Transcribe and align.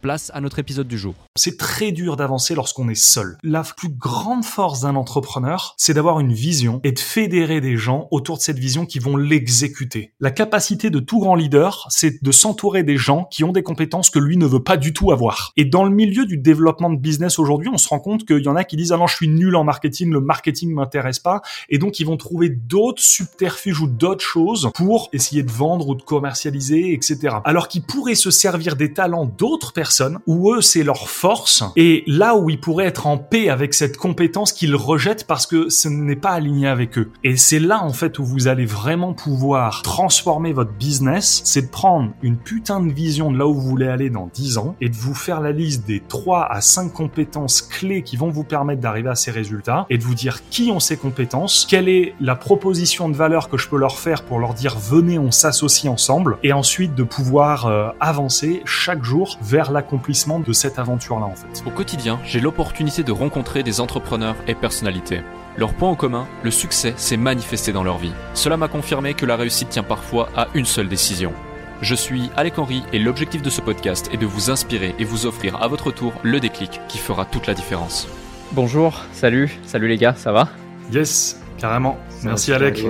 place 0.00 0.30
à 0.34 0.40
notre 0.40 0.58
épisode 0.58 0.88
du 0.88 0.98
jour. 0.98 1.14
C'est 1.36 1.58
très 1.58 1.92
dur 1.92 2.16
d'avancer 2.16 2.54
lorsqu'on 2.54 2.88
est 2.88 2.94
seul. 2.94 3.38
La 3.42 3.62
plus 3.62 3.88
grande 3.88 4.44
force 4.44 4.80
d'un 4.80 4.96
entrepreneur, 4.96 5.74
c'est 5.76 5.94
d'avoir 5.94 6.20
une 6.20 6.32
vision 6.32 6.80
et 6.84 6.92
de 6.92 6.98
fédérer 6.98 7.60
des 7.60 7.76
gens 7.76 8.08
autour 8.10 8.38
de 8.38 8.42
cette 8.42 8.58
vision 8.58 8.86
qui 8.86 8.98
vont 8.98 9.16
l'exécuter. 9.16 10.12
La 10.20 10.30
capacité 10.30 10.90
de 10.90 10.98
tout 10.98 11.20
grand 11.20 11.34
leader, 11.34 11.86
c'est 11.90 12.22
de 12.22 12.32
s'entourer 12.32 12.82
des 12.82 12.96
gens 12.96 13.26
qui 13.30 13.44
ont 13.44 13.52
des 13.52 13.62
compétences 13.62 14.10
que 14.10 14.18
lui 14.18 14.36
ne 14.36 14.46
veut 14.46 14.62
pas 14.62 14.76
du 14.76 14.92
tout 14.92 15.12
avoir. 15.12 15.52
Et 15.56 15.64
dans 15.64 15.84
le 15.84 15.90
milieu 15.90 16.26
du 16.26 16.38
développement 16.38 16.90
de 16.90 16.98
business 16.98 17.38
aujourd'hui, 17.38 17.68
on 17.72 17.78
se 17.78 17.88
rend 17.88 18.00
compte 18.00 18.26
qu'il 18.26 18.42
y 18.42 18.48
en 18.48 18.56
a 18.56 18.64
qui 18.64 18.76
disent 18.76 18.92
ah 18.92 18.96
non 18.96 19.06
je 19.06 19.16
suis 19.16 19.28
nul 19.28 19.54
en 19.56 19.64
marketing, 19.64 20.10
le 20.10 20.20
marketing 20.20 20.72
m'intéresse 20.72 21.18
pas, 21.18 21.42
et 21.68 21.78
donc 21.78 22.00
ils 22.00 22.06
vont 22.06 22.16
trouver 22.16 22.48
d'autres 22.48 23.02
subterfuges 23.02 23.80
ou 23.80 23.86
d'autres 23.86 24.24
choses 24.24 24.70
pour 24.74 25.08
essayer 25.12 25.42
de 25.42 25.50
vendre 25.50 25.88
ou 25.88 25.94
de 25.94 26.02
commercialiser, 26.02 26.92
etc. 26.92 27.36
Alors 27.44 27.68
qu'ils 27.68 27.82
pourraient 27.82 28.14
se 28.14 28.30
servir 28.30 28.76
des 28.76 28.92
talents 28.92 29.26
d'autres 29.26 29.72
personnes, 29.72 29.89
où 30.26 30.52
eux, 30.52 30.60
c'est 30.60 30.82
leur 30.82 31.08
force, 31.08 31.64
et 31.76 32.04
là 32.06 32.36
où 32.36 32.50
ils 32.50 32.60
pourraient 32.60 32.86
être 32.86 33.06
en 33.06 33.18
paix 33.18 33.48
avec 33.48 33.74
cette 33.74 33.96
compétence 33.96 34.52
qu'ils 34.52 34.76
rejettent 34.76 35.26
parce 35.26 35.46
que 35.46 35.68
ce 35.68 35.88
n'est 35.88 36.16
pas 36.16 36.30
aligné 36.30 36.68
avec 36.68 36.98
eux. 36.98 37.10
Et 37.24 37.36
c'est 37.36 37.60
là, 37.60 37.82
en 37.82 37.92
fait, 37.92 38.18
où 38.18 38.24
vous 38.24 38.48
allez 38.48 38.66
vraiment 38.66 39.12
pouvoir 39.12 39.82
transformer 39.82 40.52
votre 40.52 40.72
business, 40.72 41.42
c'est 41.44 41.62
de 41.62 41.70
prendre 41.70 42.10
une 42.22 42.36
putain 42.36 42.80
de 42.80 42.92
vision 42.92 43.30
de 43.30 43.38
là 43.38 43.46
où 43.46 43.54
vous 43.54 43.68
voulez 43.68 43.88
aller 43.88 44.10
dans 44.10 44.28
10 44.32 44.58
ans, 44.58 44.76
et 44.80 44.88
de 44.88 44.96
vous 44.96 45.14
faire 45.14 45.40
la 45.40 45.52
liste 45.52 45.86
des 45.86 46.00
3 46.00 46.46
à 46.50 46.60
5 46.60 46.92
compétences 46.92 47.62
clés 47.62 48.02
qui 48.02 48.16
vont 48.16 48.30
vous 48.30 48.44
permettre 48.44 48.80
d'arriver 48.80 49.10
à 49.10 49.14
ces 49.14 49.30
résultats, 49.30 49.86
et 49.90 49.98
de 49.98 50.02
vous 50.02 50.14
dire 50.14 50.40
qui 50.50 50.70
ont 50.70 50.80
ces 50.80 50.96
compétences, 50.96 51.66
quelle 51.68 51.88
est 51.88 52.14
la 52.20 52.36
proposition 52.36 53.08
de 53.08 53.16
valeur 53.16 53.48
que 53.48 53.58
je 53.58 53.68
peux 53.68 53.78
leur 53.78 53.98
faire 53.98 54.22
pour 54.22 54.38
leur 54.38 54.54
dire 54.54 54.78
venez, 54.78 55.18
on 55.18 55.30
s'associe 55.30 55.90
ensemble 55.90 56.38
et 56.42 56.52
ensuite 56.52 56.94
de 56.94 57.02
pouvoir 57.02 57.66
euh, 57.66 57.88
avancer 58.00 58.62
chaque 58.64 59.04
jour 59.04 59.38
vers 59.42 59.72
l'accomplissement 59.80 60.40
de 60.40 60.52
cette 60.52 60.78
aventure-là 60.78 61.24
en 61.24 61.34
fait. 61.34 61.62
Au 61.66 61.70
quotidien, 61.70 62.20
j'ai 62.22 62.38
l'opportunité 62.38 63.02
de 63.02 63.12
rencontrer 63.12 63.62
des 63.62 63.80
entrepreneurs 63.80 64.36
et 64.46 64.54
personnalités. 64.54 65.22
Leur 65.56 65.72
point 65.72 65.88
en 65.88 65.94
commun, 65.94 66.26
le 66.42 66.50
succès 66.50 66.92
s'est 66.98 67.16
manifesté 67.16 67.72
dans 67.72 67.82
leur 67.82 67.96
vie. 67.96 68.12
Cela 68.34 68.58
m'a 68.58 68.68
confirmé 68.68 69.14
que 69.14 69.24
la 69.24 69.36
réussite 69.36 69.70
tient 69.70 69.82
parfois 69.82 70.28
à 70.36 70.48
une 70.54 70.66
seule 70.66 70.88
décision. 70.88 71.32
Je 71.80 71.94
suis 71.94 72.30
Alec 72.36 72.58
Henry 72.58 72.82
et 72.92 72.98
l'objectif 72.98 73.40
de 73.40 73.48
ce 73.48 73.62
podcast 73.62 74.10
est 74.12 74.18
de 74.18 74.26
vous 74.26 74.50
inspirer 74.50 74.94
et 74.98 75.04
vous 75.04 75.24
offrir 75.24 75.62
à 75.62 75.66
votre 75.66 75.90
tour 75.90 76.12
le 76.22 76.40
déclic 76.40 76.78
qui 76.88 76.98
fera 76.98 77.24
toute 77.24 77.46
la 77.46 77.54
différence. 77.54 78.06
Bonjour, 78.52 79.00
salut, 79.12 79.58
salut 79.64 79.88
les 79.88 79.96
gars, 79.96 80.14
ça 80.14 80.30
va? 80.30 80.50
Yes, 80.92 81.40
carrément. 81.56 81.98
Merci 82.22 82.52
Alec. 82.52 82.84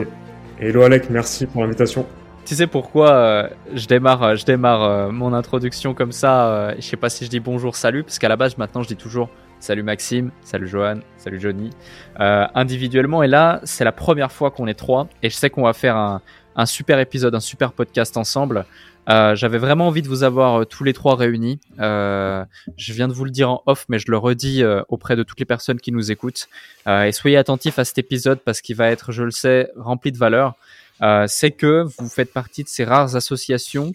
Hello 0.59 0.83
Alec, 0.83 1.09
merci 1.09 1.47
pour 1.47 1.63
l'invitation. 1.63 2.05
Tu 2.47 2.55
sais 2.55 2.67
pourquoi 2.67 3.13
euh, 3.13 3.49
je 3.75 3.87
démarre, 3.87 4.23
euh, 4.23 4.35
je 4.35 4.45
démarre 4.45 4.83
euh, 4.83 5.11
mon 5.11 5.33
introduction 5.33 5.95
comme 5.95 6.13
ça 6.13 6.75
Je 6.77 6.83
sais 6.83 6.97
pas 6.97 7.11
si 7.11 7.25
je 7.25 7.31
dis 7.31 7.41
bonjour, 7.41 7.77
salut, 7.77 8.03
parce 8.03 8.19
qu'à 8.19 8.29
la 8.29 8.37
base 8.37 8.57
maintenant 8.57 8.83
je 8.83 8.89
dis 8.89 8.97
toujours 8.97 9.29
salut 9.61 9.83
Maxime, 9.83 10.31
salut 10.43 10.67
Johan, 10.67 11.01
salut 11.19 11.39
Johnny, 11.39 11.69
individuellement. 12.17 13.23
Et 13.23 13.29
là, 13.29 13.61
c'est 13.65 13.85
la 13.85 13.93
première 13.93 14.33
fois 14.33 14.51
qu'on 14.51 14.67
est 14.67 14.75
trois, 14.75 15.07
et 15.23 15.29
je 15.29 15.37
sais 15.37 15.51
qu'on 15.51 15.65
va 15.65 15.75
faire 15.75 15.97
un, 15.97 16.23
un, 16.57 16.65
super 16.65 16.99
épisode, 16.99 17.35
un 17.35 17.41
super 17.41 17.73
podcast 17.73 18.17
ensemble. 18.17 18.65
J'avais 19.07 19.59
vraiment 19.59 19.89
envie 19.89 20.01
de 20.01 20.09
vous 20.09 20.23
avoir 20.23 20.67
tous 20.67 20.83
les 20.83 20.95
trois 20.95 21.15
réunis. 21.15 21.61
je 21.79 22.93
viens 22.93 23.07
de 23.07 23.13
vous 23.13 23.27
le 23.27 23.31
dire 23.31 23.51
en 23.51 23.63
off, 23.67 23.85
mais 23.91 23.99
je 23.99 24.11
le 24.11 24.17
redis 24.17 24.65
auprès 24.89 25.15
de 25.15 25.23
toutes 25.23 25.41
les 25.41 25.45
personnes 25.47 25.79
qui 25.79 25.93
nous 25.93 26.11
écoutent. 26.11 26.49
et 26.89 27.13
soyez 27.13 27.37
attentifs 27.37 27.79
à 27.79 27.85
cet 27.85 27.99
épisode 27.99 28.39
parce 28.41 28.63
qu'il 28.63 28.77
va 28.77 28.89
être, 28.89 29.13
je 29.13 29.25
le 29.25 29.31
sais, 29.31 29.71
rempli 29.77 30.11
de 30.11 30.17
valeur. 30.17 30.55
Euh, 31.03 31.25
c'est 31.27 31.51
que 31.51 31.85
vous 31.99 32.09
faites 32.09 32.33
partie 32.33 32.65
de 32.65 32.69
ces 32.69 32.85
rares 32.85 33.17
associations 33.17 33.93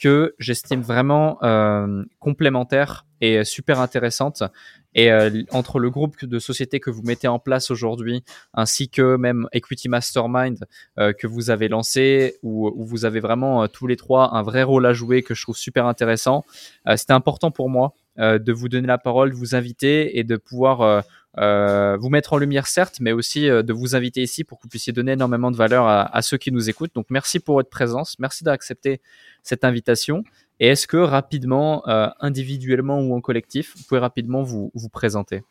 que 0.00 0.34
j'estime 0.38 0.80
vraiment 0.80 1.42
euh, 1.42 2.04
complémentaires 2.20 3.04
et 3.20 3.44
super 3.44 3.80
intéressantes. 3.80 4.44
Et 4.94 5.10
euh, 5.10 5.42
entre 5.50 5.80
le 5.80 5.90
groupe 5.90 6.24
de 6.24 6.38
sociétés 6.38 6.78
que 6.78 6.90
vous 6.90 7.02
mettez 7.02 7.26
en 7.28 7.38
place 7.38 7.70
aujourd'hui, 7.70 8.22
ainsi 8.54 8.88
que 8.88 9.16
même 9.16 9.48
Equity 9.52 9.88
Mastermind 9.88 10.66
que 10.96 11.26
vous 11.26 11.50
avez 11.50 11.68
lancé, 11.68 12.36
où, 12.42 12.68
où 12.68 12.84
vous 12.84 13.04
avez 13.04 13.20
vraiment 13.20 13.66
tous 13.68 13.86
les 13.86 13.96
trois 13.96 14.34
un 14.34 14.42
vrai 14.42 14.62
rôle 14.62 14.86
à 14.86 14.92
jouer 14.92 15.22
que 15.22 15.34
je 15.34 15.42
trouve 15.42 15.56
super 15.56 15.86
intéressant, 15.86 16.44
c'était 16.96 17.12
important 17.12 17.50
pour 17.50 17.68
moi 17.68 17.94
de 18.16 18.52
vous 18.52 18.68
donner 18.68 18.88
la 18.88 18.98
parole, 18.98 19.30
de 19.30 19.36
vous 19.36 19.54
inviter 19.54 20.18
et 20.18 20.24
de 20.24 20.36
pouvoir 20.36 20.80
euh, 20.80 21.00
vous 21.36 22.08
mettre 22.08 22.32
en 22.32 22.38
lumière 22.38 22.66
certes, 22.66 22.98
mais 23.00 23.12
aussi 23.12 23.48
euh, 23.48 23.62
de 23.62 23.72
vous 23.72 23.94
inviter 23.94 24.22
ici 24.22 24.44
pour 24.44 24.58
que 24.58 24.64
vous 24.64 24.68
puissiez 24.68 24.92
donner 24.92 25.12
énormément 25.12 25.50
de 25.50 25.56
valeur 25.56 25.86
à, 25.86 26.22
ceux 26.22 26.38
qui 26.38 26.52
nous 26.52 26.68
écoutent. 26.68 26.94
Donc 26.94 27.06
merci 27.10 27.38
pour 27.40 27.56
votre 27.56 27.70
présence, 27.70 28.18
merci 28.18 28.44
d'accepter 28.44 29.00
cette 29.42 29.64
invitation. 29.64 30.24
Et 30.60 30.68
est-ce 30.68 30.86
que 30.86 30.96
rapidement, 30.96 31.86
euh, 31.88 32.08
individuellement 32.20 33.00
ou 33.00 33.14
en 33.14 33.20
collectif, 33.20 33.74
vous 33.76 33.84
pouvez 33.84 34.00
rapidement 34.00 34.42
vous, 34.42 34.70
vous 34.74 34.88
présenter? 34.88 35.42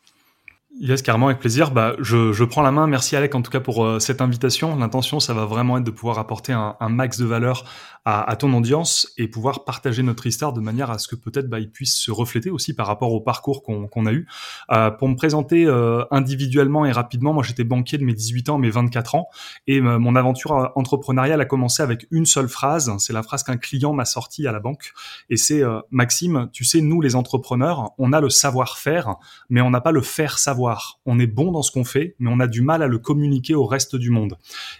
Yes, 0.76 1.00
carrément, 1.00 1.28
avec 1.28 1.40
plaisir. 1.40 1.70
Bah, 1.70 1.96
je, 1.98 2.32
je 2.32 2.44
prends 2.44 2.60
la 2.60 2.70
main. 2.70 2.86
Merci 2.86 3.16
Alec, 3.16 3.34
en 3.34 3.40
tout 3.40 3.50
cas, 3.50 3.58
pour 3.58 3.84
euh, 3.84 3.98
cette 4.00 4.20
invitation. 4.20 4.76
L'intention, 4.76 5.18
ça 5.18 5.32
va 5.32 5.46
vraiment 5.46 5.78
être 5.78 5.84
de 5.84 5.90
pouvoir 5.90 6.18
apporter 6.18 6.52
un, 6.52 6.76
max 6.90 7.18
de 7.18 7.24
valeur 7.24 7.64
à, 8.04 8.36
ton 8.36 8.54
audience 8.54 9.12
et 9.18 9.28
pouvoir 9.28 9.64
partager 9.64 10.02
notre 10.02 10.26
histoire 10.26 10.54
de 10.54 10.62
manière 10.62 10.90
à 10.90 10.98
ce 10.98 11.08
que 11.08 11.16
peut-être 11.16 11.46
bah, 11.46 11.58
il 11.58 11.70
puisse 11.70 11.94
se 11.94 12.10
refléter 12.10 12.48
aussi 12.48 12.74
par 12.74 12.86
rapport 12.86 13.12
au 13.12 13.20
parcours 13.20 13.62
qu'on 13.62 14.06
a 14.06 14.12
eu. 14.12 14.26
Euh, 14.70 14.90
pour 14.90 15.08
me 15.08 15.16
présenter 15.16 15.66
euh, 15.66 16.04
individuellement 16.10 16.86
et 16.86 16.92
rapidement, 16.92 17.34
moi 17.34 17.42
j'étais 17.42 17.64
banquier 17.64 17.98
de 17.98 18.04
mes 18.04 18.14
18 18.14 18.48
ans, 18.48 18.56
mes 18.56 18.70
24 18.70 19.14
ans, 19.14 19.28
et 19.66 19.82
mon 19.82 20.16
aventure 20.16 20.72
entrepreneuriale 20.74 21.40
a 21.42 21.44
commencé 21.44 21.82
avec 21.82 22.06
une 22.10 22.24
seule 22.24 22.48
phrase. 22.48 22.90
C'est 22.96 23.12
la 23.12 23.22
phrase 23.22 23.42
qu'un 23.42 23.58
client 23.58 23.92
m'a 23.92 24.06
sortie 24.06 24.46
à 24.46 24.52
la 24.52 24.60
banque, 24.60 24.92
et 25.28 25.36
c'est 25.36 25.62
Maxime, 25.90 26.48
tu 26.50 26.64
sais, 26.64 26.80
nous 26.80 27.02
les 27.02 27.14
entrepreneurs, 27.14 27.90
on 27.98 28.14
a 28.14 28.22
le 28.22 28.30
savoir-faire, 28.30 29.16
mais 29.50 29.60
on 29.60 29.68
n'a 29.68 29.82
pas 29.82 29.92
le 29.92 30.00
faire 30.00 30.38
savoir 30.38 30.57
on 31.06 31.18
est 31.18 31.26
bon 31.26 31.52
dans 31.52 31.62
ce 31.62 31.70
qu'on 31.70 31.84
fait, 31.84 32.14
mais 32.18 32.30
on 32.30 32.40
a 32.40 32.46
du 32.46 32.62
mal 32.62 32.82
à 32.82 32.86
le 32.86 32.98
communiquer 32.98 33.54
au 33.54 33.66
reste 33.66 33.96
du 33.96 34.10
monde. 34.10 34.36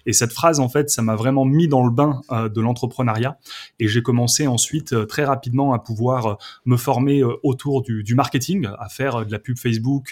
Et 0.07 0.13
cette 0.13 0.33
phrase, 0.33 0.61
en 0.61 0.69
fait, 0.69 0.91
ça 0.91 1.03
m'a 1.03 1.17
vraiment 1.17 1.45
mis 1.45 1.69
dans 1.69 1.85
le 1.85 1.91
bain 1.91 2.21
euh, 2.31 2.49
de 2.49 2.61
l'entrepreneuriat. 2.61 3.39
Et 3.79 3.89
j'ai 3.89 4.03
commencé 4.03 4.47
ensuite 4.47 4.93
euh, 4.93 5.07
très 5.07 5.25
rapidement 5.25 5.73
à 5.73 5.79
pouvoir 5.79 6.27
euh, 6.27 6.35
me 6.65 6.77
former 6.77 7.23
autour 7.43 7.83
du, 7.83 8.15
marketing, 8.15 8.69
à 8.79 8.89
faire 8.89 9.25
de 9.27 9.33
la 9.33 9.39
pub 9.39 9.59
Facebook 9.59 10.11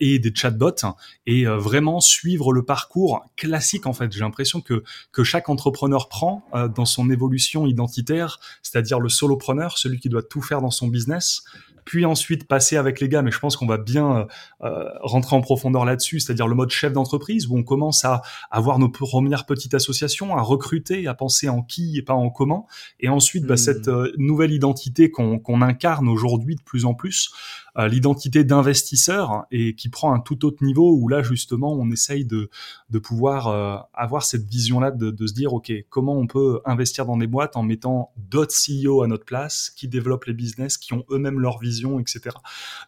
et 0.00 0.18
des 0.18 0.32
chatbots, 0.34 0.94
et 1.26 1.44
vraiment 1.44 2.00
suivre 2.00 2.52
le 2.52 2.64
parcours 2.64 3.24
classique. 3.36 3.86
En 3.86 3.92
fait, 3.92 4.12
j'ai 4.12 4.20
l'impression 4.20 4.60
que 4.60 4.82
que 5.12 5.24
chaque 5.24 5.48
entrepreneur 5.48 6.08
prend 6.08 6.44
dans 6.74 6.84
son 6.84 7.10
évolution 7.10 7.66
identitaire, 7.66 8.38
c'est-à-dire 8.62 9.00
le 9.00 9.08
solopreneur, 9.08 9.78
celui 9.78 9.98
qui 9.98 10.08
doit 10.08 10.22
tout 10.22 10.42
faire 10.42 10.60
dans 10.60 10.70
son 10.70 10.88
business 10.88 11.44
puis 11.84 12.04
ensuite 12.04 12.46
passer 12.46 12.76
avec 12.76 13.00
les 13.00 13.08
gars, 13.08 13.22
mais 13.22 13.30
je 13.30 13.38
pense 13.38 13.56
qu'on 13.56 13.66
va 13.66 13.78
bien 13.78 14.26
euh, 14.62 14.84
rentrer 15.00 15.36
en 15.36 15.40
profondeur 15.40 15.84
là-dessus, 15.84 16.20
c'est-à-dire 16.20 16.46
le 16.46 16.54
mode 16.54 16.70
chef 16.70 16.92
d'entreprise, 16.92 17.46
où 17.46 17.56
on 17.56 17.62
commence 17.62 18.04
à 18.04 18.22
avoir 18.50 18.78
nos 18.78 18.88
premières 18.88 19.46
petites 19.46 19.74
associations, 19.74 20.36
à 20.36 20.42
recruter, 20.42 21.06
à 21.06 21.14
penser 21.14 21.48
en 21.48 21.62
qui 21.62 21.98
et 21.98 22.02
pas 22.02 22.14
en 22.14 22.30
comment, 22.30 22.66
et 23.00 23.08
ensuite 23.08 23.46
bah, 23.46 23.56
cette 23.56 23.88
hmm. 23.88 23.94
euh, 23.94 24.12
nouvelle 24.18 24.52
identité 24.52 25.10
qu'on 25.10 25.62
incarne 25.62 26.08
aujourd'hui 26.08 26.56
de 26.56 26.62
plus 26.62 26.84
en 26.84 26.94
plus, 26.94 27.32
l'identité 27.78 28.44
d'investisseur 28.44 29.46
et 29.50 29.74
qui 29.74 29.88
prend 29.88 30.12
un 30.12 30.20
tout 30.20 30.44
autre 30.44 30.62
niveau 30.62 30.94
où 30.94 31.08
là 31.08 31.22
justement 31.22 31.72
on 31.72 31.90
essaye 31.90 32.26
de, 32.26 32.50
de 32.90 32.98
pouvoir 32.98 33.88
avoir 33.94 34.24
cette 34.24 34.44
vision-là 34.44 34.90
de, 34.90 35.10
de 35.10 35.26
se 35.26 35.32
dire 35.32 35.54
ok 35.54 35.72
comment 35.88 36.14
on 36.14 36.26
peut 36.26 36.60
investir 36.66 37.06
dans 37.06 37.16
des 37.16 37.26
boîtes 37.26 37.56
en 37.56 37.62
mettant 37.62 38.12
d'autres 38.16 38.54
CEO 38.54 39.02
à 39.02 39.06
notre 39.06 39.24
place 39.24 39.70
qui 39.70 39.88
développent 39.88 40.26
les 40.26 40.34
business, 40.34 40.76
qui 40.76 40.92
ont 40.92 41.04
eux-mêmes 41.10 41.40
leur 41.40 41.58
vision, 41.58 41.71
etc. 41.98 42.36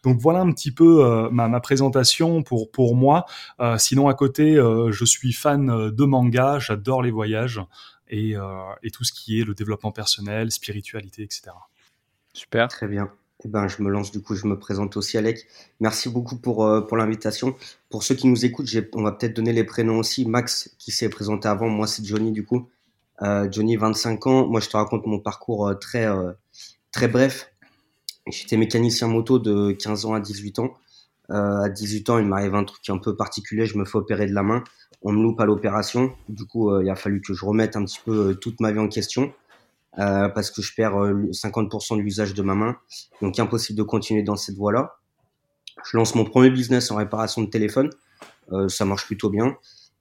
Donc 0.03 0.19
voilà 0.21 0.41
un 0.41 0.53
petit 0.53 0.73
peu 0.73 1.29
ma, 1.31 1.49
ma, 1.49 1.61
présentation 1.61 2.43
pour 2.43 2.71
pour 2.71 2.95
moi. 2.95 3.27
sinon 3.79 4.09
à 4.09 4.15
côté, 4.15 4.55
je 4.55 5.05
suis 5.05 5.33
fan 5.33 5.91
de 5.91 6.05
manga, 6.05 6.59
j'adore 6.59 7.03
les 7.03 7.11
voyages. 7.11 7.61
Euh, 8.13 8.75
et, 8.83 8.91
tout 8.91 9.05
ce 9.05 9.13
qui 9.13 9.41
est 9.41 9.45
le 9.45 9.55
développement 9.55 9.93
personnel, 9.93 10.51
spiritualité, 10.51 11.23
etc. 11.23 11.51
Super. 12.33 12.69
Très 12.69 12.87
bien. 12.87 13.11
Eh 13.45 13.49
ben, 13.49 13.67
je 13.69 13.83
me 13.83 13.91
lance 13.91 14.11
du 14.11 14.23
coup, 14.23 14.35
je 14.35 14.47
me 14.47 14.59
présente 14.59 14.97
aussi 14.97 15.19
Alec. 15.19 15.47
Merci 15.81 16.09
beaucoup 16.09 16.37
pour, 16.37 16.65
euh, 16.65 16.81
pour 16.81 16.97
l'invitation. 16.97 17.57
Pour 17.91 18.03
ceux 18.03 18.15
qui 18.15 18.27
nous 18.27 18.45
écoutent, 18.45 18.69
on 18.95 19.03
va 19.03 19.13
peut-être 19.13 19.35
donner 19.35 19.53
les 19.53 19.65
prénoms 19.65 19.99
aussi. 19.99 20.27
Max 20.27 20.75
qui 20.79 20.93
s'est 20.93 21.09
présenté 21.09 21.49
avant, 21.49 21.69
moi 21.69 21.87
c'est 21.87 22.05
Johnny 22.05 22.33
du 22.33 22.45
coup. 22.45 22.69
Euh, 23.23 23.49
Johnny, 23.51 23.77
25 23.77 24.27
ans. 24.27 24.47
Moi 24.47 24.61
je 24.61 24.69
te 24.69 24.77
raconte 24.77 25.07
mon 25.07 25.19
parcours 25.19 25.75
très, 25.79 26.07
très 26.93 27.09
bref. 27.09 27.53
J'étais 28.31 28.57
mécanicien 28.57 29.09
moto 29.09 29.39
de 29.39 29.73
15 29.73 30.07
ans 30.07 30.15
à 30.15 30.21
18 30.21 30.59
ans. 30.61 30.75
à 31.29 31.69
18 31.69 32.11
ans, 32.11 32.19
il 32.19 32.27
m'arrive 32.27 32.55
un 32.55 32.65
truc 32.65 32.89
un 32.89 32.99
peu 32.99 33.17
particulier, 33.17 33.67
je 33.67 33.79
me 33.79 33.85
fais 33.85 33.97
opérer 33.97 34.27
de 34.27 34.35
la 34.35 34.43
main 34.43 34.65
on 35.05 35.13
me 35.13 35.23
loupe 35.23 35.41
à 35.41 35.45
l'opération. 35.45 36.13
Du 36.29 36.47
coup, 36.47 36.71
euh, 36.71 36.83
il 36.83 36.91
a 36.91 36.97
fallu 36.97 37.21
que 37.21 37.35
je 37.35 37.45
remette 37.45 37.77
un 37.77 37.85
petit 37.85 38.01
peu 38.05 38.31
euh, 38.31 38.35
toute 38.35 38.61
ma 38.61 38.73
vie 38.73 38.79
en 38.79 38.89
question 38.89 39.33
euh, 39.99 40.29
parce 40.29 40.51
que 40.51 40.63
je 40.63 40.75
perds 40.75 40.95
50% 40.95 41.99
de 41.99 42.03
l'usage 42.03 42.35
de 42.35 42.43
ma 42.43 42.55
main. 42.55 42.77
Donc, 43.21 43.39
impossible 43.39 43.79
de 43.79 43.83
continuer 43.83 44.23
dans 44.23 44.37
cette 44.37 44.57
voie-là. 44.57 44.97
Je 45.85 45.97
lance 45.97 46.15
mon 46.15 46.25
premier 46.25 46.51
business 46.51 46.91
en 46.91 46.97
réparation 46.97 47.43
de 47.43 47.51
téléphone. 47.51 47.91
ça 48.69 48.85
marche 48.85 49.07
plutôt 49.07 49.29
bien. 49.29 49.57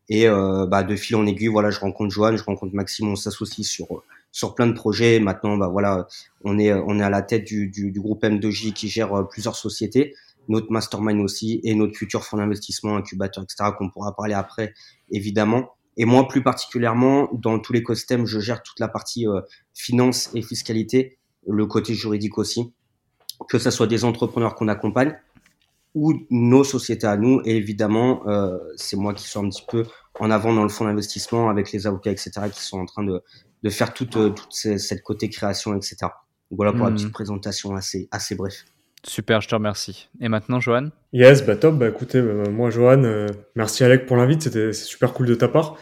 Et 0.08 0.28
bah, 0.28 0.84
de 0.84 0.96
fil 0.96 1.16
en 1.16 1.26
aiguille, 1.26 1.48
voilà, 1.48 1.72
je 1.72 1.80
rencontre 1.80 2.14
Joanne, 2.14 2.38
je 2.38 2.44
rencontre 2.44 2.74
Maxime, 2.74 3.08
on 3.10 3.16
s'associe 3.16 3.68
sur 3.68 4.04
sur 4.34 4.56
plein 4.56 4.68
de 4.68 4.74
projets. 4.74 5.22
Maintenant, 5.22 5.56
bah 5.56 5.70
voilà, 5.70 6.08
on 6.44 6.60
est 6.60 6.74
on 6.74 7.00
est 7.00 7.04
à 7.04 7.10
la 7.10 7.22
tête 7.22 7.46
du, 7.46 7.70
du, 7.70 8.02
groupe 8.02 8.24
M2J 8.24 8.74
qui 8.74 8.90
gère 8.90 9.26
plusieurs 9.30 9.56
sociétés 9.56 10.14
notre 10.50 10.72
mastermind 10.72 11.22
aussi 11.22 11.60
et 11.64 11.76
notre 11.76 11.96
futur 11.96 12.24
fonds 12.24 12.38
d'investissement, 12.38 12.98
incubateur, 12.98 13.44
etc., 13.44 13.72
qu'on 13.78 13.90
pourra 13.90 14.16
parler 14.16 14.34
après, 14.34 14.74
évidemment. 15.12 15.76
Et 15.98 16.06
moi, 16.06 16.28
plus 16.28 16.42
particulièrement, 16.42 17.30
dans 17.34 17.60
tout 17.60 17.74
l'écosystème, 17.74 18.26
je 18.26 18.40
gère 18.40 18.64
toute 18.64 18.80
la 18.80 18.88
partie 18.88 19.28
euh, 19.28 19.42
finance 19.74 20.30
et 20.34 20.42
fiscalité, 20.42 21.18
le 21.48 21.66
côté 21.66 21.94
juridique 21.94 22.38
aussi, 22.38 22.74
que 23.48 23.60
ce 23.60 23.70
soit 23.70 23.88
des 23.88 24.06
entrepreneurs 24.06 24.56
qu'on 24.56 24.68
accompagne 24.68 25.16
ou 25.94 26.14
nos 26.32 26.64
sociétés 26.64 27.06
à 27.06 27.18
nous. 27.18 27.42
Et 27.46 27.56
évidemment, 27.56 28.28
euh, 28.28 28.58
c'est 28.76 28.98
moi 28.98 29.14
qui 29.14 29.28
suis 29.28 29.38
un 29.38 29.48
petit 29.50 29.66
peu 29.68 29.86
en 30.20 30.32
avant 30.32 30.54
dans 30.54 30.64
le 30.64 30.70
fonds 30.70 30.86
d'investissement 30.86 31.50
avec 31.50 31.72
les 31.72 31.86
avocats, 31.86 32.12
etc., 32.12 32.32
qui 32.52 32.62
sont 32.62 32.80
en 32.80 32.86
train 32.86 33.04
de, 33.04 33.22
de 33.64 33.70
faire 33.70 33.94
toute, 33.94 34.18
euh, 34.18 34.30
toute 34.30 34.54
cette 34.54 35.02
côté 35.04 35.30
création, 35.30 35.76
etc. 35.76 35.98
voilà 36.52 36.74
pour 36.74 36.86
la 36.86 36.92
hmm. 36.92 36.96
petite 36.96 37.12
présentation 37.12 37.76
assez, 37.76 38.08
assez 38.12 38.36
bref. 38.36 38.66
Super, 39.06 39.42
je 39.42 39.50
te 39.50 39.56
remercie. 39.56 40.08
Et 40.22 40.30
maintenant, 40.30 40.62
Johan? 40.62 40.90
Yes, 41.12 41.46
bah 41.46 41.58
top. 41.58 41.78
Bah 41.78 41.90
écoutez, 41.90 42.20
euh, 42.20 42.50
moi, 42.50 42.70
Johan, 42.70 43.04
euh, 43.04 43.28
merci 43.56 43.84
Alec 43.84 44.06
pour 44.06 44.16
l'invite. 44.16 44.44
C'était 44.44 44.72
super 44.72 45.14
cool 45.14 45.26
de 45.26 45.36
ta 45.36 45.50
part. 45.50 45.78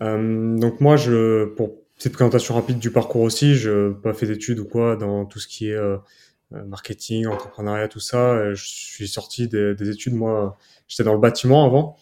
Euh, 0.00 0.56
donc 0.56 0.80
moi, 0.80 0.96
je, 0.96 1.44
pour 1.44 1.74
petite 1.96 2.14
présentation 2.14 2.54
rapide 2.54 2.78
du 2.78 2.90
parcours 2.90 3.20
aussi, 3.20 3.56
je 3.56 3.88
n'ai 3.88 3.94
pas 3.94 4.14
fait 4.14 4.26
d'études 4.26 4.58
ou 4.58 4.64
quoi 4.64 4.96
dans 4.96 5.26
tout 5.26 5.38
ce 5.38 5.46
qui 5.46 5.68
est 5.68 5.78
marketing, 6.50 7.26
entrepreneuriat, 7.26 7.88
tout 7.88 8.00
ça. 8.00 8.54
Je 8.54 8.64
suis 8.64 9.06
sorti 9.06 9.48
des, 9.48 9.74
des 9.74 9.90
études. 9.90 10.14
Moi, 10.14 10.56
j'étais 10.88 11.04
dans 11.04 11.12
le 11.12 11.20
bâtiment 11.20 11.66
avant. 11.66 11.96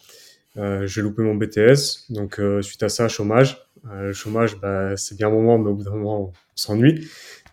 J'ai 0.56 1.02
loupé 1.02 1.22
mon 1.22 1.34
BTS, 1.34 2.10
donc 2.10 2.40
suite 2.60 2.82
à 2.82 2.88
ça, 2.88 3.08
chômage. 3.08 3.66
le 3.84 4.12
chômage, 4.12 4.60
bah, 4.60 4.96
c'est 4.96 5.16
bien 5.16 5.28
un 5.28 5.30
moment, 5.30 5.58
mais 5.58 5.70
au 5.70 5.74
bout 5.74 5.84
d'un 5.84 5.92
moment, 5.92 6.20
on 6.20 6.32
s'ennuie. 6.54 7.08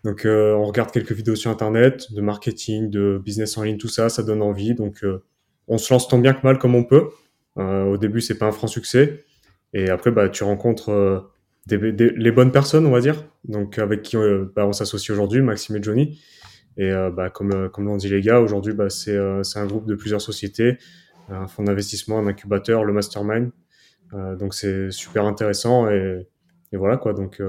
Donc, 0.07 0.25
euh, 0.25 0.53
on 0.53 0.63
regarde 0.63 0.91
quelques 0.91 1.11
vidéos 1.11 1.35
sur 1.35 1.51
Internet, 1.51 2.13
de 2.13 2.21
marketing, 2.21 2.89
de 2.89 3.21
business 3.23 3.57
en 3.57 3.63
ligne, 3.63 3.77
tout 3.77 3.88
ça, 3.89 4.07
ça 4.07 4.23
donne 4.23 4.41
envie. 4.41 4.73
Donc, 4.73 5.03
euh, 5.03 5.23
on 5.67 5.77
se 5.77 5.94
lance 5.94 6.07
tant 6.07 6.19
bien 6.19 6.33
que 6.33 6.41
mal 6.44 6.59
comme 6.59 6.75
on 6.75 6.83
peut. 6.83 7.09
Euh, 7.57 7.83
au 7.83 7.97
début, 7.97 8.21
c'est 8.21 8.38
pas 8.38 8.45
un 8.45 8.51
franc 8.51 8.67
succès. 8.67 9.25
Et 9.73 9.89
après, 9.89 10.11
bah, 10.11 10.29
tu 10.29 10.44
rencontres 10.44 11.29
les 11.69 12.31
bonnes 12.31 12.53
personnes, 12.53 12.85
on 12.85 12.91
va 12.91 13.01
dire. 13.01 13.25
Donc, 13.44 13.79
avec 13.79 14.01
qui 14.01 14.15
bah, 14.55 14.65
on 14.65 14.71
s'associe 14.71 15.11
aujourd'hui, 15.11 15.41
Maxime 15.41 15.75
et 15.75 15.83
Johnny. 15.83 16.21
Et 16.77 16.91
bah, 17.13 17.29
comme, 17.29 17.69
comme 17.69 17.85
l'ont 17.85 17.97
dit 17.97 18.07
les 18.07 18.21
gars, 18.21 18.39
aujourd'hui, 18.39 18.73
bah, 18.73 18.89
c'est 18.89 19.17
un 19.17 19.65
groupe 19.65 19.88
de 19.88 19.95
plusieurs 19.95 20.21
sociétés, 20.21 20.77
un 21.29 21.47
fonds 21.47 21.63
d'investissement, 21.63 22.19
un 22.19 22.27
incubateur, 22.27 22.83
le 22.83 22.94
mastermind. 22.94 23.51
donc, 24.12 24.53
c'est 24.53 24.91
super 24.91 25.25
intéressant. 25.25 25.89
Et, 25.89 26.27
et, 26.71 26.77
voilà, 26.77 26.97
quoi. 26.97 27.13
Donc, 27.13 27.41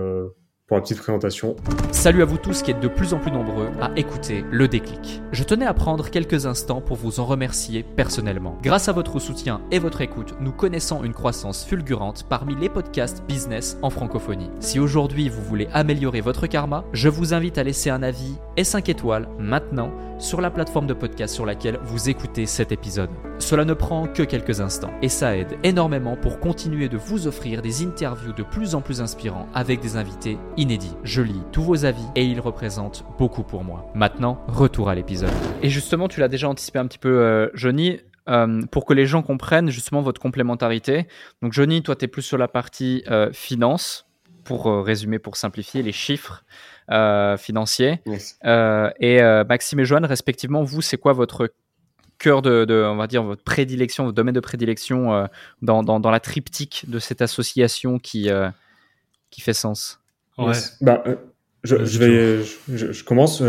pour 0.68 0.76
la 0.76 0.82
petite 0.82 0.98
présentation. 0.98 1.56
Salut 1.92 2.20
à 2.20 2.26
vous 2.26 2.36
tous 2.36 2.60
qui 2.60 2.70
êtes 2.70 2.80
de 2.80 2.88
plus 2.88 3.14
en 3.14 3.18
plus 3.18 3.32
nombreux 3.32 3.70
à 3.80 3.90
écouter 3.96 4.44
le 4.50 4.68
déclic. 4.68 5.22
Je 5.32 5.42
tenais 5.42 5.64
à 5.64 5.72
prendre 5.72 6.10
quelques 6.10 6.44
instants 6.44 6.82
pour 6.82 6.98
vous 6.98 7.20
en 7.20 7.24
remercier 7.24 7.82
personnellement. 7.82 8.58
Grâce 8.62 8.88
à 8.88 8.92
votre 8.92 9.18
soutien 9.18 9.62
et 9.70 9.78
votre 9.78 10.02
écoute, 10.02 10.34
nous 10.40 10.52
connaissons 10.52 11.02
une 11.04 11.14
croissance 11.14 11.64
fulgurante 11.64 12.26
parmi 12.28 12.54
les 12.54 12.68
podcasts 12.68 13.24
business 13.26 13.78
en 13.80 13.88
francophonie. 13.88 14.50
Si 14.60 14.78
aujourd'hui 14.78 15.30
vous 15.30 15.42
voulez 15.42 15.68
améliorer 15.72 16.20
votre 16.20 16.46
karma, 16.46 16.84
je 16.92 17.08
vous 17.08 17.32
invite 17.32 17.56
à 17.56 17.64
laisser 17.64 17.88
un 17.88 18.02
avis 18.02 18.34
et 18.58 18.64
5 18.64 18.90
étoiles 18.90 19.26
maintenant 19.38 19.90
sur 20.18 20.40
la 20.40 20.50
plateforme 20.50 20.86
de 20.86 20.94
podcast 20.94 21.34
sur 21.34 21.46
laquelle 21.46 21.78
vous 21.84 22.10
écoutez 22.10 22.44
cet 22.44 22.72
épisode. 22.72 23.10
Cela 23.38 23.64
ne 23.64 23.72
prend 23.72 24.06
que 24.06 24.24
quelques 24.24 24.60
instants 24.60 24.92
et 25.00 25.08
ça 25.08 25.36
aide 25.36 25.56
énormément 25.62 26.16
pour 26.16 26.40
continuer 26.40 26.88
de 26.88 26.98
vous 26.98 27.26
offrir 27.26 27.62
des 27.62 27.82
interviews 27.82 28.32
de 28.32 28.42
plus 28.42 28.74
en 28.74 28.80
plus 28.80 29.00
inspirants 29.00 29.46
avec 29.54 29.80
des 29.80 29.96
invités 29.96 30.36
inédits. 30.58 30.94
Je 31.04 31.22
lis 31.22 31.40
tous 31.52 31.62
vos 31.62 31.86
avis 31.86 32.04
et 32.14 32.24
ils 32.24 32.40
représentent 32.40 33.04
beaucoup 33.18 33.42
pour 33.42 33.64
moi. 33.64 33.90
Maintenant, 33.94 34.44
retour 34.48 34.90
à 34.90 34.94
l'épisode. 34.94 35.30
Et 35.62 35.70
justement, 35.70 36.08
tu 36.08 36.20
l'as 36.20 36.28
déjà 36.28 36.48
anticipé 36.48 36.78
un 36.78 36.86
petit 36.86 36.98
peu, 36.98 37.20
euh, 37.20 37.48
Johnny. 37.54 38.00
Euh, 38.28 38.60
pour 38.70 38.84
que 38.84 38.92
les 38.92 39.06
gens 39.06 39.22
comprennent 39.22 39.70
justement 39.70 40.02
votre 40.02 40.20
complémentarité. 40.20 41.06
Donc 41.40 41.54
Johnny, 41.54 41.82
toi, 41.82 41.96
tu 41.96 42.04
es 42.04 42.08
plus 42.08 42.20
sur 42.20 42.36
la 42.36 42.46
partie 42.46 43.02
euh, 43.10 43.32
finance, 43.32 44.04
pour 44.44 44.66
résumer, 44.84 45.18
pour 45.18 45.36
simplifier, 45.36 45.82
les 45.82 45.92
chiffres. 45.92 46.44
Euh, 46.90 47.36
financier. 47.36 48.00
Euh, 48.46 48.90
et 48.98 49.20
euh, 49.20 49.44
Maxime 49.44 49.78
et 49.80 49.84
Joanne, 49.84 50.06
respectivement, 50.06 50.62
vous, 50.62 50.80
c'est 50.80 50.96
quoi 50.96 51.12
votre 51.12 51.52
cœur 52.16 52.40
de, 52.40 52.86
on 52.90 52.96
va 52.96 53.06
dire, 53.06 53.22
votre 53.22 53.44
prédilection, 53.44 54.04
votre 54.04 54.16
domaine 54.16 54.34
de 54.34 54.40
prédilection 54.40 55.28
dans, 55.60 55.82
dans, 55.82 56.10
la 56.10 56.18
triptyque 56.18 56.86
de 56.88 56.98
cette 56.98 57.20
association 57.20 57.98
qui, 57.98 58.30
qui 59.30 59.40
fait 59.42 59.52
sens? 59.52 60.00
Bah, 60.80 61.04
je, 61.64 61.98
vais, 61.98 62.44
je, 62.68 63.04
commence. 63.04 63.42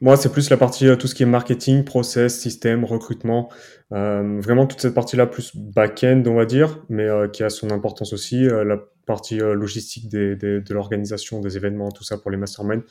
moi, 0.00 0.16
c'est 0.16 0.32
plus 0.32 0.48
la 0.48 0.56
partie, 0.56 0.86
tout 0.96 1.06
ce 1.06 1.14
qui 1.14 1.22
est 1.22 1.26
marketing, 1.26 1.84
process, 1.84 2.38
système, 2.38 2.84
recrutement. 2.84 3.50
vraiment 3.90 4.66
toute 4.66 4.80
cette 4.80 4.94
partie-là, 4.94 5.26
plus 5.26 5.54
back-end, 5.54 6.22
on 6.26 6.34
va 6.34 6.46
dire, 6.46 6.78
mais 6.88 7.08
qui 7.32 7.42
a 7.42 7.50
son 7.50 7.70
importance 7.70 8.12
aussi. 8.12 8.44
la 8.44 8.78
partie 9.06 9.40
euh, 9.40 9.54
logistique 9.54 10.08
des, 10.08 10.36
de 10.36 10.74
l'organisation 10.74 11.40
des 11.40 11.56
événements, 11.56 11.90
tout 11.90 12.04
ça 12.04 12.18
pour 12.18 12.30
les 12.30 12.36
masterminds. 12.36 12.84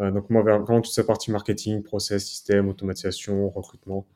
Euh, 0.00 0.10
donc 0.10 0.30
moi, 0.30 0.42
vraiment 0.42 0.80
toute 0.80 0.92
cette 0.92 1.06
partie 1.06 1.30
marketing, 1.30 1.82
process, 1.82 2.24
système, 2.24 2.68
automatisation, 2.68 3.48
recrutement. 3.50 4.06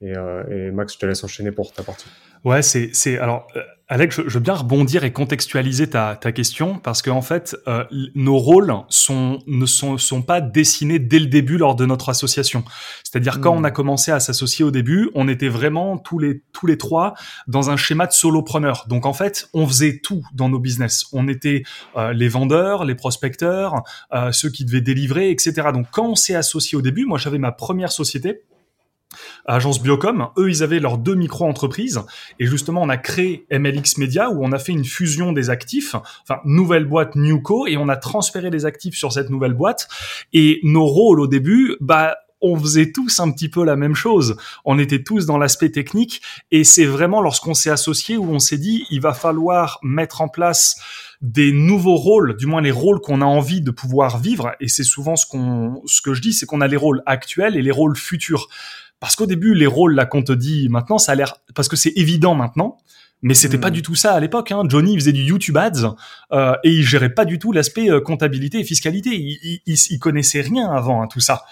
Et, 0.00 0.16
euh, 0.16 0.44
et 0.68 0.70
Max, 0.70 0.94
je 0.94 0.98
te 0.98 1.06
laisse 1.06 1.22
enchaîner 1.24 1.52
pour 1.52 1.72
ta 1.72 1.82
partie. 1.82 2.06
Ouais, 2.44 2.62
c'est, 2.62 2.90
c'est 2.94 3.18
alors 3.18 3.46
euh, 3.56 3.60
Alex, 3.92 4.20
je, 4.24 4.34
veux 4.34 4.40
bien 4.40 4.54
rebondir 4.54 5.02
et 5.02 5.12
contextualiser 5.12 5.90
ta, 5.90 6.14
ta 6.14 6.30
question 6.30 6.78
parce 6.78 7.02
qu'en 7.02 7.16
en 7.16 7.22
fait, 7.22 7.56
euh, 7.66 7.82
nos 8.14 8.38
rôles 8.38 8.72
sont 8.88 9.40
ne 9.48 9.66
sont, 9.66 9.98
sont 9.98 10.22
pas 10.22 10.40
dessinés 10.40 11.00
dès 11.00 11.18
le 11.18 11.26
début 11.26 11.58
lors 11.58 11.74
de 11.74 11.84
notre 11.86 12.08
association. 12.08 12.62
C'est-à-dire 13.02 13.40
quand 13.40 13.50
on 13.50 13.64
a 13.64 13.70
hmm. 13.70 13.72
commencé 13.72 14.12
à 14.12 14.20
s'associer 14.20 14.64
au 14.64 14.70
début, 14.70 15.10
on 15.16 15.26
était 15.26 15.48
vraiment 15.48 15.98
tous 15.98 16.20
les 16.20 16.40
tous 16.52 16.68
les 16.68 16.78
trois 16.78 17.14
dans 17.48 17.70
un 17.70 17.76
schéma 17.76 18.06
de 18.06 18.12
solopreneur. 18.12 18.86
Donc 18.88 19.06
en 19.06 19.12
fait, 19.12 19.48
on 19.54 19.66
faisait 19.66 19.98
tout 19.98 20.22
dans 20.34 20.48
nos 20.48 20.60
business. 20.60 21.06
On 21.12 21.26
était 21.26 21.64
euh, 21.96 22.12
les 22.12 22.28
vendeurs, 22.28 22.84
les 22.84 22.94
prospecteurs, 22.94 23.82
ceux 24.30 24.50
qui 24.50 24.64
devaient 24.64 24.80
délivrer, 24.82 25.30
etc. 25.30 25.70
Donc 25.72 25.86
quand 25.90 26.06
on 26.06 26.14
s'est 26.14 26.36
associé 26.36 26.78
au 26.78 26.82
début, 26.82 27.06
moi 27.06 27.18
j'avais 27.18 27.38
ma 27.38 27.50
première 27.50 27.90
société 27.90 28.42
Agence 29.46 29.82
Biocom, 29.82 30.28
eux, 30.38 30.48
ils 30.48 30.62
avaient 30.62 30.80
leurs 30.80 30.98
deux 30.98 31.14
micro-entreprises. 31.14 32.00
Et 32.38 32.46
justement, 32.46 32.82
on 32.82 32.88
a 32.88 32.96
créé 32.96 33.46
MLX 33.50 33.98
Media 33.98 34.30
où 34.30 34.44
on 34.44 34.52
a 34.52 34.58
fait 34.58 34.72
une 34.72 34.84
fusion 34.84 35.32
des 35.32 35.50
actifs, 35.50 35.94
enfin, 36.22 36.40
nouvelle 36.44 36.84
boîte 36.84 37.16
Newco, 37.16 37.66
et 37.66 37.76
on 37.76 37.88
a 37.88 37.96
transféré 37.96 38.50
les 38.50 38.66
actifs 38.66 38.94
sur 38.94 39.12
cette 39.12 39.30
nouvelle 39.30 39.54
boîte. 39.54 39.88
Et 40.32 40.60
nos 40.62 40.86
rôles 40.86 41.20
au 41.20 41.26
début, 41.26 41.76
bah, 41.80 42.16
on 42.40 42.58
faisait 42.58 42.92
tous 42.92 43.20
un 43.20 43.30
petit 43.30 43.48
peu 43.48 43.64
la 43.64 43.76
même 43.76 43.94
chose. 43.94 44.36
On 44.64 44.78
était 44.78 45.02
tous 45.02 45.26
dans 45.26 45.38
l'aspect 45.38 45.70
technique. 45.70 46.22
Et 46.50 46.64
c'est 46.64 46.86
vraiment 46.86 47.20
lorsqu'on 47.20 47.54
s'est 47.54 47.70
associé 47.70 48.16
où 48.16 48.30
on 48.30 48.38
s'est 48.38 48.58
dit, 48.58 48.86
il 48.90 49.00
va 49.00 49.12
falloir 49.12 49.78
mettre 49.82 50.20
en 50.20 50.28
place 50.28 50.80
des 51.20 51.52
nouveaux 51.52 51.96
rôles, 51.96 52.36
du 52.36 52.46
moins 52.46 52.62
les 52.62 52.70
rôles 52.70 53.00
qu'on 53.00 53.20
a 53.20 53.26
envie 53.26 53.60
de 53.60 53.70
pouvoir 53.70 54.18
vivre. 54.18 54.52
Et 54.60 54.68
c'est 54.68 54.84
souvent 54.84 55.16
ce 55.16 55.26
qu'on, 55.26 55.82
ce 55.84 56.00
que 56.00 56.14
je 56.14 56.22
dis, 56.22 56.32
c'est 56.32 56.46
qu'on 56.46 56.62
a 56.62 56.66
les 56.66 56.78
rôles 56.78 57.02
actuels 57.04 57.56
et 57.56 57.62
les 57.62 57.70
rôles 57.70 57.96
futurs 57.96 58.48
Parce 59.00 59.16
qu'au 59.16 59.26
début, 59.26 59.54
les 59.54 59.66
rôles, 59.66 59.94
là, 59.94 60.06
qu'on 60.06 60.22
te 60.22 60.32
dit 60.32 60.68
maintenant, 60.68 60.98
ça 60.98 61.12
a 61.12 61.14
l'air, 61.14 61.36
parce 61.54 61.68
que 61.68 61.76
c'est 61.76 61.92
évident 61.96 62.34
maintenant, 62.34 62.78
mais 63.22 63.34
c'était 63.34 63.58
pas 63.58 63.70
Hmm. 63.70 63.74
du 63.74 63.82
tout 63.82 63.94
ça 63.94 64.12
à 64.14 64.20
l'époque. 64.20 64.52
Hein. 64.52 64.62
Johnny 64.68 64.94
faisait 64.94 65.12
du 65.12 65.22
YouTube 65.24 65.56
Ads 65.56 65.94
euh, 66.32 66.54
et 66.64 66.70
il 66.70 66.82
gérait 66.84 67.12
pas 67.14 67.24
du 67.24 67.38
tout 67.38 67.52
l'aspect 67.52 67.90
euh, 67.90 68.00
comptabilité 68.00 68.60
et 68.60 68.64
fiscalité. 68.64 69.10
Il, 69.14 69.38
il, 69.42 69.60
il, 69.66 69.76
il 69.90 69.98
connaissait 69.98 70.40
rien 70.40 70.70
avant 70.70 71.02
hein, 71.02 71.06
tout 71.06 71.20
ça. 71.20 71.42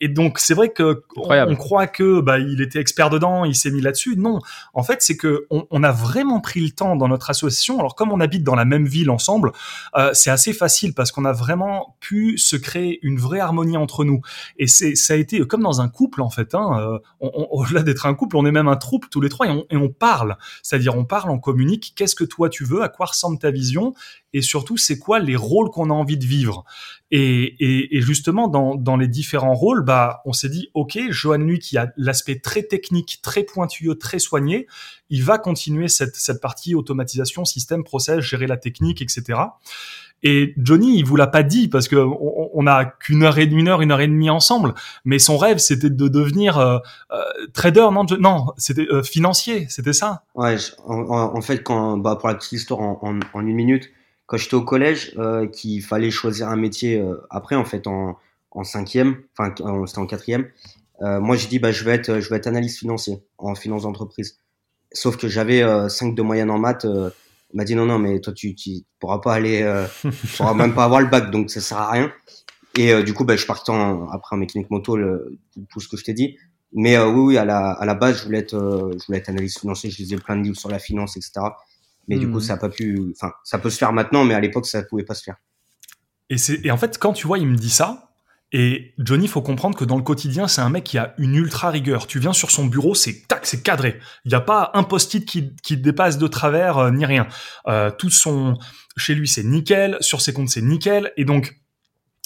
Et 0.00 0.08
donc 0.08 0.38
c'est 0.38 0.54
vrai 0.54 0.68
que 0.70 1.02
on, 1.16 1.22
on 1.50 1.56
croit 1.56 1.86
que 1.86 2.20
bah, 2.20 2.38
il 2.38 2.60
était 2.60 2.78
expert 2.80 3.10
dedans, 3.10 3.44
il 3.44 3.54
s'est 3.54 3.70
mis 3.70 3.80
là-dessus. 3.80 4.16
Non, 4.16 4.38
en 4.74 4.82
fait 4.82 5.02
c'est 5.02 5.16
que 5.16 5.46
on, 5.50 5.66
on 5.70 5.82
a 5.82 5.90
vraiment 5.92 6.40
pris 6.40 6.60
le 6.60 6.70
temps 6.70 6.94
dans 6.96 7.08
notre 7.08 7.30
association. 7.30 7.78
Alors 7.80 7.94
comme 7.96 8.12
on 8.12 8.20
habite 8.20 8.44
dans 8.44 8.54
la 8.54 8.64
même 8.64 8.86
ville 8.86 9.10
ensemble, 9.10 9.52
euh, 9.96 10.10
c'est 10.14 10.30
assez 10.30 10.52
facile 10.52 10.94
parce 10.94 11.10
qu'on 11.12 11.24
a 11.24 11.32
vraiment 11.32 11.96
pu 12.00 12.38
se 12.38 12.56
créer 12.56 12.98
une 13.02 13.18
vraie 13.18 13.40
harmonie 13.40 13.76
entre 13.76 14.04
nous. 14.04 14.20
Et 14.58 14.66
c'est 14.68 14.94
ça 14.94 15.14
a 15.14 15.16
été 15.16 15.40
comme 15.46 15.62
dans 15.62 15.80
un 15.80 15.88
couple 15.88 16.22
en 16.22 16.30
fait. 16.30 16.54
Hein. 16.54 16.78
Euh, 16.78 16.98
on- 17.20 17.48
Au-delà 17.50 17.82
d'être 17.82 18.06
un 18.06 18.14
couple, 18.14 18.36
on 18.36 18.46
est 18.46 18.52
même 18.52 18.68
un 18.68 18.76
troupe 18.76 19.10
tous 19.10 19.20
les 19.20 19.28
trois 19.28 19.46
et 19.46 19.50
on, 19.50 19.64
et 19.70 19.76
on 19.76 19.88
parle. 19.88 20.36
C'est-à-dire 20.62 20.96
on 20.96 21.04
parle, 21.04 21.30
on 21.30 21.38
communique. 21.40 21.92
Qu'est-ce 21.96 22.14
que 22.14 22.24
toi 22.24 22.48
tu 22.48 22.64
veux? 22.64 22.82
À 22.82 22.88
quoi 22.88 23.06
ressemble 23.06 23.38
ta 23.38 23.50
vision? 23.50 23.94
Et 24.34 24.42
surtout, 24.42 24.76
c'est 24.76 24.98
quoi 24.98 25.20
les 25.20 25.36
rôles 25.36 25.70
qu'on 25.70 25.90
a 25.90 25.94
envie 25.94 26.18
de 26.18 26.26
vivre? 26.26 26.64
Et, 27.10 27.44
et, 27.64 27.96
et 27.96 28.00
justement, 28.02 28.46
dans, 28.48 28.74
dans 28.74 28.96
les 28.96 29.08
différents 29.08 29.54
rôles, 29.54 29.82
bah, 29.82 30.20
on 30.26 30.32
s'est 30.34 30.50
dit, 30.50 30.68
ok, 30.74 30.98
Johan, 31.10 31.38
lui, 31.38 31.58
qui 31.58 31.78
a 31.78 31.90
l'aspect 31.96 32.38
très 32.38 32.62
technique, 32.62 33.20
très 33.22 33.42
pointilleux, 33.44 33.94
très 33.96 34.18
soigné, 34.18 34.66
il 35.08 35.24
va 35.24 35.38
continuer 35.38 35.88
cette, 35.88 36.16
cette 36.16 36.40
partie 36.42 36.74
automatisation, 36.74 37.44
système, 37.46 37.84
process, 37.84 38.20
gérer 38.20 38.46
la 38.46 38.58
technique, 38.58 39.00
etc. 39.00 39.40
Et 40.24 40.52
Johnny, 40.58 40.98
il 40.98 41.04
vous 41.04 41.14
l'a 41.16 41.28
pas 41.28 41.44
dit 41.44 41.68
parce 41.68 41.86
que 41.86 41.94
on, 41.96 42.50
on 42.52 42.66
a 42.66 42.84
qu'une 42.84 43.22
heure 43.22 43.38
et 43.38 43.44
une 43.44 43.68
heure, 43.68 43.80
une 43.82 43.92
heure 43.92 44.00
et 44.00 44.08
demie 44.08 44.30
ensemble. 44.30 44.74
Mais 45.04 45.18
son 45.20 45.38
rêve, 45.38 45.58
c'était 45.58 45.90
de 45.90 46.08
devenir 46.08 46.58
euh, 46.58 46.78
euh, 47.12 47.22
trader, 47.54 47.88
non, 47.92 48.04
non, 48.18 48.46
c'était 48.56 48.86
euh, 48.90 49.02
financier, 49.02 49.66
c'était 49.70 49.92
ça? 49.92 50.24
Ouais, 50.34 50.58
je- 50.58 50.72
en, 50.84 51.08
en- 51.08 51.40
fait, 51.40 51.62
quand, 51.62 51.96
bah, 51.98 52.16
pour 52.16 52.28
la 52.28 52.34
petite 52.34 52.52
histoire 52.52 52.80
en, 52.80 52.98
en 53.32 53.46
une 53.46 53.54
minute, 53.54 53.90
quand 54.28 54.36
j'étais 54.36 54.54
au 54.54 54.62
collège, 54.62 55.12
euh, 55.18 55.48
qu'il 55.48 55.82
fallait 55.82 56.10
choisir 56.12 56.48
un 56.48 56.56
métier 56.56 57.00
euh, 57.00 57.16
après, 57.30 57.56
en 57.56 57.64
fait, 57.64 57.88
en, 57.88 58.16
en 58.52 58.62
cinquième, 58.64 59.16
enfin, 59.36 59.52
en- 59.64 59.86
c'était 59.86 59.98
en 59.98 60.06
quatrième, 60.06 60.46
euh, 61.02 61.18
moi, 61.20 61.34
j'ai 61.36 61.48
dit, 61.48 61.58
bah, 61.58 61.72
je 61.72 61.82
vais 61.84 61.92
être, 61.92 62.20
je 62.20 62.30
vais 62.30 62.36
être 62.36 62.46
analyste 62.46 62.78
financier 62.78 63.22
en 63.38 63.54
finance 63.56 63.82
d'entreprise. 63.82 64.38
Sauf 64.92 65.16
que 65.16 65.28
j'avais 65.28 65.62
euh, 65.62 65.88
5 65.88 66.14
de 66.14 66.22
moyenne 66.22 66.50
en 66.50 66.58
maths. 66.58 66.84
euh, 66.84 67.10
il 67.52 67.56
m'a 67.56 67.64
dit, 67.64 67.74
non, 67.74 67.86
non, 67.86 67.98
mais 67.98 68.20
toi, 68.20 68.32
tu, 68.34 68.54
tu 68.54 68.70
pourras 69.00 69.18
pas 69.20 69.34
aller, 69.34 69.62
euh, 69.62 69.86
tu 70.02 70.26
pourras 70.36 70.54
même 70.54 70.74
pas 70.74 70.84
avoir 70.84 71.00
le 71.00 71.08
bac, 71.08 71.30
donc 71.30 71.50
ça 71.50 71.60
sert 71.60 71.78
à 71.78 71.90
rien. 71.90 72.12
Et 72.76 72.92
euh, 72.92 73.02
du 73.02 73.14
coup, 73.14 73.24
bah, 73.24 73.36
je 73.36 73.46
partais 73.46 73.72
en- 73.72 74.08
après 74.10 74.36
en 74.36 74.38
mécanique 74.38 74.70
moto, 74.70 74.96
le, 74.96 75.38
tout, 75.70 75.80
ce 75.80 75.88
que 75.88 75.96
je 75.96 76.04
t'ai 76.04 76.14
dit. 76.14 76.36
Mais 76.72 76.96
euh, 76.96 77.08
oui, 77.08 77.20
oui, 77.20 77.38
à 77.38 77.44
la, 77.46 77.70
à 77.70 77.86
la 77.86 77.94
base, 77.94 78.18
je 78.18 78.24
voulais 78.24 78.38
être, 78.40 78.54
euh, 78.54 78.92
je 79.00 79.06
voulais 79.06 79.18
être 79.18 79.30
analyste 79.30 79.60
financier. 79.60 79.90
Je 79.90 79.96
lisais 79.98 80.16
plein 80.18 80.36
de 80.36 80.42
livres 80.42 80.58
sur 80.58 80.68
la 80.68 80.78
finance, 80.78 81.16
etc. 81.16 81.46
Mais 82.08 82.18
du 82.18 82.30
coup, 82.30 82.40
ça 82.40 82.54
a 82.54 82.56
pas 82.56 82.70
pu. 82.70 83.12
Enfin, 83.14 83.32
ça 83.44 83.58
peut 83.58 83.70
se 83.70 83.78
faire 83.78 83.92
maintenant, 83.92 84.24
mais 84.24 84.34
à 84.34 84.40
l'époque, 84.40 84.66
ça 84.66 84.82
pouvait 84.82 85.04
pas 85.04 85.14
se 85.14 85.22
faire. 85.22 85.36
Et, 86.30 86.38
c'est, 86.38 86.64
et 86.64 86.70
en 86.70 86.76
fait, 86.76 86.98
quand 86.98 87.12
tu 87.12 87.26
vois, 87.26 87.38
il 87.38 87.46
me 87.46 87.56
dit 87.56 87.70
ça, 87.70 88.08
et 88.50 88.94
Johnny, 88.98 89.28
faut 89.28 89.42
comprendre 89.42 89.76
que 89.76 89.84
dans 89.84 89.96
le 89.96 90.02
quotidien, 90.02 90.48
c'est 90.48 90.62
un 90.62 90.70
mec 90.70 90.84
qui 90.84 90.96
a 90.96 91.14
une 91.18 91.34
ultra 91.34 91.70
rigueur. 91.70 92.06
Tu 92.06 92.18
viens 92.18 92.32
sur 92.32 92.50
son 92.50 92.64
bureau, 92.64 92.94
c'est 92.94 93.26
tac, 93.28 93.44
c'est 93.44 93.62
cadré. 93.62 94.00
Il 94.24 94.30
n'y 94.30 94.34
a 94.34 94.40
pas 94.40 94.70
un 94.72 94.84
post-it 94.84 95.24
qui, 95.26 95.54
qui 95.62 95.76
dépasse 95.76 96.16
de 96.16 96.26
travers, 96.26 96.78
euh, 96.78 96.90
ni 96.90 97.04
rien. 97.04 97.28
Euh, 97.66 97.90
tout 97.90 98.08
son, 98.08 98.56
chez 98.96 99.14
lui, 99.14 99.28
c'est 99.28 99.42
nickel. 99.42 99.98
Sur 100.00 100.22
ses 100.22 100.32
comptes, 100.32 100.48
c'est 100.48 100.62
nickel. 100.62 101.12
Et 101.18 101.26
donc, 101.26 101.60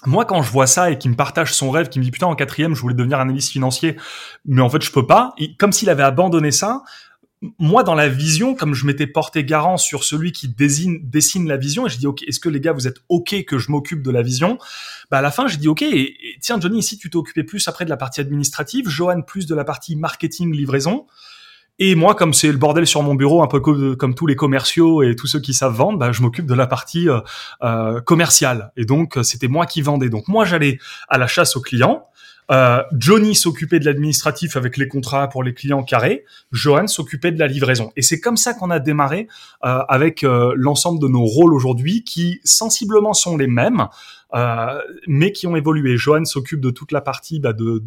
moi, 0.06 0.24
quand 0.24 0.42
je 0.42 0.50
vois 0.52 0.68
ça 0.68 0.92
et 0.92 0.98
qu'il 0.98 1.10
me 1.10 1.16
partage 1.16 1.52
son 1.52 1.72
rêve, 1.72 1.88
qu'il 1.88 2.00
me 2.00 2.04
dit 2.04 2.12
putain, 2.12 2.28
en 2.28 2.36
quatrième, 2.36 2.76
je 2.76 2.80
voulais 2.80 2.94
devenir 2.94 3.18
analyste 3.18 3.50
financier, 3.50 3.96
mais 4.44 4.62
en 4.62 4.70
fait, 4.70 4.82
je 4.82 4.92
peux 4.92 5.06
pas. 5.06 5.34
Et 5.38 5.56
comme 5.56 5.72
s'il 5.72 5.90
avait 5.90 6.04
abandonné 6.04 6.52
ça. 6.52 6.82
Moi, 7.58 7.82
dans 7.82 7.94
la 7.96 8.08
vision, 8.08 8.54
comme 8.54 8.72
je 8.72 8.86
m'étais 8.86 9.08
porté 9.08 9.44
garant 9.44 9.76
sur 9.76 10.04
celui 10.04 10.30
qui 10.30 10.48
dessine 10.48 11.48
la 11.48 11.56
vision, 11.56 11.86
et 11.86 11.90
je 11.90 11.98
dis, 11.98 12.06
OK, 12.06 12.22
est-ce 12.22 12.38
que 12.38 12.48
les 12.48 12.60
gars, 12.60 12.72
vous 12.72 12.86
êtes 12.86 12.98
OK 13.08 13.34
que 13.44 13.58
je 13.58 13.72
m'occupe 13.72 14.02
de 14.02 14.10
la 14.12 14.22
vision? 14.22 14.58
Bah, 15.10 15.18
à 15.18 15.22
la 15.22 15.32
fin, 15.32 15.48
j'ai 15.48 15.56
dit, 15.56 15.66
OK, 15.66 15.82
et, 15.82 16.16
tiens, 16.40 16.60
Johnny, 16.60 16.78
ici, 16.78 16.98
tu 16.98 17.10
t'es 17.10 17.16
occupé 17.16 17.42
plus 17.42 17.66
après 17.66 17.84
de 17.84 17.90
la 17.90 17.96
partie 17.96 18.20
administrative, 18.20 18.88
Johan 18.88 19.22
plus 19.22 19.46
de 19.46 19.56
la 19.56 19.64
partie 19.64 19.96
marketing, 19.96 20.54
livraison. 20.54 21.06
Et 21.80 21.96
moi, 21.96 22.14
comme 22.14 22.32
c'est 22.32 22.52
le 22.52 22.58
bordel 22.58 22.86
sur 22.86 23.02
mon 23.02 23.16
bureau, 23.16 23.42
un 23.42 23.48
peu 23.48 23.58
co- 23.58 23.96
comme 23.96 24.14
tous 24.14 24.26
les 24.26 24.36
commerciaux 24.36 25.02
et 25.02 25.16
tous 25.16 25.26
ceux 25.26 25.40
qui 25.40 25.52
savent 25.52 25.74
vendre, 25.74 25.98
bah, 25.98 26.12
je 26.12 26.22
m'occupe 26.22 26.46
de 26.46 26.54
la 26.54 26.68
partie 26.68 27.08
euh, 27.08 27.20
euh, 27.62 28.00
commerciale. 28.00 28.70
Et 28.76 28.84
donc, 28.84 29.16
euh, 29.16 29.24
c'était 29.24 29.48
moi 29.48 29.66
qui 29.66 29.82
vendais. 29.82 30.10
Donc, 30.10 30.28
moi, 30.28 30.44
j'allais 30.44 30.78
à 31.08 31.18
la 31.18 31.26
chasse 31.26 31.56
aux 31.56 31.60
clients. 31.60 32.06
Euh, 32.52 32.82
Johnny 32.92 33.34
s'occupait 33.34 33.80
de 33.80 33.86
l'administratif 33.86 34.56
avec 34.56 34.76
les 34.76 34.86
contrats 34.86 35.28
pour 35.28 35.42
les 35.42 35.54
clients 35.54 35.82
carrés. 35.82 36.24
Johan 36.52 36.86
s'occupait 36.86 37.32
de 37.32 37.38
la 37.38 37.46
livraison. 37.46 37.92
Et 37.96 38.02
c'est 38.02 38.20
comme 38.20 38.36
ça 38.36 38.54
qu'on 38.54 38.70
a 38.70 38.78
démarré 38.78 39.26
euh, 39.64 39.78
avec 39.88 40.22
euh, 40.22 40.52
l'ensemble 40.56 41.00
de 41.00 41.08
nos 41.08 41.24
rôles 41.24 41.54
aujourd'hui 41.54 42.04
qui 42.04 42.40
sensiblement 42.44 43.14
sont 43.14 43.36
les 43.36 43.46
mêmes, 43.46 43.88
euh, 44.34 44.78
mais 45.06 45.32
qui 45.32 45.46
ont 45.46 45.56
évolué. 45.56 45.96
Johan 45.96 46.24
s'occupe 46.24 46.60
de 46.60 46.70
toute 46.70 46.92
la 46.92 47.00
partie 47.00 47.40
bah, 47.40 47.52
de 47.52 47.82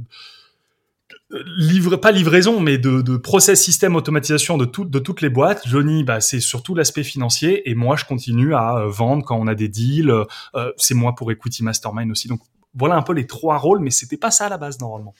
livre, 1.57 1.95
pas 1.97 2.11
livraison, 2.11 2.59
mais 2.59 2.77
de, 2.77 3.01
de 3.01 3.17
process 3.17 3.61
système 3.61 3.95
automatisation 3.95 4.57
de, 4.57 4.65
tout, 4.65 4.85
de 4.85 4.99
toutes 4.99 5.21
les 5.21 5.29
boîtes. 5.29 5.67
Johnny, 5.67 6.03
bah, 6.03 6.21
c'est 6.21 6.39
surtout 6.39 6.75
l'aspect 6.75 7.03
financier, 7.03 7.69
et 7.69 7.75
moi, 7.75 7.95
je 7.95 8.05
continue 8.05 8.53
à 8.53 8.77
euh, 8.77 8.87
vendre 8.87 9.23
quand 9.25 9.37
on 9.37 9.47
a 9.47 9.55
des 9.55 9.67
deals. 9.67 10.11
Euh, 10.55 10.71
c'est 10.77 10.93
moi 10.93 11.15
pour 11.15 11.31
Equity 11.31 11.63
Mastermind 11.63 12.11
aussi. 12.11 12.27
Donc 12.27 12.41
voilà 12.75 12.95
un 12.95 13.01
peu 13.01 13.13
les 13.13 13.25
trois 13.27 13.57
rôles, 13.57 13.79
mais 13.79 13.89
c'était 13.91 14.17
pas 14.17 14.31
ça 14.31 14.45
à 14.45 14.49
la 14.49 14.57
base 14.57 14.79
normalement. 14.79 15.13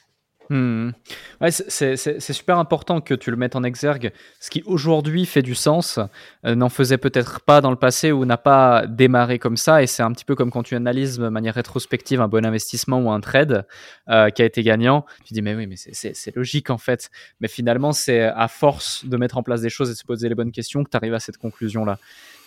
Hmm. 0.52 0.92
Ouais, 1.42 1.50
c'est- 1.50 2.20
super 2.20 2.60
important 2.60 3.02
que 3.02 3.16
tu 3.16 3.32
le 3.32 3.36
mettes 3.36 3.56
en 3.56 3.64
exergue. 3.64 4.12
Ce 4.40 4.52
qui 4.52 4.62
aujourd'hui 4.68 5.26
fait 5.26 5.42
du 5.42 5.56
sens 5.56 5.98
euh, 6.46 6.54
n'en 6.54 6.70
faisait 6.70 7.00
peut-être 7.00 7.42
pas 7.42 7.62
dans 7.62 7.72
le 7.72 7.76
passé 7.78 8.12
ou 8.12 8.26
n'a 8.26 8.38
pas 8.38 8.86
démarré 8.86 9.40
comme 9.40 9.58
ça. 9.58 9.82
Et 9.82 9.88
c'est 9.88 10.04
un 10.04 10.12
petit 10.12 10.24
peu 10.24 10.36
comme 10.36 10.52
quand 10.52 10.62
tu 10.62 10.76
analyses 10.76 11.18
de 11.18 11.30
manière 11.30 11.56
rétrospective 11.56 12.22
un 12.22 12.28
bon 12.28 12.46
investissement 12.46 13.00
ou 13.02 13.10
un 13.10 13.22
trade 13.22 13.66
euh, 14.10 14.30
qui 14.30 14.44
a 14.44 14.46
été 14.46 14.62
gagnant. 14.62 15.04
Tu 15.24 15.34
dis 15.34 15.42
mais 15.42 15.56
oui, 15.56 15.66
mais 15.66 15.78
c'est- 15.78 16.36
logique 16.36 16.70
en 16.70 16.78
fait. 16.78 17.10
Mais 17.40 17.48
finalement, 17.48 17.92
c'est 17.92 18.22
à 18.22 18.48
force 18.48 19.04
de 19.04 19.18
mettre 19.18 19.38
en 19.40 19.44
place 19.44 19.62
des 19.62 19.70
choses 19.70 19.90
et 19.90 19.94
de 19.94 19.98
se 19.98 20.06
poser 20.06 20.30
les 20.30 20.36
bonnes 20.36 20.52
questions 20.52 20.84
que 20.84 20.92
tu 20.92 20.98
arrives 20.98 21.16
à 21.16 21.20
cette 21.20 21.38
conclusion-là. 21.38 21.98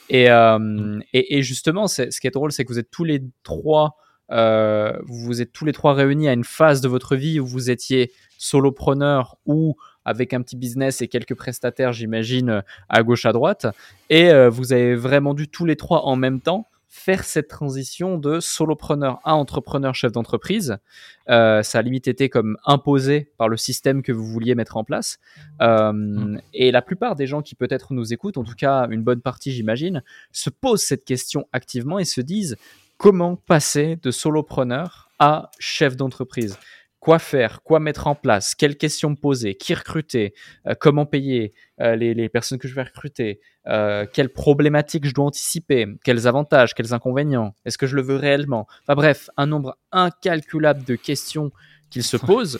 Et, 0.08 0.30
euh, 0.30 1.00
et, 1.12 1.38
et 1.38 1.42
justement, 1.42 1.88
ce 1.88 2.02
qui 2.20 2.28
est 2.28 2.30
drôle, 2.30 2.52
c'est 2.52 2.64
que 2.64 2.72
vous 2.72 2.78
êtes 2.78 2.92
tous 2.92 3.02
les 3.04 3.24
trois 3.42 3.96
euh, 4.30 4.92
vous 5.06 5.40
êtes 5.40 5.52
tous 5.52 5.64
les 5.64 5.72
trois 5.72 5.94
réunis 5.94 6.28
à 6.28 6.32
une 6.32 6.44
phase 6.44 6.80
de 6.80 6.88
votre 6.88 7.16
vie 7.16 7.40
où 7.40 7.46
vous 7.46 7.70
étiez 7.70 8.12
solopreneur 8.38 9.36
ou 9.46 9.76
avec 10.04 10.32
un 10.32 10.40
petit 10.42 10.56
business 10.56 11.02
et 11.02 11.08
quelques 11.08 11.34
prestataires, 11.34 11.92
j'imagine, 11.92 12.62
à 12.88 13.02
gauche, 13.02 13.26
à 13.26 13.32
droite. 13.32 13.66
Et 14.10 14.30
euh, 14.30 14.48
vous 14.48 14.72
avez 14.72 14.94
vraiment 14.94 15.34
dû 15.34 15.48
tous 15.48 15.66
les 15.66 15.76
trois 15.76 16.04
en 16.04 16.16
même 16.16 16.40
temps 16.40 16.66
faire 16.88 17.22
cette 17.22 17.48
transition 17.48 18.16
de 18.16 18.40
solopreneur 18.40 19.20
à 19.24 19.34
entrepreneur 19.34 19.94
chef 19.94 20.10
d'entreprise. 20.10 20.78
Euh, 21.28 21.62
ça 21.62 21.78
a 21.78 21.82
limite 21.82 22.08
été 22.08 22.30
comme 22.30 22.56
imposé 22.64 23.30
par 23.36 23.48
le 23.48 23.58
système 23.58 24.02
que 24.02 24.10
vous 24.10 24.24
vouliez 24.24 24.54
mettre 24.54 24.78
en 24.78 24.84
place. 24.84 25.18
Euh, 25.60 26.38
et 26.54 26.70
la 26.70 26.80
plupart 26.80 27.14
des 27.14 27.26
gens 27.26 27.42
qui 27.42 27.54
peut-être 27.54 27.92
nous 27.92 28.12
écoutent, 28.14 28.38
en 28.38 28.44
tout 28.44 28.54
cas 28.54 28.88
une 28.88 29.02
bonne 29.02 29.20
partie 29.20 29.52
j'imagine, 29.52 30.02
se 30.32 30.48
posent 30.48 30.82
cette 30.82 31.04
question 31.04 31.46
activement 31.52 31.98
et 31.98 32.06
se 32.06 32.22
disent 32.22 32.56
comment 32.98 33.36
passer 33.36 33.96
de 33.96 34.10
solopreneur 34.10 35.08
à 35.18 35.50
chef 35.58 35.96
d'entreprise? 35.96 36.58
Quoi 37.00 37.20
faire 37.20 37.62
Quoi 37.62 37.78
mettre 37.78 38.08
en 38.08 38.16
place 38.16 38.56
Quelles 38.56 38.76
questions 38.76 39.10
me 39.10 39.14
poser 39.14 39.54
Qui 39.54 39.72
recruter 39.72 40.34
Euh, 40.66 40.74
Comment 40.78 41.06
payer 41.06 41.54
euh, 41.80 41.94
les, 41.94 42.12
les 42.12 42.28
personnes 42.28 42.58
que 42.58 42.66
je 42.68 42.74
vais 42.74 42.82
recruter 42.82 43.40
Euh, 43.68 44.04
Quelles 44.12 44.32
problématiques 44.32 45.06
je 45.06 45.14
dois 45.14 45.26
anticiper 45.26 45.86
Quels 46.04 46.26
avantages 46.26 46.74
Quels 46.74 46.92
inconvénients 46.92 47.54
Est-ce 47.64 47.78
que 47.78 47.86
je 47.86 47.94
le 47.94 48.02
veux 48.02 48.16
réellement? 48.16 48.66
Enfin 48.82 48.96
bref, 48.96 49.30
un 49.36 49.46
nombre 49.46 49.78
incalculable 49.92 50.84
de 50.84 50.96
questions 50.96 51.52
qu'ils 51.88 52.02
se 52.04 52.16
posent. 52.16 52.58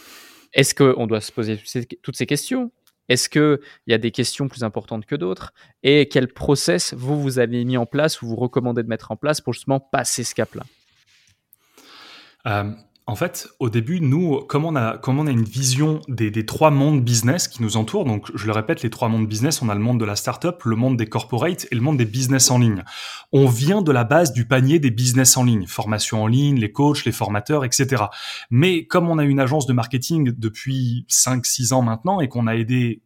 Est-ce 0.54 0.74
qu'on 0.74 1.06
doit 1.08 1.20
se 1.20 1.32
poser 1.32 1.60
toutes 2.02 2.16
ces 2.16 2.26
questions? 2.26 2.70
Est-ce 3.08 3.28
qu'il 3.28 3.58
y 3.86 3.94
a 3.94 3.98
des 3.98 4.10
questions 4.10 4.48
plus 4.48 4.64
importantes 4.64 5.06
que 5.06 5.16
d'autres? 5.16 5.52
Et 5.82 6.08
quel 6.08 6.28
process 6.28 6.94
vous, 6.94 7.20
vous 7.20 7.38
avez 7.38 7.64
mis 7.64 7.76
en 7.76 7.86
place 7.86 8.22
ou 8.22 8.26
vous 8.26 8.36
recommandez 8.36 8.82
de 8.82 8.88
mettre 8.88 9.10
en 9.10 9.16
place 9.16 9.40
pour 9.40 9.52
justement 9.52 9.80
passer 9.80 10.24
ce 10.24 10.34
cap-là? 10.34 10.64
Euh, 12.46 12.70
en 13.08 13.16
fait, 13.16 13.48
au 13.58 13.70
début, 13.70 14.02
nous, 14.02 14.40
comme 14.48 14.66
on 14.66 14.76
a, 14.76 15.00
on 15.06 15.26
a 15.26 15.30
une 15.30 15.42
vision 15.42 16.00
des, 16.08 16.30
des 16.30 16.44
trois 16.44 16.70
mondes 16.70 17.02
business 17.02 17.48
qui 17.48 17.62
nous 17.62 17.78
entourent, 17.78 18.04
donc 18.04 18.30
je 18.34 18.44
le 18.44 18.52
répète, 18.52 18.82
les 18.82 18.90
trois 18.90 19.08
mondes 19.08 19.26
business, 19.26 19.62
on 19.62 19.70
a 19.70 19.74
le 19.74 19.80
monde 19.80 19.98
de 19.98 20.04
la 20.04 20.14
startup, 20.14 20.62
le 20.64 20.76
monde 20.76 20.98
des 20.98 21.06
corporates 21.06 21.66
et 21.70 21.74
le 21.74 21.80
monde 21.80 21.96
des 21.96 22.04
business 22.04 22.50
en 22.50 22.58
ligne. 22.58 22.84
On 23.32 23.46
vient 23.46 23.80
de 23.80 23.92
la 23.92 24.04
base 24.04 24.34
du 24.34 24.46
panier 24.46 24.78
des 24.78 24.90
business 24.90 25.38
en 25.38 25.44
ligne, 25.44 25.66
formation 25.66 26.22
en 26.22 26.26
ligne, 26.26 26.60
les 26.60 26.70
coachs, 26.70 27.06
les 27.06 27.12
formateurs, 27.12 27.64
etc. 27.64 28.04
Mais 28.50 28.84
comme 28.84 29.08
on 29.08 29.16
a 29.16 29.24
une 29.24 29.40
agence 29.40 29.64
de 29.64 29.72
marketing 29.72 30.34
depuis 30.36 31.06
5-6 31.08 31.72
ans 31.72 31.80
maintenant 31.80 32.20
et 32.20 32.28
qu'on 32.28 32.46
a 32.46 32.56
aidé 32.56 33.00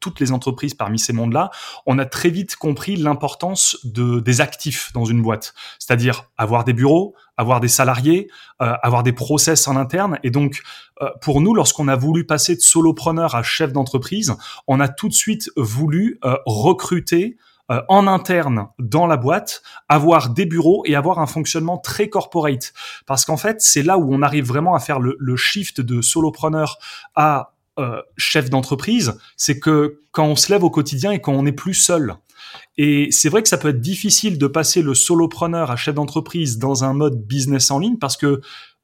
toutes 0.00 0.20
les 0.20 0.32
entreprises 0.32 0.74
parmi 0.74 0.98
ces 0.98 1.12
mondes-là, 1.12 1.50
on 1.86 1.98
a 1.98 2.04
très 2.04 2.30
vite 2.30 2.56
compris 2.56 2.96
l'importance 2.96 3.78
de, 3.84 4.20
des 4.20 4.40
actifs 4.40 4.92
dans 4.92 5.04
une 5.04 5.22
boîte. 5.22 5.54
C'est-à-dire 5.78 6.30
avoir 6.36 6.64
des 6.64 6.72
bureaux, 6.72 7.14
avoir 7.36 7.60
des 7.60 7.68
salariés, 7.68 8.28
euh, 8.62 8.72
avoir 8.82 9.02
des 9.02 9.12
process 9.12 9.66
en 9.68 9.76
interne. 9.76 10.18
Et 10.22 10.30
donc, 10.30 10.62
euh, 11.02 11.08
pour 11.20 11.40
nous, 11.40 11.54
lorsqu'on 11.54 11.88
a 11.88 11.96
voulu 11.96 12.24
passer 12.26 12.54
de 12.54 12.60
solopreneur 12.60 13.34
à 13.34 13.42
chef 13.42 13.72
d'entreprise, 13.72 14.36
on 14.66 14.80
a 14.80 14.88
tout 14.88 15.08
de 15.08 15.14
suite 15.14 15.50
voulu 15.56 16.18
euh, 16.24 16.36
recruter 16.46 17.36
en 17.88 18.06
interne 18.06 18.68
dans 18.78 19.06
la 19.06 19.16
boîte, 19.16 19.62
avoir 19.88 20.28
des 20.28 20.44
bureaux 20.44 20.82
et 20.84 20.94
avoir 20.96 21.18
un 21.18 21.26
fonctionnement 21.26 21.78
très 21.78 22.10
corporate. 22.10 22.74
Parce 23.06 23.24
qu'en 23.24 23.38
fait, 23.38 23.62
c'est 23.62 23.82
là 23.82 23.96
où 23.96 24.14
on 24.14 24.20
arrive 24.20 24.44
vraiment 24.44 24.74
à 24.74 24.80
faire 24.80 25.00
le, 25.00 25.16
le 25.18 25.34
shift 25.36 25.80
de 25.80 26.02
solopreneur 26.02 26.76
à 27.14 27.53
euh, 27.78 28.00
chef 28.16 28.50
d'entreprise, 28.50 29.18
c'est 29.36 29.58
que 29.58 30.00
quand 30.12 30.26
on 30.26 30.36
se 30.36 30.52
lève 30.52 30.62
au 30.64 30.70
quotidien 30.70 31.10
et 31.12 31.20
qu'on 31.20 31.42
n'est 31.42 31.52
plus 31.52 31.74
seul. 31.74 32.14
Et 32.76 33.08
c'est 33.10 33.28
vrai 33.28 33.42
que 33.42 33.48
ça 33.48 33.58
peut 33.58 33.68
être 33.68 33.80
difficile 33.80 34.38
de 34.38 34.46
passer 34.46 34.82
le 34.82 34.94
solopreneur 34.94 35.70
à 35.70 35.76
chef 35.76 35.94
d'entreprise 35.94 36.58
dans 36.58 36.84
un 36.84 36.92
mode 36.92 37.26
business 37.26 37.70
en 37.70 37.78
ligne 37.78 37.98
parce 37.98 38.16
que 38.16 38.40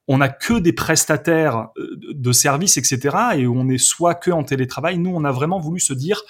on 0.08 0.18
n'a 0.18 0.28
que 0.28 0.54
des 0.58 0.72
prestataires 0.72 1.68
euh, 1.78 1.96
de 2.12 2.32
services, 2.32 2.76
etc. 2.76 3.16
Et 3.36 3.46
on 3.46 3.68
est 3.68 3.78
soit 3.78 4.14
que 4.14 4.32
en 4.32 4.42
télétravail. 4.42 4.98
Nous, 4.98 5.10
on 5.14 5.22
a 5.22 5.30
vraiment 5.30 5.60
voulu 5.60 5.78
se 5.78 5.92
dire, 5.92 6.22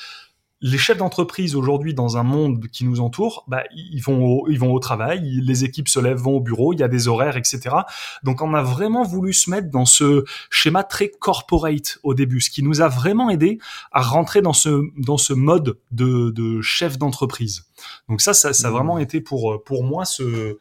les 0.62 0.79
chefs 0.79 0.99
d'entreprise 0.99 1.57
aujourd'hui 1.57 1.95
dans 1.95 2.19
un 2.19 2.23
monde 2.23 2.67
qui 2.69 2.85
nous 2.85 3.00
entoure, 3.00 3.45
bah, 3.49 3.62
ils 3.75 4.00
vont 4.00 4.23
au, 4.23 4.49
ils 4.49 4.59
vont 4.59 4.73
au 4.73 4.79
travail, 4.79 5.40
les 5.40 5.64
équipes 5.64 5.88
se 5.88 5.99
lèvent, 5.99 6.19
vont 6.19 6.37
au 6.37 6.40
bureau, 6.40 6.73
il 6.73 6.81
y 6.81 6.83
a 6.83 6.88
des 6.88 7.09
horaires, 7.09 7.37
etc. 7.37 7.76
Donc 8.25 8.43
on 8.43 8.52
a 8.52 8.62
vraiment 8.62 9.02
voulu 9.02 9.33
se 9.33 9.49
mettre 9.49 9.71
dans 9.71 9.87
ce 9.87 10.25
schéma 10.50 10.85
très 10.85 11.09
corporate 11.09 11.99
au 12.02 12.12
début, 12.12 12.40
ce 12.40 12.50
qui 12.50 12.62
nous 12.62 12.83
a 12.83 12.88
vraiment 12.88 13.31
aidé 13.31 13.59
à 13.93 14.02
rentrer 14.02 14.43
dans 14.43 14.52
ce 14.52 14.83
dans 14.99 15.19
ce 15.19 15.33
mode 15.33 15.79
de, 15.93 16.31
de 16.31 16.61
chef 16.61 16.99
d'entreprise. 16.99 17.64
Donc 18.09 18.21
ça, 18.21 18.35
ça, 18.35 18.52
ça 18.52 18.69
a 18.69 18.71
mmh. 18.71 18.75
vraiment 18.75 18.99
été 18.99 19.21
pour 19.21 19.62
pour 19.64 19.83
moi 19.83 20.05
ce 20.05 20.59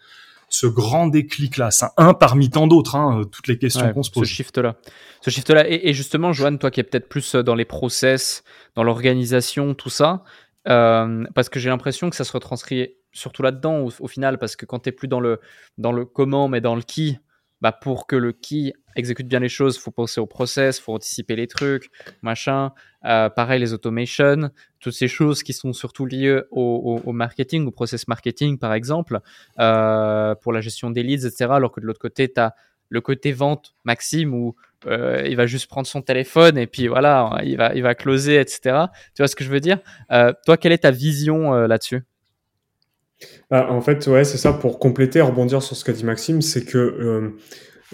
ce 0.50 0.68
grand 0.68 1.08
déclic-là. 1.08 1.72
C'est 1.72 1.86
un 1.98 2.14
parmi 2.14 2.50
tant 2.50 2.68
d'autres, 2.68 2.96
hein, 2.96 3.22
toutes 3.32 3.48
les 3.48 3.58
questions 3.58 3.92
qu'on 3.94 4.04
se 4.04 4.12
pose. 4.12 4.28
Ce 4.28 4.34
shift-là. 4.34 4.76
Ce 5.22 5.30
shift-là. 5.30 5.70
Et, 5.70 5.94
justement, 5.94 6.34
Joanne, 6.34 6.60
toi 6.60 6.72
qui 6.72 6.80
es 6.80 6.84
peut-être 6.84 7.10
plus 7.10 7.36
euh, 7.36 7.44
dans 7.44 7.56
les 7.56 7.66
process, 7.66 8.44
dans 8.76 8.84
l'organisation, 8.84 9.74
tout 9.74 9.90
ça, 9.90 10.24
euh, 10.68 11.26
parce 11.36 11.50
que 11.50 11.60
j'ai 11.60 11.70
l'impression 11.70 12.10
que 12.10 12.16
ça 12.16 12.24
se 12.24 12.32
retranscrit 12.32 12.96
surtout 13.12 13.42
là-dedans 13.42 13.88
au, 14.00 14.08
final, 14.08 14.38
parce 14.38 14.56
que 14.56 14.66
quand 14.66 14.80
tu 14.80 14.90
n'es 14.90 14.94
plus 14.94 15.08
dans 15.08 15.20
le, 15.20 15.40
dans 15.78 15.92
le 15.92 16.06
comment, 16.06 16.48
mais 16.48 16.62
dans 16.62 16.76
le 16.76 16.82
qui, 16.82 17.18
bah 17.62 17.72
pour 17.72 18.08
que 18.08 18.16
le 18.16 18.32
qui 18.32 18.74
exécute 18.96 19.28
bien 19.28 19.40
les 19.40 19.50
choses, 19.50 19.78
faut 19.78 19.92
penser 19.92 20.20
au 20.20 20.26
process, 20.26 20.80
faut 20.80 20.94
anticiper 20.94 21.36
les 21.36 21.48
trucs, 21.48 21.90
machin. 22.22 22.72
Euh, 23.06 23.30
pareil, 23.30 23.60
les 23.60 23.74
automations, 23.74 24.50
toutes 24.80 24.94
ces 24.94 25.08
choses 25.08 25.44
qui 25.44 25.54
sont 25.54 25.74
surtout 25.74 26.06
liées 26.06 26.42
au, 26.52 27.02
au, 27.04 27.14
marketing, 27.14 27.66
au 27.66 27.72
process 27.72 28.08
marketing, 28.08 28.58
par 28.58 28.74
exemple, 28.74 29.20
euh, 29.60 30.36
pour 30.36 30.52
la 30.52 30.62
gestion 30.62 30.90
des 30.90 31.04
leads, 31.04 31.26
etc. 31.26 31.52
Alors 31.52 31.72
que 31.72 31.80
de 31.80 31.86
l'autre 31.86 32.00
côté, 32.00 32.32
tu 32.32 32.40
as 32.40 32.54
le 32.90 33.02
côté 33.02 33.32
vente, 33.32 33.76
Maxime, 33.86 34.34
où 34.34 34.56
euh, 34.88 35.24
il 35.28 35.36
va 35.36 35.46
juste 35.46 35.68
prendre 35.68 35.88
son 35.88 36.02
téléphone 36.02 36.58
et 36.58 36.68
puis 36.68 36.88
voilà, 36.88 37.40
il 37.44 37.58
va, 37.58 37.74
il 37.76 37.84
va 37.84 37.96
closer, 37.96 38.40
etc. 38.40 38.60
Tu 39.16 39.22
vois 39.22 39.28
ce 39.28 39.36
que 39.36 39.44
je 39.44 39.50
veux 39.50 39.60
dire? 39.60 39.80
Euh, 40.12 40.34
Toi, 40.46 40.58
quelle 40.58 40.72
est 40.72 40.80
ta 40.80 40.92
vision 40.92 41.54
euh, 41.54 41.68
là-dessus? 41.68 42.04
Bah, 43.50 43.68
En 43.70 43.82
fait, 43.82 44.08
ouais, 44.08 44.24
c'est 44.24 44.38
ça. 44.38 44.54
Pour 44.54 44.80
compléter, 44.80 45.22
rebondir 45.22 45.62
sur 45.62 45.76
ce 45.76 45.84
qu'a 45.84 45.94
dit 45.94 46.06
Maxime, 46.06 46.42
c'est 46.42 46.66
que 46.66 46.78
euh, 46.78 47.30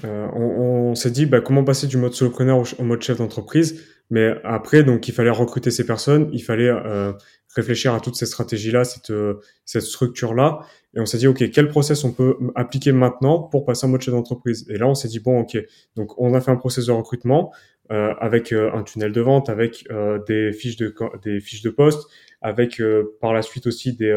euh, 0.04 0.28
on, 0.34 0.92
on 0.92 0.96
s'est 0.96 1.12
dit 1.12 1.26
bah, 1.26 1.42
comment 1.42 1.64
passer 1.64 1.88
du 1.88 1.98
mode 1.98 2.14
solopreneur 2.14 2.64
au, 2.78 2.84
mode 2.84 3.02
chef 3.02 3.18
d'entreprise? 3.18 3.84
Mais 4.10 4.36
après, 4.44 4.84
donc, 4.84 5.08
il 5.08 5.14
fallait 5.14 5.32
recruter 5.32 5.72
ces 5.72 5.86
personnes, 5.86 6.30
il 6.32 6.44
fallait 6.44 6.70
euh, 6.70 7.12
réfléchir 7.56 7.94
à 7.94 8.00
toutes 8.00 8.16
ces 8.16 8.28
stratégies-là, 8.28 8.84
cette, 8.84 9.10
euh, 9.10 9.40
cette 9.66 9.82
structure-là. 9.82 10.60
Et 10.96 11.00
on 11.00 11.06
s'est 11.06 11.18
dit, 11.18 11.28
OK, 11.28 11.50
quel 11.52 11.70
process 11.70 12.04
on 12.04 12.12
peut 12.12 12.38
appliquer 12.54 12.92
maintenant 12.92 13.40
pour 13.40 13.66
passer 13.66 13.88
en 13.88 13.90
mode 13.90 14.02
chef 14.02 14.14
d'entreprise? 14.14 14.66
Et 14.70 14.78
là, 14.78 14.88
on 14.88 14.96
s'est 14.96 15.08
dit, 15.08 15.20
bon, 15.20 15.40
OK, 15.40 15.58
donc 15.96 16.20
on 16.20 16.34
a 16.34 16.42
fait 16.42 16.52
un 16.52 16.56
process 16.56 16.86
de 16.86 16.92
recrutement 16.92 17.52
euh, 17.92 18.16
avec 18.20 18.52
euh, 18.52 18.72
un 18.74 18.82
tunnel 18.82 19.12
de 19.12 19.22
vente, 19.22 19.48
avec 19.48 19.86
euh, 19.92 20.18
des 20.28 20.52
fiches 20.54 20.76
de 20.76 20.92
des 21.24 21.40
fiches 21.40 21.62
de 21.62 21.70
poste, 21.70 22.10
avec 22.42 22.82
par 23.22 23.32
la 23.32 23.44
suite 23.44 23.68
aussi 23.68 23.96
des 23.96 24.12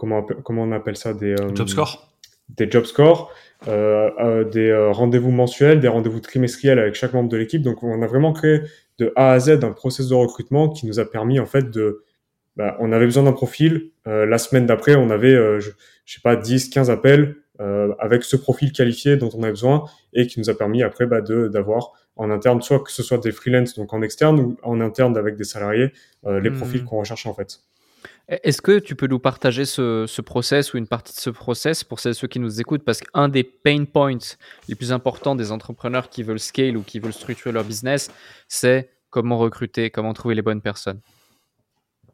comment 0.00 0.22
comment 0.22 0.62
on 0.62 0.72
appelle 0.72 0.96
ça 0.96 1.12
des 1.12 1.36
job 1.54 1.68
scores 1.68 2.10
des 2.56 2.70
job 2.70 2.84
scores, 2.84 3.32
euh, 3.68 4.10
euh, 4.18 4.44
des 4.44 4.68
euh, 4.68 4.90
rendez-vous 4.90 5.30
mensuels, 5.30 5.80
des 5.80 5.88
rendez-vous 5.88 6.20
trimestriels 6.20 6.78
avec 6.78 6.94
chaque 6.94 7.12
membre 7.12 7.28
de 7.28 7.36
l'équipe. 7.36 7.62
Donc, 7.62 7.82
on 7.82 8.02
a 8.02 8.06
vraiment 8.06 8.32
créé 8.32 8.62
de 8.98 9.12
A 9.16 9.32
à 9.32 9.40
Z 9.40 9.60
un 9.62 9.72
process 9.72 10.08
de 10.08 10.14
recrutement 10.14 10.68
qui 10.68 10.86
nous 10.86 11.00
a 11.00 11.04
permis 11.04 11.40
en 11.40 11.46
fait 11.46 11.70
de 11.70 12.04
bah, 12.56 12.76
on 12.80 12.92
avait 12.92 13.06
besoin 13.06 13.22
d'un 13.22 13.32
profil. 13.32 13.90
Euh, 14.06 14.26
la 14.26 14.38
semaine 14.38 14.66
d'après, 14.66 14.94
on 14.94 15.10
avait, 15.10 15.34
euh, 15.34 15.60
je, 15.60 15.70
je, 16.04 16.14
sais 16.14 16.20
pas, 16.20 16.36
10, 16.36 16.68
15 16.70 16.90
appels 16.90 17.36
euh, 17.60 17.94
avec 17.98 18.24
ce 18.24 18.36
profil 18.36 18.72
qualifié 18.72 19.16
dont 19.16 19.30
on 19.34 19.42
avait 19.42 19.52
besoin 19.52 19.84
et 20.12 20.26
qui 20.26 20.40
nous 20.40 20.50
a 20.50 20.54
permis 20.54 20.82
après 20.82 21.06
bah, 21.06 21.20
de 21.20 21.48
d'avoir 21.48 21.92
en 22.16 22.30
interne, 22.30 22.60
soit 22.60 22.80
que 22.80 22.90
ce 22.90 23.02
soit 23.02 23.18
des 23.18 23.32
freelances, 23.32 23.76
donc 23.76 23.94
en 23.94 24.02
externe 24.02 24.40
ou 24.40 24.56
en 24.62 24.80
interne 24.80 25.16
avec 25.16 25.36
des 25.36 25.44
salariés, 25.44 25.92
les 26.26 26.50
mmh. 26.50 26.56
profils 26.56 26.84
qu'on 26.84 26.98
recherche 26.98 27.24
en 27.24 27.32
fait. 27.32 27.60
Est-ce 28.30 28.62
que 28.62 28.78
tu 28.78 28.94
peux 28.94 29.08
nous 29.08 29.18
partager 29.18 29.64
ce, 29.64 30.04
ce, 30.06 30.22
process 30.22 30.72
ou 30.72 30.78
une 30.78 30.86
partie 30.86 31.12
de 31.12 31.18
ce 31.18 31.30
process 31.30 31.82
pour 31.82 31.98
ceux 31.98 32.12
qui 32.28 32.38
nous 32.38 32.60
écoutent? 32.60 32.84
Parce 32.84 33.00
qu'un 33.00 33.28
des 33.28 33.42
pain 33.42 33.84
points 33.84 34.18
les 34.68 34.76
plus 34.76 34.92
importants 34.92 35.34
des 35.34 35.50
entrepreneurs 35.50 36.08
qui 36.08 36.22
veulent 36.22 36.38
scale 36.38 36.76
ou 36.76 36.82
qui 36.82 37.00
veulent 37.00 37.12
structurer 37.12 37.50
leur 37.50 37.64
business, 37.64 38.08
c'est 38.46 38.90
comment 39.10 39.36
recruter, 39.36 39.90
comment 39.90 40.12
trouver 40.12 40.36
les 40.36 40.42
bonnes 40.42 40.60
personnes. 40.60 41.00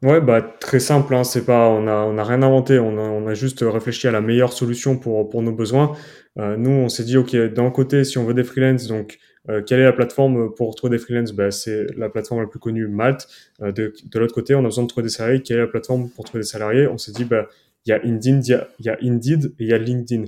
Ouais, 0.01 0.19
bah 0.19 0.41
très 0.41 0.79
simple. 0.79 1.13
Hein, 1.13 1.23
c'est 1.23 1.45
pas, 1.45 1.69
on 1.69 1.87
a, 1.87 1.93
on 1.93 2.17
a 2.17 2.23
rien 2.23 2.41
inventé. 2.41 2.79
On 2.79 2.97
a, 2.97 3.01
on 3.01 3.27
a 3.27 3.35
juste 3.35 3.59
réfléchi 3.61 4.07
à 4.07 4.11
la 4.11 4.21
meilleure 4.21 4.53
solution 4.53 4.97
pour 4.97 5.29
pour 5.29 5.43
nos 5.43 5.53
besoins. 5.53 5.95
Euh, 6.39 6.57
nous, 6.57 6.71
on 6.71 6.89
s'est 6.89 7.03
dit, 7.03 7.17
ok, 7.17 7.35
d'un 7.35 7.69
côté, 7.69 8.03
si 8.03 8.17
on 8.17 8.25
veut 8.25 8.33
des 8.33 8.43
freelances, 8.43 8.87
donc 8.87 9.17
euh, 9.49 9.61
quelle 9.61 9.79
est 9.79 9.85
la 9.85 9.93
plateforme 9.93 10.53
pour 10.53 10.75
trouver 10.75 10.97
des 10.97 11.03
freelances? 11.03 11.31
Bah, 11.31 11.51
C'est 11.51 11.87
la 11.95 12.09
plateforme 12.09 12.41
la 12.41 12.47
plus 12.47 12.59
connue, 12.59 12.87
Malte. 12.87 13.27
Euh, 13.61 13.71
de, 13.71 13.93
l'autre 14.15 14.33
côté, 14.33 14.55
on 14.55 14.59
a 14.59 14.63
besoin 14.63 14.83
de 14.83 14.89
trouver 14.89 15.03
des 15.03 15.13
salariés. 15.13 15.41
Quelle 15.41 15.57
est 15.57 15.61
la 15.61 15.67
plateforme 15.67 16.09
pour 16.09 16.25
trouver 16.25 16.41
des 16.43 16.47
salariés? 16.47 16.87
On 16.87 16.97
s'est 16.97 17.11
dit, 17.11 17.25
bah, 17.25 17.47
il 17.85 17.89
y 17.89 17.93
a 17.93 18.01
Indeed, 18.03 18.45
y 18.45 18.83
y 18.83 18.89
a 18.89 18.97
Indeed 19.01 19.45
et 19.59 19.63
il 19.63 19.67
y 19.67 19.73
a 19.73 19.77
LinkedIn 19.77 20.25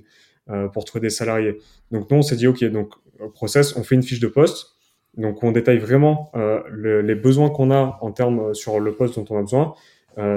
euh, 0.49 0.67
pour 0.69 0.85
trouver 0.85 1.01
des 1.01 1.09
salariés. 1.09 1.57
Donc 1.91 2.09
nous, 2.09 2.17
on 2.17 2.21
s'est 2.21 2.37
dit, 2.37 2.47
ok, 2.47 2.63
donc 2.65 2.93
process, 3.33 3.75
on 3.75 3.83
fait 3.83 3.95
une 3.95 4.03
fiche 4.03 4.21
de 4.21 4.27
poste. 4.27 4.67
Donc 5.17 5.43
on 5.43 5.51
détaille 5.51 5.79
vraiment 5.79 6.31
le, 6.71 7.01
les 7.01 7.15
besoins 7.15 7.49
qu'on 7.49 7.71
a 7.71 7.97
en 7.99 8.11
termes 8.11 8.53
sur 8.53 8.79
le 8.79 8.93
poste 8.93 9.15
dont 9.15 9.25
on 9.31 9.39
a 9.39 9.41
besoin, 9.41 9.73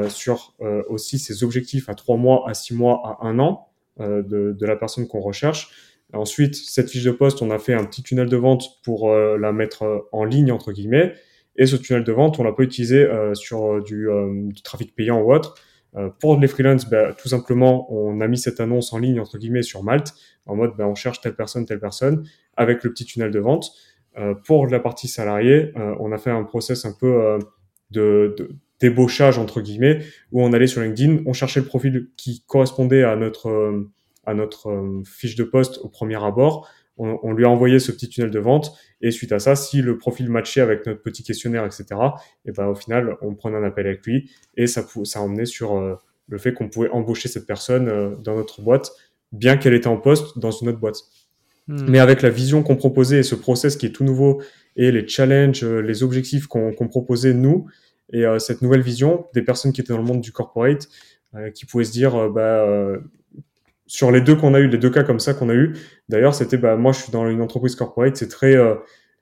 sur 0.09 0.55
aussi 0.88 1.18
ses 1.18 1.45
objectifs 1.45 1.88
à 1.90 1.95
trois 1.95 2.16
mois, 2.16 2.49
à 2.49 2.55
six 2.55 2.75
mois, 2.75 3.18
à 3.21 3.27
un 3.27 3.38
an 3.38 3.68
de 4.01 4.66
la 4.66 4.75
personne 4.75 5.07
qu'on 5.07 5.21
recherche 5.21 5.91
Ensuite, 6.12 6.55
cette 6.57 6.90
fiche 6.90 7.05
de 7.05 7.11
poste, 7.11 7.40
on 7.40 7.51
a 7.51 7.59
fait 7.59 7.72
un 7.72 7.85
petit 7.85 8.03
tunnel 8.03 8.29
de 8.29 8.37
vente 8.37 8.83
pour 8.85 9.11
euh, 9.11 9.38
la 9.38 9.53
mettre 9.53 9.85
euh, 9.85 9.98
en 10.12 10.25
ligne, 10.25 10.53
entre 10.53 10.72
guillemets. 10.72 11.14
Et 11.57 11.66
ce 11.66 11.77
tunnel 11.77 12.05
de 12.05 12.12
vente, 12.12 12.38
on 12.38 12.44
l'a 12.44 12.53
pas 12.53 12.62
utilisé 12.62 13.03
euh, 13.05 13.35
sur 13.35 13.83
du, 13.83 14.09
trafic 14.62 14.94
payant 14.94 15.20
ou 15.20 15.33
autre. 15.33 15.55
pour 16.20 16.38
les 16.38 16.48
freelances, 16.48 16.88
bah, 16.88 17.12
tout 17.14 17.29
simplement, 17.29 17.92
on 17.92 18.20
a 18.20 18.29
mis 18.29 18.38
cette 18.38 18.61
annonce 18.61 18.92
en 18.92 18.98
ligne, 18.98 19.20
entre 19.20 19.38
guillemets, 19.38 19.62
sur 19.62 19.83
Malte, 19.83 20.14
en 20.46 20.57
mode, 20.57 20.72
bah, 20.77 20.87
on 20.87 20.94
cherche 20.94 21.20
telle 21.20 21.35
personne, 21.35 21.66
telle 21.66 21.81
personne, 21.81 22.27
avec 22.57 22.85
le 22.85 22.90
petit 22.90 23.05
tunnel 23.05 23.31
de 23.31 23.38
vente. 23.38 23.72
pour 24.46 24.66
la 24.66 24.81
partie 24.81 25.09
salariée, 25.09 25.72
on 25.75 26.12
a 26.12 26.18
fait 26.18 26.31
un 26.31 26.44
process 26.44 26.87
un 26.87 26.94
peu 26.98 27.38
de 27.90 28.35
débauchage, 28.81 29.38
entre 29.38 29.61
guillemets, 29.61 30.01
où 30.33 30.42
on 30.42 30.55
allait 30.55 30.66
sur 30.66 30.81
LinkedIn, 30.81 31.22
on 31.27 31.35
cherchait 31.35 31.61
le 31.61 31.66
profil 31.66 32.09
qui 32.16 32.42
correspondait 32.46 33.05
à 33.05 33.14
notre 33.16 33.90
à 34.25 34.35
notre 34.35 34.71
euh, 34.71 35.03
fiche 35.05 35.37
de 35.37 35.45
poste 35.45 35.79
au 35.83 35.89
premier 35.89 36.23
abord. 36.23 36.69
On, 36.99 37.19
on, 37.23 37.33
lui 37.33 37.45
a 37.45 37.49
envoyé 37.49 37.79
ce 37.79 37.91
petit 37.91 38.09
tunnel 38.09 38.31
de 38.31 38.39
vente 38.39 38.77
et 39.01 39.11
suite 39.11 39.33
à 39.33 39.39
ça, 39.39 39.57
si 39.57 39.83
le 39.83 39.97
profil 39.97 40.29
matchait 40.29 40.61
avec 40.61 40.87
notre 40.87 41.01
petit 41.01 41.23
questionnaire, 41.23 41.65
etc., 41.65 41.87
et 42.45 42.53
ben 42.53 42.67
au 42.67 42.75
final, 42.75 43.17
on 43.23 43.35
prenait 43.35 43.57
un 43.57 43.65
appel 43.65 43.87
avec 43.87 44.05
lui 44.07 44.31
et 44.57 44.67
ça, 44.67 44.85
ça 45.05 45.21
a 45.21 45.23
emmené 45.23 45.47
sur 45.47 45.77
euh, 45.77 45.97
le 46.29 46.39
fait 46.39 46.53
qu'on 46.53 46.69
pouvait 46.69 46.91
embaucher 46.91 47.29
cette 47.29 47.47
personne 47.47 47.89
euh, 47.89 48.15
dans 48.17 48.37
notre 48.37 48.61
boîte, 48.61 48.93
bien 49.33 49.57
qu'elle 49.57 49.75
était 49.75 49.89
en 49.89 49.97
poste 49.97 50.39
dans 50.39 50.51
une 50.51 50.69
autre 50.69 50.79
boîte. 50.79 50.99
Hmm. 51.67 51.87
Mais 51.89 51.99
avec 51.99 52.23
la 52.23 52.31
vision 52.31 52.63
qu'on 52.63 52.77
proposait 52.77 53.21
et 53.21 53.23
ce 53.23 53.35
process 53.35 53.77
qui 53.77 53.87
est 53.87 53.93
tout 53.93 54.05
nouveau 54.05 54.43
et 54.77 54.93
les 54.93 55.09
challenges, 55.09 55.65
les 55.65 56.03
objectifs 56.03 56.47
qu'on 56.47 56.73
qu'on 56.73 56.89
proposait 56.89 57.35
nous 57.35 57.67
et 58.13 58.25
cette 58.39 58.63
nouvelle 58.63 58.81
vision 58.83 59.27
des 59.33 59.43
personnes 59.43 59.73
qui 59.73 59.81
étaient 59.81 59.93
dans 59.93 59.99
le 59.99 60.05
monde 60.05 60.21
du 60.21 60.33
corporate, 60.33 60.89
qui 61.55 61.65
pouvaient 61.67 61.85
se 61.85 61.93
dire, 61.93 62.31
bah, 62.31 62.67
sur 63.92 64.11
les 64.11 64.22
deux 64.22 64.37
qu'on 64.37 64.55
a 64.55 64.59
eu, 64.59 64.68
les 64.68 64.78
deux 64.78 64.88
cas 64.88 65.02
comme 65.02 65.20
ça 65.20 65.35
qu'on 65.35 65.50
a 65.50 65.55
eu, 65.55 65.76
d'ailleurs, 66.09 66.35
c'était 66.35 66.57
bah 66.57 66.76
moi 66.76 66.92
je 66.92 67.02
suis 67.02 67.12
dans 67.12 67.28
une 67.28 67.42
entreprise 67.42 67.76
corporate, 67.76 68.16
c'est 68.16 68.28
très 68.28 68.57
euh, 68.57 68.76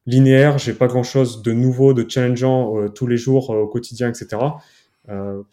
linéaire, 0.06 0.58
j'ai 0.58 0.74
pas 0.74 0.86
grand 0.86 1.02
chose 1.02 1.42
de 1.42 1.50
nouveau, 1.50 1.92
de 1.92 2.08
challengeant 2.08 2.78
euh, 2.78 2.88
tous 2.88 3.08
les 3.08 3.16
jours 3.16 3.52
euh, 3.52 3.62
au 3.62 3.66
quotidien, 3.66 4.08
etc. 4.08 4.40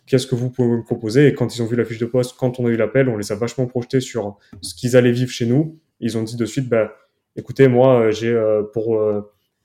Qu'est-ce 0.06 0.28
que 0.28 0.36
vous 0.36 0.52
pouvez 0.52 0.68
me 0.68 0.84
proposer? 0.84 1.26
Et 1.26 1.34
quand 1.34 1.56
ils 1.56 1.64
ont 1.64 1.66
vu 1.66 1.76
la 1.76 1.84
fiche 1.84 1.98
de 1.98 2.06
poste, 2.06 2.36
quand 2.38 2.60
on 2.60 2.68
a 2.68 2.70
eu 2.70 2.76
l'appel, 2.76 3.10
on 3.10 3.18
les 3.18 3.32
a 3.32 3.36
vachement 3.36 3.66
projetés 3.66 4.02
sur 4.02 4.38
ce 4.62 4.76
qu'ils 4.76 4.96
allaient 4.96 5.12
vivre 5.12 5.32
chez 5.32 5.48
nous. 5.48 5.80
Ils 6.00 6.16
ont 6.16 6.22
dit 6.22 6.36
de 6.36 6.46
suite, 6.46 6.70
bah 6.70 6.94
écoutez, 7.36 7.68
moi 7.68 8.12
j'ai 8.12 8.40
pour 8.72 9.02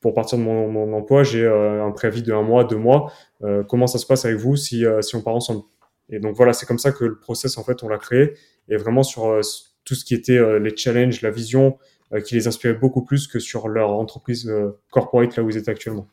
pour 0.00 0.14
partir 0.14 0.38
de 0.38 0.44
mon, 0.44 0.66
mon 0.70 0.94
emploi, 0.94 1.24
j'ai 1.24 1.46
un 1.46 1.90
préavis 1.90 2.22
de 2.22 2.32
un 2.32 2.40
mois, 2.40 2.64
deux 2.64 2.78
mois. 2.78 3.12
comment 3.68 3.86
ça 3.86 3.98
se 3.98 4.06
passe 4.06 4.24
avec 4.24 4.38
vous 4.38 4.56
si, 4.56 4.86
si 5.02 5.14
on 5.14 5.20
part 5.20 5.34
ensemble? 5.34 5.62
Et 6.12 6.20
donc 6.20 6.37
voilà, 6.37 6.53
c'est 6.53 6.66
comme 6.66 6.79
ça 6.79 6.92
que 6.92 7.05
le 7.05 7.18
process, 7.18 7.59
en 7.59 7.64
fait, 7.64 7.83
on 7.83 7.88
l'a 7.88 7.98
créé. 7.98 8.35
Et 8.68 8.77
vraiment 8.77 9.03
sur 9.03 9.40
tout 9.85 9.94
ce 9.96 10.05
qui 10.05 10.14
était 10.14 10.38
les 10.61 10.77
challenges, 10.77 11.22
la 11.22 11.31
vision, 11.31 11.79
qui 12.25 12.35
les 12.37 12.46
inspirait 12.46 12.75
beaucoup 12.75 13.05
plus 13.05 13.27
que 13.27 13.40
sur 13.40 13.68
leur 13.68 13.90
entreprise 13.90 14.53
corporate 14.90 15.35
là 15.37 15.42
où 15.42 15.51
ils 15.51 15.57
étaient 15.57 15.70
actuellement. 15.70 16.07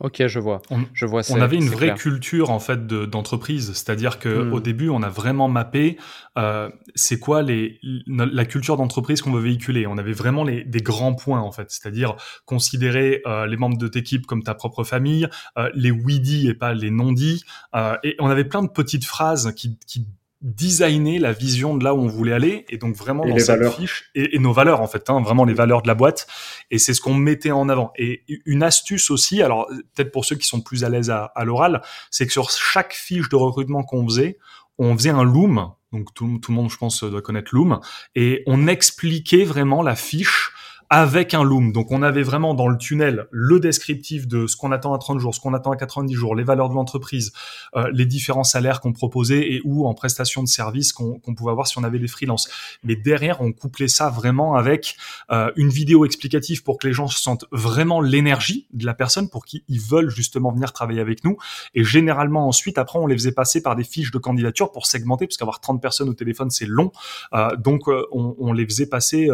Ok, 0.00 0.26
je 0.26 0.38
vois. 0.38 0.60
On, 0.70 0.80
je 0.92 1.06
vois. 1.06 1.22
On 1.30 1.40
avait 1.40 1.56
une 1.56 1.68
vraie 1.68 1.94
culture 1.94 2.50
en 2.50 2.58
fait 2.58 2.86
d'entreprise, 2.86 3.72
c'est-à-dire 3.72 4.18
que 4.18 4.28
hmm. 4.28 4.52
au 4.52 4.60
début, 4.60 4.90
on 4.90 5.02
a 5.02 5.08
vraiment 5.08 5.48
mappé 5.48 5.96
euh, 6.36 6.68
c'est 6.94 7.18
quoi 7.18 7.40
les 7.40 7.80
la 8.06 8.44
culture 8.44 8.76
d'entreprise 8.76 9.22
qu'on 9.22 9.32
veut 9.32 9.40
véhiculer. 9.40 9.86
On 9.86 9.96
avait 9.96 10.12
vraiment 10.12 10.44
les, 10.44 10.64
des 10.64 10.80
grands 10.80 11.14
points 11.14 11.40
en 11.40 11.50
fait, 11.50 11.70
c'est-à-dire 11.70 12.16
considérer 12.44 13.22
euh, 13.26 13.46
les 13.46 13.56
membres 13.56 13.78
de 13.78 13.88
ta 13.88 13.98
équipe 13.98 14.26
comme 14.26 14.42
ta 14.42 14.54
propre 14.54 14.84
famille, 14.84 15.28
euh, 15.58 15.70
les 15.74 15.90
oui-dits 15.90 16.48
et 16.48 16.54
pas 16.54 16.74
les 16.74 16.90
non-dits. 16.90 17.44
Euh, 17.74 17.96
et 18.04 18.16
on 18.18 18.28
avait 18.28 18.44
plein 18.44 18.62
de 18.62 18.68
petites 18.68 19.04
phrases 19.04 19.52
qui, 19.56 19.78
qui 19.86 20.06
designer 20.42 21.18
la 21.18 21.32
vision 21.32 21.76
de 21.76 21.84
là 21.84 21.94
où 21.94 21.98
on 21.98 22.08
voulait 22.08 22.32
aller 22.32 22.66
et 22.68 22.76
donc 22.76 22.94
vraiment 22.94 23.24
dans 23.24 23.38
cette 23.38 23.72
fiche 23.72 24.10
et, 24.14 24.38
nos 24.38 24.52
valeurs 24.52 24.82
en 24.82 24.86
fait 24.86 25.08
hein, 25.08 25.22
vraiment 25.22 25.44
les 25.44 25.54
valeurs 25.54 25.82
de 25.82 25.88
la 25.88 25.94
boîte 25.94 26.26
et 26.70 26.78
c'est 26.78 26.92
ce 26.94 27.00
qu'on 27.00 27.14
mettait 27.14 27.52
en 27.52 27.68
avant. 27.68 27.92
Et 27.96 28.22
une 28.44 28.62
astuce 28.62 29.10
aussi 29.10 29.42
alors 29.42 29.66
peut-être 29.94 30.12
pour 30.12 30.24
ceux 30.24 30.36
qui 30.36 30.46
sont 30.46 30.60
plus 30.60 30.84
à 30.84 30.88
l'aise 30.88 31.10
à, 31.10 31.32
à 31.34 31.44
l'oral 31.44 31.82
c'est 32.10 32.26
que 32.26 32.32
sur 32.32 32.50
chaque 32.50 32.92
fiche 32.92 33.28
de 33.28 33.36
recrutement 33.36 33.82
qu'on 33.82 34.06
faisait 34.06 34.38
on 34.78 34.96
faisait 34.96 35.10
un 35.10 35.24
loom 35.24 35.72
donc 35.92 36.12
tout, 36.14 36.38
tout 36.38 36.50
le 36.50 36.56
monde 36.56 36.70
je 36.70 36.76
pense 36.76 37.02
doit 37.02 37.22
connaître 37.22 37.54
loom 37.54 37.80
et 38.14 38.42
on 38.46 38.66
expliquait 38.66 39.44
vraiment 39.44 39.82
la 39.82 39.96
fiche 39.96 40.52
avec 40.90 41.34
un 41.34 41.42
loom. 41.42 41.72
Donc 41.72 41.90
on 41.90 42.02
avait 42.02 42.22
vraiment 42.22 42.54
dans 42.54 42.68
le 42.68 42.78
tunnel 42.78 43.26
le 43.30 43.58
descriptif 43.58 44.26
de 44.28 44.46
ce 44.46 44.56
qu'on 44.56 44.72
attend 44.72 44.94
à 44.94 44.98
30 44.98 45.18
jours, 45.18 45.34
ce 45.34 45.40
qu'on 45.40 45.54
attend 45.54 45.72
à 45.72 45.76
90 45.76 46.14
jours, 46.14 46.34
les 46.34 46.44
valeurs 46.44 46.68
de 46.68 46.74
l'entreprise, 46.74 47.32
euh, 47.74 47.90
les 47.92 48.06
différents 48.06 48.44
salaires 48.44 48.80
qu'on 48.80 48.92
proposait 48.92 49.52
et 49.52 49.60
ou 49.64 49.86
en 49.86 49.94
prestation 49.94 50.42
de 50.42 50.48
service 50.48 50.92
qu'on 50.92 51.18
pouvait 51.36 51.50
avoir 51.50 51.66
si 51.66 51.78
on 51.78 51.84
avait 51.84 51.98
des 51.98 52.06
freelances. 52.06 52.48
Mais 52.84 52.94
derrière, 52.94 53.40
on 53.40 53.52
couplait 53.52 53.88
ça 53.88 54.10
vraiment 54.10 54.54
avec 54.54 54.96
euh, 55.30 55.50
une 55.56 55.70
vidéo 55.70 56.04
explicative 56.04 56.62
pour 56.62 56.78
que 56.78 56.86
les 56.86 56.92
gens 56.92 57.08
sentent 57.08 57.46
vraiment 57.50 58.00
l'énergie 58.00 58.66
de 58.72 58.86
la 58.86 58.94
personne 58.94 59.28
pour 59.28 59.44
qui 59.44 59.64
ils 59.68 59.80
veulent 59.80 60.10
justement 60.10 60.52
venir 60.52 60.72
travailler 60.72 61.00
avec 61.00 61.24
nous. 61.24 61.36
Et 61.74 61.82
généralement 61.82 62.46
ensuite, 62.46 62.78
après, 62.78 62.98
on 62.98 63.06
les 63.06 63.16
faisait 63.16 63.32
passer 63.32 63.62
par 63.62 63.74
des 63.74 63.84
fiches 63.84 64.12
de 64.12 64.18
candidature 64.18 64.70
pour 64.70 64.86
segmenter, 64.86 65.26
parce 65.26 65.36
qu'avoir 65.36 65.60
30 65.60 65.82
personnes 65.82 66.08
au 66.08 66.14
téléphone, 66.14 66.50
c'est 66.50 66.66
long. 66.66 66.92
Euh, 67.32 67.56
donc 67.56 67.88
on, 67.88 68.36
on, 68.38 68.52
les 68.52 68.64
faisait 68.64 68.86
passer 68.86 69.28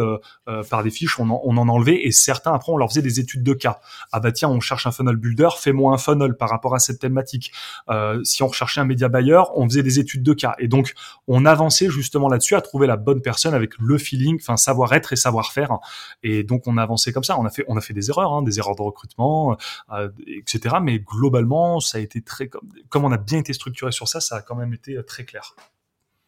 par 0.69 0.83
des 0.83 0.89
fiches. 0.89 1.19
On 1.19 1.29
en, 1.29 1.42
on 1.43 1.57
en 1.57 1.69
enlevait 1.69 2.05
et 2.05 2.11
certains 2.11 2.53
après 2.53 2.71
on 2.71 2.77
leur 2.77 2.89
faisait 2.89 3.01
des 3.01 3.19
études 3.19 3.43
de 3.43 3.53
cas. 3.53 3.79
Ah 4.11 4.19
bah 4.19 4.31
tiens, 4.31 4.49
on 4.49 4.59
cherche 4.59 4.87
un 4.87 4.91
funnel 4.91 5.15
builder, 5.15 5.49
fais-moi 5.57 5.93
un 5.93 5.97
funnel 5.97 6.35
par 6.35 6.49
rapport 6.49 6.75
à 6.75 6.79
cette 6.79 6.99
thématique. 6.99 7.51
Euh, 7.89 8.23
si 8.23 8.43
on 8.43 8.47
recherchait 8.47 8.81
un 8.81 8.85
média 8.85 9.09
buyer, 9.09 9.41
on 9.55 9.67
faisait 9.67 9.83
des 9.83 9.99
études 9.99 10.23
de 10.23 10.33
cas 10.33 10.55
et 10.59 10.67
donc 10.67 10.93
on 11.27 11.45
avançait 11.45 11.89
justement 11.89 12.29
là-dessus 12.29 12.55
à 12.55 12.61
trouver 12.61 12.87
la 12.87 12.97
bonne 12.97 13.21
personne 13.21 13.53
avec 13.53 13.77
le 13.79 13.97
feeling, 13.97 14.37
enfin 14.41 14.57
savoir-être 14.57 15.13
et 15.13 15.15
savoir-faire. 15.15 15.79
Et 16.23 16.43
donc 16.43 16.67
on 16.67 16.77
avançait 16.77 17.13
comme 17.13 17.23
ça. 17.23 17.37
On 17.39 17.45
a 17.45 17.49
fait 17.49 17.65
on 17.67 17.77
a 17.77 17.81
fait 17.81 17.93
des 17.93 18.09
erreurs, 18.09 18.33
hein, 18.33 18.41
des 18.41 18.59
erreurs 18.59 18.75
de 18.75 18.81
recrutement, 18.81 19.57
euh, 19.91 20.09
etc. 20.27 20.75
Mais 20.81 20.99
globalement, 20.99 21.79
ça 21.79 21.97
a 21.97 22.01
été 22.01 22.21
très 22.21 22.47
comme, 22.47 22.69
comme 22.89 23.05
on 23.05 23.11
a 23.11 23.17
bien 23.17 23.39
été 23.39 23.53
structuré 23.53 23.91
sur 23.91 24.07
ça, 24.07 24.19
ça 24.19 24.37
a 24.37 24.41
quand 24.41 24.55
même 24.55 24.73
été 24.73 24.97
euh, 24.97 25.03
très 25.03 25.25
clair. 25.25 25.55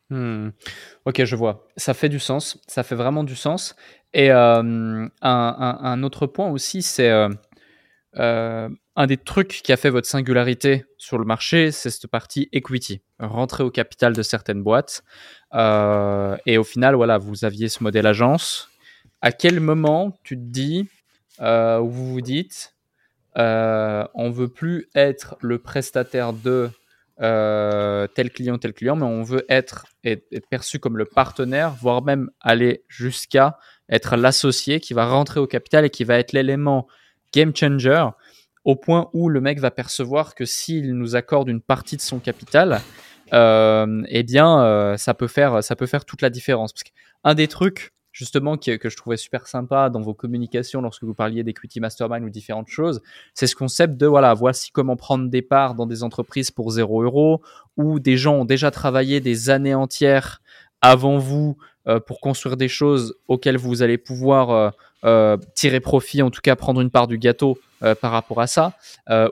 Hmm. 0.10 0.50
Ok, 1.06 1.24
je 1.24 1.36
vois. 1.36 1.68
Ça 1.78 1.94
fait 1.94 2.10
du 2.10 2.20
sens. 2.20 2.62
Ça 2.68 2.84
fait 2.84 2.96
vraiment 2.96 3.24
du 3.24 3.36
sens. 3.36 3.76
Et 4.16 4.32
euh, 4.32 5.08
un, 5.22 6.04
autre 6.04 6.26
point 6.26 6.50
aussi, 6.50 6.82
c'est 6.82 7.10
euh, 7.10 7.30
euh, 8.16 8.70
un 8.96 9.08
des 9.08 9.18
trucs 9.18 9.62
qui 9.62 9.74
a 9.74 9.78
fait 9.78 9.90
votre 9.90 10.08
singularité 10.08 10.86
sur 10.98 11.18
le 11.18 11.26
marché, 11.26 11.72
c'est 11.72 11.90
cette 11.90 12.08
partie 12.08 12.48
equity, 12.54 13.02
rentrer 13.20 13.64
au 13.64 13.72
capital 13.72 14.14
de 14.14 14.24
certaines 14.24 14.64
boîtes. 14.64 15.04
et 15.54 16.58
au 16.58 16.64
final, 16.64 16.96
voilà, 16.96 17.18
vous 17.18 17.44
aviez 17.44 17.68
ce 17.68 17.84
modèle 17.84 18.08
agence. 18.08 18.70
À 19.20 19.34
quel 19.34 19.60
moment 19.60 20.18
tu 20.24 20.38
te 20.38 20.44
dis, 20.44 20.88
où 21.42 21.90
vous 21.90 22.14
vous 22.14 22.22
dites, 22.22 22.74
on 23.36 24.32
veut 24.32 24.48
plus 24.48 24.88
être 24.96 25.36
le 25.42 25.60
prestataire 25.60 26.32
de 26.32 26.70
euh, 27.22 28.08
tel 28.08 28.30
client, 28.30 28.58
tel 28.58 28.74
client, 28.74 28.96
mais 28.96 29.06
on 29.06 29.24
veut 29.24 29.46
être, 29.50 29.86
perçu 30.50 30.80
comme 30.80 30.98
le 30.98 31.06
partenaire, 31.06 31.72
voire 31.72 32.04
même 32.04 32.30
aller 32.42 32.84
jusqu'à 32.88 33.58
être 33.90 34.16
l'associé 34.16 34.80
qui 34.80 34.94
va 34.94 35.06
rentrer 35.06 35.40
au 35.40 35.48
capital 35.48 35.86
et 35.86 35.90
qui 35.90 36.04
va 36.04 36.18
être 36.18 36.34
l'élément 36.34 36.88
game 37.34 37.56
changer 37.56 38.08
au 38.64 38.76
point 38.76 39.10
où 39.14 39.30
le 39.30 39.42
mec 39.42 39.60
va 39.60 39.72
percevoir 39.72 40.36
que 40.36 40.46
s'il 40.46 40.94
nous 40.94 41.16
accorde 41.16 41.50
une 41.50 41.62
partie 41.62 41.96
de 41.96 42.02
son 42.02 42.20
capital, 42.20 42.82
euh, 43.34 44.04
eh 44.08 44.24
bien, 44.24 44.64
euh, 44.64 44.98
ça 44.98 45.14
peut 45.14 45.28
faire, 45.28 45.64
ça 45.64 45.76
peut 45.76 45.86
faire 45.86 46.04
toute 46.04 46.22
la 46.22 46.30
différence. 46.30 46.74
Parce 46.74 46.84
qu'un 46.84 47.36
des 47.36 47.48
trucs 47.48 47.94
justement 48.16 48.58
que, 48.58 48.78
que 48.78 48.90
je 48.90 48.96
trouvais 48.96 49.18
super 49.18 49.46
sympa 49.46 49.90
dans 49.90 50.00
vos 50.00 50.14
communications 50.14 50.82
lorsque 50.82 51.04
vous 51.04 51.14
parliez 51.14 51.44
d'equity 51.44 51.82
mastermind 51.82 52.24
ou 52.24 52.30
différentes 52.30 52.70
choses, 52.70 53.02
c'est 53.34 53.46
ce 53.46 53.58
concept 53.58 53.98
de 53.98 54.08
voilà, 54.08 54.34
voici 54.34 54.72
comment 54.72 54.96
prendre 54.96 55.30
des 55.30 55.42
parts 55.42 55.76
dans 55.76 55.86
des 55.86 56.02
entreprises 56.02 56.50
pour 56.50 56.72
0 56.72 57.04
euros, 57.04 57.42
où 57.76 58.00
des 58.00 58.16
gens 58.16 58.36
ont 58.36 58.46
déjà 58.46 58.72
travaillé 58.72 59.20
des 59.20 59.50
années 59.50 59.76
entières 59.76 60.42
avant 60.82 61.18
vous 61.18 61.58
euh, 61.88 62.00
pour 62.00 62.22
construire 62.22 62.56
des 62.56 62.70
choses 62.70 63.16
auxquelles 63.28 63.58
vous 63.58 63.82
allez 63.82 63.98
pouvoir 63.98 64.50
euh, 64.50 64.70
euh, 65.04 65.38
tirer 65.54 65.82
profit, 65.82 66.22
en 66.22 66.32
tout 66.32 66.42
cas 66.42 66.56
prendre 66.56 66.80
une 66.80 66.92
part 66.92 67.08
du 67.08 67.18
gâteau 67.18 67.60
par 68.02 68.12
rapport 68.12 68.42
à 68.42 68.48
ça, 68.48 68.74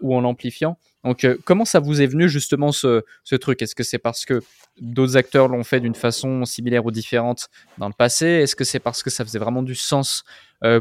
ou 0.01 0.15
en 0.15 0.21
l'amplifiant. 0.21 0.77
Donc, 1.03 1.27
comment 1.45 1.65
ça 1.65 1.79
vous 1.79 2.01
est 2.01 2.07
venu 2.07 2.29
justement 2.29 2.71
ce, 2.71 3.03
truc? 3.35 3.61
Est-ce 3.61 3.75
que 3.75 3.83
c'est 3.83 3.97
parce 3.97 4.25
que 4.25 4.41
d'autres 4.79 5.17
acteurs 5.17 5.47
l'ont 5.47 5.63
fait 5.63 5.79
d'une 5.79 5.95
façon 5.95 6.45
similaire 6.45 6.85
ou 6.85 6.91
différente 6.91 7.49
dans 7.77 7.87
le 7.87 7.93
passé? 7.93 8.25
Est-ce 8.25 8.55
que 8.55 8.63
c'est 8.63 8.79
parce 8.79 9.03
que 9.03 9.09
ça 9.09 9.25
faisait 9.25 9.39
vraiment 9.39 9.63
du 9.63 9.75
sens 9.75 10.23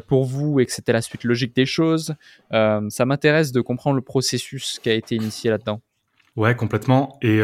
pour 0.07 0.25
vous 0.25 0.61
et 0.61 0.67
que 0.67 0.73
c'était 0.73 0.93
la 0.93 1.03
suite 1.03 1.25
logique 1.25 1.57
des 1.57 1.67
choses? 1.67 2.15
Ça 2.51 3.05
m'intéresse 3.05 3.53
de 3.53 3.61
comprendre 3.61 3.97
le 3.97 4.03
processus 4.03 4.79
qui 4.83 4.91
a 4.91 4.95
été 4.95 5.17
initié 5.17 5.51
là-dedans. 5.51 5.81
Ouais, 6.37 6.55
complètement. 6.55 7.19
Et 7.21 7.41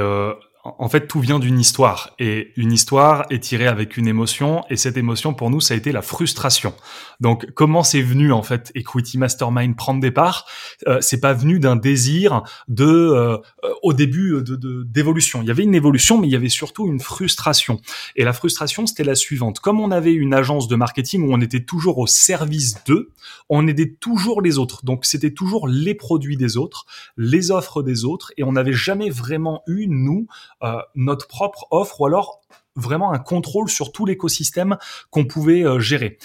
en 0.79 0.89
fait, 0.89 1.07
tout 1.07 1.21
vient 1.21 1.39
d'une 1.39 1.59
histoire. 1.59 2.15
Et 2.19 2.53
une 2.57 2.73
histoire 2.73 3.27
est 3.31 3.43
tirée 3.43 3.67
avec 3.67 3.97
une 3.97 4.07
émotion. 4.07 4.65
Et 4.71 4.77
cette 4.77 4.97
émotion, 4.97 5.35
pour 5.35 5.51
nous, 5.51 5.61
ça 5.61 5.75
a 5.75 5.77
été 5.77 5.93
la 5.93 6.03
frustration. 6.03 6.75
Donc, 7.21 7.51
comment 7.55 7.83
c'est 7.83 8.03
venu, 8.03 8.33
en 8.33 8.43
fait, 8.43 8.71
Equity 8.75 9.19
Mastermind 9.19 9.77
prendre 9.77 10.01
des 10.01 10.11
parts? 10.11 10.47
Euh, 10.87 10.99
C'est 11.01 11.21
pas 11.21 11.33
venu 11.33 11.59
d'un 11.61 11.77
désir 11.77 12.43
de, 12.69 12.85
euh, 12.85 13.39
au 13.83 13.93
début, 13.93 14.43
de, 14.43 14.83
d'évolution. 14.85 15.43
Il 15.43 15.49
y 15.49 15.51
avait 15.51 15.65
une 15.65 15.75
évolution, 15.75 16.19
mais 16.19 16.27
il 16.29 16.33
y 16.33 16.37
avait 16.37 16.49
surtout 16.49 16.87
une 16.87 17.01
frustration. 17.01 17.81
Et 18.17 18.25
la 18.25 18.33
frustration, 18.33 18.87
c'était 18.87 19.05
la 19.05 19.15
suivante. 19.15 19.61
Comme 19.61 19.81
on 19.81 19.91
avait 19.91 20.13
une 20.13 20.35
agence 20.35 20.69
de 20.69 20.77
marketing 20.77 21.29
où 21.29 21.33
on 21.33 21.41
était 21.41 21.65
toujours 21.65 21.99
au 21.99 22.07
service 22.07 22.85
d'eux, 22.85 23.11
on 23.49 23.67
aidait 23.67 23.95
toujours 24.01 24.43
les 24.43 24.59
autres. 24.59 24.85
Donc, 24.85 25.05
c'était 25.05 25.33
toujours 25.33 25.69
les 25.69 25.95
produits 25.95 26.37
des 26.37 26.57
autres, 26.57 26.87
les 27.17 27.51
offres 27.51 27.83
des 27.83 28.05
autres. 28.05 28.33
Et 28.37 28.45
on 28.45 28.53
n'avait 28.53 28.73
jamais 28.73 29.11
vraiment 29.11 29.63
eu, 29.67 29.87
nous, 29.89 30.27
euh, 30.58 30.58
notre 30.95 31.29
propre 31.29 31.67
offre 31.71 32.01
ou 32.01 32.07
alors 32.07 32.41
vraiment 32.77 33.13
un 33.13 33.19
contrôle 33.19 33.69
sur 33.69 33.93
tout 33.93 34.07
l'écosystème 34.07 34.79
qu'on 35.11 35.25
pouvait 35.25 35.65
euh, 35.65 35.81
gérer 35.81 36.19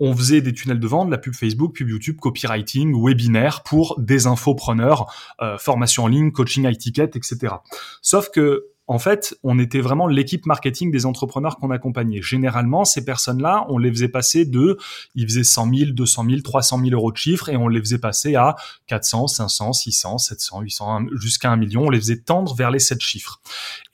on 0.00 0.14
faisait 0.14 0.40
des 0.40 0.52
tunnels 0.52 0.80
de 0.80 0.86
vente, 0.88 1.08
la 1.08 1.18
pub 1.18 1.34
Facebook, 1.34 1.76
pub 1.76 1.88
YouTube, 1.88 2.18
copywriting, 2.18 3.00
webinaire 3.00 3.62
pour 3.62 3.98
des 4.00 4.26
infopreneurs, 4.26 5.34
euh, 5.40 5.56
formation 5.56 6.04
en 6.04 6.08
ligne, 6.08 6.32
coaching 6.32 6.68
high 6.68 6.76
ticket, 6.76 7.10
etc. 7.14 7.54
Sauf 8.02 8.30
que 8.30 8.66
en 8.86 8.98
fait, 8.98 9.38
on 9.42 9.58
était 9.58 9.80
vraiment 9.80 10.06
l'équipe 10.06 10.44
marketing 10.44 10.90
des 10.90 11.06
entrepreneurs 11.06 11.56
qu'on 11.56 11.70
accompagnait. 11.70 12.20
Généralement, 12.20 12.84
ces 12.84 13.04
personnes-là, 13.04 13.64
on 13.68 13.78
les 13.78 13.90
faisait 13.90 14.08
passer 14.08 14.44
de, 14.44 14.76
ils 15.14 15.26
faisaient 15.26 15.44
100 15.44 15.74
000, 15.74 15.90
200 15.92 16.24
000, 16.28 16.40
300 16.42 16.80
000 16.80 16.90
euros 16.90 17.10
de 17.10 17.16
chiffre 17.16 17.48
et 17.48 17.56
on 17.56 17.68
les 17.68 17.80
faisait 17.80 17.98
passer 17.98 18.34
à 18.34 18.56
400, 18.88 19.28
500, 19.28 19.72
600, 19.72 20.18
700, 20.18 20.60
800, 20.60 21.06
jusqu'à 21.14 21.50
un 21.50 21.56
million. 21.56 21.86
On 21.86 21.90
les 21.90 21.98
faisait 21.98 22.20
tendre 22.20 22.54
vers 22.54 22.70
les 22.70 22.78
7 22.78 23.00
chiffres. 23.00 23.40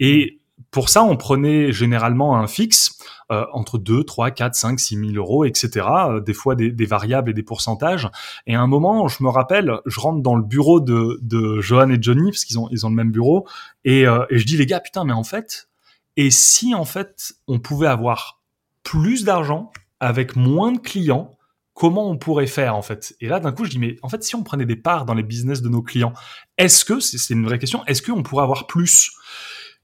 Et 0.01 0.41
pour 0.73 0.89
ça, 0.89 1.05
on 1.05 1.17
prenait 1.17 1.73
généralement 1.73 2.37
un 2.37 2.47
fixe 2.47 2.99
euh, 3.31 3.47
entre 3.53 3.79
2, 3.79 4.05
3, 4.05 4.31
4, 4.33 4.55
5, 4.55 4.81
6 4.81 4.97
000 4.97 5.11
euros, 5.15 5.45
etc. 5.45 5.87
Euh, 5.87 6.21
des 6.21 6.35
fois 6.35 6.55
des, 6.57 6.87
variables 6.87 7.31
et 7.31 7.35
des 7.35 7.43
pourcentages. 7.43 8.09
Et 8.47 8.55
à 8.55 8.61
un 8.61 8.67
moment, 8.67 9.07
je 9.09 9.23
me 9.23 9.29
rappelle, 9.29 9.79
je 9.87 10.01
rentre 10.01 10.21
dans 10.21 10.35
le 10.35 10.43
bureau 10.43 10.81
de, 10.81 11.19
de 11.23 11.61
Johan 11.61 11.91
et 11.91 11.99
Johnny, 12.01 12.31
parce 12.31 12.45
qu'ils 12.45 12.59
ont, 12.59 12.69
ils 12.71 12.87
ont 12.87 12.91
le 12.91 12.97
même 12.97 13.13
bureau, 13.13 13.47
et, 13.85 14.07
euh, 14.07 14.25
et 14.31 14.39
je 14.39 14.47
dis, 14.47 14.57
les 14.57 14.67
gars, 14.67 14.81
putain, 14.81 15.05
mais 15.05 15.13
en 15.13 15.25
fait, 15.25 15.69
et 16.17 16.31
si 16.31 16.75
en 16.75 16.85
fait 16.85 17.35
on 17.47 17.61
pouvait 17.61 17.87
avoir 17.87 18.41
plus 18.83 19.25
d'argent 19.25 19.71
avec 20.01 20.35
moins 20.35 20.73
de 20.73 20.79
clients, 20.79 21.37
comment 21.75 22.11
on 22.11 22.19
pourrait 22.19 22.47
faire 22.47 22.75
en 22.75 22.83
fait? 22.83 23.15
Et 23.21 23.29
là, 23.29 23.41
d'un 23.41 23.53
coup, 23.53 23.65
je 23.65 23.71
dis, 23.71 23.79
mais 23.79 23.97
en 24.03 24.09
fait, 24.09 24.23
si 24.23 24.35
on 24.35 24.43
prenait 24.43 24.67
des 24.67 24.77
parts 24.77 25.05
dans 25.05 25.15
les 25.15 25.23
business 25.23 25.63
de 25.63 25.69
nos 25.69 25.83
clients, 25.83 26.13
est-ce 26.59 26.85
que, 26.85 27.01
c'est 27.01 27.33
une 27.33 27.45
vraie 27.45 27.59
question, 27.59 27.85
est-ce 27.87 28.03
qu'on 28.03 28.23
pourrait 28.23 28.43
avoir 28.43 28.67
plus? 28.67 29.13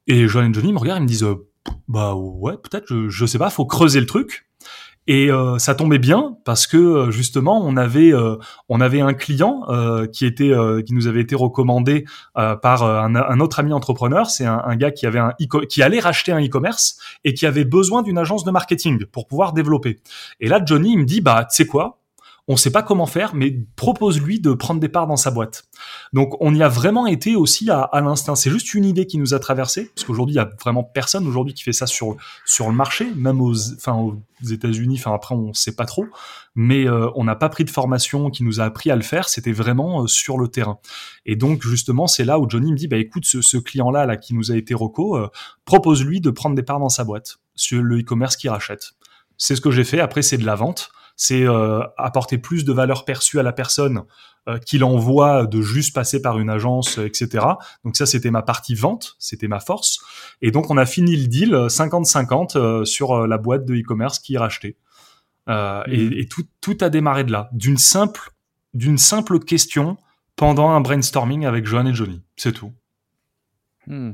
Et 0.09 0.27
Johan 0.29 0.51
et 0.51 0.55
Johnny 0.55 0.73
me 0.73 0.79
regardent, 0.79 1.01
ils 1.01 1.05
me 1.05 1.09
disent, 1.09 1.27
bah 1.89 2.15
ouais, 2.15 2.55
peut-être, 2.57 2.87
je, 2.89 3.09
je 3.09 3.27
sais 3.27 3.39
pas, 3.39 3.51
faut 3.51 3.67
creuser 3.67 4.01
le 4.01 4.07
truc. 4.07 4.47
Et 5.09 5.31
euh, 5.31 5.59
ça 5.59 5.75
tombait 5.75 5.99
bien 5.99 6.37
parce 6.45 6.67
que 6.67 6.77
euh, 6.77 7.11
justement 7.13 7.61
on 7.65 7.77
avait 7.77 8.13
euh, 8.13 8.37
on 8.69 8.81
avait 8.81 9.01
un 9.01 9.15
client 9.15 9.63
qui 10.13 10.27
était 10.27 10.53
qui 10.85 10.95
nous 10.95 11.07
avait 11.07 11.21
été 11.21 11.35
recommandé 11.35 12.05
par 12.35 12.83
un, 12.83 13.41
autre 13.41 13.61
ami 13.61 13.73
entrepreneur. 13.73 14.29
C'est 14.31 14.45
un, 14.45 14.63
un, 14.65 14.77
gars 14.77 14.91
qui 14.91 15.07
avait 15.07 15.19
un 15.19 15.33
qui 15.69 15.83
allait 15.83 16.01
racheter 16.01 16.33
un 16.33 16.45
e-commerce 16.45 16.99
et 17.25 17.35
qui 17.35 17.47
avait 17.47 17.65
besoin 17.65 18.03
d'une 18.03 18.19
agence 18.19 18.45
de 18.45 18.51
marketing 18.51 19.05
pour 19.07 19.27
pouvoir 19.27 19.53
développer. 19.53 20.01
Et 20.41 20.49
là 20.49 20.61
Johnny 20.65 20.93
il 20.93 20.99
me 21.01 21.05
dit 21.05 21.21
bah 21.21 21.47
tu 21.49 21.57
sais 21.57 21.67
quoi? 21.67 21.99
On 22.49 22.57
sait 22.57 22.71
pas 22.71 22.83
comment 22.83 23.07
faire, 23.07 23.35
mais 23.35 23.59
propose-lui 23.75 24.39
de 24.39 24.53
prendre 24.53 24.79
des 24.81 24.89
parts 24.89 25.09
dans 25.09 25.17
sa 25.17 25.33
boîte. 25.33 25.65
Donc 26.13 26.37
on 26.41 26.55
y 26.55 26.63
a 26.63 26.69
vraiment 26.69 27.07
été 27.07 27.35
aussi 27.35 27.71
à, 27.71 27.81
à 27.81 28.01
l'instinct. 28.01 28.37
C'est 28.37 28.51
juste 28.51 28.73
une 28.75 28.85
idée 28.85 29.07
qui 29.07 29.19
nous 29.19 29.35
a 29.35 29.41
traversé, 29.41 29.91
parce 29.95 30.05
qu'aujourd'hui 30.05 30.35
il 30.35 30.39
y 30.39 30.41
a 30.41 30.51
vraiment 30.61 30.85
personne 30.85 31.27
aujourd'hui 31.27 31.55
qui 31.55 31.65
fait 31.65 31.73
ça 31.73 31.87
sur 31.89 32.17
sur 32.45 32.69
le 32.69 32.75
marché, 32.75 33.09
même 33.17 33.41
aux 33.41 33.73
enfin 33.73 33.95
aux 33.95 34.23
États-Unis. 34.49 34.97
Enfin 34.99 35.13
après 35.13 35.35
on 35.35 35.53
sait 35.55 35.75
pas 35.75 35.87
trop, 35.87 36.07
mais 36.55 36.87
euh, 36.87 37.09
on 37.17 37.25
n'a 37.25 37.35
pas 37.35 37.49
pris 37.49 37.65
de 37.65 37.71
formation 37.71 38.31
qui 38.31 38.45
nous 38.45 38.61
a 38.61 38.65
appris 38.65 38.93
à 38.93 38.97
le 38.97 39.03
faire. 39.03 39.29
C'était 39.29 39.53
vraiment 39.53 40.03
euh, 40.03 40.07
sur 40.07 40.39
le 40.39 40.47
terrain. 40.47 40.79
Et 41.25 41.35
donc 41.35 41.63
justement 41.63 42.07
c'est 42.07 42.25
là 42.25 42.39
où 42.39 42.49
Johnny 42.49 42.71
me 42.71 42.77
dit 42.77 42.87
bah 42.87 42.99
écoute 42.99 43.25
ce, 43.25 43.43
ce 43.43 43.57
client 43.57 43.91
là 43.91 44.07
là 44.07 44.17
qui 44.17 44.35
nous 44.35 44.53
a 44.53 44.57
été 44.57 44.73
reco, 44.73 45.17
euh, 45.17 45.29
propose-lui 45.65 46.21
de 46.21 46.31
prendre 46.31 46.55
des 46.55 46.63
parts 46.63 46.79
dans 46.79 46.89
sa 46.89 47.03
boîte 47.03 47.39
sur 47.57 47.83
le 47.83 47.99
e-commerce 47.99 48.37
qu'il 48.37 48.51
rachète. 48.51 48.93
C'est 49.37 49.57
ce 49.57 49.61
que 49.61 49.73
j'ai 49.73 49.85
fait. 49.85 49.99
Après 49.99 50.23
c'est 50.23 50.39
de 50.39 50.47
la 50.47 50.55
vente 50.55 50.91
c'est 51.17 51.43
euh, 51.43 51.83
apporter 51.97 52.39
plus 52.39 52.65
de 52.65 52.73
valeur 52.73 53.05
perçue 53.05 53.39
à 53.41 53.43
la 53.43 53.53
personne 53.53 54.03
euh, 54.49 54.59
qu'il 54.59 54.85
envoie 54.85 55.47
de 55.47 55.61
juste 55.61 55.95
passer 55.95 56.23
par 56.23 56.39
une 56.39 56.51
agence, 56.51 56.99
etc. 56.99 57.45
Donc 57.85 57.97
ça, 57.97 58.07
c'était 58.07 58.31
ma 58.31 58.43
partie 58.43 58.75
vente, 58.75 59.17
c'était 59.19 59.49
ma 59.49 59.59
force. 59.59 59.99
Et 60.43 60.51
donc 60.51 60.71
on 60.71 60.77
a 60.77 60.87
fini 60.87 61.17
le 61.17 61.27
deal 61.27 61.53
50-50 61.53 62.57
euh, 62.57 62.85
sur 62.85 63.27
la 63.27 63.39
boîte 63.39 63.65
de 63.65 63.75
e-commerce 63.75 64.19
qui 64.19 64.35
est 64.35 64.39
rachetée. 64.39 64.77
Euh, 65.49 65.83
et, 65.87 66.05
mmh. 66.05 66.13
et 66.15 66.27
tout, 66.27 66.45
tout, 66.61 66.77
a 66.81 66.89
démarré 66.89 67.25
de 67.25 67.33
là, 67.33 67.49
d'une 67.53 67.77
simple, 67.77 68.31
d'une 68.75 68.99
simple 68.99 69.39
question 69.39 69.97
pendant 70.35 70.71
un 70.71 70.81
brainstorming 70.81 71.47
avec 71.47 71.67
Johan 71.67 71.87
et 71.87 71.95
Johnny. 71.95 72.23
C'est 72.37 72.53
tout. 72.53 72.73
Mmh. 73.87 74.13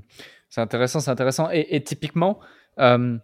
C'est 0.50 0.60
intéressant, 0.60 1.00
c'est 1.00 1.10
intéressant. 1.10 1.48
Et, 1.50 1.74
et 1.74 1.82
typiquement, 1.82 2.38
euh, 2.78 3.16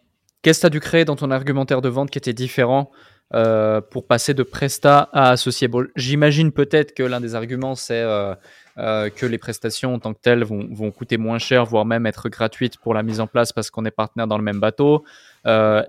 qu'est-ce 0.43 0.61
que 0.61 0.63
tu 0.63 0.67
as 0.67 0.71
dû 0.71 0.81
créer 0.81 1.05
dans 1.05 1.17
ton 1.17 1.31
argumentaire 1.31 1.83
de 1.83 1.89
vente 1.89 2.11
qui 2.11 2.19
était 2.19 2.33
différent 2.33 2.91
euh, 3.35 3.83
pour 3.83 4.07
passer 4.07 4.33
de 4.33 4.43
Presta 4.43 5.11
à 5.13 5.29
associé. 5.29 5.69
J'imagine 5.97 6.51
peut-être 6.51 6.95
que 6.95 7.03
l'un 7.03 7.21
des 7.21 7.35
arguments, 7.35 7.75
c'est 7.75 8.01
euh, 8.01 8.35
euh, 8.79 9.11
que 9.11 9.27
les 9.27 9.37
prestations 9.37 9.93
en 9.93 9.99
tant 9.99 10.15
que 10.15 10.21
telles 10.23 10.45
vont, 10.45 10.67
vont, 10.73 10.91
coûter 10.91 11.19
moins 11.19 11.39
cher, 11.39 11.67
voire 11.67 11.85
même 11.85 12.07
être 12.07 12.31
gratuites 12.31 12.79
pour 12.79 12.95
la 12.95 13.03
mise 13.03 13.21
en 13.21 13.27
place 13.27 13.53
parce 13.53 13.71
qu'on 13.71 13.85
est 13.85 13.91
partenaire 13.91 14.29
dans 14.29 14.39
le 14.39 14.45
même 14.45 14.61
bateau. 14.61 15.05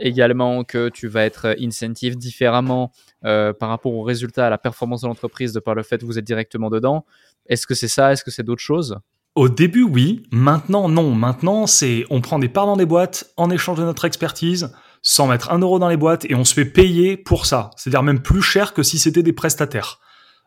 également 0.01 0.65
que 0.65 0.89
tu 0.89 1.07
vas 1.07 1.23
être 1.23 1.55
incentive 1.61 2.17
différemment 2.17 2.91
par 3.21 3.69
rapport 3.69 3.93
aux 3.93 4.03
résultats, 4.03 4.47
à 4.47 4.49
la 4.49 4.57
performance 4.57 5.01
de 5.01 5.07
l'entreprise 5.07 5.53
de 5.53 5.61
par 5.61 5.75
le 5.75 5.83
fait 5.83 5.99
que 5.99 6.05
vous 6.05 6.19
êtes 6.19 6.25
directement 6.25 6.69
dedans. 6.69 7.05
Est-ce 7.47 7.65
que 7.65 7.73
c'est 7.73 7.87
ça? 7.87 8.11
Est-ce 8.11 8.25
que 8.25 8.31
c'est 8.31 8.43
d'autres 8.43 8.61
choses? 8.61 8.99
Au 9.35 9.47
début, 9.47 9.83
oui. 9.83 10.23
Maintenant, 10.31 10.89
non. 10.89 11.11
Maintenant, 11.15 11.67
c'est 11.67 12.03
on 12.09 12.19
prend 12.19 12.39
des 12.39 12.49
parts 12.49 12.65
dans 12.65 12.75
des 12.75 12.85
boîtes 12.85 13.31
en 13.37 13.49
échange 13.49 13.77
de 13.77 13.83
notre 13.83 14.03
expertise 14.03 14.73
sans 15.09 15.25
mettre 15.25 15.51
un 15.51 15.57
euro 15.57 15.79
dans 15.79 15.89
les 15.89 15.97
boîtes 15.97 16.25
et 16.25 16.35
on 16.35 16.45
se 16.45 16.53
fait 16.53 16.65
payer 16.65 17.17
pour 17.17 17.47
ça. 17.47 17.71
C'est-à-dire 17.75 18.03
même 18.03 18.21
plus 18.21 18.43
cher 18.43 18.75
que 18.75 18.83
si 18.83 18.99
c'était 18.99 19.23
des 19.23 19.33
prestataires. 19.33 19.99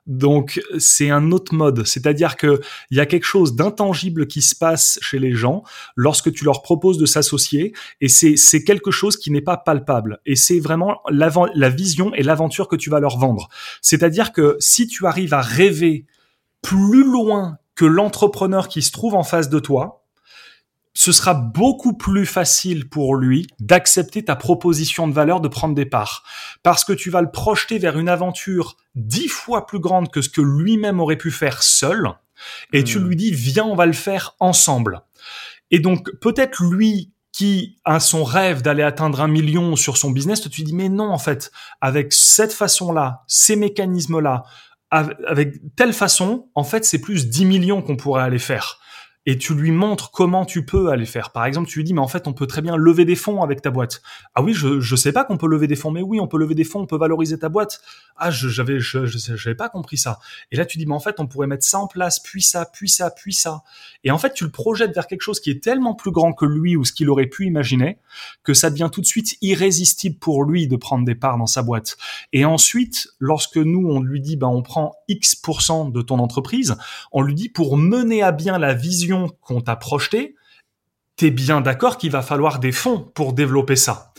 Donc 0.07 0.62
c'est 0.79 1.11
un 1.11 1.33
autre 1.33 1.53
mode, 1.53 1.85
c'est-à-dire 1.85 2.37
que 2.37 2.61
il 2.92 2.96
y 2.96 3.01
a 3.01 3.07
quelque 3.07 3.25
chose 3.25 3.57
d'intangible 3.57 4.29
qui 4.29 4.40
se 4.40 4.55
passe 4.55 5.01
chez 5.03 5.18
les 5.18 5.33
gens 5.33 5.64
lorsque 5.96 6.33
tu 6.33 6.44
leur 6.44 6.62
proposes 6.62 6.96
de 6.96 7.07
s'associer 7.07 7.72
et 8.01 8.09
c'est 8.09 8.37
c'est 8.37 8.62
quelque 8.62 8.92
chose 8.92 9.16
qui 9.16 9.33
n'est 9.33 9.40
pas 9.40 9.57
palpable 9.57 10.20
et 10.27 10.37
c'est 10.37 10.61
vraiment 10.61 11.01
la 11.11 11.68
vision 11.68 12.14
et 12.14 12.22
l'aventure 12.22 12.68
que 12.68 12.77
tu 12.77 12.88
vas 12.88 13.01
leur 13.01 13.18
vendre. 13.18 13.48
C'est-à-dire 13.81 14.31
que 14.33 14.57
si 14.61 14.87
tu 14.87 15.07
arrives 15.07 15.35
à 15.35 15.40
rêver 15.40 16.07
plus 16.62 17.03
loin 17.03 17.59
que 17.75 17.85
l'entrepreneur 17.85 18.68
qui 18.68 18.83
se 18.83 18.92
trouve 18.92 19.16
en 19.16 19.25
face 19.25 19.48
de 19.48 19.59
toi, 19.59 20.02
ce 20.94 21.12
sera 21.12 21.35
beaucoup 21.35 21.94
plus 21.94 22.26
facile 22.26 22.88
pour 22.88 23.16
lui 23.16 23.46
d'accepter 23.59 24.24
ta 24.24 24.37
proposition 24.37 25.09
de 25.09 25.12
valeur 25.12 25.40
de 25.40 25.48
prendre 25.48 25.74
des 25.74 25.87
parts. 25.87 26.22
Parce 26.62 26.85
que 26.85 26.92
tu 26.92 27.11
vas 27.11 27.22
le 27.22 27.31
projeter 27.31 27.78
vers 27.78 27.98
une 27.98 28.09
aventure 28.09 28.76
dix 28.94 29.28
fois 29.28 29.66
plus 29.66 29.81
grande 29.81 30.11
que 30.11 30.20
ce 30.20 30.28
que 30.28 30.42
lui-même 30.42 31.00
aurait 31.00 31.16
pu 31.16 31.31
faire 31.31 31.62
seul. 31.62 32.11
Et 32.72 32.85
tu 32.85 32.98
hmm. 32.98 33.09
lui 33.09 33.16
dis, 33.16 33.31
viens, 33.33 33.64
on 33.64 33.74
va 33.74 33.87
le 33.87 33.92
faire 33.92 34.37
ensemble. 34.40 35.02
Et 35.70 35.78
donc, 35.78 36.11
peut-être 36.20 36.62
lui 36.62 37.12
qui 37.33 37.78
a 37.85 37.98
son 37.98 38.24
rêve 38.24 38.61
d'aller 38.61 38.83
atteindre 38.83 39.22
un 39.22 39.28
million 39.28 39.74
sur 39.74 39.96
son 39.96 40.11
business, 40.11 40.42
tu 40.42 40.50
lui 40.50 40.64
dis, 40.64 40.74
mais 40.74 40.90
non, 40.90 41.11
en 41.11 41.18
fait, 41.18 41.50
avec 41.81 42.12
cette 42.12 42.52
façon-là, 42.52 43.22
ces 43.26 43.57
mécanismes-là, 43.57 44.42
avec 44.90 45.55
telle 45.74 45.94
façon, 45.94 46.50
en 46.55 46.64
fait, 46.64 46.85
c'est 46.85 46.98
plus 46.98 47.31
10 47.31 47.46
millions 47.46 47.81
qu'on 47.81 47.96
pourrait 47.96 48.22
aller 48.22 48.38
faire 48.38 48.82
et 49.25 49.39
tu 49.39 49.55
lui 49.55 49.71
montres 49.71 50.11
comment 50.11 50.45
tu 50.45 50.65
peux 50.65 50.91
aller 50.91 51.07
faire. 51.07 51.31
Par 51.31 51.45
exemple, 51.45 51.69
tu 51.69 51.79
lui 51.79 51.85
dis, 51.85 51.95
mais 51.95 52.01
en 52.01 52.09
fait, 52.09 52.27
on 52.27 52.33
peut 52.33 52.47
très 52.47 52.61
bien 52.61 52.77
lever 52.77 53.05
des 53.05 53.15
fonds 53.15 53.43
avec 53.43 53.63
ta 53.63 53.71
boîte. 53.71 54.03
Ah 54.35 54.43
oui, 54.43 54.53
je, 54.53 54.81
je 54.81 54.97
sais 54.97 55.13
pas 55.13 55.25
qu'on 55.25 55.37
peut 55.37 55.47
lever 55.47 55.69
des 55.69 55.77
fonds, 55.77 55.93
mais 55.93 56.03
oui, 56.03 56.19
on 56.19 56.27
peut 56.27 56.39
lever 56.39 56.57
des 56.57 56.65
fonds, 56.65 56.81
on 56.81 56.87
peut 56.87 56.97
valoriser 56.97 57.39
ta 57.39 57.49
boîte. 57.49 57.81
Ah, 58.17 58.31
je, 58.31 58.49
j'avais, 58.49 58.81
je, 58.81 59.07
j'avais 59.07 59.55
pas 59.55 59.69
compris 59.69 59.97
ça. 59.97 60.19
Et 60.51 60.57
là, 60.57 60.67
tu 60.67 60.77
dis, 60.77 60.87
mais 60.87 60.95
en 60.95 61.01
fait, 61.01 61.21
on 61.21 61.27
pourrait 61.27 61.47
mettre 61.47 61.65
ça 61.65 61.79
en 61.79 61.87
place, 61.87 62.19
puis 62.19 62.43
ça, 62.43 62.67
puis 62.67 62.89
ça, 62.89 63.11
puis 63.11 63.33
ça. 63.33 63.63
Et 64.03 64.11
en 64.11 64.19
fait, 64.19 64.35
tu 64.35 64.45
le 64.45 64.51
projettes 64.51 64.95
vers 64.95 65.07
quelque 65.07 65.23
chose 65.23 65.39
qui 65.39 65.51
est 65.51 65.63
tellement 65.63 65.95
plus 65.95 66.11
grand 66.11 66.33
que 66.33 66.45
lui 66.45 66.75
ou 66.75 66.85
ce 66.85 66.93
qu'il 66.93 67.09
aurait 67.09 67.27
pu 67.27 67.47
imaginer 67.47 67.99
que 68.43 68.55
ça 68.55 68.71
devient 68.71 68.91
tout 68.93 69.01
de 69.01 69.07
suite 69.07 69.37
irrésistible 69.41 70.19
pour 70.19 70.43
lui 70.45 70.67
de 70.67 70.77
prendre 70.77 71.05
des 71.05 71.15
parts 71.15 71.39
dans 71.39 71.47
sa 71.47 71.63
boîte. 71.63 71.97
Et 72.33 72.45
ensuite, 72.45 73.09
lorsque 73.21 73.57
nous, 73.57 73.87
on 73.89 74.01
lui 74.01 74.21
dit, 74.21 74.37
ben, 74.37 74.49
on 74.49 74.63
prend 74.63 74.97
X% 75.07 75.91
de 75.91 76.03
ton 76.03 76.19
entreprise, 76.19 76.77
on 77.13 77.23
lui 77.23 77.35
dit 77.35 77.49
pour 77.49 77.77
mener 77.77 78.23
à 78.23 78.33
bien 78.33 78.59
la 78.59 78.75
vision 78.75 79.12
qu'on 79.40 79.61
t'a 79.61 79.77
projeté, 79.77 80.35
t'es 81.16 81.31
bien 81.31 81.61
d'accord 81.61 81.98
qu'il 81.98 82.11
va 82.11 82.22
falloir 82.22 82.59
des 82.59 82.72
fonds 82.72 83.11
pour 83.14 83.33
développer 83.33 83.77
ça. 83.77 84.12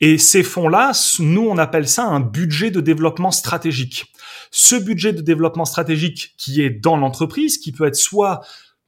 Et 0.00 0.18
ces 0.18 0.42
fonds-là, 0.42 0.92
nous, 1.20 1.46
on 1.48 1.58
appelle 1.58 1.88
ça 1.88 2.04
un 2.04 2.20
budget 2.20 2.70
de 2.70 2.80
développement 2.80 3.30
stratégique. 3.30 4.12
Ce 4.50 4.74
budget 4.76 5.12
de 5.12 5.22
développement 5.22 5.64
stratégique 5.64 6.34
qui 6.36 6.60
est 6.60 6.70
dans 6.70 6.96
l'entreprise, 6.96 7.58
qui 7.58 7.72
peut 7.72 7.86
être 7.86 7.96
soit 7.96 8.40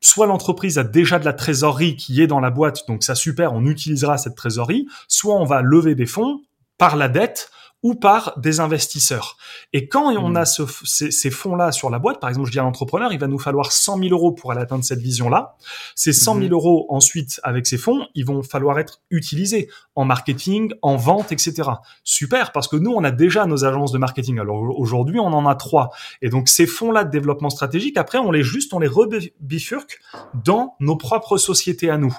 soit 0.05 0.27
l'entreprise 0.27 0.79
a 0.79 0.85
déjà 0.85 1.19
de 1.21 1.25
la 1.25 1.33
trésorerie 1.33 1.97
qui 1.97 2.21
est 2.21 2.27
dans 2.27 2.41
la 2.41 2.51
boîte, 2.51 2.89
donc 2.89 3.05
ça 3.05 3.15
super, 3.15 3.53
on 3.53 3.65
utilisera 3.65 4.19
cette 4.19 4.35
trésorerie, 4.35 4.87
soit 5.07 5.37
on 5.37 5.45
va 5.45 5.63
lever 5.63 5.95
des 5.95 6.07
fonds 6.07 6.43
par 6.77 6.97
la 6.97 7.09
dette 7.09 7.51
ou 7.83 7.95
par 7.95 8.39
des 8.39 8.61
investisseurs. 8.61 9.37
Et 9.73 9.89
quand 9.89 10.13
on 10.13 10.31
hmm. 10.31 10.37
a 10.37 10.45
ce, 10.45 10.63
ces, 10.85 11.31
fonds-là 11.31 11.73
sur 11.73 11.91
la 11.91 11.99
boîte, 11.99 12.21
par 12.21 12.31
exemple, 12.31 12.47
je 12.47 12.53
dis 12.53 12.59
à 12.59 12.63
l'entrepreneur, 12.63 13.13
il 13.13 13.19
va 13.19 13.27
nous 13.27 13.39
falloir 13.39 13.73
100 13.73 13.99
000 13.99 14.11
euros 14.11 14.33
pour 14.33 14.53
aller 14.53 14.61
atteindre 14.61 14.85
cette 14.85 15.01
vision-là. 15.01 15.57
Ces 15.95 16.13
100 16.13 16.35
000 16.35 16.47
hmm. 16.47 16.53
euros, 16.53 16.87
ensuite, 16.91 17.41
avec 17.43 17.67
ces 17.67 17.79
fonds, 17.79 18.07
ils 18.15 18.25
vont 18.25 18.43
falloir 18.43 18.79
être 18.79 19.01
utilisés 19.11 19.69
en 19.97 20.05
marketing, 20.05 20.73
en 20.83 20.97
vente, 20.97 21.33
etc. 21.33 21.69
Super, 22.05 22.53
parce 22.53 22.69
que 22.69 22.77
nous, 22.77 22.93
on 22.93 23.03
a 23.03 23.11
déjà 23.11 23.47
nos 23.47 23.65
agences 23.65 23.93
de 23.93 23.99
marketing. 23.99 24.39
Alors 24.39 24.63
aujourd'hui, 24.79 25.19
on 25.19 25.33
en 25.33 25.47
a 25.47 25.55
trois. 25.55 25.91
Et 26.23 26.29
donc, 26.29 26.49
ces 26.49 26.67
fonds-là 26.67 27.05
de 27.05 27.11
développement 27.11 27.51
stratégique, 27.51 27.97
après, 27.97 28.19
on 28.19 28.31
les 28.31 28.45
juste, 28.45 28.73
on 28.75 28.79
les 28.79 28.89
rebifurque 28.89 30.01
dans 30.35 30.77
nos 30.81 30.97
propres 30.97 31.37
sociétés 31.37 31.91
à 31.91 31.99
nous, 31.99 32.17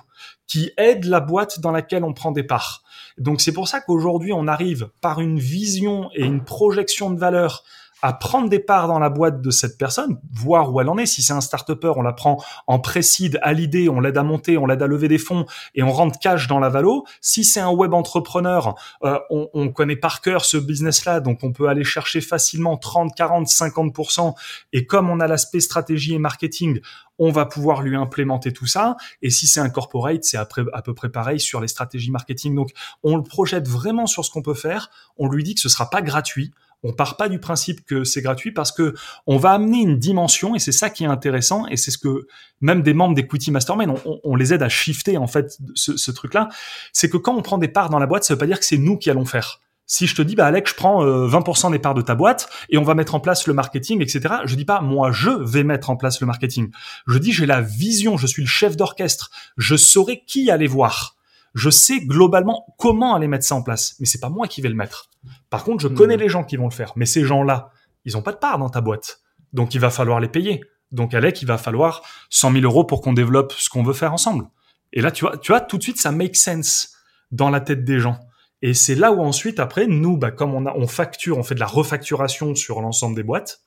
qui 0.48 0.72
aident 0.78 1.06
la 1.06 1.20
boîte 1.20 1.60
dans 1.62 1.72
laquelle 1.72 2.04
on 2.04 2.14
prend 2.14 2.32
des 2.32 2.44
parts. 2.44 2.84
Donc 3.18 3.42
c'est 3.42 3.54
pour 3.54 3.68
ça 3.68 3.82
qu'aujourd'hui 3.82 4.34
on 4.34 4.48
arrive 4.48 4.90
par 5.02 5.22
une 5.22 5.40
vision 5.40 6.10
et 6.14 6.24
une 6.24 6.44
projection 6.44 7.12
de 7.12 7.20
valeur 7.20 7.64
à 8.04 8.12
prendre 8.12 8.50
des 8.50 8.60
parts 8.60 8.90
dans 8.90 9.00
la 9.00 9.10
boîte 9.10 9.42
de 9.42 9.50
cette 9.50 9.78
personne, 9.78 10.20
voir 10.34 10.74
où 10.74 10.82
elle 10.82 10.90
en 10.90 10.98
est. 10.98 11.06
Si 11.06 11.22
c'est 11.22 11.32
un 11.32 11.40
start-upper, 11.40 11.94
on 11.96 12.02
la 12.02 12.12
prend 12.12 12.44
en 12.68 12.78
précide 12.78 13.40
à 13.42 13.54
l'idée, 13.54 13.88
on 13.88 14.02
l'aide 14.02 14.18
à 14.18 14.24
monter, 14.24 14.58
on 14.58 14.66
l'aide 14.66 14.82
à 14.82 14.88
lever 14.88 15.08
des 15.08 15.18
fonds 15.18 15.46
et 15.74 15.84
on 15.84 15.92
rentre 15.92 16.20
cash 16.20 16.50
dans 16.50 16.60
la 16.60 16.68
valo. 16.68 17.06
Si 17.22 17.46
c'est 17.46 17.62
un 17.62 17.72
web 17.72 17.94
entrepreneur, 17.94 18.76
euh, 19.06 19.18
on, 19.30 19.48
on, 19.54 19.70
connaît 19.70 19.96
par 19.96 20.20
cœur 20.20 20.44
ce 20.44 20.58
business-là, 20.58 21.22
donc 21.22 21.40
on 21.44 21.54
peut 21.54 21.70
aller 21.70 21.86
chercher 21.86 22.20
facilement 22.20 22.76
30, 22.76 23.16
40, 23.16 23.48
50%. 23.48 24.34
Et 24.74 24.86
comme 24.86 25.10
on 25.10 25.22
a 25.22 25.28
l'aspect 25.28 25.62
stratégie 25.62 26.14
et 26.14 26.20
marketing, 26.20 26.82
on 27.20 27.32
va 27.32 27.46
pouvoir 27.46 27.84
lui 27.84 27.96
implémenter 27.96 28.52
tout 28.52 28.68
ça. 28.68 28.98
Et 29.22 29.30
si 29.30 29.48
c'est 29.48 29.62
un 29.62 29.70
corporate, 29.70 30.26
c'est 30.26 30.36
à 30.36 30.46
peu 30.46 30.94
près 30.94 31.10
pareil 31.10 31.40
sur 31.40 31.62
les 31.62 31.70
stratégies 31.70 32.12
marketing. 32.12 32.54
Donc, 32.54 32.72
on 33.02 33.16
le 33.16 33.24
projette 33.24 33.68
vraiment 33.68 34.08
sur 34.08 34.26
ce 34.26 34.32
qu'on 34.32 34.42
peut 34.42 34.54
faire. 34.54 34.90
On 35.16 35.30
lui 35.30 35.44
dit 35.44 35.56
que 35.56 35.62
ce 35.62 35.70
sera 35.70 35.90
pas 35.90 36.02
gratuit. 36.02 36.52
On 36.84 36.94
part 36.94 37.18
pas 37.18 37.30
du 37.30 37.40
principe 37.40 37.86
que 37.86 38.04
c'est 38.04 38.22
gratuit 38.22 38.52
parce 38.52 38.72
que 38.72 38.94
on 39.26 39.38
va 39.38 39.52
amener 39.52 39.80
une 39.80 39.98
dimension 39.98 40.56
et 40.56 40.60
c'est 40.60 40.72
ça 40.72 40.90
qui 40.90 41.04
est 41.04 41.08
intéressant 41.08 41.66
et 41.68 41.78
c'est 41.78 41.92
ce 41.92 41.98
que 41.98 42.28
même 42.62 42.82
des 42.82 42.94
membres 42.94 43.16
d'Equity 43.16 43.52
Mastermind, 43.52 43.94
on, 44.24 44.36
les 44.36 44.54
aide 44.54 44.64
à 44.64 44.70
shifter 44.70 45.18
en 45.18 45.28
fait 45.28 45.58
ce, 45.76 46.12
truc-là. 46.12 46.50
C'est 46.92 47.10
que 47.10 47.18
quand 47.18 47.36
on 47.36 47.42
prend 47.42 47.58
des 47.58 47.68
parts 47.68 47.90
dans 47.90 48.00
la 48.00 48.06
boîte, 48.06 48.24
ça 48.24 48.34
veut 48.34 48.38
pas 48.38 48.46
dire 48.46 48.60
que 48.60 48.66
c'est 48.66 48.78
nous 48.78 48.98
qui 48.98 49.10
allons 49.10 49.26
faire. 49.26 49.62
Si 49.86 50.08
je 50.08 50.16
te 50.16 50.22
dis, 50.22 50.36
bah 50.36 50.46
Alex, 50.46 50.72
je 50.72 50.76
prends 50.76 51.04
20% 51.04 51.68
euh, 51.68 51.72
des 51.72 51.80
parts 51.80 51.94
de 51.94 52.02
ta 52.02 52.16
boîte 52.16 52.50
et 52.70 52.78
on 52.78 52.84
va 52.84 52.96
mettre 52.96 53.16
en 53.16 53.20
place 53.20 53.48
le 53.48 53.54
marketing, 53.54 54.02
etc. 54.02 54.36
Je 54.46 54.56
dis 54.56 54.66
pas, 54.66 54.80
moi, 54.82 55.12
je 55.12 55.30
vais 55.30 55.64
mettre 55.64 55.90
en 55.90 55.98
place 55.98 56.22
le 56.22 56.28
marketing. 56.28 56.72
Je 57.06 57.18
dis, 57.18 57.34
j'ai 57.34 57.46
la 57.46 57.62
vision, 57.62 58.18
je 58.18 58.26
suis 58.26 58.42
le 58.42 58.48
chef 58.48 58.78
d'orchestre, 58.78 59.30
je 59.58 59.76
saurai 59.76 60.24
qui 60.26 60.50
aller 60.50 60.68
voir. 60.68 61.18
Je 61.54 61.70
sais 61.70 62.00
globalement 62.00 62.66
comment 62.78 63.16
aller 63.16 63.28
mettre 63.28 63.46
ça 63.46 63.56
en 63.56 63.62
place, 63.62 63.96
mais 64.00 64.06
c'est 64.06 64.20
pas 64.20 64.30
moi 64.30 64.48
qui 64.48 64.62
vais 64.62 64.70
le 64.70 64.76
mettre. 64.76 65.10
Par 65.50 65.64
contre, 65.64 65.84
je 65.84 65.88
connais 65.88 66.18
hmm. 66.18 66.22
les 66.22 66.30
gens 66.30 66.44
qui 66.44 66.58
vont 66.58 66.68
le 66.68 66.74
faire, 66.74 66.94
mais 66.96 67.06
ces 67.06 67.24
gens-là, 67.24 67.72
ils 68.06 68.18
ont 68.18 68.22
pas 68.22 68.32
de 68.32 68.38
part 68.38 68.58
dans 68.58 68.70
ta 68.70 68.82
boîte. 68.82 69.22
Donc 69.54 69.76
il 69.76 69.80
va 69.80 69.90
falloir 69.90 70.20
les 70.20 70.28
payer. 70.28 70.62
Donc 70.92 71.14
Alec, 71.14 71.42
il 71.42 71.46
va 71.46 71.58
falloir 71.58 72.02
100 72.30 72.54
000 72.54 72.64
euros 72.64 72.84
pour 72.84 73.02
qu'on 73.02 73.14
développe 73.14 73.54
ce 73.54 73.70
qu'on 73.70 73.84
veut 73.84 73.94
faire 73.94 74.14
ensemble. 74.14 74.46
Et 74.94 75.02
là, 75.02 75.12
tu 75.12 75.26
vois, 75.26 75.38
tu 75.38 75.52
vois, 75.52 75.62
tout 75.62 75.78
de 75.78 75.84
suite, 75.84 76.00
ça 76.00 76.12
make 76.12 76.36
sense 76.36 76.96
dans 77.32 77.50
la 77.50 77.62
tête 77.62 77.84
des 77.84 78.00
gens. 78.00 78.20
Et 78.62 78.74
c'est 78.74 78.96
là 78.96 79.12
où 79.12 79.22
ensuite, 79.22 79.60
après, 79.60 79.88
nous, 79.88 80.18
bah, 80.18 80.32
comme 80.32 80.54
on, 80.54 80.66
a, 80.66 80.74
on 80.74 80.88
facture, 80.88 81.38
on 81.38 81.44
fait 81.44 81.56
de 81.56 81.60
la 81.60 81.66
refacturation 81.66 82.56
sur 82.56 82.80
l'ensemble 82.80 83.16
des 83.16 83.24
boîtes. 83.24 83.62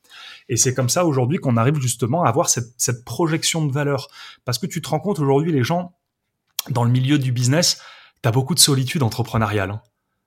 Et 0.49 0.57
c'est 0.57 0.73
comme 0.73 0.89
ça 0.89 1.05
aujourd'hui 1.05 1.39
qu'on 1.39 1.57
arrive 1.57 1.79
justement 1.81 2.25
à 2.25 2.29
avoir 2.29 2.49
cette, 2.49 2.73
cette 2.79 3.05
projection 3.05 3.67
de 3.67 3.73
valeur. 3.73 4.09
Parce 4.45 4.59
que 4.59 4.67
tu 4.67 4.81
te 4.81 4.89
rends 4.89 5.01
compte 5.01 5.19
aujourd'hui, 5.19 5.53
les 5.53 5.65
gens, 5.65 5.93
dans 6.71 6.85
le 6.85 6.91
milieu 6.91 7.19
du 7.19 7.33
business, 7.33 7.81
tu 8.23 8.29
as 8.29 8.33
beaucoup 8.33 8.55
de 8.55 8.61
solitude 8.61 9.03
entrepreneuriale. 9.03 9.71
Hein. 9.71 9.83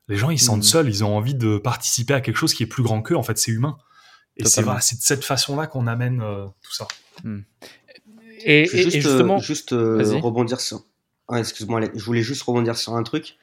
Les 0.08 0.18
gens, 0.18 0.30
ils 0.32 0.40
sentent 0.40 0.60
mmh. 0.60 0.64
seuls, 0.64 0.90
ils 0.90 1.04
ont 1.04 1.16
envie 1.16 1.36
de 1.36 1.58
participer 1.58 2.14
à 2.14 2.22
quelque 2.22 2.38
chose 2.38 2.54
qui 2.54 2.64
est 2.64 2.68
plus 2.68 2.84
grand 2.84 3.02
qu'eux. 3.02 3.16
En 3.16 3.24
fait, 3.24 3.38
c'est 3.38 3.52
humain. 3.52 3.78
Et 4.38 4.46
c'est 4.46 4.64
de 4.64 5.02
cette 5.02 5.26
façon-là 5.26 5.68
qu'on 5.68 5.86
amène 5.86 6.22
euh, 6.22 6.46
tout 6.62 6.74
ça. 6.74 6.88
Hmm. 7.24 7.42
Et, 8.46 8.66
juste, 8.66 8.92
justement, 8.92 9.38
juste 9.38 9.74
euh, 9.74 10.20
rebondir 10.22 10.62
sur. 10.62 10.86
Ah, 11.28 11.40
excuse-moi, 11.40 11.82
je 11.94 12.04
voulais 12.04 12.22
juste 12.22 12.42
rebondir 12.44 12.78
sur 12.78 12.96
un 12.96 13.04
truc. 13.04 13.38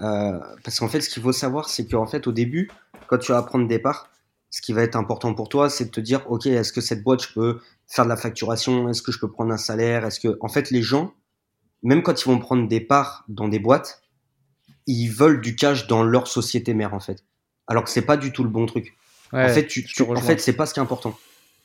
Euh, 0.00 0.38
parce 0.64 0.80
qu'en 0.80 0.88
fait, 0.88 1.00
ce 1.00 1.10
qu'il 1.10 1.22
faut 1.22 1.32
savoir, 1.32 1.68
c'est 1.68 1.86
qu'en 1.86 2.06
fait, 2.06 2.26
au 2.26 2.32
début, 2.32 2.70
quand 3.08 3.18
tu 3.18 3.32
vas 3.32 3.42
prendre 3.42 3.68
des 3.68 3.78
parts, 3.78 4.10
ce 4.50 4.62
qui 4.62 4.72
va 4.72 4.82
être 4.82 4.96
important 4.96 5.34
pour 5.34 5.48
toi, 5.48 5.68
c'est 5.68 5.86
de 5.86 5.90
te 5.90 6.00
dire, 6.00 6.22
OK, 6.30 6.46
est-ce 6.46 6.72
que 6.72 6.80
cette 6.80 7.02
boîte, 7.02 7.22
je 7.22 7.32
peux 7.34 7.60
faire 7.86 8.04
de 8.04 8.08
la 8.08 8.16
facturation? 8.16 8.88
Est-ce 8.88 9.02
que 9.02 9.12
je 9.12 9.18
peux 9.18 9.30
prendre 9.30 9.52
un 9.52 9.58
salaire? 9.58 10.04
Est-ce 10.04 10.18
que, 10.18 10.38
en 10.40 10.48
fait, 10.48 10.70
les 10.70 10.82
gens, 10.82 11.14
même 11.82 12.02
quand 12.02 12.20
ils 12.20 12.26
vont 12.26 12.38
prendre 12.38 12.68
des 12.68 12.80
parts 12.80 13.24
dans 13.28 13.48
des 13.48 13.58
boîtes, 13.58 14.02
ils 14.86 15.08
veulent 15.08 15.40
du 15.40 15.56
cash 15.56 15.86
dans 15.86 16.02
leur 16.02 16.26
société 16.26 16.74
mère, 16.74 16.94
en 16.94 17.00
fait. 17.00 17.24
Alors 17.66 17.84
que 17.84 17.90
c'est 17.90 18.02
pas 18.02 18.16
du 18.16 18.32
tout 18.32 18.42
le 18.42 18.50
bon 18.50 18.66
truc 18.66 18.96
en 19.32 19.48
fait, 19.48 19.66
tu, 19.66 19.86
en 20.02 20.16
fait, 20.16 20.40
c'est 20.40 20.54
pas 20.54 20.66
ce 20.66 20.74
qui 20.74 20.80
est 20.80 20.82
important. 20.82 21.16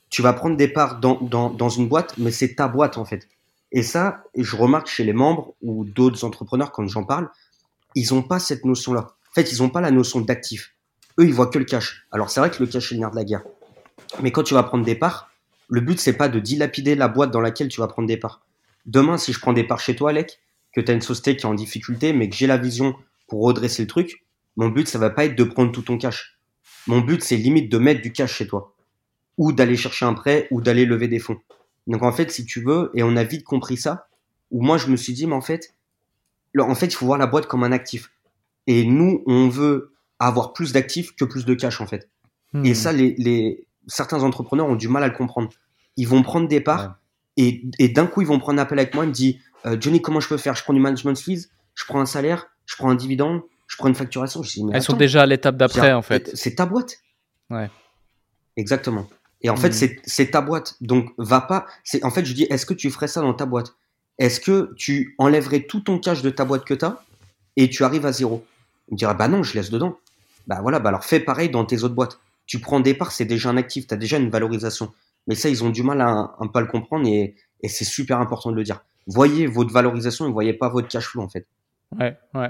Tu 0.10 0.22
vas 0.22 0.34
prendre 0.34 0.58
des 0.58 0.68
parts 0.68 1.00
dans, 1.00 1.20
dans, 1.22 1.50
dans 1.50 1.70
une 1.70 1.88
boîte, 1.88 2.18
mais 2.18 2.32
c'est 2.32 2.56
ta 2.56 2.68
boîte 2.68 2.98
en 2.98 3.06
fait. 3.06 3.28
Et 3.72 3.84
ça, 3.84 4.24
je 4.36 4.56
remarque 4.56 4.88
chez 4.88 5.04
les 5.04 5.14
membres 5.14 5.56
ou 5.62 5.86
d'autres 5.86 6.24
entrepreneurs 6.24 6.72
quand 6.72 6.88
j'en 6.88 7.04
parle, 7.04 7.30
ils 7.96 8.14
ont 8.14 8.22
pas 8.22 8.40
cette 8.40 8.66
notion-là. 8.66 9.16
En 9.32 9.34
fait, 9.34 9.52
ils 9.52 9.64
ont 9.64 9.70
pas 9.70 9.82
la 9.82 9.92
notion 9.92 10.22
d'actif. 10.22 10.76
Eux, 11.20 11.26
ils 11.26 11.34
voient 11.34 11.48
que 11.48 11.58
le 11.58 11.66
cash. 11.66 12.06
Alors 12.12 12.30
c'est 12.30 12.40
vrai 12.40 12.52
que 12.52 12.62
le 12.62 12.68
cash 12.68 12.92
est 12.92 12.96
le 12.96 13.02
nerf 13.02 13.12
de 13.12 13.16
la 13.16 13.24
guerre. 13.24 13.44
Mais 14.22 14.32
quand 14.32 14.44
tu 14.44 14.54
vas 14.54 14.64
prendre 14.64 14.86
des 14.86 14.96
parts, 14.96 15.32
le 15.70 15.82
but 15.82 16.00
c'est 16.00 16.14
pas 16.14 16.30
de 16.30 16.40
dilapider 16.40 16.96
la 16.96 17.08
boîte 17.08 17.32
dans 17.32 17.42
laquelle 17.42 17.68
tu 17.68 17.80
vas 17.80 17.88
prendre 17.88 18.08
des 18.08 18.18
parts. 18.18 18.46
Demain, 18.86 19.18
si 19.18 19.34
je 19.34 19.40
prends 19.40 19.54
des 19.54 19.64
parts 19.64 19.80
chez 19.80 19.96
toi, 19.96 20.10
Alec, 20.10 20.40
que 20.74 20.82
tu 20.82 20.92
as 20.92 20.94
une 20.94 21.02
société 21.02 21.38
qui 21.38 21.44
est 21.44 21.50
en 21.50 21.54
difficulté, 21.54 22.14
mais 22.14 22.30
que 22.30 22.36
j'ai 22.36 22.48
la 22.48 22.58
vision 22.58 22.96
pour 23.28 23.44
redresser 23.44 23.84
le 23.84 23.88
truc, 23.88 24.26
mon 24.56 24.70
but 24.70 24.88
ça 24.88 25.00
va 25.00 25.10
pas 25.10 25.26
être 25.26 25.36
de 25.36 25.44
prendre 25.44 25.72
tout 25.72 25.82
ton 25.82 25.98
cash. 25.98 26.40
Mon 26.88 27.00
but, 27.00 27.24
c'est 27.24 27.38
limite 27.38 27.72
de 27.72 27.78
mettre 27.78 28.02
du 28.02 28.12
cash 28.12 28.34
chez 28.34 28.48
toi. 28.48 28.76
Ou 29.38 29.54
d'aller 29.54 29.78
chercher 29.78 30.06
un 30.06 30.14
prêt, 30.14 30.48
ou 30.52 30.62
d'aller 30.62 30.86
lever 30.86 31.08
des 31.08 31.20
fonds. 31.20 31.38
Donc 31.88 32.04
en 32.04 32.12
fait, 32.12 32.32
si 32.32 32.46
tu 32.46 32.62
veux, 32.62 32.92
et 32.94 33.04
on 33.04 33.16
a 33.16 33.24
vite 33.24 33.44
compris 33.44 33.78
ça, 33.78 34.08
où 34.52 34.62
moi 34.62 34.78
je 34.78 34.88
me 34.88 34.96
suis 34.96 35.14
dit, 35.14 35.28
mais 35.28 35.36
en 35.36 35.42
fait, 35.42 35.74
en 36.60 36.76
fait, 36.76 36.88
il 36.88 36.96
faut 36.96 37.06
voir 37.06 37.18
la 37.18 37.28
boîte 37.28 37.48
comme 37.48 37.64
un 37.64 37.72
actif. 37.72 38.12
Et 38.68 38.86
nous, 38.86 39.24
on 39.26 39.50
veut 39.50 39.94
avoir 40.20 40.54
plus 40.54 40.72
d'actifs 40.72 41.16
que 41.16 41.26
plus 41.26 41.46
de 41.46 41.54
cash, 41.54 41.82
en 41.82 41.88
fait. 41.88 42.10
Et 42.64 42.72
hmm. 42.72 42.76
ça, 42.76 42.92
les, 42.94 43.66
certains 43.88 44.22
entrepreneurs 44.24 44.68
ont 44.68 44.76
du 44.76 44.88
mal 44.88 45.04
à 45.04 45.08
le 45.08 45.14
comprendre. 45.14 45.50
Ils 45.98 46.08
vont 46.08 46.22
prendre 46.22 46.48
des 46.48 46.62
parts, 46.62 46.98
et, 47.38 47.90
d'un 47.90 48.08
coup, 48.08 48.22
ils 48.22 48.28
vont 48.28 48.40
prendre 48.40 48.60
un 48.60 48.64
appel 48.64 48.80
avec 48.80 48.94
moi, 48.94 49.06
ils 49.06 49.10
me 49.10 49.14
disent, 49.14 49.36
euh, 49.66 49.78
Johnny, 49.80 50.02
comment 50.02 50.20
je 50.20 50.28
peux 50.28 50.38
faire? 50.38 50.56
Je 50.56 50.64
prends 50.64 50.74
du 50.74 50.80
management 50.80 51.18
fees, 51.18 51.50
je 51.76 51.86
prends 51.86 52.00
un 52.00 52.06
salaire, 52.06 52.48
je 52.66 52.76
prends 52.76 52.90
un 52.90 52.96
dividende, 52.96 53.42
je 53.68 53.78
prends 53.78 53.88
une 53.88 53.96
facturation. 53.96 54.44
Je 54.44 54.52
dis, 54.52 54.66
Elles 54.72 54.84
sont 54.84 54.96
déjà 54.96 55.24
à 55.24 55.26
l'étape 55.26 55.58
d'après, 55.58 55.94
en 55.94 56.02
fait. 56.02 56.32
C'est 56.36 56.56
ta 56.56 56.66
boîte. 56.66 57.00
Ouais. 57.50 57.70
Exactement. 58.56 59.08
Et 59.42 59.50
en 59.50 59.56
fait, 59.56 59.70
hmm. 59.70 60.00
c'est 60.04 60.32
ta 60.32 60.42
boîte. 60.42 60.76
Donc, 60.82 61.10
va 61.18 61.42
pas. 61.42 61.66
En 62.04 62.12
fait, 62.12 62.26
je 62.26 62.34
dis, 62.34 62.44
est-ce 62.44 62.66
que 62.66 62.74
tu 62.74 62.90
ferais 62.90 63.08
ça 63.08 63.22
dans 63.22 63.34
ta 63.34 63.46
boîte? 63.46 63.76
Est-ce 64.20 64.40
que 64.40 64.74
tu 64.78 65.16
enlèverais 65.18 65.62
tout 65.62 65.82
ton 65.82 66.00
cash 66.00 66.22
de 66.22 66.30
ta 66.30 66.46
boîte 66.46 66.66
que 66.66 66.74
tu 66.74 66.86
as 66.86 67.04
et 67.58 67.70
tu 67.70 67.84
arrives 67.84 68.06
à 68.06 68.12
zéro? 68.12 68.46
Il 68.90 68.94
me 68.94 68.98
dirait, 68.98 69.16
bah 69.16 69.28
non, 69.28 69.44
je 69.44 69.56
laisse 69.56 69.70
dedans. 69.70 69.98
Bah 70.48 70.60
voilà, 70.62 70.80
bah 70.80 70.90
alors 70.90 71.04
fais 71.04 71.20
pareil 71.20 71.50
dans 71.50 71.66
tes 71.66 71.84
autres 71.84 71.96
boîtes. 71.96 72.20
Tu 72.46 72.60
prends 72.60 72.80
des 72.80 72.94
parts, 72.94 73.12
c'est 73.12 73.26
déjà 73.26 73.50
un 73.50 73.58
actif, 73.58 73.88
tu 73.88 73.94
as 73.94 73.98
déjà 73.98 74.18
une 74.18 74.30
valorisation. 74.30 74.94
Mais 75.28 75.36
ça, 75.36 75.50
ils 75.50 75.64
ont 75.64 75.70
du 75.70 75.84
mal 75.84 76.02
à 76.02 76.08
un 76.08 76.52
à 76.54 76.62
le 76.62 76.68
comprendre 76.68 77.08
et, 77.08 77.36
c'est 77.66 77.86
super 77.86 78.20
important 78.20 78.52
de 78.52 78.58
le 78.58 78.64
dire. 78.64 78.84
Voyez 79.08 79.48
votre 79.48 79.72
valorisation 79.72 80.28
et 80.28 80.32
voyez 80.32 80.54
pas 80.54 80.68
votre 80.68 80.90
cash 80.90 81.06
flow 81.06 81.22
en 81.22 81.30
fait. 81.30 81.48
Ouais, 81.98 82.18
ouais, 82.34 82.50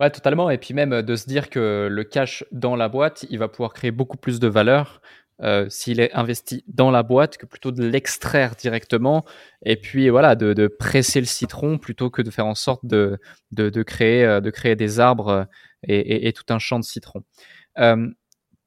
ouais. 0.00 0.10
Totalement. 0.10 0.50
Et 0.50 0.58
puis 0.58 0.74
même 0.74 0.92
euh, 0.92 1.02
de 1.02 1.16
se 1.16 1.26
dire 1.26 1.48
que 1.48 1.88
le 1.90 2.04
cash 2.04 2.44
dans 2.52 2.76
la 2.76 2.88
boîte, 2.88 3.24
il 3.30 3.38
va 3.38 3.48
pouvoir 3.48 3.72
créer 3.72 3.90
beaucoup 3.90 4.16
plus 4.16 4.40
de 4.40 4.48
valeur 4.48 5.00
euh, 5.40 5.66
s'il 5.70 6.00
est 6.00 6.12
investi 6.12 6.64
dans 6.66 6.90
la 6.90 7.02
boîte 7.02 7.38
que 7.38 7.46
plutôt 7.46 7.70
de 7.70 7.86
l'extraire 7.86 8.54
directement. 8.56 9.24
Et 9.64 9.76
puis 9.76 10.08
voilà, 10.10 10.34
de, 10.34 10.66
presser 10.66 11.20
le 11.20 11.26
citron 11.26 11.78
plutôt 11.78 12.10
que 12.10 12.20
de 12.20 12.30
faire 12.30 12.46
en 12.46 12.56
sorte 12.56 12.84
de, 12.84 13.18
euh, 13.58 13.82
créer 13.84 14.76
des 14.76 15.00
arbres 15.00 15.46
et, 15.84 16.32
tout 16.32 16.52
un 16.52 16.58
champ 16.58 16.78
de 16.80 16.84
citron. 16.84 17.22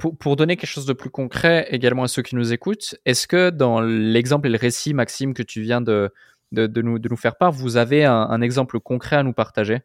Pour, 0.02 0.36
donner 0.36 0.58
quelque 0.58 0.70
chose 0.70 0.86
de 0.86 0.94
plus 0.94 1.10
concret 1.10 1.68
également 1.70 2.04
à 2.04 2.08
ceux 2.08 2.22
qui 2.22 2.36
nous 2.36 2.54
écoutent, 2.54 2.96
est-ce 3.06 3.28
que 3.28 3.50
dans 3.50 3.82
l'exemple 3.82 4.48
et 4.48 4.52
le 4.52 4.58
récit, 4.58 4.94
Maxime, 4.94 5.34
que 5.34 5.44
tu 5.44 5.62
viens 5.62 5.82
de 5.82 6.12
nous 6.52 7.18
faire 7.18 7.36
part. 7.36 7.52
Vous 7.52 7.78
avez 7.78 8.06
un 8.06 8.42
exemple 8.42 8.80
concret 8.80 9.18
à 9.18 9.24
nous 9.24 9.34
partager? 9.34 9.82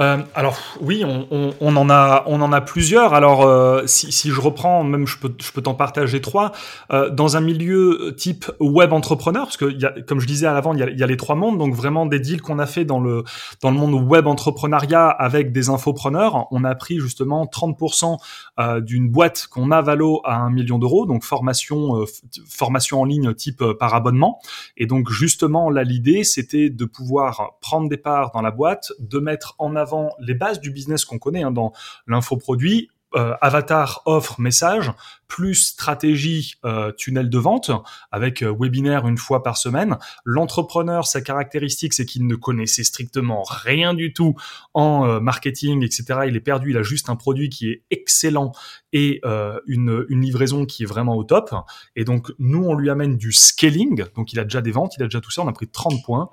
Euh, 0.00 0.18
alors 0.34 0.58
oui, 0.80 1.04
on, 1.06 1.26
on, 1.30 1.54
on, 1.60 1.76
en 1.76 1.88
a, 1.88 2.24
on 2.26 2.40
en 2.40 2.52
a 2.52 2.60
plusieurs. 2.60 3.14
Alors 3.14 3.42
euh, 3.42 3.82
si, 3.86 4.10
si, 4.10 4.30
je 4.30 4.40
reprends, 4.40 4.82
même 4.82 5.06
je 5.06 5.18
peux, 5.18 5.32
je 5.40 5.52
peux 5.52 5.62
t'en 5.62 5.74
partager 5.74 6.20
trois. 6.20 6.50
Euh, 6.92 7.10
dans 7.10 7.36
un 7.36 7.40
milieu 7.40 8.14
type 8.16 8.50
web 8.58 8.92
entrepreneur, 8.92 9.44
parce 9.44 9.56
que 9.56 9.66
y 9.66 9.84
a, 9.84 9.94
comme 10.02 10.18
je 10.18 10.26
disais 10.26 10.46
à 10.46 10.52
l'avant, 10.52 10.74
il 10.74 10.80
y 10.80 10.82
a, 10.82 10.90
y 10.90 11.02
a, 11.02 11.06
les 11.06 11.16
trois 11.16 11.36
mondes, 11.36 11.58
donc 11.58 11.74
vraiment 11.74 12.06
des 12.06 12.18
deals 12.18 12.42
qu'on 12.42 12.58
a 12.58 12.66
fait 12.66 12.84
dans 12.84 12.98
le 12.98 13.22
dans 13.62 13.70
le 13.70 13.76
monde 13.76 13.94
web 13.94 14.26
entrepreneuriat 14.26 15.08
avec 15.08 15.52
des 15.52 15.68
infopreneurs. 15.68 16.48
On 16.50 16.64
a 16.64 16.74
pris 16.74 16.98
justement 16.98 17.44
30% 17.44 18.18
euh, 18.58 18.80
d'une 18.80 19.08
boîte 19.08 19.46
qu'on 19.46 19.70
a 19.70 19.80
valo 19.80 20.22
à 20.24 20.36
un 20.36 20.50
million 20.50 20.80
d'euros, 20.80 21.06
donc 21.06 21.22
formation 21.22 22.00
euh, 22.00 22.04
formation 22.48 23.00
en 23.00 23.04
ligne 23.04 23.32
type 23.34 23.62
par 23.78 23.94
abonnement. 23.94 24.40
Et 24.76 24.86
donc 24.86 25.10
justement 25.10 25.70
là, 25.70 25.84
l'idée 25.84 26.24
c'était 26.24 26.68
de 26.68 26.84
pouvoir 26.84 27.52
prendre 27.60 27.88
des 27.88 27.96
parts 27.96 28.32
dans 28.32 28.42
la 28.42 28.50
boîte, 28.50 28.92
de 28.98 29.20
mettre 29.20 29.54
en 29.58 29.76
les 30.18 30.34
bases 30.34 30.60
du 30.60 30.70
business 30.70 31.04
qu'on 31.04 31.18
connaît 31.18 31.42
hein, 31.42 31.50
dans 31.50 31.72
l'infoproduit, 32.06 32.90
euh, 33.16 33.34
avatar, 33.40 34.02
offre, 34.06 34.40
message, 34.40 34.90
plus 35.34 35.56
stratégie 35.56 36.54
euh, 36.64 36.92
tunnel 36.92 37.28
de 37.28 37.38
vente 37.38 37.72
avec 38.12 38.40
euh, 38.42 38.54
webinaire 38.56 39.08
une 39.08 39.18
fois 39.18 39.42
par 39.42 39.56
semaine. 39.56 39.98
L'entrepreneur, 40.24 41.08
sa 41.08 41.22
caractéristique, 41.22 41.92
c'est 41.92 42.04
qu'il 42.04 42.28
ne 42.28 42.36
connaissait 42.36 42.84
strictement 42.84 43.42
rien 43.42 43.94
du 43.94 44.12
tout 44.12 44.36
en 44.74 45.08
euh, 45.08 45.18
marketing, 45.18 45.82
etc. 45.82 46.20
Il 46.28 46.36
est 46.36 46.40
perdu, 46.40 46.70
il 46.70 46.76
a 46.76 46.84
juste 46.84 47.10
un 47.10 47.16
produit 47.16 47.48
qui 47.48 47.68
est 47.68 47.82
excellent 47.90 48.52
et 48.92 49.22
une, 49.66 50.06
une 50.08 50.20
livraison 50.20 50.66
qui 50.66 50.84
est 50.84 50.86
vraiment 50.86 51.16
au 51.16 51.24
top. 51.24 51.52
Et 51.96 52.04
donc, 52.04 52.30
nous, 52.38 52.62
on 52.62 52.74
lui 52.74 52.90
amène 52.90 53.16
du 53.16 53.32
scaling. 53.32 54.04
Donc, 54.14 54.32
il 54.32 54.38
a 54.38 54.44
déjà 54.44 54.62
des 54.62 54.70
ventes, 54.70 54.92
il 54.96 55.02
a 55.02 55.06
déjà 55.06 55.20
tout 55.20 55.32
ça. 55.32 55.42
On 55.42 55.48
a 55.48 55.52
pris 55.52 55.66
30 55.66 56.04
points. 56.04 56.30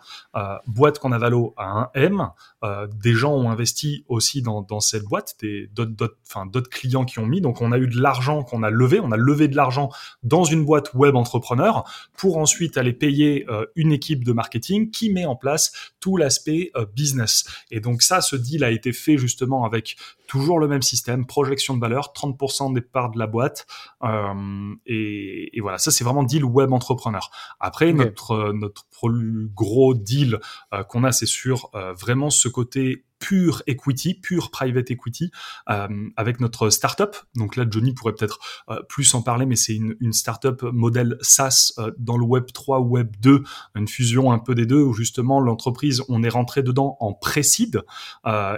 boîte 0.67 0.99
qu'on 0.99 1.11
a 1.11 1.17
valo 1.17 1.55
à 1.57 1.65
un 1.65 1.89
M. 1.95 2.29
des 2.93 3.13
gens 3.13 3.33
ont 3.33 3.49
investi 3.49 4.05
aussi 4.07 4.43
dans, 4.43 4.61
dans 4.61 4.79
cette 4.79 5.05
boîte, 5.05 5.37
d'autres 5.73 6.69
clients 6.69 7.05
qui 7.05 7.17
ont 7.17 7.25
mis. 7.25 7.41
Donc, 7.41 7.61
on 7.61 7.71
a 7.71 7.79
eu 7.79 7.87
de 7.87 7.99
l'argent 7.99 8.43
qu'on 8.43 8.61
a 8.61 8.69
levé 8.69 8.90
on 8.99 9.11
a 9.11 9.17
levé 9.17 9.47
de 9.47 9.55
l'argent 9.55 9.89
dans 10.23 10.43
une 10.43 10.65
boîte 10.65 10.93
web 10.93 11.15
entrepreneur 11.15 11.83
pour 12.17 12.37
ensuite 12.37 12.77
aller 12.77 12.93
payer 12.93 13.45
euh, 13.49 13.65
une 13.75 13.91
équipe 13.91 14.23
de 14.23 14.33
marketing 14.33 14.91
qui 14.91 15.11
met 15.11 15.25
en 15.25 15.35
place 15.35 15.71
tout 15.99 16.17
l'aspect 16.17 16.71
euh, 16.75 16.85
business. 16.95 17.45
Et 17.69 17.79
donc 17.79 18.01
ça, 18.01 18.21
ce 18.21 18.35
deal 18.35 18.63
a 18.63 18.71
été 18.71 18.93
fait 18.93 19.17
justement 19.17 19.65
avec 19.65 19.97
toujours 20.27 20.59
le 20.59 20.67
même 20.67 20.81
système, 20.81 21.25
projection 21.25 21.75
de 21.75 21.81
valeur, 21.81 22.13
30% 22.15 22.73
des 22.73 22.81
parts 22.81 23.11
de 23.11 23.19
la 23.19 23.27
boîte. 23.27 23.67
Euh, 24.03 24.73
et, 24.85 25.59
voilà, 25.61 25.77
ça 25.77 25.91
c'est 25.91 26.03
vraiment 26.03 26.23
deal 26.23 26.43
web 26.45 26.73
entrepreneur. 26.73 27.31
Après, 27.59 27.93
notre, 27.93 28.53
notre 28.53 28.85
gros 29.53 29.93
deal 29.93 30.39
qu'on 30.87 31.03
a, 31.03 31.11
c'est 31.11 31.25
sur 31.25 31.69
vraiment 31.73 32.29
ce 32.29 32.47
côté 32.47 33.03
pure 33.21 33.61
equity, 33.67 34.15
pure 34.15 34.51
private 34.51 34.91
equity, 34.91 35.31
avec 36.17 36.41
notre 36.41 36.69
startup. 36.69 37.15
Donc 37.35 37.55
là, 37.55 37.65
Johnny 37.69 37.93
pourrait 37.93 38.13
peut-être 38.13 38.39
plus 38.89 39.13
en 39.13 39.21
parler, 39.21 39.45
mais 39.45 39.55
c'est 39.55 39.75
une, 39.75 39.95
startup 40.11 40.63
modèle 40.63 41.17
SaaS 41.21 41.73
dans 41.97 42.17
le 42.17 42.25
Web 42.25 42.47
3 42.51 42.79
ou 42.79 42.89
Web 42.89 43.15
2, 43.21 43.43
une 43.75 43.87
fusion 43.87 44.31
un 44.31 44.39
peu 44.39 44.55
des 44.55 44.65
deux, 44.65 44.81
où 44.81 44.93
justement 44.93 45.39
l'entreprise, 45.39 46.03
on 46.09 46.23
est 46.23 46.29
rentré 46.29 46.63
dedans 46.63 46.97
en 46.99 47.13
pré-seed, 47.13 47.83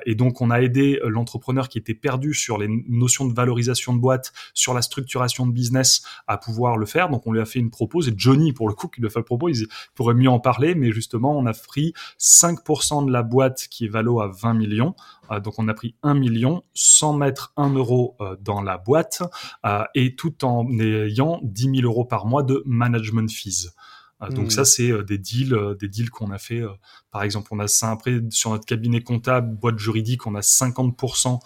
et 0.05 0.15
donc 0.15 0.41
on 0.41 0.49
a 0.49 0.61
aidé 0.61 0.99
l'entrepreneur 1.03 1.69
qui 1.69 1.77
était 1.77 1.93
perdu 1.93 2.33
sur 2.33 2.57
les 2.57 2.69
notions 2.87 3.27
de 3.27 3.33
valorisation 3.33 3.93
de 3.93 3.99
boîte, 3.99 4.33
sur 4.53 4.73
la 4.73 4.81
structuration 4.81 5.45
de 5.45 5.51
business, 5.51 6.03
à 6.27 6.37
pouvoir 6.37 6.77
le 6.77 6.85
faire. 6.85 7.09
Donc 7.09 7.27
on 7.27 7.33
lui 7.33 7.41
a 7.41 7.45
fait 7.45 7.59
une 7.59 7.69
propose, 7.69 8.07
et 8.07 8.13
Johnny, 8.15 8.53
pour 8.53 8.69
le 8.69 8.73
coup, 8.73 8.87
qui 8.87 9.01
lui 9.01 9.07
a 9.07 9.09
fait 9.09 9.19
le 9.19 9.25
propos, 9.25 9.49
il 9.49 9.67
pourrait 9.93 10.15
mieux 10.15 10.29
en 10.29 10.39
parler, 10.39 10.73
mais 10.73 10.93
justement, 10.93 11.37
on 11.37 11.45
a 11.45 11.53
pris 11.53 11.93
5% 12.17 13.05
de 13.05 13.11
la 13.11 13.23
boîte 13.23 13.67
qui 13.69 13.85
est 13.85 13.89
valo 13.89 14.21
à 14.21 14.29
20 14.29 14.52
millions. 14.53 14.95
Euh, 15.31 15.39
donc 15.39 15.55
on 15.57 15.67
a 15.67 15.73
pris 15.73 15.95
1 16.03 16.13
million 16.13 16.63
sans 16.73 17.13
mettre 17.13 17.53
1 17.57 17.73
euro 17.73 18.15
euh, 18.21 18.35
dans 18.41 18.61
la 18.61 18.77
boîte 18.77 19.23
euh, 19.65 19.83
et 19.95 20.15
tout 20.15 20.45
en 20.45 20.67
ayant 20.79 21.39
10 21.43 21.81
000 21.81 21.81
euros 21.83 22.05
par 22.05 22.25
mois 22.25 22.43
de 22.43 22.63
management 22.65 23.29
fees. 23.31 23.69
Donc 24.29 24.45
hmm. 24.45 24.49
ça, 24.51 24.63
c'est 24.63 25.03
des 25.03 25.17
deals, 25.17 25.75
des 25.77 25.89
deals 25.89 26.09
qu'on 26.09 26.31
a 26.31 26.37
fait. 26.37 26.61
par 27.11 27.23
exemple, 27.23 27.49
on 27.51 27.59
a 27.59 27.67
ça 27.67 27.91
après 27.91 28.21
sur 28.29 28.51
notre 28.51 28.65
cabinet 28.65 29.01
comptable, 29.01 29.53
boîte 29.53 29.77
juridique, 29.79 30.25
on 30.25 30.35
a 30.35 30.39
50% 30.39 31.39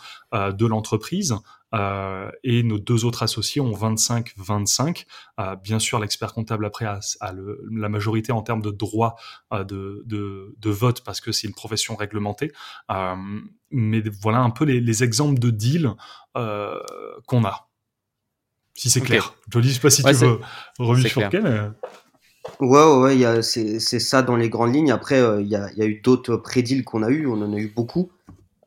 de 0.53 0.65
l'entreprise. 0.67 1.33
Euh, 1.73 2.31
et 2.43 2.63
nos 2.63 2.79
deux 2.79 3.05
autres 3.05 3.23
associés 3.23 3.61
ont 3.61 3.73
25-25. 3.73 5.05
Euh, 5.39 5.55
bien 5.57 5.79
sûr, 5.79 5.99
l'expert 5.99 6.33
comptable 6.33 6.65
après 6.65 6.85
a, 6.85 6.99
la 7.71 7.89
majorité 7.89 8.31
en 8.31 8.41
termes 8.41 8.61
de 8.61 8.71
droit 8.71 9.15
euh, 9.53 9.63
de, 9.63 10.03
de, 10.05 10.55
de, 10.57 10.69
vote 10.69 11.03
parce 11.03 11.19
que 11.19 11.31
c'est 11.31 11.47
une 11.47 11.53
profession 11.53 11.95
réglementée. 11.95 12.51
Euh, 12.91 13.15
mais 13.71 14.01
voilà 14.21 14.39
un 14.39 14.49
peu 14.49 14.63
les, 14.63 14.79
les 14.79 15.03
exemples 15.03 15.39
de 15.39 15.49
deals 15.49 15.91
euh, 16.37 16.79
qu'on 17.27 17.43
a. 17.43 17.67
Si 18.73 18.89
c'est 18.89 19.01
clair. 19.01 19.33
Je 19.51 19.59
ne 19.59 19.63
sais 19.63 19.79
pas 19.79 19.89
si 19.89 20.03
tu 20.03 20.13
veux 20.13 20.39
revenir 20.79 21.09
sur 21.09 21.21
lequel. 21.21 21.73
Ouais, 22.61 22.83
ouais, 22.83 23.15
ouais 23.15 23.41
c'est 23.41 23.99
ça 23.99 24.21
dans 24.21 24.37
les 24.37 24.49
grandes 24.49 24.73
lignes. 24.73 24.91
Après, 24.91 25.19
il 25.41 25.47
y, 25.47 25.55
a, 25.55 25.69
y, 25.73 25.81
a, 25.81 25.85
eu 25.85 25.99
d'autres 25.99 26.37
pré-deals 26.37 26.85
qu'on 26.85 27.03
a 27.03 27.09
eu, 27.09 27.25
on 27.25 27.41
en 27.41 27.51
a 27.53 27.57
eu 27.57 27.67
beaucoup. 27.67 28.11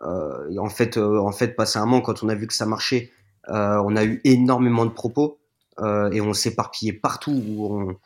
Euh, 0.03 0.57
en 0.59 0.69
fait, 0.69 0.97
euh, 0.97 1.19
en 1.19 1.33
fait, 1.33 1.57
passé 1.57 1.79
un 1.79 1.85
moment, 1.85 2.01
quand 2.01 2.23
on 2.23 2.29
a 2.29 2.35
vu 2.35 2.47
que 2.47 2.55
ça 2.55 2.67
marchait, 2.67 3.11
euh, 3.49 3.83
on 3.85 3.97
a 3.97 4.05
eu 4.05 4.21
énormément 4.25 4.87
de 4.87 4.91
propos 4.91 5.39
et 6.13 6.21
on 6.21 6.35
s'éparpillait 6.35 6.93
partout 6.93 7.33
où 7.33 7.75
on, 7.75 7.97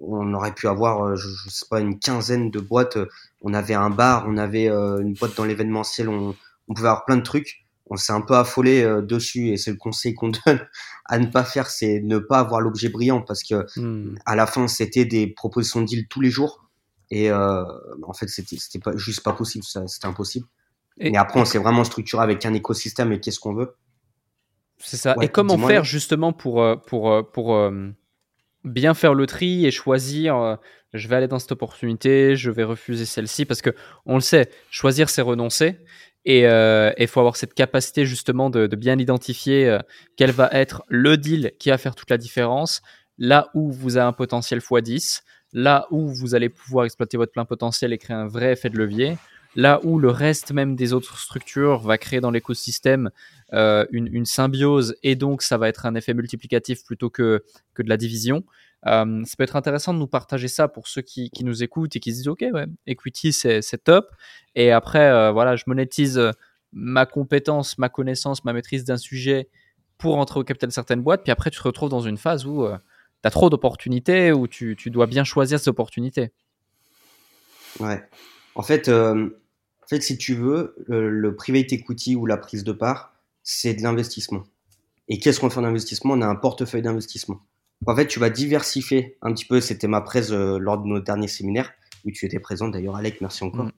on 0.00 0.32
aurait 0.32 0.54
pu 0.54 0.68
avoir, 0.68 1.16
je, 1.16 1.28
sais 1.50 1.66
pas, 1.68 1.80
une 1.80 1.98
quinzaine 1.98 2.50
de 2.50 2.60
boîtes. 2.60 2.96
On 3.42 3.52
avait 3.52 3.74
un 3.74 3.90
bar, 3.90 4.24
on 4.26 4.38
avait 4.38 4.68
une 4.68 5.12
boîte 5.12 5.36
dans 5.36 5.44
l'événementiel, 5.44 6.08
on, 6.08 6.34
on, 6.68 6.74
pouvait 6.74 6.88
avoir 6.88 7.04
plein 7.04 7.18
de 7.18 7.22
trucs. 7.22 7.66
On 7.90 7.98
s'est 7.98 8.14
un 8.14 8.22
peu 8.22 8.36
affolé 8.36 8.82
dessus 9.02 9.48
et 9.48 9.58
c'est 9.58 9.70
le 9.70 9.76
conseil 9.76 10.14
qu'on 10.14 10.32
donne 10.46 10.66
à 11.04 11.18
ne 11.18 11.26
pas 11.26 11.44
faire, 11.44 11.68
c'est 11.68 12.00
ne 12.00 12.18
pas 12.18 12.38
avoir 12.38 12.62
l'objet 12.62 12.88
brillant 12.88 13.20
parce 13.20 13.42
que 13.42 13.66
hmm. 13.78 14.14
à 14.24 14.34
la 14.34 14.46
fin 14.46 14.66
c'était 14.66 15.04
des 15.04 15.26
propositions 15.26 15.82
de 15.82 15.86
deal 15.86 16.08
tous 16.08 16.22
les 16.22 16.30
jours 16.30 16.70
et 17.10 17.30
en 17.30 18.14
fait 18.14 18.28
c'était 18.28 18.78
pas 18.78 18.96
juste 18.96 19.22
pas 19.22 19.34
possible, 19.34 19.64
c'était 19.64 20.06
impossible. 20.06 20.46
Et, 20.98 21.16
après, 21.16 21.40
on 21.40 21.44
s'est 21.44 21.58
vraiment 21.58 21.84
structuré 21.84 22.22
avec 22.22 22.44
un 22.44 22.54
écosystème 22.54 23.12
et 23.12 23.20
qu'est-ce 23.20 23.40
qu'on 23.40 23.54
veut. 23.54 23.76
C'est 24.78 24.96
ça. 24.96 25.14
et 25.20 25.28
comment 25.28 25.58
faire 25.58 25.84
justement 25.84 26.32
pour, 26.32 26.62
euh, 26.62 26.76
pour, 26.76 27.12
euh, 27.12 27.22
pour, 27.22 27.54
euh, 27.54 27.90
bien 28.64 28.94
faire 28.94 29.12
le 29.14 29.26
tri 29.26 29.66
et 29.66 29.70
choisir 29.70 30.58
je 30.92 31.06
vais 31.06 31.16
aller 31.16 31.28
dans 31.28 31.38
cette 31.38 31.52
opportunité, 31.52 32.34
je 32.34 32.50
vais 32.50 32.64
refuser 32.64 33.04
celle-ci? 33.04 33.44
Parce 33.44 33.62
que 33.62 33.70
on 34.06 34.16
le 34.16 34.20
sait, 34.20 34.50
choisir 34.70 35.08
c'est 35.08 35.22
renoncer. 35.22 35.78
Et 36.26 36.40
il 36.42 37.06
faut 37.06 37.20
avoir 37.20 37.36
cette 37.36 37.54
capacité 37.54 38.04
justement 38.04 38.50
de, 38.50 38.66
de 38.66 38.76
bien 38.76 38.98
identifier 38.98 39.78
quel 40.16 40.32
va 40.32 40.50
être 40.52 40.82
le 40.88 41.16
deal 41.16 41.52
qui 41.58 41.70
va 41.70 41.78
faire 41.78 41.94
toute 41.94 42.10
la 42.10 42.18
différence, 42.18 42.82
là 43.16 43.48
où 43.54 43.70
vous 43.70 43.96
avez 43.96 44.06
un 44.06 44.12
potentiel 44.12 44.60
x10, 44.60 45.22
là 45.52 45.86
où 45.90 46.08
vous 46.08 46.34
allez 46.34 46.48
pouvoir 46.48 46.84
exploiter 46.84 47.16
votre 47.16 47.32
plein 47.32 47.44
potentiel 47.44 47.92
et 47.92 47.98
créer 47.98 48.16
un 48.16 48.26
vrai 48.26 48.52
effet 48.52 48.68
de 48.68 48.76
levier, 48.76 49.16
Là 49.56 49.80
où 49.82 49.98
le 49.98 50.10
reste 50.10 50.52
même 50.52 50.76
des 50.76 50.92
autres 50.92 51.18
structures 51.18 51.80
va 51.80 51.98
créer 51.98 52.20
dans 52.20 52.30
l'écosystème 52.30 53.10
euh, 53.52 53.84
une, 53.90 54.24
symbiose 54.24 54.94
et 55.02 55.16
donc 55.16 55.42
ça 55.42 55.58
va 55.58 55.68
être 55.68 55.86
un 55.86 55.96
effet 55.96 56.14
multiplicatif 56.14 56.84
plutôt 56.84 57.10
que, 57.10 57.44
que 57.74 57.82
de 57.82 57.88
la 57.88 57.96
division. 57.96 58.44
Euh, 58.86 59.24
ça 59.24 59.34
peut 59.36 59.42
être 59.42 59.56
intéressant 59.56 59.92
de 59.92 59.98
nous 59.98 60.06
partager 60.06 60.46
ça 60.46 60.68
pour 60.68 60.86
ceux 60.86 61.02
qui, 61.02 61.30
nous 61.42 61.62
écoutent 61.62 61.96
et 61.96 62.00
qui 62.00 62.12
se 62.12 62.18
disent 62.18 62.28
ok 62.28 62.44
ouais 62.52 62.66
equity 62.86 63.32
c'est 63.32 63.84
top. 63.84 64.10
Et 64.54 64.70
après 64.70 65.10
euh, 65.10 65.32
voilà 65.32 65.56
je 65.56 65.64
monétise 65.66 66.20
ma 66.72 67.04
compétence 67.04 67.76
ma 67.76 67.88
connaissance 67.88 68.44
ma 68.44 68.52
maîtrise 68.52 68.84
d'un 68.84 68.98
sujet 68.98 69.48
pour 69.98 70.16
entrer 70.16 70.38
au 70.38 70.44
capital 70.44 70.68
de 70.68 70.74
certaines 70.74 71.02
boîtes. 71.02 71.24
Puis 71.24 71.32
après 71.32 71.50
tu 71.50 71.58
te 71.58 71.64
retrouves 71.64 71.90
dans 71.90 72.00
une 72.00 72.18
phase 72.18 72.46
où 72.46 72.68
tu 72.68 73.26
as 73.26 73.30
trop 73.30 73.50
d'opportunités 73.50 74.30
où 74.30 74.46
tu, 74.46 74.76
tu, 74.76 74.90
dois 74.90 75.08
bien 75.08 75.24
choisir 75.24 75.58
ces 75.58 75.68
opportunités. 75.68 76.30
Ouais. 77.80 78.00
En 78.54 78.62
fait, 78.62 78.88
euh, 78.88 79.30
fait, 79.90 80.00
si 80.00 80.16
tu 80.16 80.34
veux, 80.34 80.74
le, 80.88 81.34
private 81.34 81.72
equity 81.72 82.16
ou 82.16 82.26
la 82.26 82.36
prise 82.36 82.64
de 82.64 82.72
part, 82.72 83.12
c'est 83.42 83.74
de 83.74 83.82
l'investissement. 83.82 84.44
Et 85.08 85.18
qu'est-ce 85.18 85.40
qu'on 85.40 85.50
fait 85.50 85.60
en 85.60 85.64
investissement? 85.64 86.14
On 86.14 86.22
a 86.22 86.26
un 86.26 86.36
portefeuille 86.36 86.82
d'investissement. 86.82 87.40
En 87.86 87.96
fait, 87.96 88.06
tu 88.06 88.20
vas 88.20 88.30
diversifier 88.30 89.16
un 89.22 89.32
petit 89.32 89.44
peu. 89.44 89.60
C'était 89.60 89.88
ma 89.88 90.00
presse 90.00 90.30
euh, 90.30 90.58
lors 90.58 90.78
de 90.78 90.86
nos 90.86 91.00
derniers 91.00 91.28
séminaires 91.28 91.72
où 92.04 92.10
tu 92.10 92.26
étais 92.26 92.38
présent 92.38 92.68
d'ailleurs, 92.68 92.96
Alec. 92.96 93.20
Merci 93.20 93.44
encore. 93.44 93.66
Mm. 93.66 93.72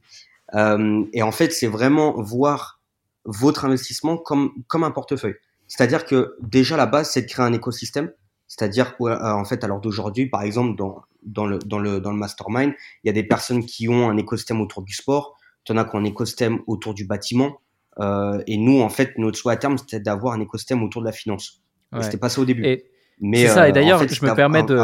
Euh, 0.55 1.05
et 1.13 1.23
en 1.23 1.33
fait, 1.33 1.53
c'est 1.53 1.67
vraiment 1.67 2.21
voir 2.21 2.81
votre 3.25 3.65
investissement 3.65 4.17
comme 4.19 4.53
comme 4.67 4.85
un 4.85 4.91
portefeuille. 4.91 5.37
C'est-à-dire 5.69 6.05
que 6.05 6.37
déjà 6.43 6.77
la 6.77 6.87
base, 6.87 7.11
c'est 7.11 7.23
de 7.23 7.27
créer 7.27 7.47
un 7.47 7.53
écosystème. 7.53 8.13
C'est-à-dire 8.49 8.95
en 9.01 9.45
fait, 9.45 9.65
à 9.65 9.69
l'heure 9.69 9.81
d'aujourd'hui, 9.81 10.29
par 10.29 10.43
exemple, 10.43 10.77
dans 10.77 11.03
dans 11.23 11.47
le, 11.47 11.59
dans 11.61 11.79
le, 11.79 12.01
dans 12.01 12.11
le 12.11 12.17
mastermind, 12.17 12.75
il 13.03 13.07
y 13.07 13.11
a 13.11 13.13
des 13.13 13.23
personnes 13.23 13.65
qui 13.65 13.89
ont 13.89 14.11
un 14.11 14.17
écosystème 14.17 14.61
autour 14.61 14.83
du 14.83 14.93
sport, 14.93 15.39
tu 15.65 15.73
en 15.73 15.77
as 15.77 15.85
qui 15.85 15.97
ont 15.97 15.99
un 15.99 16.05
écosystème 16.05 16.61
autour 16.67 16.95
du 16.95 17.07
bâtiment. 17.07 17.61
Euh, 18.01 18.43
et 18.47 18.57
nous, 18.57 18.81
en 18.81 18.89
fait, 18.89 19.17
notre 19.19 19.39
souhait 19.39 19.55
à 19.55 19.57
terme, 19.57 19.79
c'était 19.79 20.01
d'avoir 20.01 20.35
un 20.35 20.41
écosystème 20.41 20.83
autour 20.83 21.03
de 21.03 21.07
la 21.07 21.13
finance. 21.13 21.63
C'était 22.01 22.17
pas 22.17 22.31
ça 22.31 22.41
au 22.41 22.47
début. 22.47 22.65
c'est 22.65 23.49
ça. 23.49 23.67
et 23.67 23.71
euh, 23.71 23.73
d'ailleurs, 23.73 24.09
je 24.09 24.25
me 24.25 24.35
permets 24.35 24.63
de, 24.63 24.81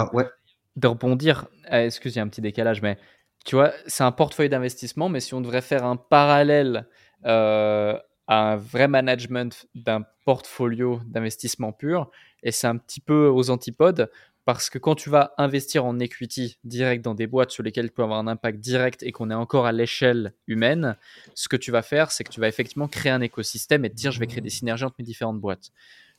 de 0.77 0.87
rebondir. 0.87 1.47
Euh, 1.73 1.87
excusez, 1.87 2.17
il 2.17 2.19
y 2.19 2.21
a 2.21 2.25
un 2.25 2.29
petit 2.29 2.43
décalage, 2.43 2.83
mais 2.83 2.99
tu 3.47 3.57
vois, 3.57 3.73
c'est 3.87 4.05
un 4.05 4.13
portefeuille 4.13 4.51
d'investissement, 4.51 5.09
mais 5.09 5.21
si 5.21 5.33
on 5.33 5.41
devrait 5.41 5.63
faire 5.63 5.87
un 5.87 5.97
parallèle 5.97 6.87
à 7.25 8.03
un 8.29 8.57
vrai 8.57 8.89
management 8.89 9.67
d'un 9.75 10.05
portfolio 10.27 11.01
d'investissement 11.07 11.73
pur, 11.73 12.11
et 12.43 12.53
c'est 12.53 12.67
un 12.67 12.77
petit 12.77 13.01
peu 13.01 13.29
aux 13.29 13.49
antipodes, 13.49 14.11
parce 14.49 14.71
que 14.71 14.79
quand 14.79 14.95
tu 14.95 15.11
vas 15.11 15.35
investir 15.37 15.85
en 15.85 15.99
equity 15.99 16.59
direct 16.65 17.05
dans 17.05 17.15
des 17.15 17.27
boîtes 17.27 17.51
sur 17.51 17.63
lesquelles 17.63 17.89
tu 17.89 17.93
peux 17.93 18.03
avoir 18.03 18.19
un 18.19 18.27
impact 18.27 18.61
direct 18.61 19.03
et 19.03 19.13
qu'on 19.13 19.31
est 19.31 19.35
encore 19.35 19.67
à 19.67 19.73
l'échelle 19.73 20.33
humaine, 20.47 20.97
ce 21.35 21.51
que 21.51 21.57
tu 21.57 21.71
vas 21.71 21.83
faire, 21.83 22.11
c'est 22.11 22.25
que 22.25 22.31
tu 22.31 22.41
vas 22.41 22.49
effectivement 22.49 22.89
créer 22.89 23.13
un 23.13 23.21
écosystème 23.21 23.85
et 23.85 23.91
te 23.91 23.95
dire 23.95 24.11
je 24.11 24.19
vais 24.19 24.27
créer 24.27 24.41
des 24.41 24.49
synergies 24.49 24.87
entre 24.87 24.95
mes 24.99 25.05
différentes 25.05 25.39
boîtes. 25.39 25.71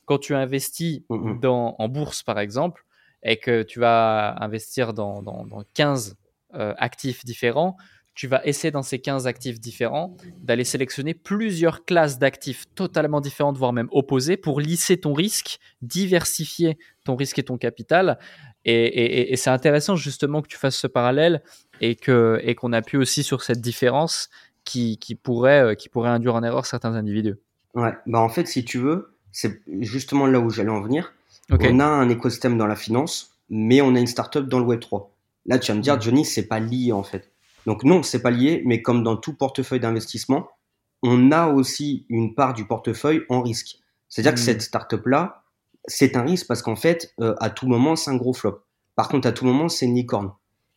Quand 0.04 0.18
tu 0.18 0.36
investis 0.36 1.02
mm, 1.08 1.16
mm. 1.16 1.40
dans, 1.40 1.74
en 1.76 1.88
bourse, 1.88 2.22
par 2.22 2.38
exemple, 2.38 2.84
et 3.24 3.38
que 3.38 3.64
tu 3.64 3.80
vas 3.80 4.40
investir 4.40 4.94
dans, 4.94 5.22
dans, 5.22 5.64
15 5.74 6.16
euh, 6.54 6.72
actifs 6.78 7.24
différents, 7.24 7.76
tu 8.14 8.26
vas 8.26 8.44
essayer 8.44 8.70
dans 8.70 8.82
ces 8.82 8.98
15 8.98 9.26
actifs 9.26 9.60
différents 9.60 10.16
d'aller 10.42 10.64
sélectionner 10.64 11.14
plusieurs 11.14 11.84
classes 11.84 12.18
d'actifs 12.18 12.64
totalement 12.74 13.20
différentes, 13.20 13.56
voire 13.56 13.72
même 13.72 13.88
opposées, 13.92 14.36
pour 14.36 14.60
lisser 14.60 14.98
ton 14.98 15.12
risque, 15.12 15.58
diversifier 15.80 16.76
ton 17.04 17.16
risque 17.16 17.38
et 17.38 17.44
ton 17.44 17.56
capital. 17.56 18.18
Et, 18.64 19.34
c'est 19.36 19.50
intéressant 19.50 19.96
justement 19.96 20.42
que 20.42 20.48
tu 20.48 20.58
fasses 20.58 20.76
ce 20.76 20.86
parallèle 20.86 21.42
et 21.80 21.96
qu'on 21.96 22.72
appuie 22.72 22.98
aussi 22.98 23.22
sur 23.22 23.42
cette 23.42 23.60
différence 23.60 24.28
qui, 24.64 25.18
pourrait, 25.22 25.62
euh, 25.62 25.74
qui 25.74 25.88
pourrait 25.88 26.10
induire 26.10 26.34
en 26.34 26.42
erreur 26.42 26.66
certains 26.66 26.94
individus. 26.94 27.36
Ouais, 27.74 27.92
bah 28.06 28.20
en 28.20 28.28
fait, 28.28 28.46
si 28.46 28.64
tu 28.64 28.78
veux, 28.78 29.16
c'est 29.32 29.62
justement 29.80 30.26
là 30.26 30.40
où 30.40 30.50
j'allais 30.50 30.70
en 30.70 30.80
venir. 30.80 31.12
On 31.50 31.80
a 31.80 31.84
un 31.84 32.08
écosystème 32.08 32.58
dans 32.58 32.66
la 32.66 32.76
finance, 32.76 33.36
mais 33.48 33.80
on 33.80 33.94
a 33.94 33.98
une 33.98 34.06
startup 34.06 34.46
dans 34.46 34.58
le 34.58 34.64
Web 34.64 34.80
3. 34.80 35.10
Là, 35.46 35.58
tu 35.58 35.72
vas 35.72 35.78
me 35.78 35.82
dire, 35.82 35.96
mmh. 35.96 36.02
Johnny, 36.02 36.24
c'est 36.24 36.46
pas 36.46 36.60
lié 36.60 36.92
en 36.92 37.02
fait. 37.02 37.30
Donc 37.66 37.84
non, 37.84 38.02
c'est 38.02 38.22
pas 38.22 38.30
lié, 38.30 38.62
mais 38.64 38.82
comme 38.82 39.02
dans 39.02 39.16
tout 39.16 39.34
portefeuille 39.34 39.80
d'investissement, 39.80 40.48
on 41.02 41.32
a 41.32 41.48
aussi 41.48 42.06
une 42.08 42.34
part 42.34 42.54
du 42.54 42.66
portefeuille 42.66 43.22
en 43.28 43.42
risque. 43.42 43.78
C'est-à-dire 44.08 44.34
que 44.34 44.40
hmm. 44.40 44.44
cette 44.44 44.62
startup-là, 44.62 45.44
c'est 45.86 46.16
un 46.16 46.22
risque 46.22 46.46
parce 46.46 46.62
qu'en 46.62 46.76
fait, 46.76 47.14
euh, 47.20 47.34
à 47.40 47.50
tout 47.50 47.66
moment, 47.66 47.96
c'est 47.96 48.10
un 48.10 48.16
gros 48.16 48.32
flop. 48.32 48.62
Par 48.96 49.08
contre, 49.08 49.28
à 49.28 49.32
tout 49.32 49.44
moment, 49.44 49.68
c'est 49.68 49.86
une 49.86 49.94
licorne. 49.94 50.32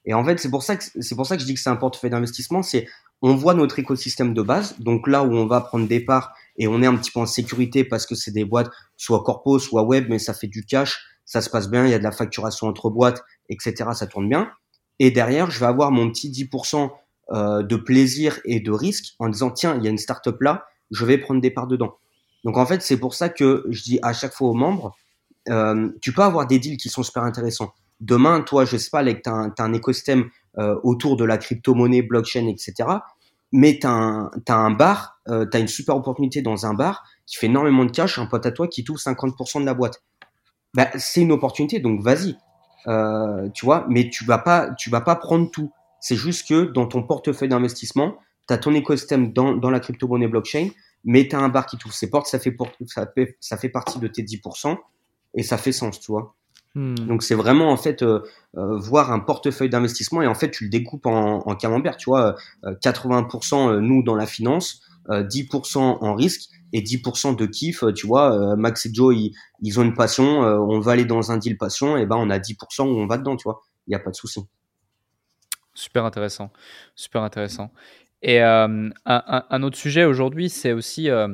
Et 0.05 0.13
en 0.13 0.23
fait, 0.23 0.39
c'est 0.39 0.49
pour 0.49 0.63
ça 0.63 0.75
que 0.75 0.83
c'est 0.99 1.15
pour 1.15 1.25
ça 1.25 1.35
que 1.35 1.41
je 1.41 1.45
dis 1.45 1.53
que 1.53 1.59
c'est 1.59 1.69
un 1.69 1.75
portefeuille 1.75 2.09
d'investissement. 2.09 2.61
C'est 2.61 2.87
on 3.21 3.35
voit 3.35 3.53
notre 3.53 3.79
écosystème 3.79 4.33
de 4.33 4.41
base, 4.41 4.77
donc 4.79 5.07
là 5.07 5.23
où 5.23 5.33
on 5.33 5.47
va 5.47 5.61
prendre 5.61 5.87
des 5.87 6.01
parts 6.01 6.33
et 6.57 6.67
on 6.67 6.81
est 6.81 6.85
un 6.85 6.95
petit 6.97 7.09
peu 7.09 7.21
en 7.21 7.25
sécurité 7.25 7.85
parce 7.85 8.05
que 8.05 8.15
c'est 8.15 8.31
des 8.31 8.43
boîtes 8.43 8.69
soit 8.97 9.23
corpo, 9.23 9.59
soit 9.59 9.83
web, 9.83 10.07
mais 10.09 10.19
ça 10.19 10.33
fait 10.33 10.47
du 10.47 10.65
cash, 10.65 11.01
ça 11.23 11.39
se 11.39 11.49
passe 11.49 11.69
bien, 11.69 11.85
il 11.85 11.91
y 11.91 11.93
a 11.93 11.99
de 11.99 12.03
la 12.03 12.11
facturation 12.11 12.67
entre 12.67 12.89
boîtes, 12.89 13.23
etc. 13.47 13.91
Ça 13.93 14.07
tourne 14.07 14.27
bien. 14.27 14.51
Et 14.99 15.11
derrière, 15.11 15.51
je 15.51 15.59
vais 15.59 15.65
avoir 15.65 15.91
mon 15.91 16.09
petit 16.09 16.29
10% 16.29 16.89
euh, 17.31 17.63
de 17.63 17.75
plaisir 17.75 18.39
et 18.45 18.59
de 18.59 18.71
risque 18.71 19.15
en 19.19 19.29
disant 19.29 19.49
tiens, 19.49 19.75
il 19.77 19.83
y 19.83 19.87
a 19.87 19.89
une 19.89 19.97
startup 19.97 20.39
là, 20.41 20.65
je 20.91 21.05
vais 21.05 21.17
prendre 21.17 21.41
des 21.41 21.51
parts 21.51 21.67
dedans. 21.67 21.97
Donc 22.43 22.57
en 22.57 22.65
fait, 22.65 22.81
c'est 22.81 22.97
pour 22.97 23.13
ça 23.13 23.29
que 23.29 23.65
je 23.69 23.83
dis 23.83 23.99
à 24.01 24.13
chaque 24.13 24.33
fois 24.33 24.49
aux 24.49 24.53
membres, 24.53 24.95
euh, 25.49 25.89
tu 26.01 26.13
peux 26.13 26.21
avoir 26.21 26.47
des 26.47 26.59
deals 26.59 26.77
qui 26.77 26.89
sont 26.89 27.03
super 27.03 27.23
intéressants. 27.23 27.73
Demain, 27.99 28.41
toi, 28.41 28.65
je 28.65 28.77
sais 28.77 28.89
pas, 28.89 29.03
tu 29.03 29.29
as, 29.29 29.51
un 29.57 29.73
écosystème 29.73 30.29
euh, 30.57 30.75
autour 30.83 31.15
de 31.15 31.23
la 31.23 31.37
crypto-monnaie, 31.37 32.01
blockchain, 32.01 32.47
etc. 32.47 32.73
Mais 33.51 33.79
tu 33.79 33.87
as, 33.87 34.29
un 34.49 34.71
bar, 34.71 35.19
euh, 35.29 35.45
tu 35.49 35.57
as 35.57 35.59
une 35.59 35.67
super 35.67 35.95
opportunité 35.95 36.41
dans 36.41 36.65
un 36.65 36.73
bar 36.73 37.03
qui 37.25 37.37
fait 37.37 37.45
énormément 37.45 37.85
de 37.85 37.91
cash, 37.91 38.17
un 38.19 38.25
pote 38.25 38.45
à 38.45 38.51
toi 38.51 38.67
qui 38.67 38.83
touche 38.83 39.03
50% 39.03 39.61
de 39.61 39.65
la 39.65 39.73
boîte. 39.73 40.01
Bah, 40.73 40.89
c'est 40.97 41.21
une 41.21 41.31
opportunité, 41.31 41.79
donc 41.79 42.01
vas-y. 42.01 42.35
Euh, 42.87 43.49
tu 43.53 43.65
vois, 43.65 43.85
mais 43.89 44.09
tu 44.09 44.25
vas 44.25 44.37
pas, 44.37 44.71
tu 44.71 44.89
vas 44.89 45.01
pas 45.01 45.15
prendre 45.15 45.49
tout. 45.49 45.71
C'est 45.99 46.15
juste 46.15 46.47
que 46.47 46.65
dans 46.65 46.85
ton 46.85 47.03
portefeuille 47.03 47.49
d'investissement, 47.49 48.17
tu 48.47 48.53
as 48.53 48.57
ton 48.57 48.73
écosystème 48.73 49.31
dans, 49.31 49.53
dans 49.53 49.69
la 49.69 49.79
crypto-monnaie 49.79 50.27
blockchain, 50.27 50.69
mais 51.05 51.27
tu 51.27 51.35
as 51.35 51.39
un 51.39 51.49
bar 51.49 51.65
qui 51.65 51.77
touche 51.77 51.93
ses 51.93 52.09
portes, 52.09 52.27
ça 52.27 52.39
fait, 52.39 52.51
pour, 52.51 52.69
ça, 52.87 53.07
fait, 53.07 53.37
ça 53.39 53.57
fait 53.57 53.69
partie 53.69 53.99
de 53.99 54.07
tes 54.07 54.23
10%, 54.23 54.77
et 55.35 55.43
ça 55.43 55.57
fait 55.57 55.71
sens, 55.71 55.99
tu 55.99 56.11
vois. 56.11 56.35
Hmm. 56.75 56.95
Donc 56.95 57.21
c'est 57.21 57.35
vraiment 57.35 57.71
en 57.71 57.77
fait 57.77 58.01
euh, 58.01 58.21
euh, 58.57 58.77
voir 58.79 59.11
un 59.11 59.19
portefeuille 59.19 59.69
d'investissement 59.69 60.23
et 60.23 60.27
en 60.27 60.33
fait 60.33 60.49
tu 60.49 60.63
le 60.63 60.69
découpes 60.71 61.05
en, 61.05 61.47
en 61.47 61.55
camembert, 61.55 61.97
tu 61.97 62.09
vois, 62.09 62.35
80% 62.63 63.77
nous 63.77 64.01
dans 64.01 64.15
la 64.15 64.25
finance, 64.25 64.81
10% 65.09 65.77
en 65.77 66.15
risque 66.15 66.49
et 66.71 66.81
10% 66.81 67.35
de 67.35 67.45
kiff, 67.45 67.83
tu 67.95 68.07
vois, 68.07 68.55
Max 68.55 68.85
et 68.85 68.89
Joe 68.93 69.15
ils, 69.61 69.79
ont 69.79 69.83
une 69.83 69.93
passion, 69.93 70.39
on 70.39 70.79
va 70.79 70.93
aller 70.93 71.05
dans 71.05 71.31
un 71.31 71.37
deal 71.37 71.57
passion, 71.57 71.97
et 71.97 72.05
ben 72.05 72.15
on 72.17 72.29
a 72.29 72.39
10% 72.39 72.83
où 72.83 72.99
on 72.99 73.05
va 73.05 73.17
dedans, 73.17 73.35
tu 73.35 73.43
vois, 73.43 73.61
il 73.87 73.91
n'y 73.91 73.95
a 73.95 73.99
pas 73.99 74.11
de 74.11 74.15
souci. 74.15 74.41
Super 75.73 76.05
intéressant, 76.05 76.51
super 76.95 77.23
intéressant. 77.23 77.71
Et 78.23 78.41
euh, 78.41 78.89
un, 79.05 79.63
autre 79.63 79.77
sujet 79.77 80.05
aujourd'hui, 80.05 80.49
c'est 80.49 80.71
aussi, 80.71 81.09
euh, 81.09 81.27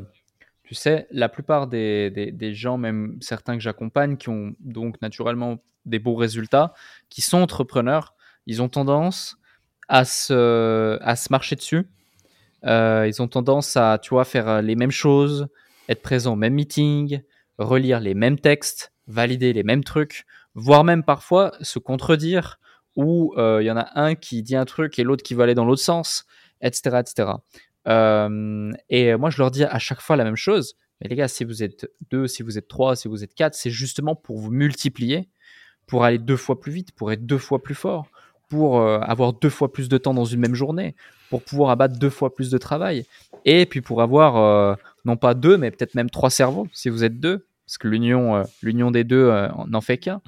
tu 0.63 0.73
sais, 0.73 1.07
la 1.11 1.29
plupart 1.29 1.67
des, 1.67 2.09
des, 2.09 2.53
gens, 2.53 2.77
même 2.77 3.17
certains 3.21 3.55
que 3.55 3.61
j'accompagne, 3.61 4.17
qui 4.17 4.29
ont 4.29 4.55
donc 4.59 4.99
naturellement 5.01 5.59
des 5.85 5.99
beaux 5.99 6.15
résultats, 6.15 6.73
qui 7.09 7.21
sont 7.21 7.37
entrepreneurs, 7.37 8.15
ils 8.47 8.63
ont 8.63 8.69
tendance 8.69 9.37
à 9.87 10.03
se, 10.03 10.97
à 11.01 11.15
se 11.15 11.27
marcher 11.31 11.55
dessus. 11.55 11.87
Euh, 12.65 13.05
ils 13.07 13.21
ont 13.21 13.27
tendance 13.27 13.77
à, 13.77 13.99
tu 14.01 14.09
vois, 14.09 14.25
faire 14.25 14.61
les 14.61 14.75
mêmes 14.75 14.91
choses, 14.91 15.47
être 15.87 16.01
présent 16.01 16.33
au 16.33 16.35
même 16.35 16.53
meeting, 16.53 17.21
relire 17.57 17.99
les 17.99 18.13
mêmes 18.13 18.39
textes, 18.39 18.93
valider 19.07 19.53
les 19.53 19.63
mêmes 19.63 19.83
trucs, 19.83 20.25
voire 20.53 20.83
même 20.83 21.03
parfois 21.03 21.53
se 21.61 21.79
contredire, 21.79 22.59
où 22.95 23.33
il 23.37 23.63
y 23.63 23.71
en 23.71 23.77
a 23.77 23.87
un 23.95 24.15
qui 24.15 24.43
dit 24.43 24.55
un 24.55 24.65
truc 24.65 24.99
et 24.99 25.03
l'autre 25.03 25.23
qui 25.23 25.33
va 25.33 25.43
aller 25.43 25.55
dans 25.55 25.65
l'autre 25.65 25.81
sens 25.81 26.25
etc. 26.61 26.97
etc. 26.99 27.29
Euh, 27.87 28.71
et 28.89 29.15
moi, 29.15 29.29
je 29.29 29.37
leur 29.37 29.51
dis 29.51 29.63
à 29.63 29.79
chaque 29.79 30.01
fois 30.01 30.15
la 30.15 30.23
même 30.23 30.35
chose. 30.35 30.75
Mais 31.01 31.07
les 31.07 31.15
gars, 31.15 31.27
si 31.27 31.43
vous 31.43 31.63
êtes 31.63 31.89
deux, 32.11 32.27
si 32.27 32.43
vous 32.43 32.57
êtes 32.57 32.67
trois, 32.67 32.95
si 32.95 33.07
vous 33.07 33.23
êtes 33.23 33.33
quatre, 33.33 33.53
c'est 33.53 33.69
justement 33.69 34.15
pour 34.15 34.37
vous 34.37 34.51
multiplier, 34.51 35.29
pour 35.87 36.03
aller 36.03 36.17
deux 36.17 36.37
fois 36.37 36.59
plus 36.59 36.71
vite, 36.71 36.91
pour 36.91 37.11
être 37.11 37.25
deux 37.25 37.37
fois 37.37 37.63
plus 37.63 37.75
fort, 37.75 38.07
pour 38.49 38.81
euh, 38.81 38.99
avoir 38.99 39.33
deux 39.33 39.49
fois 39.49 39.71
plus 39.71 39.89
de 39.89 39.97
temps 39.97 40.13
dans 40.13 40.25
une 40.25 40.39
même 40.39 40.55
journée, 40.55 40.95
pour 41.29 41.43
pouvoir 41.43 41.69
abattre 41.69 41.97
deux 41.97 42.09
fois 42.09 42.33
plus 42.33 42.49
de 42.49 42.57
travail, 42.57 43.05
et 43.45 43.65
puis 43.65 43.81
pour 43.81 44.01
avoir 44.01 44.37
euh, 44.37 44.75
non 45.05 45.15
pas 45.15 45.33
deux, 45.33 45.57
mais 45.57 45.71
peut-être 45.71 45.95
même 45.95 46.09
trois 46.09 46.29
cerveaux, 46.29 46.67
si 46.73 46.89
vous 46.89 47.03
êtes 47.03 47.19
deux, 47.19 47.45
parce 47.65 47.77
que 47.77 47.87
l'union, 47.87 48.43
l'union 48.63 48.89
des 48.89 49.03
deux 49.03 49.31
n'en 49.67 49.81
fait 49.81 49.99
qu'un. 49.99 50.21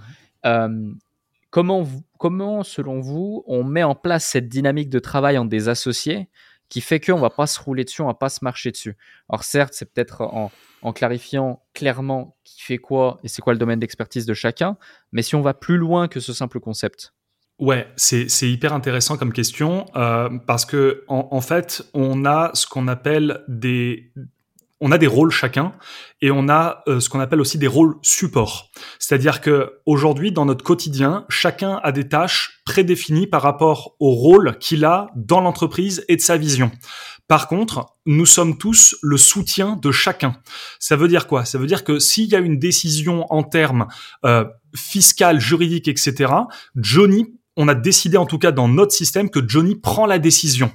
Comment, 1.51 1.85
comment, 2.17 2.63
selon 2.63 3.01
vous, 3.01 3.43
on 3.45 3.65
met 3.65 3.83
en 3.83 3.93
place 3.93 4.25
cette 4.25 4.47
dynamique 4.47 4.89
de 4.89 4.99
travail 4.99 5.37
en 5.37 5.43
des 5.43 5.67
associés 5.67 6.29
qui 6.69 6.79
fait 6.79 7.01
qu'on 7.01 7.17
ne 7.17 7.21
va 7.21 7.29
pas 7.29 7.45
se 7.45 7.59
rouler 7.59 7.83
dessus, 7.83 8.01
on 8.01 8.05
ne 8.05 8.11
va 8.11 8.17
pas 8.17 8.29
se 8.29 8.39
marcher 8.41 8.71
dessus? 8.71 8.95
Alors 9.27 9.43
certes, 9.43 9.73
c'est 9.73 9.91
peut-être 9.93 10.21
en, 10.21 10.49
clarifiant 10.93 11.61
clairement 11.73 12.37
qui 12.45 12.61
fait 12.61 12.77
quoi 12.77 13.19
et 13.23 13.27
c'est 13.27 13.41
quoi 13.41 13.51
le 13.51 13.59
domaine 13.59 13.79
d'expertise 13.79 14.25
de 14.25 14.33
chacun, 14.33 14.77
mais 15.11 15.23
si 15.23 15.35
on 15.35 15.41
va 15.41 15.53
plus 15.53 15.75
loin 15.75 16.07
que 16.07 16.21
ce 16.21 16.31
simple 16.31 16.61
concept. 16.61 17.13
Ouais, 17.61 17.87
c'est 17.95 18.49
hyper 18.49 18.73
intéressant 18.73 19.17
comme 19.17 19.31
question 19.31 19.85
euh, 19.95 20.29
parce 20.47 20.65
que 20.65 21.03
en, 21.07 21.41
fait, 21.41 21.83
on 21.93 22.25
a 22.25 22.49
ce 22.55 22.65
qu'on 22.65 22.87
appelle 22.87 23.43
des 23.47 24.11
on 24.83 24.91
a 24.91 24.97
des 24.97 25.05
rôles 25.05 25.29
chacun 25.29 25.71
et 26.21 26.31
on 26.31 26.49
a 26.49 26.81
euh, 26.87 26.99
ce 26.99 27.07
qu'on 27.07 27.19
appelle 27.19 27.39
aussi 27.39 27.59
des 27.59 27.67
rôles 27.67 27.97
support. 28.01 28.71
C'est-à-dire 28.97 29.39
que 29.39 29.73
aujourd'hui 29.85 30.31
dans 30.31 30.45
notre 30.45 30.63
quotidien, 30.63 31.23
chacun 31.29 31.79
a 31.83 31.91
des 31.91 32.09
tâches 32.09 32.63
prédéfinies 32.65 33.27
par 33.27 33.43
rapport 33.43 33.95
au 33.99 34.09
rôle 34.09 34.57
qu'il 34.57 34.83
a 34.83 35.11
dans 35.15 35.39
l'entreprise 35.39 36.03
et 36.07 36.15
de 36.15 36.21
sa 36.21 36.37
vision. 36.37 36.71
Par 37.27 37.47
contre, 37.47 37.95
nous 38.07 38.25
sommes 38.25 38.57
tous 38.57 38.97
le 39.03 39.17
soutien 39.17 39.75
de 39.75 39.91
chacun. 39.91 40.35
Ça 40.79 40.95
veut 40.95 41.07
dire 41.07 41.27
quoi? 41.27 41.45
Ça 41.45 41.59
veut 41.59 41.67
dire 41.67 41.83
que 41.83 41.99
s'il 41.99 42.25
y 42.25 42.35
a 42.35 42.39
une 42.39 42.57
décision 42.57 43.31
en 43.31 43.43
termes 43.43 43.85
euh, 44.25 44.45
fiscal, 44.75 45.39
juridique, 45.39 45.87
etc., 45.87 46.33
Johnny, 46.75 47.27
on 47.57 47.67
a 47.67 47.75
décidé 47.75 48.17
en 48.17 48.25
tout 48.25 48.39
cas 48.39 48.51
dans 48.51 48.67
notre 48.67 48.93
système 48.93 49.29
que 49.29 49.39
Johnny 49.47 49.75
prend 49.75 50.05
la 50.05 50.19
décision. 50.19 50.71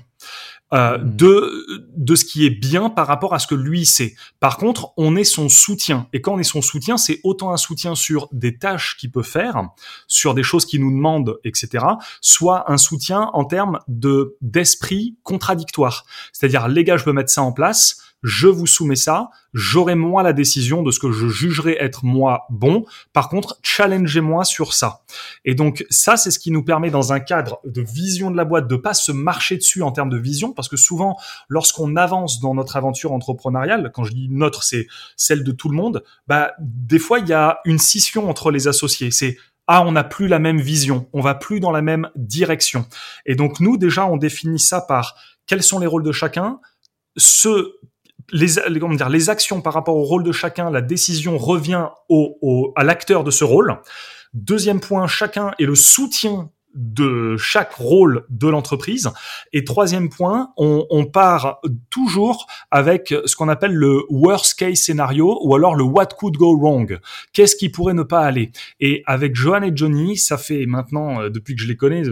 Euh, 0.74 0.98
hmm. 0.98 1.16
de 1.16 1.92
de 1.96 2.14
ce 2.16 2.24
qui 2.24 2.44
est 2.44 2.50
bien 2.50 2.90
par 2.90 3.06
rapport 3.06 3.34
à 3.34 3.38
ce 3.38 3.46
que 3.46 3.54
lui 3.54 3.86
sait. 3.86 4.16
Par 4.40 4.56
contre, 4.56 4.92
on 4.96 5.14
est 5.14 5.22
son 5.22 5.48
soutien 5.48 6.08
et 6.12 6.20
quand 6.20 6.34
on 6.34 6.38
est 6.40 6.42
son 6.42 6.60
soutien, 6.60 6.96
c'est 6.96 7.20
autant 7.22 7.52
un 7.52 7.56
soutien 7.56 7.94
sur 7.94 8.28
des 8.32 8.58
tâches 8.58 8.96
qu'il 8.98 9.12
peut 9.12 9.22
faire, 9.22 9.62
sur 10.08 10.34
des 10.34 10.42
choses 10.42 10.66
qu'il 10.66 10.80
nous 10.80 10.90
demande, 10.90 11.38
etc. 11.44 11.84
Soit 12.20 12.68
un 12.68 12.78
soutien 12.78 13.30
en 13.32 13.44
termes 13.44 13.78
de 13.86 14.36
d'esprit 14.40 15.16
contradictoire. 15.22 16.04
C'est-à-dire 16.32 16.66
les 16.66 16.82
gars, 16.82 16.96
je 16.96 17.04
peux 17.04 17.12
mettre 17.12 17.30
ça 17.30 17.42
en 17.42 17.52
place 17.52 18.05
je 18.22 18.48
vous 18.48 18.66
soumets 18.66 18.96
ça, 18.96 19.30
j'aurai 19.54 19.94
moi 19.94 20.22
la 20.22 20.32
décision 20.32 20.82
de 20.82 20.90
ce 20.90 20.98
que 20.98 21.12
je 21.12 21.28
jugerai 21.28 21.76
être 21.78 22.04
moi 22.04 22.46
bon. 22.50 22.84
Par 23.12 23.28
contre, 23.28 23.58
challengez-moi 23.62 24.44
sur 24.44 24.74
ça. 24.74 25.02
Et 25.44 25.54
donc 25.54 25.84
ça, 25.90 26.16
c'est 26.16 26.30
ce 26.30 26.38
qui 26.38 26.50
nous 26.50 26.64
permet 26.64 26.90
dans 26.90 27.12
un 27.12 27.20
cadre 27.20 27.60
de 27.64 27.82
vision 27.82 28.30
de 28.30 28.36
la 28.36 28.44
boîte 28.44 28.68
de 28.68 28.76
pas 28.76 28.94
se 28.94 29.12
marcher 29.12 29.56
dessus 29.56 29.82
en 29.82 29.92
termes 29.92 30.10
de 30.10 30.18
vision, 30.18 30.52
parce 30.52 30.68
que 30.68 30.76
souvent, 30.76 31.16
lorsqu'on 31.48 31.96
avance 31.96 32.40
dans 32.40 32.54
notre 32.54 32.76
aventure 32.76 33.12
entrepreneuriale, 33.12 33.90
quand 33.94 34.04
je 34.04 34.12
dis 34.12 34.28
notre, 34.30 34.62
c'est 34.62 34.86
celle 35.16 35.44
de 35.44 35.52
tout 35.52 35.68
le 35.68 35.76
monde, 35.76 36.02
bah 36.26 36.52
des 36.58 36.98
fois 36.98 37.18
il 37.18 37.28
y 37.28 37.32
a 37.32 37.60
une 37.64 37.78
scission 37.78 38.28
entre 38.28 38.50
les 38.50 38.68
associés. 38.68 39.10
C'est 39.10 39.36
ah, 39.68 39.82
on 39.84 39.92
n'a 39.92 40.04
plus 40.04 40.28
la 40.28 40.38
même 40.38 40.60
vision, 40.60 41.08
on 41.12 41.20
va 41.20 41.34
plus 41.34 41.58
dans 41.58 41.72
la 41.72 41.82
même 41.82 42.08
direction. 42.14 42.86
Et 43.24 43.34
donc 43.34 43.60
nous 43.60 43.76
déjà, 43.76 44.06
on 44.06 44.16
définit 44.16 44.60
ça 44.60 44.80
par 44.80 45.16
quels 45.46 45.62
sont 45.62 45.78
les 45.78 45.86
rôles 45.86 46.04
de 46.04 46.12
chacun, 46.12 46.60
ce 47.16 47.76
les, 48.32 48.80
comment 48.80 48.94
dire, 48.94 49.08
les 49.08 49.30
actions 49.30 49.60
par 49.60 49.72
rapport 49.72 49.96
au 49.96 50.02
rôle 50.02 50.24
de 50.24 50.32
chacun, 50.32 50.70
la 50.70 50.82
décision 50.82 51.38
revient 51.38 51.88
au, 52.08 52.38
au 52.42 52.72
à 52.76 52.84
l'acteur 52.84 53.24
de 53.24 53.30
ce 53.30 53.44
rôle. 53.44 53.78
Deuxième 54.34 54.80
point, 54.80 55.06
chacun 55.06 55.52
est 55.58 55.64
le 55.64 55.74
soutien 55.74 56.50
de 56.76 57.36
chaque 57.38 57.72
rôle 57.72 58.24
de 58.28 58.48
l'entreprise. 58.48 59.10
Et 59.52 59.64
troisième 59.64 60.10
point, 60.10 60.52
on, 60.58 60.86
on, 60.90 61.06
part 61.06 61.60
toujours 61.88 62.46
avec 62.70 63.14
ce 63.24 63.34
qu'on 63.34 63.48
appelle 63.48 63.72
le 63.72 64.02
worst 64.10 64.58
case 64.58 64.80
scénario 64.80 65.38
ou 65.42 65.54
alors 65.54 65.74
le 65.74 65.84
what 65.84 66.08
could 66.18 66.36
go 66.36 66.56
wrong. 66.56 67.00
Qu'est-ce 67.32 67.56
qui 67.56 67.70
pourrait 67.70 67.94
ne 67.94 68.02
pas 68.02 68.20
aller? 68.20 68.52
Et 68.78 69.02
avec 69.06 69.34
Johan 69.34 69.62
et 69.62 69.72
Johnny, 69.74 70.18
ça 70.18 70.36
fait 70.36 70.66
maintenant, 70.66 71.22
euh, 71.22 71.30
depuis 71.30 71.56
que 71.56 71.62
je 71.62 71.68
les 71.68 71.76
connais, 71.76 72.02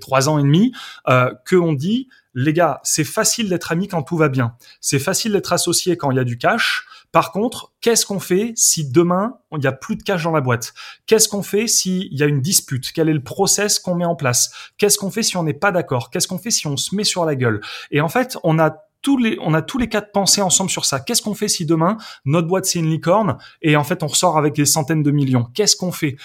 trois 0.00 0.28
ans 0.30 0.38
et 0.38 0.42
demi, 0.42 0.72
euh, 1.08 1.30
qu'on 1.48 1.74
dit 1.74 2.08
les 2.36 2.52
gars, 2.52 2.80
c'est 2.84 3.02
facile 3.02 3.48
d'être 3.48 3.72
amis 3.72 3.88
quand 3.88 4.02
tout 4.02 4.18
va 4.18 4.28
bien. 4.28 4.56
C'est 4.82 4.98
facile 4.98 5.32
d'être 5.32 5.54
associé 5.54 5.96
quand 5.96 6.10
il 6.10 6.18
y 6.18 6.20
a 6.20 6.24
du 6.24 6.36
cash. 6.36 6.86
Par 7.10 7.32
contre, 7.32 7.72
qu'est-ce 7.80 8.04
qu'on 8.04 8.20
fait 8.20 8.52
si 8.56 8.90
demain, 8.90 9.38
il 9.52 9.60
n'y 9.60 9.66
a 9.66 9.72
plus 9.72 9.96
de 9.96 10.02
cash 10.02 10.24
dans 10.24 10.32
la 10.32 10.42
boîte? 10.42 10.74
Qu'est-ce 11.06 11.30
qu'on 11.30 11.42
fait 11.42 11.66
s'il 11.66 12.12
y 12.12 12.22
a 12.22 12.26
une 12.26 12.42
dispute? 12.42 12.92
Quel 12.92 13.08
est 13.08 13.14
le 13.14 13.22
process 13.22 13.78
qu'on 13.78 13.94
met 13.94 14.04
en 14.04 14.16
place? 14.16 14.52
Qu'est-ce 14.76 14.98
qu'on 14.98 15.10
fait 15.10 15.22
si 15.22 15.38
on 15.38 15.44
n'est 15.44 15.54
pas 15.54 15.72
d'accord? 15.72 16.10
Qu'est-ce 16.10 16.28
qu'on 16.28 16.38
fait 16.38 16.50
si 16.50 16.66
on 16.66 16.76
se 16.76 16.94
met 16.94 17.04
sur 17.04 17.24
la 17.24 17.36
gueule? 17.36 17.62
Et 17.90 18.02
en 18.02 18.10
fait, 18.10 18.36
on 18.44 18.58
a 18.58 18.76
tous 19.00 19.16
les, 19.16 19.38
on 19.40 19.54
a 19.54 19.62
tous 19.62 19.78
les 19.78 19.88
quatre 19.88 20.12
pensées 20.12 20.42
ensemble 20.42 20.68
sur 20.68 20.84
ça. 20.84 21.00
Qu'est-ce 21.00 21.22
qu'on 21.22 21.34
fait 21.34 21.48
si 21.48 21.64
demain, 21.64 21.96
notre 22.26 22.48
boîte 22.48 22.66
c'est 22.66 22.80
une 22.80 22.90
licorne 22.90 23.38
et 23.62 23.76
en 23.76 23.84
fait 23.84 24.02
on 24.02 24.08
ressort 24.08 24.36
avec 24.36 24.54
des 24.54 24.64
centaines 24.66 25.02
de 25.02 25.10
millions? 25.10 25.44
Qu'est-ce 25.54 25.76
qu'on 25.76 25.92
fait? 25.92 26.16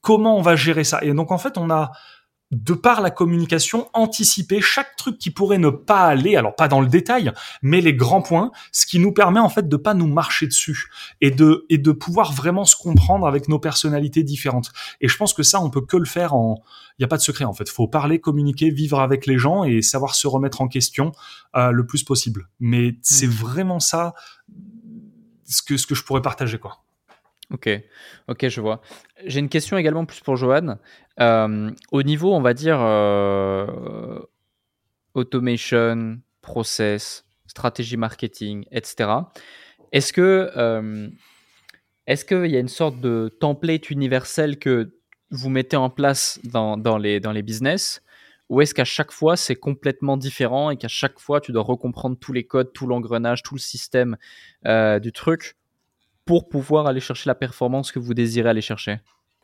Comment 0.00 0.36
on 0.36 0.42
va 0.42 0.56
gérer 0.56 0.84
ça? 0.84 0.98
Et 1.02 1.14
donc 1.14 1.32
en 1.32 1.38
fait, 1.38 1.56
on 1.56 1.70
a 1.70 1.92
de 2.54 2.74
par 2.74 3.00
la 3.00 3.10
communication, 3.10 3.88
anticiper 3.92 4.60
chaque 4.60 4.96
truc 4.96 5.18
qui 5.18 5.30
pourrait 5.30 5.58
ne 5.58 5.70
pas 5.70 6.02
aller, 6.06 6.36
alors 6.36 6.54
pas 6.54 6.68
dans 6.68 6.80
le 6.80 6.86
détail, 6.86 7.32
mais 7.62 7.80
les 7.80 7.94
grands 7.94 8.22
points, 8.22 8.50
ce 8.72 8.86
qui 8.86 8.98
nous 8.98 9.12
permet 9.12 9.40
en 9.40 9.48
fait 9.48 9.68
de 9.68 9.76
pas 9.76 9.94
nous 9.94 10.06
marcher 10.06 10.46
dessus 10.46 10.86
et 11.20 11.30
de 11.30 11.66
et 11.68 11.78
de 11.78 11.92
pouvoir 11.92 12.32
vraiment 12.32 12.64
se 12.64 12.76
comprendre 12.76 13.26
avec 13.26 13.48
nos 13.48 13.58
personnalités 13.58 14.22
différentes. 14.22 14.72
Et 15.00 15.08
je 15.08 15.16
pense 15.16 15.34
que 15.34 15.42
ça, 15.42 15.60
on 15.60 15.70
peut 15.70 15.84
que 15.84 15.96
le 15.96 16.04
faire 16.04 16.34
en, 16.34 16.62
il 16.98 17.02
y 17.02 17.04
a 17.04 17.08
pas 17.08 17.16
de 17.16 17.22
secret 17.22 17.44
en 17.44 17.52
fait. 17.52 17.68
Faut 17.68 17.88
parler, 17.88 18.20
communiquer, 18.20 18.70
vivre 18.70 19.00
avec 19.00 19.26
les 19.26 19.38
gens 19.38 19.64
et 19.64 19.82
savoir 19.82 20.14
se 20.14 20.26
remettre 20.26 20.60
en 20.60 20.68
question 20.68 21.12
euh, 21.56 21.70
le 21.70 21.86
plus 21.86 22.04
possible. 22.04 22.48
Mais 22.60 22.96
c'est 23.02 23.26
mmh. 23.26 23.30
vraiment 23.30 23.80
ça 23.80 24.14
ce 25.46 25.62
que 25.62 25.76
ce 25.76 25.86
que 25.86 25.94
je 25.94 26.04
pourrais 26.04 26.22
partager 26.22 26.58
quoi. 26.58 26.83
Ok, 27.54 27.70
ok, 28.26 28.48
je 28.48 28.60
vois. 28.60 28.80
J'ai 29.26 29.38
une 29.38 29.48
question 29.48 29.78
également 29.78 30.04
plus 30.04 30.18
pour 30.18 30.34
Johan. 30.34 30.76
Euh, 31.20 31.70
au 31.92 32.02
niveau, 32.02 32.34
on 32.34 32.40
va 32.40 32.52
dire, 32.52 32.78
euh, 32.80 34.18
automation, 35.14 36.18
process, 36.42 37.24
stratégie 37.46 37.96
marketing, 37.96 38.64
etc. 38.72 39.08
Est-ce 39.92 40.12
que 40.12 40.50
euh, 40.56 41.08
est-ce 42.08 42.24
qu'il 42.24 42.50
y 42.50 42.56
a 42.56 42.58
une 42.58 42.66
sorte 42.66 43.00
de 43.00 43.30
template 43.40 43.88
universel 43.88 44.58
que 44.58 44.92
vous 45.30 45.48
mettez 45.48 45.76
en 45.76 45.90
place 45.90 46.40
dans, 46.42 46.76
dans, 46.76 46.98
les, 46.98 47.20
dans 47.20 47.32
les 47.32 47.42
business 47.42 48.02
ou 48.48 48.62
est-ce 48.62 48.74
qu'à 48.74 48.84
chaque 48.84 49.12
fois 49.12 49.36
c'est 49.36 49.54
complètement 49.54 50.16
différent 50.16 50.70
et 50.70 50.76
qu'à 50.76 50.88
chaque 50.88 51.20
fois 51.20 51.40
tu 51.40 51.52
dois 51.52 51.62
recomprendre 51.62 52.18
tous 52.18 52.32
les 52.32 52.44
codes, 52.44 52.72
tout 52.72 52.88
l'engrenage, 52.88 53.44
tout 53.44 53.54
le 53.54 53.60
système 53.60 54.16
du 54.64 55.12
truc? 55.12 55.56
Pour 56.24 56.48
pouvoir 56.48 56.86
aller 56.86 57.00
chercher 57.00 57.28
la 57.28 57.34
performance 57.34 57.92
que 57.92 57.98
vous 57.98 58.14
désirez 58.14 58.48
aller 58.48 58.60
chercher 58.60 58.98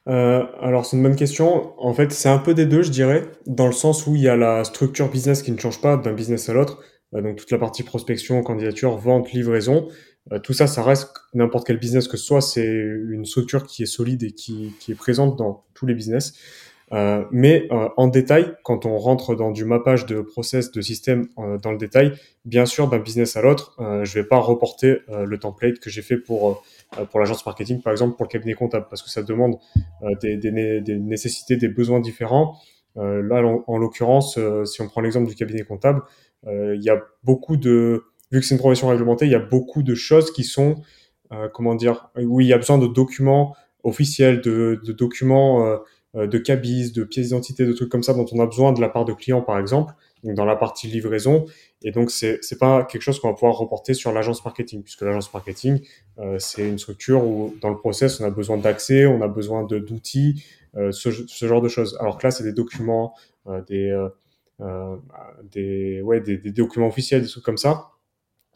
euh, 0.08 0.44
alors 0.60 0.86
c'est 0.86 0.96
une 0.96 1.02
bonne 1.02 1.16
question. 1.16 1.78
En 1.78 1.92
fait, 1.92 2.10
c'est 2.12 2.28
un 2.28 2.38
peu 2.38 2.54
des 2.54 2.66
deux, 2.66 2.82
je 2.82 2.90
dirais, 2.90 3.30
dans 3.46 3.66
le 3.66 3.72
sens 3.72 4.06
où 4.06 4.16
il 4.16 4.22
y 4.22 4.28
a 4.28 4.36
la 4.36 4.64
structure 4.64 5.10
business 5.10 5.42
qui 5.42 5.52
ne 5.52 5.58
change 5.58 5.80
pas 5.80 5.96
d'un 5.96 6.12
business 6.12 6.48
à 6.48 6.54
l'autre. 6.54 6.82
Euh, 7.14 7.22
donc 7.22 7.36
toute 7.36 7.50
la 7.50 7.58
partie 7.58 7.82
prospection, 7.82 8.42
candidature, 8.42 8.96
vente, 8.96 9.32
livraison. 9.32 9.88
Euh, 10.32 10.38
tout 10.38 10.52
ça, 10.52 10.66
ça 10.66 10.82
reste 10.82 11.12
n'importe 11.34 11.66
quel 11.66 11.78
business 11.78 12.08
que 12.08 12.16
ce 12.16 12.24
soit. 12.24 12.40
C'est 12.40 12.66
une 12.66 13.24
structure 13.24 13.66
qui 13.66 13.82
est 13.82 13.86
solide 13.86 14.22
et 14.22 14.32
qui, 14.32 14.74
qui 14.80 14.92
est 14.92 14.96
présente 14.96 15.36
dans 15.36 15.64
tous 15.74 15.86
les 15.86 15.94
business. 15.94 16.34
Euh, 16.92 17.24
mais 17.30 17.68
euh, 17.70 17.88
en 17.96 18.08
détail, 18.08 18.52
quand 18.64 18.84
on 18.84 18.98
rentre 18.98 19.36
dans 19.36 19.52
du 19.52 19.64
mappage 19.64 20.06
de 20.06 20.20
process, 20.22 20.72
de 20.72 20.80
système 20.80 21.28
euh, 21.38 21.56
dans 21.58 21.70
le 21.70 21.78
détail, 21.78 22.12
bien 22.44 22.66
sûr, 22.66 22.88
d'un 22.88 22.98
business 22.98 23.36
à 23.36 23.42
l'autre, 23.42 23.76
je 24.02 24.14
vais 24.14 24.24
pas 24.24 24.38
reporter 24.38 25.00
le 25.08 25.38
template 25.38 25.78
que 25.78 25.90
j'ai 25.90 26.02
fait 26.02 26.16
pour 26.16 26.62
pour 27.10 27.20
l'agence 27.20 27.44
marketing, 27.44 27.82
par 27.82 27.92
exemple, 27.92 28.16
pour 28.16 28.24
le 28.24 28.30
cabinet 28.30 28.54
comptable, 28.54 28.86
parce 28.88 29.02
que 29.02 29.10
ça 29.10 29.22
demande 29.22 29.58
des, 30.22 30.36
des, 30.38 30.80
des, 30.80 30.98
nécessités, 30.98 31.56
des 31.56 31.68
besoins 31.68 32.00
différents. 32.00 32.56
là, 32.96 33.44
en, 33.44 33.62
en 33.66 33.78
l'occurrence, 33.78 34.38
si 34.64 34.80
on 34.80 34.88
prend 34.88 35.02
l'exemple 35.02 35.28
du 35.28 35.34
cabinet 35.34 35.62
comptable, 35.64 36.02
il 36.46 36.80
y 36.82 36.88
a 36.88 37.00
beaucoup 37.24 37.58
de, 37.58 38.04
vu 38.32 38.40
que 38.40 38.46
c'est 38.46 38.54
une 38.54 38.58
profession 38.60 38.88
réglementée, 38.88 39.26
il 39.26 39.32
y 39.32 39.36
a 39.36 39.38
beaucoup 39.38 39.82
de 39.82 39.94
choses 39.94 40.32
qui 40.32 40.44
sont, 40.44 40.80
comment 41.52 41.74
dire, 41.74 42.10
où 42.16 42.40
il 42.40 42.46
y 42.46 42.54
a 42.54 42.56
besoin 42.56 42.78
de 42.78 42.86
documents 42.86 43.54
officiels, 43.84 44.40
de, 44.40 44.80
de 44.84 44.92
documents 44.92 45.66
euh, 45.66 45.76
de 46.14 46.38
cabis, 46.38 46.92
de 46.92 47.04
pièces 47.04 47.26
d'identité, 47.26 47.64
de 47.64 47.72
trucs 47.72 47.88
comme 47.88 48.02
ça 48.02 48.14
dont 48.14 48.26
on 48.32 48.40
a 48.40 48.46
besoin 48.46 48.72
de 48.72 48.80
la 48.80 48.88
part 48.88 49.04
de 49.04 49.12
clients, 49.12 49.42
par 49.42 49.58
exemple, 49.58 49.94
dans 50.24 50.44
la 50.44 50.56
partie 50.56 50.88
livraison. 50.88 51.46
Et 51.82 51.92
donc, 51.92 52.10
c'est 52.10 52.40
n'est 52.50 52.58
pas 52.58 52.84
quelque 52.84 53.02
chose 53.02 53.20
qu'on 53.20 53.28
va 53.28 53.34
pouvoir 53.34 53.56
reporter 53.56 53.94
sur 53.94 54.12
l'agence 54.12 54.44
marketing, 54.44 54.82
puisque 54.82 55.02
l'agence 55.02 55.32
marketing, 55.32 55.80
euh, 56.18 56.38
c'est 56.38 56.68
une 56.68 56.78
structure 56.78 57.24
où, 57.24 57.54
dans 57.60 57.70
le 57.70 57.76
process, 57.76 58.20
on 58.20 58.24
a 58.24 58.30
besoin 58.30 58.56
d'accès, 58.56 59.06
on 59.06 59.22
a 59.22 59.28
besoin 59.28 59.64
d'outils, 59.64 60.44
euh, 60.76 60.92
ce, 60.92 61.10
genre 61.46 61.62
de 61.62 61.68
choses. 61.68 61.96
Alors 62.00 62.18
que 62.18 62.26
là, 62.26 62.30
c'est 62.30 62.44
des 62.44 62.52
documents, 62.52 63.14
euh, 63.46 63.62
des, 63.62 63.90
euh, 64.60 64.96
des, 65.52 66.02
ouais, 66.02 66.20
des, 66.20 66.38
documents 66.38 66.88
officiels, 66.88 67.22
des 67.22 67.28
trucs 67.28 67.44
comme 67.44 67.56
ça. 67.56 67.90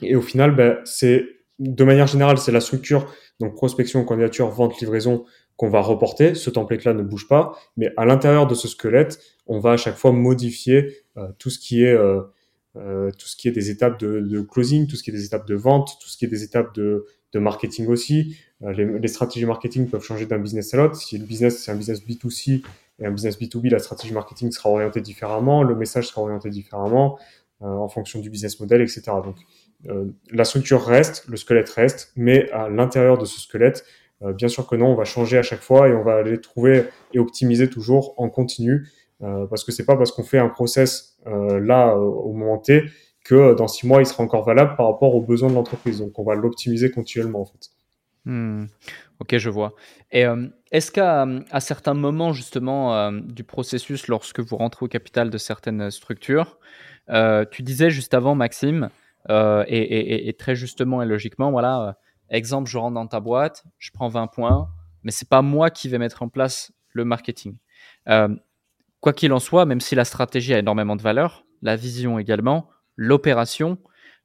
Et 0.02 0.16
au 0.16 0.20
final, 0.20 0.54
ben, 0.54 0.78
c'est 0.84 1.24
de 1.58 1.84
manière 1.84 2.06
générale, 2.06 2.38
c'est 2.38 2.52
la 2.52 2.60
structure, 2.60 3.12
donc 3.40 3.54
prospection, 3.54 4.04
candidature, 4.04 4.48
vente, 4.48 4.80
livraison, 4.80 5.24
qu'on 5.56 5.68
va 5.68 5.80
reporter. 5.80 6.34
Ce 6.34 6.50
template-là 6.50 6.94
ne 6.94 7.02
bouge 7.02 7.28
pas, 7.28 7.56
mais 7.76 7.90
à 7.96 8.04
l'intérieur 8.04 8.46
de 8.46 8.54
ce 8.54 8.68
squelette, 8.68 9.20
on 9.46 9.58
va 9.58 9.72
à 9.72 9.76
chaque 9.76 9.96
fois 9.96 10.12
modifier 10.12 10.96
euh, 11.16 11.28
tout 11.38 11.50
ce 11.50 11.58
qui 11.58 11.84
est 11.84 11.92
euh, 11.92 12.22
euh, 12.76 13.10
tout 13.12 13.28
ce 13.28 13.36
qui 13.36 13.46
est 13.46 13.52
des 13.52 13.70
étapes 13.70 14.00
de, 14.00 14.40
closing, 14.40 14.88
tout 14.88 14.96
ce 14.96 15.04
qui 15.04 15.10
est 15.10 15.12
des 15.12 15.24
étapes 15.24 15.46
de 15.46 15.54
vente, 15.54 15.96
tout 16.00 16.08
ce 16.08 16.16
qui 16.16 16.24
est 16.24 16.28
des 16.28 16.42
étapes 16.42 16.74
de, 16.74 17.06
marketing 17.36 17.88
aussi. 17.88 18.36
Les, 18.60 18.84
les, 18.84 19.08
stratégies 19.08 19.44
marketing 19.44 19.88
peuvent 19.88 20.04
changer 20.04 20.24
d'un 20.24 20.38
business 20.38 20.72
à 20.72 20.76
l'autre. 20.76 20.94
Si 20.94 21.18
le 21.18 21.24
business 21.24 21.64
c'est 21.64 21.72
un 21.72 21.74
business 21.74 22.00
B2C 22.00 22.62
et 23.00 23.06
un 23.06 23.10
business 23.10 23.40
B2B, 23.40 23.70
la 23.70 23.80
stratégie 23.80 24.14
marketing 24.14 24.52
sera 24.52 24.70
orientée 24.70 25.00
différemment, 25.00 25.64
le 25.64 25.74
message 25.74 26.06
sera 26.06 26.22
orienté 26.22 26.48
différemment 26.48 27.18
en 27.58 27.88
fonction 27.88 28.20
du 28.20 28.30
business 28.30 28.60
model, 28.60 28.82
etc. 28.82 29.02
Donc 29.24 29.34
la 30.30 30.44
structure 30.44 30.84
reste, 30.84 31.24
le 31.26 31.36
squelette 31.36 31.70
reste, 31.70 32.12
mais 32.14 32.48
à 32.52 32.68
l'intérieur 32.68 33.18
de 33.18 33.24
ce 33.24 33.40
squelette, 33.40 33.84
bien 34.20 34.48
sûr 34.48 34.66
que 34.66 34.76
non, 34.76 34.86
on 34.86 34.94
va 34.94 35.04
changer 35.04 35.38
à 35.38 35.42
chaque 35.42 35.60
fois 35.60 35.88
et 35.88 35.92
on 35.92 36.02
va 36.02 36.16
aller 36.16 36.40
trouver 36.40 36.84
et 37.12 37.18
optimiser 37.18 37.68
toujours 37.68 38.14
en 38.16 38.30
continu 38.30 38.88
euh, 39.22 39.46
parce 39.46 39.64
que 39.64 39.72
c'est 39.72 39.86
pas 39.86 39.96
parce 39.96 40.10
qu'on 40.12 40.24
fait 40.24 40.38
un 40.38 40.48
process 40.48 41.16
euh, 41.26 41.60
là 41.60 41.96
au 41.96 42.32
moment 42.32 42.58
T 42.58 42.84
que 43.24 43.54
dans 43.54 43.68
six 43.68 43.86
mois 43.86 44.00
il 44.02 44.06
sera 44.06 44.22
encore 44.22 44.44
valable 44.44 44.76
par 44.76 44.86
rapport 44.86 45.14
aux 45.14 45.22
besoins 45.22 45.48
de 45.48 45.54
l'entreprise. 45.54 46.00
Donc 46.00 46.18
on 46.18 46.24
va 46.24 46.34
l'optimiser 46.34 46.90
continuellement 46.90 47.42
en 47.42 47.46
fait. 47.46 47.70
Hmm. 48.26 48.64
Ok, 49.20 49.36
je 49.36 49.50
vois. 49.50 49.74
Et 50.10 50.24
est-ce 50.72 50.90
qu'à 50.90 51.26
certains 51.60 51.94
moments 51.94 52.32
justement 52.32 53.12
du 53.12 53.44
processus, 53.44 54.08
lorsque 54.08 54.40
vous 54.40 54.56
rentrez 54.56 54.84
au 54.84 54.88
capital 54.88 55.30
de 55.30 55.38
certaines 55.38 55.90
structures, 55.90 56.58
tu 57.50 57.62
disais 57.62 57.90
juste 57.90 58.12
avant, 58.12 58.34
Maxime, 58.34 58.90
et, 59.28 60.36
très 60.38 60.56
justement 60.56 61.00
et 61.02 61.06
logiquement, 61.06 61.50
voilà, 61.52 61.96
Exemple, 62.30 62.70
je 62.70 62.78
rentre 62.78 62.94
dans 62.94 63.06
ta 63.06 63.20
boîte, 63.20 63.64
je 63.78 63.90
prends 63.92 64.08
20 64.08 64.28
points, 64.28 64.68
mais 65.02 65.10
c'est 65.10 65.28
pas 65.28 65.42
moi 65.42 65.70
qui 65.70 65.88
vais 65.88 65.98
mettre 65.98 66.22
en 66.22 66.28
place 66.28 66.72
le 66.90 67.04
marketing. 67.04 67.56
Euh, 68.08 68.34
quoi 69.00 69.12
qu'il 69.12 69.32
en 69.32 69.40
soit, 69.40 69.66
même 69.66 69.80
si 69.80 69.94
la 69.94 70.04
stratégie 70.04 70.54
a 70.54 70.58
énormément 70.58 70.96
de 70.96 71.02
valeur, 71.02 71.44
la 71.62 71.76
vision 71.76 72.18
également, 72.18 72.68
l'opération 72.96 73.78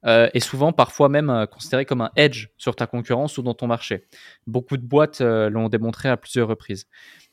euh, 0.06 0.28
est 0.32 0.40
souvent 0.40 0.72
parfois 0.72 1.08
même 1.08 1.28
euh, 1.28 1.46
considérée 1.46 1.84
comme 1.84 2.00
un 2.00 2.10
edge 2.16 2.48
sur 2.56 2.74
ta 2.74 2.86
concurrence 2.86 3.36
ou 3.36 3.42
dans 3.42 3.54
ton 3.54 3.66
marché. 3.66 4.06
Beaucoup 4.46 4.78
de 4.78 4.86
boîtes 4.86 5.20
l'ont 5.20 5.68
démontré 5.68 6.08
à 6.08 6.16
plusieurs 6.16 6.48
reprises. 6.48 6.86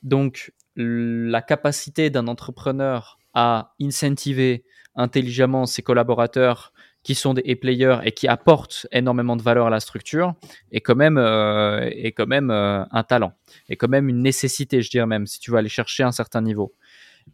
Donc, 0.04 0.54
la 0.76 1.42
capacité 1.42 2.10
d'un 2.10 2.28
entrepreneur 2.28 3.18
à 3.34 3.74
incentiver 3.82 4.66
intelligemment 4.96 5.66
ses 5.66 5.82
collaborateurs 5.82 6.74
qui 7.08 7.16
sont 7.16 7.34
des 7.34 7.56
players 7.56 8.00
et 8.04 8.12
qui 8.12 8.28
apportent 8.28 8.86
énormément 8.92 9.38
de 9.38 9.42
valeur 9.42 9.68
à 9.68 9.70
la 9.70 9.80
structure 9.80 10.34
est 10.74 10.82
quand 10.82 10.98
même, 10.98 11.18
euh, 11.18 11.90
est 11.90 12.12
quand 12.12 12.28
même 12.28 12.52
euh, 12.52 12.84
un 12.92 13.04
talent, 13.04 13.32
et 13.70 13.78
quand 13.78 13.88
même 13.88 14.10
une 14.10 14.22
nécessité, 14.22 14.82
je 14.82 14.90
dirais 14.90 15.06
même, 15.06 15.26
si 15.26 15.40
tu 15.40 15.52
veux 15.52 15.58
aller 15.58 15.70
chercher 15.70 16.04
un 16.04 16.12
certain 16.12 16.42
niveau. 16.42 16.74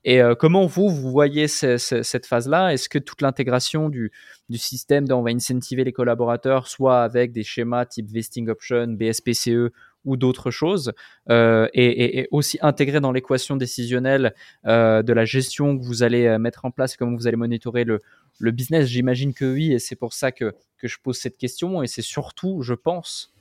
Et 0.03 0.21
euh, 0.21 0.35
comment 0.35 0.67
vous, 0.67 0.89
vous 0.89 1.09
voyez 1.09 1.47
cette 1.47 2.25
phase-là? 2.27 2.71
Est-ce 2.71 2.87
que 2.87 2.99
toute 2.99 3.23
l'intégration 3.23 3.89
du, 3.89 4.11
du 4.47 4.59
système 4.59 5.07
dont 5.07 5.21
on 5.21 5.23
va 5.23 5.31
incentiver 5.31 5.83
les 5.83 5.91
collaborateurs, 5.91 6.67
soit 6.67 7.01
avec 7.01 7.31
des 7.31 7.43
schémas 7.43 7.87
type 7.87 8.11
vesting 8.11 8.49
option, 8.49 8.89
BSPCE 8.89 9.71
ou 10.05 10.17
d'autres 10.17 10.51
choses, 10.51 10.93
euh, 11.29 11.67
et, 11.73 12.27
aussi 12.31 12.57
intégrée 12.61 12.99
dans 12.99 13.11
l'équation 13.11 13.55
décisionnelle 13.55 14.33
euh, 14.65 15.01
de 15.01 15.13
la 15.13 15.25
gestion 15.25 15.77
que 15.77 15.83
vous 15.83 16.03
allez 16.03 16.37
mettre 16.37 16.65
en 16.65 16.71
place, 16.71 16.97
comment 16.97 17.15
vous 17.15 17.27
allez 17.27 17.37
monitorer 17.37 17.83
le, 17.83 17.99
le 18.39 18.51
business, 18.51 18.87
j'imagine 18.87 19.33
que 19.33 19.45
oui, 19.45 19.71
et 19.71 19.79
c'est 19.79 19.95
pour 19.95 20.13
ça 20.13 20.31
que, 20.31 20.53
que 20.77 20.87
je 20.87 20.97
pose 21.01 21.17
cette 21.17 21.37
question, 21.37 21.83
et 21.83 21.87
c'est 21.87 22.01
surtout, 22.01 22.61
je 22.61 22.73
pense, 22.73 23.33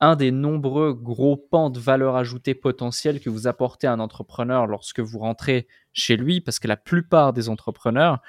un 0.00 0.16
des 0.16 0.30
nombreux 0.30 0.94
gros 0.94 1.36
pans 1.36 1.70
de 1.70 1.78
valeur 1.78 2.16
ajoutée 2.16 2.54
potentielle 2.54 3.20
que 3.20 3.28
vous 3.28 3.46
apportez 3.46 3.86
à 3.86 3.92
un 3.92 4.00
entrepreneur 4.00 4.66
lorsque 4.66 5.00
vous 5.00 5.18
rentrez 5.18 5.68
chez 5.92 6.16
lui, 6.16 6.40
parce 6.40 6.58
que 6.58 6.68
la 6.68 6.76
plupart 6.76 7.32
des 7.32 7.48
entrepreneurs, 7.48 8.20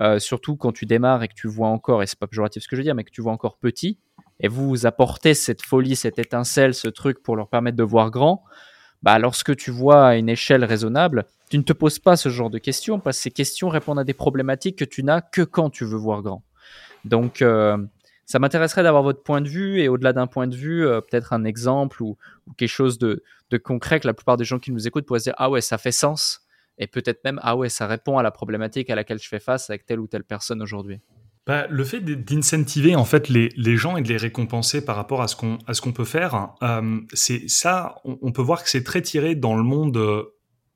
euh, 0.00 0.18
surtout 0.18 0.56
quand 0.56 0.72
tu 0.72 0.86
démarres 0.86 1.22
et 1.22 1.28
que 1.28 1.34
tu 1.34 1.48
vois 1.48 1.68
encore, 1.68 2.02
et 2.02 2.06
c'est 2.06 2.18
pas 2.18 2.26
péjoratif 2.26 2.62
ce 2.62 2.68
que 2.68 2.76
je 2.76 2.80
veux 2.80 2.84
dire, 2.84 2.94
mais 2.94 3.04
que 3.04 3.10
tu 3.10 3.20
vois 3.20 3.32
encore 3.32 3.56
petit, 3.58 3.98
et 4.42 4.48
vous, 4.48 4.86
apportez 4.86 5.34
cette 5.34 5.62
folie, 5.62 5.96
cette 5.96 6.18
étincelle, 6.18 6.74
ce 6.74 6.88
truc 6.88 7.22
pour 7.22 7.36
leur 7.36 7.48
permettre 7.48 7.76
de 7.76 7.84
voir 7.84 8.10
grand, 8.10 8.44
bah, 9.02 9.18
lorsque 9.18 9.56
tu 9.56 9.70
vois 9.70 10.08
à 10.08 10.16
une 10.16 10.28
échelle 10.28 10.64
raisonnable, 10.64 11.24
tu 11.48 11.58
ne 11.58 11.62
te 11.62 11.72
poses 11.72 11.98
pas 11.98 12.16
ce 12.16 12.28
genre 12.28 12.50
de 12.50 12.58
questions 12.58 12.98
parce 12.98 13.18
que 13.18 13.22
ces 13.22 13.30
questions 13.30 13.68
répondent 13.68 13.98
à 13.98 14.04
des 14.04 14.14
problématiques 14.14 14.78
que 14.78 14.84
tu 14.84 15.02
n'as 15.04 15.20
que 15.20 15.42
quand 15.42 15.70
tu 15.70 15.84
veux 15.84 15.96
voir 15.96 16.22
grand. 16.22 16.42
Donc, 17.04 17.42
euh, 17.42 17.76
ça 18.26 18.38
m'intéresserait 18.38 18.82
d'avoir 18.82 19.02
votre 19.02 19.22
point 19.22 19.40
de 19.40 19.48
vue 19.48 19.80
et 19.80 19.88
au-delà 19.88 20.12
d'un 20.12 20.26
point 20.26 20.46
de 20.46 20.56
vue, 20.56 20.86
euh, 20.86 21.00
peut-être 21.00 21.32
un 21.32 21.44
exemple 21.44 22.02
ou, 22.02 22.16
quelque 22.56 22.68
chose 22.68 22.98
de, 22.98 23.22
concret 23.62 24.00
que 24.00 24.06
la 24.06 24.14
plupart 24.14 24.38
des 24.38 24.44
gens 24.44 24.58
qui 24.58 24.72
nous 24.72 24.86
écoutent 24.86 25.04
pourraient 25.04 25.20
se 25.20 25.24
dire 25.24 25.34
Ah 25.36 25.50
ouais, 25.50 25.60
ça 25.60 25.78
fait 25.78 25.92
sens. 25.92 26.40
Et 26.78 26.86
peut-être 26.86 27.22
même 27.24 27.38
Ah 27.42 27.54
ouais, 27.56 27.68
ça 27.68 27.86
répond 27.86 28.16
à 28.16 28.22
la 28.22 28.30
problématique 28.30 28.88
à 28.88 28.94
laquelle 28.94 29.18
je 29.18 29.28
fais 29.28 29.40
face 29.40 29.68
avec 29.68 29.84
telle 29.84 30.00
ou 30.00 30.06
telle 30.06 30.24
personne 30.24 30.62
aujourd'hui. 30.62 31.00
Bah, 31.46 31.66
le 31.68 31.84
fait 31.84 32.00
d'incentiver 32.00 32.94
en 32.94 33.04
fait 33.04 33.28
les, 33.28 33.48
les, 33.56 33.76
gens 33.76 33.96
et 33.96 34.02
de 34.02 34.08
les 34.08 34.16
récompenser 34.16 34.84
par 34.84 34.94
rapport 34.94 35.22
à 35.22 35.28
ce 35.28 35.34
qu'on 35.34 35.58
à 35.66 35.74
ce 35.74 35.80
qu'on 35.80 35.92
peut 35.92 36.04
faire, 36.04 36.54
euh, 36.62 37.00
c'est 37.12 37.48
ça. 37.48 37.96
On, 38.04 38.16
on, 38.22 38.30
peut 38.30 38.42
voir 38.42 38.62
que 38.62 38.70
c'est 38.70 38.84
très 38.84 39.02
tiré 39.02 39.34
dans 39.34 39.56
le 39.56 39.64
monde 39.64 39.96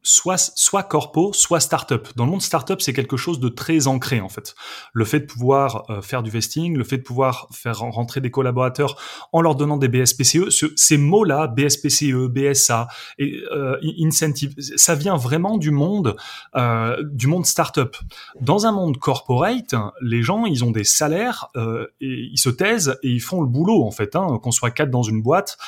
soit, 0.06 0.52
soit 0.54 0.84
corpo, 0.84 1.32
soit 1.32 1.58
startup. 1.58 2.08
Dans 2.14 2.24
le 2.24 2.30
monde 2.30 2.42
startup, 2.42 2.80
c'est 2.80 2.92
quelque 2.92 3.16
chose 3.16 3.40
de 3.40 3.48
très 3.48 3.88
ancré 3.88 4.20
en 4.20 4.28
fait. 4.28 4.54
Le 4.92 5.04
fait 5.04 5.20
de 5.20 5.26
pouvoir 5.26 5.84
euh, 5.90 6.00
faire 6.00 6.22
du 6.22 6.30
vesting, 6.30 6.76
le 6.76 6.84
fait 6.84 6.98
de 6.98 7.02
pouvoir 7.02 7.48
faire 7.50 7.80
rentrer 7.80 8.20
des 8.20 8.30
collaborateurs 8.30 8.96
en 9.32 9.40
leur 9.40 9.56
donnant 9.56 9.78
des 9.78 9.88
BSPCE, 9.88 10.50
ce, 10.50 10.66
ces 10.76 10.96
mots-là, 10.96 11.48
BSPCE, 11.48 12.28
BSA, 12.28 12.86
et, 13.18 13.42
euh, 13.52 13.76
incentive, 14.00 14.54
ça 14.58 14.94
vient 14.94 15.16
vraiment 15.16 15.58
du 15.58 15.72
monde, 15.72 16.16
euh, 16.54 16.96
du 17.02 17.26
monde 17.26 17.44
startup. 17.44 17.96
Dans 18.40 18.64
un 18.66 18.72
monde 18.72 18.98
corporate, 18.98 19.74
les 20.00 20.22
gens, 20.22 20.46
ils 20.46 20.64
ont 20.64 20.70
des 20.70 20.84
salaires, 20.84 21.48
euh, 21.56 21.86
et 22.00 22.28
ils 22.30 22.38
se 22.38 22.50
taisent 22.50 22.96
et 23.02 23.08
ils 23.08 23.20
font 23.20 23.40
le 23.40 23.48
boulot 23.48 23.82
en 23.82 23.90
fait. 23.90 24.14
Hein. 24.14 24.38
Qu'on 24.40 24.52
soit 24.52 24.70
cadre 24.70 24.92
dans 24.92 25.02
une 25.02 25.20
boîte, 25.20 25.58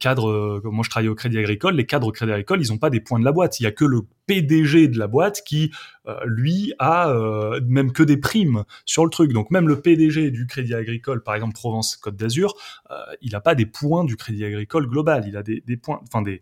cadre, 0.00 0.60
moi 0.64 0.82
je 0.82 0.90
travaille 0.90 1.08
au 1.08 1.14
Crédit 1.14 1.38
Agricole, 1.38 1.76
les 1.76 1.86
cadres 1.86 2.08
au 2.08 2.12
Crédit 2.12 2.32
Agricole, 2.32 2.62
ils 2.62 2.72
n'ont 2.72 2.78
pas 2.78 2.90
des 2.90 3.00
points 3.00 3.20
de 3.20 3.24
la 3.24 3.32
boîte 3.32 3.51
Il 3.60 3.64
y 3.64 3.66
a 3.66 3.72
que 3.72 3.84
le 3.84 4.02
PDG 4.26 4.88
de 4.88 4.98
la 4.98 5.08
boîte 5.08 5.42
qui, 5.44 5.72
euh, 6.06 6.18
lui, 6.24 6.72
a 6.78 7.10
euh, 7.10 7.60
même 7.66 7.92
que 7.92 8.02
des 8.02 8.16
primes 8.16 8.64
sur 8.84 9.04
le 9.04 9.10
truc. 9.10 9.32
Donc 9.32 9.50
même 9.50 9.68
le 9.68 9.80
PDG 9.80 10.30
du 10.30 10.46
Crédit 10.46 10.74
Agricole, 10.74 11.22
par 11.22 11.34
exemple 11.34 11.54
Provence-Côte 11.54 12.16
d'Azur, 12.16 12.54
euh, 12.90 12.94
il 13.20 13.32
n'a 13.32 13.40
pas 13.40 13.54
des 13.54 13.66
points 13.66 14.04
du 14.04 14.16
Crédit 14.16 14.44
Agricole 14.44 14.88
global. 14.88 15.24
Il 15.26 15.36
a 15.36 15.42
des, 15.42 15.60
points, 15.76 16.00
enfin 16.08 16.22
des, 16.22 16.40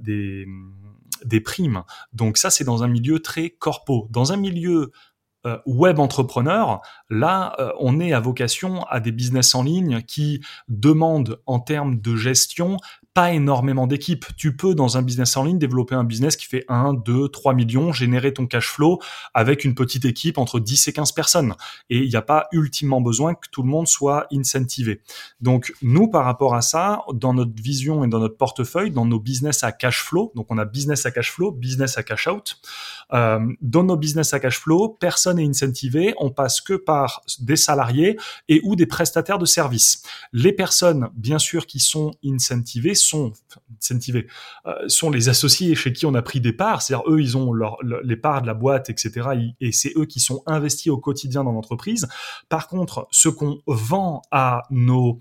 des, 0.00 0.46
des 1.24 1.40
primes. 1.40 1.82
Donc 2.12 2.36
ça, 2.38 2.50
c'est 2.50 2.64
dans 2.64 2.82
un 2.82 2.88
milieu 2.88 3.20
très 3.20 3.50
corpo. 3.50 4.08
Dans 4.10 4.32
un 4.32 4.36
milieu 4.36 4.92
web 5.64 5.98
entrepreneur, 5.98 6.82
là, 7.08 7.56
on 7.78 8.00
est 8.00 8.12
à 8.12 8.20
vocation 8.20 8.82
à 8.84 9.00
des 9.00 9.12
business 9.12 9.54
en 9.54 9.62
ligne 9.62 10.02
qui 10.02 10.42
demandent 10.68 11.40
en 11.46 11.58
termes 11.58 12.00
de 12.00 12.16
gestion 12.16 12.76
énormément 13.26 13.86
d'équipes. 13.86 14.24
Tu 14.36 14.56
peux, 14.56 14.74
dans 14.74 14.96
un 14.96 15.02
business 15.02 15.36
en 15.36 15.44
ligne, 15.44 15.58
développer 15.58 15.94
un 15.94 16.04
business 16.04 16.36
qui 16.36 16.46
fait 16.46 16.64
1, 16.68 16.94
2, 16.94 17.28
3 17.28 17.54
millions, 17.54 17.92
générer 17.92 18.32
ton 18.32 18.46
cash 18.46 18.68
flow 18.68 18.98
avec 19.34 19.64
une 19.64 19.74
petite 19.74 20.04
équipe 20.04 20.38
entre 20.38 20.60
10 20.60 20.88
et 20.88 20.92
15 20.92 21.12
personnes. 21.12 21.54
Et 21.90 21.98
il 21.98 22.08
n'y 22.08 22.16
a 22.16 22.22
pas 22.22 22.46
ultimement 22.52 23.00
besoin 23.00 23.34
que 23.34 23.48
tout 23.50 23.62
le 23.62 23.68
monde 23.68 23.86
soit 23.86 24.26
incentivé. 24.32 25.02
Donc, 25.40 25.72
nous, 25.82 26.08
par 26.08 26.24
rapport 26.24 26.54
à 26.54 26.62
ça, 26.62 27.04
dans 27.12 27.34
notre 27.34 27.60
vision 27.60 28.04
et 28.04 28.08
dans 28.08 28.20
notre 28.20 28.36
portefeuille, 28.36 28.90
dans 28.90 29.06
nos 29.06 29.20
business 29.20 29.64
à 29.64 29.72
cash 29.72 30.02
flow, 30.02 30.32
donc 30.34 30.46
on 30.50 30.58
a 30.58 30.64
business 30.64 31.06
à 31.06 31.10
cash 31.10 31.32
flow, 31.32 31.50
business 31.50 31.98
à 31.98 32.02
cash 32.02 32.28
out, 32.28 32.56
euh, 33.12 33.40
dans 33.60 33.82
nos 33.82 33.96
business 33.96 34.34
à 34.34 34.40
cash 34.40 34.58
flow, 34.58 34.88
personne 34.88 35.38
n'est 35.38 35.48
incentivé, 35.48 36.14
on 36.18 36.30
passe 36.30 36.60
que 36.60 36.74
par 36.74 37.22
des 37.40 37.56
salariés 37.56 38.18
et 38.48 38.60
ou 38.64 38.76
des 38.76 38.86
prestataires 38.86 39.38
de 39.38 39.46
services. 39.46 40.02
Les 40.32 40.52
personnes, 40.52 41.08
bien 41.14 41.38
sûr, 41.38 41.66
qui 41.66 41.80
sont 41.80 42.12
incentivées 42.24 42.94
euh, 43.14 44.88
sont 44.88 45.10
les 45.10 45.28
associés 45.28 45.74
chez 45.74 45.92
qui 45.92 46.06
on 46.06 46.14
a 46.14 46.22
pris 46.22 46.40
des 46.40 46.52
parts, 46.52 46.82
c'est-à-dire 46.82 47.10
eux, 47.10 47.20
ils 47.20 47.36
ont 47.36 47.52
les 48.02 48.16
parts 48.16 48.42
de 48.42 48.46
la 48.46 48.54
boîte, 48.54 48.90
etc. 48.90 49.28
Et 49.60 49.72
c'est 49.72 49.92
eux 49.96 50.06
qui 50.06 50.20
sont 50.20 50.42
investis 50.46 50.88
au 50.88 50.98
quotidien 50.98 51.44
dans 51.44 51.52
l'entreprise. 51.52 52.08
Par 52.48 52.68
contre, 52.68 53.08
ce 53.10 53.28
qu'on 53.28 53.60
vend 53.66 54.22
à 54.30 54.62
nos 54.70 55.20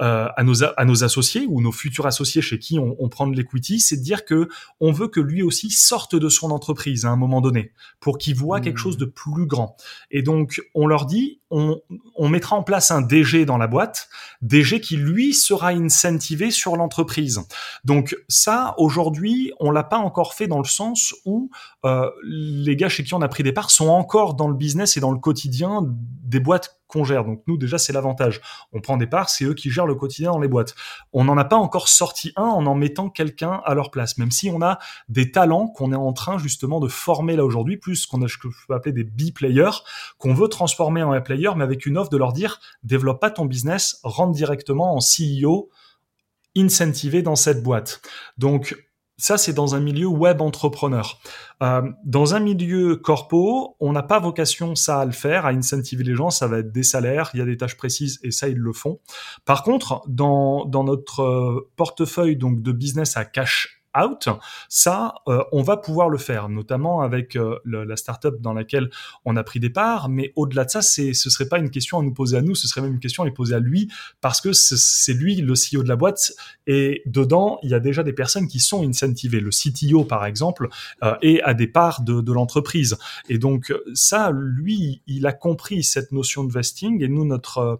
euh, 0.00 0.28
à, 0.36 0.44
nos, 0.44 0.62
à 0.62 0.84
nos 0.84 1.04
associés 1.04 1.46
ou 1.48 1.60
nos 1.60 1.72
futurs 1.72 2.06
associés 2.06 2.42
chez 2.42 2.58
qui 2.58 2.78
on, 2.78 2.96
on 2.98 3.08
prend 3.08 3.26
de 3.26 3.36
l'equity, 3.36 3.80
c'est 3.80 3.96
de 3.96 4.02
dire 4.02 4.24
que 4.24 4.48
on 4.80 4.92
veut 4.92 5.08
que 5.08 5.20
lui 5.20 5.42
aussi 5.42 5.70
sorte 5.70 6.14
de 6.14 6.28
son 6.28 6.50
entreprise 6.50 7.04
à 7.04 7.10
un 7.10 7.16
moment 7.16 7.40
donné 7.40 7.72
pour 8.00 8.18
qu'il 8.18 8.34
voit 8.36 8.60
quelque 8.60 8.78
chose 8.78 8.96
de 8.96 9.06
mmh. 9.06 9.10
plus 9.10 9.46
grand. 9.46 9.76
Et 10.10 10.22
donc, 10.22 10.62
on 10.74 10.86
leur 10.86 11.06
dit, 11.06 11.40
on, 11.50 11.80
on 12.14 12.28
mettra 12.28 12.56
en 12.56 12.62
place 12.62 12.90
un 12.90 13.00
DG 13.00 13.44
dans 13.44 13.58
la 13.58 13.66
boîte, 13.66 14.08
DG 14.42 14.80
qui 14.80 14.96
lui 14.96 15.34
sera 15.34 15.68
incentivé 15.68 16.50
sur 16.50 16.76
l'entreprise. 16.76 17.40
Donc 17.84 18.16
ça, 18.28 18.74
aujourd'hui, 18.78 19.52
on 19.58 19.70
l'a 19.70 19.84
pas 19.84 19.98
encore 19.98 20.34
fait 20.34 20.46
dans 20.46 20.58
le 20.58 20.64
sens 20.64 21.14
où 21.24 21.50
euh, 21.84 22.08
les 22.22 22.76
gars 22.76 22.88
chez 22.88 23.04
qui 23.04 23.14
on 23.14 23.22
a 23.22 23.28
pris 23.28 23.42
des 23.42 23.52
parts 23.52 23.70
sont 23.70 23.88
encore 23.88 24.34
dans 24.34 24.48
le 24.48 24.54
business 24.54 24.96
et 24.96 25.00
dans 25.00 25.12
le 25.12 25.18
quotidien 25.18 25.82
des 25.84 26.40
boîtes 26.40 26.77
qu'on 26.88 27.04
gère. 27.04 27.24
Donc 27.24 27.42
nous 27.46 27.56
déjà 27.56 27.78
c'est 27.78 27.92
l'avantage. 27.92 28.40
On 28.72 28.80
prend 28.80 28.96
des 28.96 29.06
parts, 29.06 29.28
c'est 29.28 29.44
eux 29.44 29.54
qui 29.54 29.70
gèrent 29.70 29.86
le 29.86 29.94
quotidien 29.94 30.32
dans 30.32 30.40
les 30.40 30.48
boîtes. 30.48 30.74
On 31.12 31.24
n'en 31.24 31.36
a 31.38 31.44
pas 31.44 31.56
encore 31.56 31.88
sorti 31.88 32.32
un 32.36 32.42
en 32.42 32.66
en 32.66 32.74
mettant 32.74 33.08
quelqu'un 33.08 33.60
à 33.64 33.74
leur 33.74 33.90
place, 33.90 34.18
même 34.18 34.30
si 34.30 34.50
on 34.50 34.60
a 34.62 34.78
des 35.08 35.30
talents 35.30 35.68
qu'on 35.68 35.92
est 35.92 35.96
en 35.96 36.12
train 36.12 36.38
justement 36.38 36.80
de 36.80 36.88
former 36.88 37.36
là 37.36 37.44
aujourd'hui, 37.44 37.76
plus 37.76 38.06
qu'on 38.06 38.22
a 38.22 38.28
ce 38.28 38.38
que 38.38 38.48
je 38.50 38.66
peux 38.66 38.74
appeler 38.74 38.92
des 38.92 39.04
B-players, 39.04 39.82
qu'on 40.18 40.34
veut 40.34 40.48
transformer 40.48 41.02
en 41.02 41.12
A-player, 41.12 41.50
mais 41.56 41.64
avec 41.64 41.86
une 41.86 41.96
offre 41.96 42.10
de 42.10 42.16
leur 42.16 42.32
dire 42.32 42.60
développe 42.82 43.20
pas 43.20 43.30
ton 43.30 43.44
business, 43.44 44.00
rentre 44.02 44.32
directement 44.32 44.96
en 44.96 44.98
CEO 44.98 45.70
incentivé 46.56 47.22
dans 47.22 47.36
cette 47.36 47.62
boîte. 47.62 48.00
Donc 48.36 48.76
ça, 49.18 49.36
c'est 49.36 49.52
dans 49.52 49.74
un 49.74 49.80
milieu 49.80 50.06
web 50.06 50.40
entrepreneur. 50.40 51.18
Euh, 51.60 51.82
dans 52.04 52.34
un 52.34 52.40
milieu 52.40 52.94
corpo, 52.96 53.76
on 53.80 53.92
n'a 53.92 54.04
pas 54.04 54.20
vocation 54.20 54.76
ça 54.76 55.00
à 55.00 55.04
le 55.04 55.12
faire, 55.12 55.44
à 55.44 55.50
incentiver 55.50 56.04
les 56.04 56.14
gens, 56.14 56.30
ça 56.30 56.46
va 56.46 56.58
être 56.60 56.70
des 56.70 56.84
salaires, 56.84 57.30
il 57.34 57.40
y 57.40 57.42
a 57.42 57.44
des 57.44 57.56
tâches 57.56 57.76
précises 57.76 58.20
et 58.22 58.30
ça, 58.30 58.48
ils 58.48 58.56
le 58.56 58.72
font. 58.72 59.00
Par 59.44 59.64
contre, 59.64 60.02
dans, 60.06 60.64
dans 60.66 60.84
notre 60.84 61.22
euh, 61.22 61.68
portefeuille 61.74 62.36
donc 62.36 62.62
de 62.62 62.70
business 62.70 63.16
à 63.16 63.24
cash 63.24 63.77
ça, 64.68 65.14
euh, 65.28 65.42
on 65.52 65.62
va 65.62 65.76
pouvoir 65.76 66.08
le 66.08 66.18
faire, 66.18 66.48
notamment 66.48 67.00
avec 67.02 67.36
euh, 67.36 67.58
la 67.64 67.96
startup 67.96 68.40
dans 68.40 68.52
laquelle 68.52 68.90
on 69.24 69.36
a 69.36 69.42
pris 69.42 69.60
des 69.60 69.70
parts. 69.70 70.08
Mais 70.08 70.32
au-delà 70.36 70.64
de 70.64 70.70
ça, 70.70 70.82
ce 70.82 71.12
serait 71.12 71.48
pas 71.48 71.58
une 71.58 71.70
question 71.70 71.98
à 71.98 72.02
nous 72.02 72.14
poser 72.14 72.36
à 72.36 72.42
nous, 72.42 72.54
ce 72.54 72.68
serait 72.68 72.80
même 72.80 72.92
une 72.92 73.00
question 73.00 73.22
à 73.22 73.26
lui 73.26 73.32
poser 73.32 73.48
parce 74.20 74.40
que 74.40 74.52
c'est 74.52 75.12
lui 75.12 75.36
le 75.36 75.54
CEO 75.54 75.82
de 75.82 75.88
la 75.88 75.96
boîte. 75.96 76.32
Et 76.66 77.02
dedans, 77.06 77.58
il 77.62 77.70
y 77.70 77.74
a 77.74 77.80
déjà 77.80 78.02
des 78.02 78.12
personnes 78.12 78.48
qui 78.48 78.60
sont 78.60 78.86
incentivées. 78.86 79.40
Le 79.40 79.50
CTO, 79.50 80.04
par 80.04 80.24
exemple, 80.24 80.68
euh, 81.02 81.14
est 81.22 81.40
à 81.42 81.54
des 81.54 81.66
parts 81.66 82.02
de, 82.02 82.20
de 82.20 82.32
l'entreprise. 82.32 82.96
Et 83.28 83.38
donc 83.38 83.72
ça, 83.94 84.30
lui, 84.32 85.02
il 85.06 85.26
a 85.26 85.32
compris 85.32 85.82
cette 85.82 86.12
notion 86.12 86.44
de 86.44 86.52
vesting. 86.52 87.02
Et 87.02 87.08
nous, 87.08 87.24
notre 87.24 87.58
euh, 87.58 87.76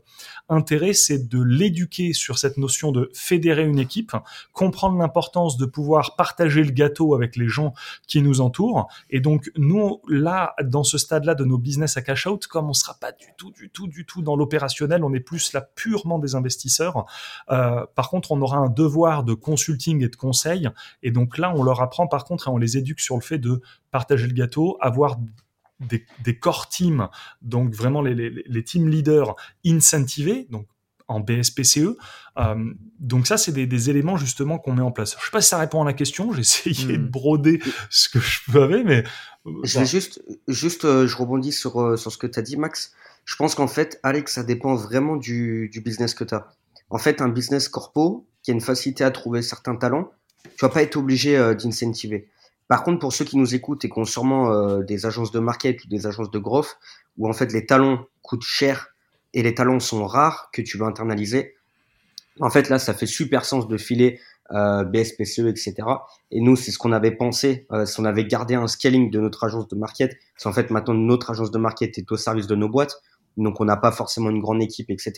intérêt, 0.48 0.92
c'est 0.92 1.28
de 1.28 1.42
l'éduquer 1.42 2.12
sur 2.12 2.38
cette 2.38 2.56
notion 2.56 2.92
de 2.92 3.10
fédérer 3.14 3.64
une 3.64 3.78
équipe, 3.78 4.12
comprendre 4.52 4.98
l'importance 4.98 5.56
de 5.56 5.66
pouvoir 5.66 6.07
partager 6.16 6.62
le 6.62 6.70
gâteau 6.70 7.14
avec 7.14 7.36
les 7.36 7.48
gens 7.48 7.74
qui 8.06 8.22
nous 8.22 8.40
entourent. 8.40 8.88
Et 9.10 9.20
donc, 9.20 9.50
nous, 9.56 10.00
là, 10.08 10.54
dans 10.62 10.84
ce 10.84 10.98
stade-là 10.98 11.34
de 11.34 11.44
nos 11.44 11.58
business 11.58 11.96
à 11.96 12.02
cash 12.02 12.26
out, 12.26 12.46
comme 12.46 12.68
on 12.68 12.72
sera 12.72 12.94
pas 12.94 13.12
du 13.12 13.26
tout, 13.36 13.50
du 13.52 13.70
tout, 13.70 13.86
du 13.86 14.06
tout 14.06 14.22
dans 14.22 14.36
l'opérationnel, 14.36 15.04
on 15.04 15.12
est 15.12 15.20
plus 15.20 15.52
là 15.52 15.60
purement 15.60 16.18
des 16.18 16.34
investisseurs. 16.34 17.06
Euh, 17.50 17.84
par 17.94 18.10
contre, 18.10 18.32
on 18.32 18.40
aura 18.40 18.58
un 18.58 18.68
devoir 18.68 19.24
de 19.24 19.34
consulting 19.34 20.02
et 20.04 20.08
de 20.08 20.16
conseil. 20.16 20.68
Et 21.02 21.10
donc 21.10 21.38
là, 21.38 21.52
on 21.54 21.62
leur 21.62 21.80
apprend 21.80 22.06
par 22.06 22.24
contre 22.24 22.48
et 22.48 22.50
on 22.50 22.58
les 22.58 22.76
éduque 22.76 23.00
sur 23.00 23.16
le 23.16 23.22
fait 23.22 23.38
de 23.38 23.60
partager 23.90 24.26
le 24.26 24.34
gâteau, 24.34 24.76
avoir 24.80 25.16
des, 25.80 26.04
des 26.24 26.38
core 26.38 26.68
teams, 26.68 27.08
donc 27.42 27.72
vraiment 27.74 28.02
les, 28.02 28.14
les, 28.14 28.30
les 28.44 28.64
team 28.64 28.88
leaders 28.88 29.36
incentivés, 29.64 30.46
donc 30.50 30.66
en 31.08 31.20
BSPCE. 31.20 31.96
Euh, 32.38 32.54
donc 33.00 33.26
ça, 33.26 33.36
c'est 33.36 33.52
des, 33.52 33.66
des, 33.66 33.90
éléments 33.90 34.16
justement 34.16 34.58
qu'on 34.58 34.74
met 34.74 34.82
en 34.82 34.92
place. 34.92 35.16
Je 35.18 35.24
sais 35.24 35.30
pas 35.30 35.40
si 35.40 35.48
ça 35.48 35.58
répond 35.58 35.82
à 35.82 35.84
la 35.84 35.94
question. 35.94 36.32
J'ai 36.32 36.40
essayé 36.40 36.98
de 36.98 37.02
hmm. 37.02 37.08
broder 37.08 37.60
ce 37.90 38.08
que 38.08 38.20
je 38.20 38.44
pouvais, 38.44 38.84
mais 38.84 39.04
euh, 39.46 39.52
je 39.64 39.78
vais 39.78 39.86
juste, 39.86 40.22
juste, 40.46 40.84
euh, 40.84 41.06
je 41.06 41.16
rebondis 41.16 41.52
sur 41.52 41.80
euh, 41.80 41.96
sur 41.96 42.12
ce 42.12 42.18
que 42.18 42.26
tu 42.26 42.38
as 42.38 42.42
dit, 42.42 42.56
Max. 42.56 42.92
Je 43.24 43.36
pense 43.36 43.54
qu'en 43.54 43.66
fait, 43.66 43.98
Alex, 44.02 44.34
ça 44.34 44.42
dépend 44.42 44.74
vraiment 44.74 45.16
du, 45.16 45.68
du 45.72 45.80
business 45.80 46.14
que 46.14 46.24
tu 46.24 46.34
as. 46.34 46.48
En 46.90 46.98
fait, 46.98 47.20
un 47.20 47.28
business 47.28 47.68
corpo 47.68 48.26
qui 48.42 48.50
a 48.50 48.54
une 48.54 48.60
facilité 48.60 49.04
à 49.04 49.10
trouver 49.10 49.42
certains 49.42 49.76
talents, 49.76 50.10
tu 50.44 50.64
vas 50.64 50.70
pas 50.70 50.82
être 50.82 50.96
obligé 50.96 51.36
d'incentiver. 51.54 52.28
Par 52.68 52.82
contre, 52.82 53.00
pour 53.00 53.12
ceux 53.12 53.26
qui 53.26 53.36
nous 53.36 53.54
écoutent 53.54 53.84
et 53.84 53.90
qui 53.90 53.98
ont 53.98 54.06
sûrement 54.06 54.78
des 54.80 55.04
agences 55.04 55.30
de 55.30 55.40
market 55.40 55.84
ou 55.84 55.88
des 55.88 56.06
agences 56.06 56.30
de 56.30 56.38
growth, 56.38 56.78
où 57.18 57.28
en 57.28 57.34
fait 57.34 57.52
les 57.52 57.66
talents 57.66 58.06
coûtent 58.22 58.44
cher 58.44 58.94
et 59.38 59.42
les 59.42 59.54
talents 59.54 59.78
sont 59.78 60.04
rares 60.04 60.50
que 60.52 60.60
tu 60.60 60.78
veux 60.78 60.84
internaliser. 60.84 61.54
En 62.40 62.50
fait, 62.50 62.68
là, 62.68 62.80
ça 62.80 62.92
fait 62.92 63.06
super 63.06 63.44
sens 63.44 63.68
de 63.68 63.76
filer 63.76 64.18
euh, 64.50 64.82
BSPCE, 64.82 65.46
etc. 65.46 65.74
Et 66.32 66.40
nous, 66.40 66.56
c'est 66.56 66.72
ce 66.72 66.78
qu'on 66.78 66.90
avait 66.90 67.12
pensé. 67.12 67.64
Euh, 67.70 67.86
si 67.86 68.00
on 68.00 68.04
avait 68.04 68.24
gardé 68.24 68.56
un 68.56 68.66
scaling 68.66 69.12
de 69.12 69.20
notre 69.20 69.44
agence 69.44 69.68
de 69.68 69.76
market, 69.76 70.16
c'est 70.36 70.48
en 70.48 70.52
fait 70.52 70.70
maintenant 70.70 70.94
notre 70.94 71.30
agence 71.30 71.52
de 71.52 71.58
market 71.58 71.96
est 71.98 72.10
au 72.10 72.16
service 72.16 72.48
de 72.48 72.56
nos 72.56 72.68
boîtes. 72.68 73.00
Donc, 73.36 73.60
on 73.60 73.64
n'a 73.64 73.76
pas 73.76 73.92
forcément 73.92 74.28
une 74.28 74.40
grande 74.40 74.60
équipe, 74.60 74.90
etc. 74.90 75.12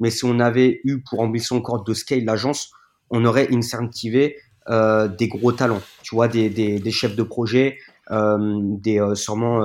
Mais 0.00 0.08
si 0.10 0.24
on 0.24 0.40
avait 0.40 0.80
eu 0.84 1.02
pour 1.02 1.20
ambition 1.20 1.56
encore 1.56 1.84
de 1.84 1.92
scale 1.92 2.24
l'agence, 2.24 2.70
on 3.10 3.22
aurait 3.26 3.54
incentivé 3.54 4.38
euh, 4.70 5.08
des 5.08 5.28
gros 5.28 5.52
talents. 5.52 5.82
Tu 6.02 6.14
vois, 6.14 6.28
des, 6.28 6.48
des, 6.48 6.90
chefs 6.90 7.16
de 7.16 7.22
projet, 7.22 7.76
des 8.10 9.12
sûrement 9.14 9.60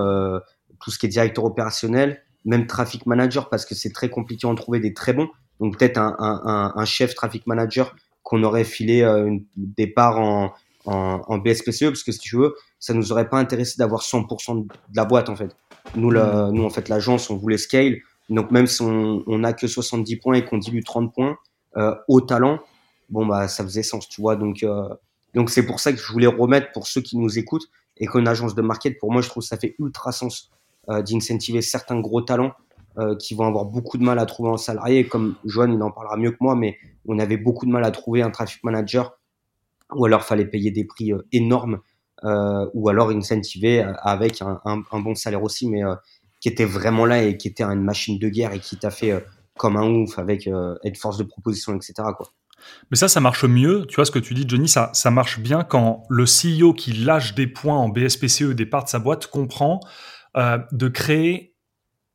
tout 0.81 0.91
ce 0.91 0.99
qui 0.99 1.05
est 1.05 1.09
directeur 1.09 1.45
opérationnel, 1.45 2.21
même 2.45 2.67
traffic 2.67 3.05
manager, 3.05 3.49
parce 3.49 3.65
que 3.65 3.75
c'est 3.75 3.91
très 3.91 4.09
compliqué 4.09 4.47
en 4.47 4.55
trouver 4.55 4.79
des 4.79 4.93
très 4.93 5.13
bons. 5.13 5.29
Donc 5.59 5.77
peut-être 5.77 5.97
un, 5.97 6.15
un, 6.19 6.73
un, 6.75 6.85
chef 6.85 7.15
traffic 7.15 7.47
manager 7.47 7.95
qu'on 8.23 8.43
aurait 8.43 8.63
filé 8.63 9.01
euh, 9.01 9.25
une, 9.25 9.45
des 9.55 9.87
parts 9.87 10.19
en, 10.19 10.53
en, 10.85 11.21
en, 11.25 11.37
BSPCE, 11.37 11.85
parce 11.85 12.03
que 12.03 12.11
si 12.11 12.19
tu 12.19 12.37
veux, 12.37 12.55
ça 12.79 12.93
nous 12.93 13.11
aurait 13.11 13.29
pas 13.29 13.37
intéressé 13.37 13.75
d'avoir 13.77 14.01
100% 14.01 14.65
de 14.65 14.73
la 14.95 15.05
boîte 15.05 15.29
en 15.29 15.35
fait. 15.35 15.55
Nous, 15.95 16.11
la, 16.11 16.47
mm. 16.47 16.51
nous 16.51 16.63
en 16.63 16.69
fait, 16.69 16.89
l'agence, 16.89 17.29
on 17.29 17.37
voulait 17.37 17.57
scale. 17.57 17.97
Donc 18.29 18.51
même 18.51 18.67
si 18.67 18.81
on, 18.81 19.23
on 19.27 19.43
a 19.43 19.53
que 19.53 19.67
70 19.67 20.17
points 20.17 20.35
et 20.35 20.45
qu'on 20.45 20.57
dilue 20.57 20.83
30 20.83 21.13
points 21.13 21.37
euh, 21.77 21.95
au 22.07 22.21
talent, 22.21 22.59
bon 23.09 23.25
bah 23.25 23.47
ça 23.47 23.63
faisait 23.63 23.83
sens, 23.83 24.07
tu 24.07 24.21
vois. 24.21 24.35
Donc 24.35 24.63
euh, 24.63 24.87
donc 25.33 25.49
c'est 25.49 25.65
pour 25.65 25.79
ça 25.79 25.91
que 25.91 25.99
je 25.99 26.11
voulais 26.11 26.27
remettre 26.27 26.71
pour 26.71 26.87
ceux 26.87 27.01
qui 27.01 27.17
nous 27.17 27.37
écoutent 27.37 27.67
et 27.97 28.07
qu'une 28.07 28.27
agence 28.27 28.55
de 28.55 28.61
market, 28.61 28.97
pour 28.99 29.11
moi, 29.11 29.21
je 29.21 29.29
trouve 29.29 29.43
que 29.43 29.47
ça 29.47 29.57
fait 29.57 29.75
ultra 29.79 30.11
sens 30.11 30.51
d'incentiver 30.87 31.61
certains 31.61 31.99
gros 31.99 32.21
talents 32.21 32.53
euh, 32.99 33.15
qui 33.15 33.33
vont 33.33 33.47
avoir 33.47 33.65
beaucoup 33.65 33.97
de 33.97 34.03
mal 34.03 34.19
à 34.19 34.25
trouver 34.27 34.51
un 34.51 34.57
salarié. 34.57 35.07
Comme 35.07 35.33
Johan, 35.45 35.71
il 35.71 35.81
en 35.81 35.89
parlera 35.89 36.15
mieux 36.15 36.29
que 36.29 36.37
moi, 36.39 36.55
mais 36.55 36.77
on 37.07 37.17
avait 37.17 37.37
beaucoup 37.37 37.65
de 37.65 37.71
mal 37.71 37.83
à 37.83 37.89
trouver 37.89 38.21
un 38.21 38.29
traffic 38.29 38.63
manager 38.63 39.17
ou 39.95 40.05
alors 40.05 40.23
fallait 40.23 40.45
payer 40.45 40.69
des 40.69 40.85
prix 40.85 41.11
euh, 41.11 41.25
énormes 41.31 41.79
ou 42.73 42.87
alors 42.87 43.09
incentiver 43.09 43.85
avec 44.01 44.41
un, 44.41 44.61
un, 44.63 44.99
bon 45.01 45.13
salaire 45.13 45.43
aussi, 45.43 45.67
mais 45.67 45.81
qui 46.39 46.47
était 46.47 46.63
vraiment 46.63 47.05
là 47.05 47.21
et 47.21 47.35
qui 47.35 47.49
était 47.49 47.65
une 47.65 47.83
machine 47.83 48.17
de 48.17 48.29
guerre 48.29 48.53
et 48.53 48.59
qui 48.59 48.77
t'a 48.77 48.91
fait 48.91 49.25
comme 49.57 49.75
un 49.75 49.89
ouf 49.89 50.17
avec 50.17 50.49
être 50.85 50.97
force 50.97 51.17
de 51.17 51.23
proposition, 51.23 51.75
etc. 51.75 51.95
Quoi. 52.15 52.29
Mais 52.91 52.95
ça, 52.95 53.09
ça 53.09 53.19
marche 53.19 53.43
mieux. 53.43 53.85
Tu 53.89 53.95
vois 53.95 54.05
ce 54.05 54.11
que 54.11 54.19
tu 54.19 54.33
dis, 54.35 54.45
Johnny, 54.47 54.69
ça, 54.69 54.89
ça 54.93 55.11
marche 55.11 55.39
bien 55.39 55.65
quand 55.65 56.05
le 56.09 56.23
CEO 56.23 56.71
qui 56.71 56.93
lâche 56.93 57.35
des 57.35 57.47
points 57.47 57.75
en 57.75 57.89
BSPCE 57.89 58.53
des 58.53 58.65
parts 58.65 58.85
de 58.85 58.89
sa 58.89 58.99
boîte 58.99 59.27
comprend 59.27 59.81
euh, 60.37 60.57
de 60.71 60.87
créer 60.87 61.55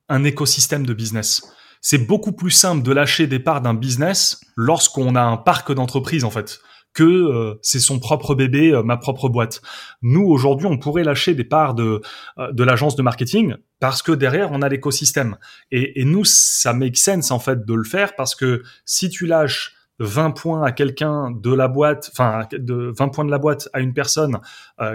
un 0.08 0.24
écosystème 0.24 0.86
de 0.86 0.94
business. 0.94 1.42
C'est 1.80 1.98
beaucoup 1.98 2.32
plus 2.32 2.50
simple 2.50 2.82
de 2.82 2.92
lâcher 2.92 3.26
des 3.26 3.38
parts 3.38 3.60
d'un 3.60 3.74
business 3.74 4.40
lorsqu'on 4.56 5.14
a 5.14 5.22
un 5.22 5.36
parc 5.36 5.72
d'entreprise, 5.72 6.24
en 6.24 6.30
fait 6.30 6.60
que 6.94 7.04
euh, 7.04 7.54
c'est 7.62 7.78
son 7.80 8.00
propre 8.00 8.34
bébé, 8.34 8.72
euh, 8.72 8.82
ma 8.82 8.96
propre 8.96 9.28
boîte. 9.28 9.60
Nous, 10.02 10.24
aujourd'hui, 10.24 10.66
on 10.66 10.78
pourrait 10.78 11.04
lâcher 11.04 11.34
des 11.34 11.44
parts 11.44 11.74
de, 11.74 12.00
de 12.38 12.64
l'agence 12.64 12.96
de 12.96 13.02
marketing 13.02 13.54
parce 13.78 14.02
que 14.02 14.10
derrière, 14.10 14.50
on 14.50 14.62
a 14.62 14.68
l'écosystème. 14.68 15.36
Et, 15.70 16.00
et, 16.00 16.04
nous, 16.04 16.24
ça 16.24 16.72
make 16.72 16.96
sense, 16.96 17.30
en 17.30 17.38
fait, 17.38 17.64
de 17.64 17.74
le 17.74 17.84
faire 17.84 18.16
parce 18.16 18.34
que 18.34 18.62
si 18.84 19.10
tu 19.10 19.26
lâches 19.26 19.77
20 19.98 20.30
points 20.32 20.62
à 20.62 20.72
quelqu'un 20.72 21.30
de 21.30 21.52
la 21.52 21.68
boîte, 21.68 22.10
enfin, 22.12 22.46
de 22.52 22.92
20 22.96 23.08
points 23.08 23.24
de 23.24 23.30
la 23.30 23.38
boîte 23.38 23.68
à 23.72 23.80
une 23.80 23.94
personne 23.94 24.38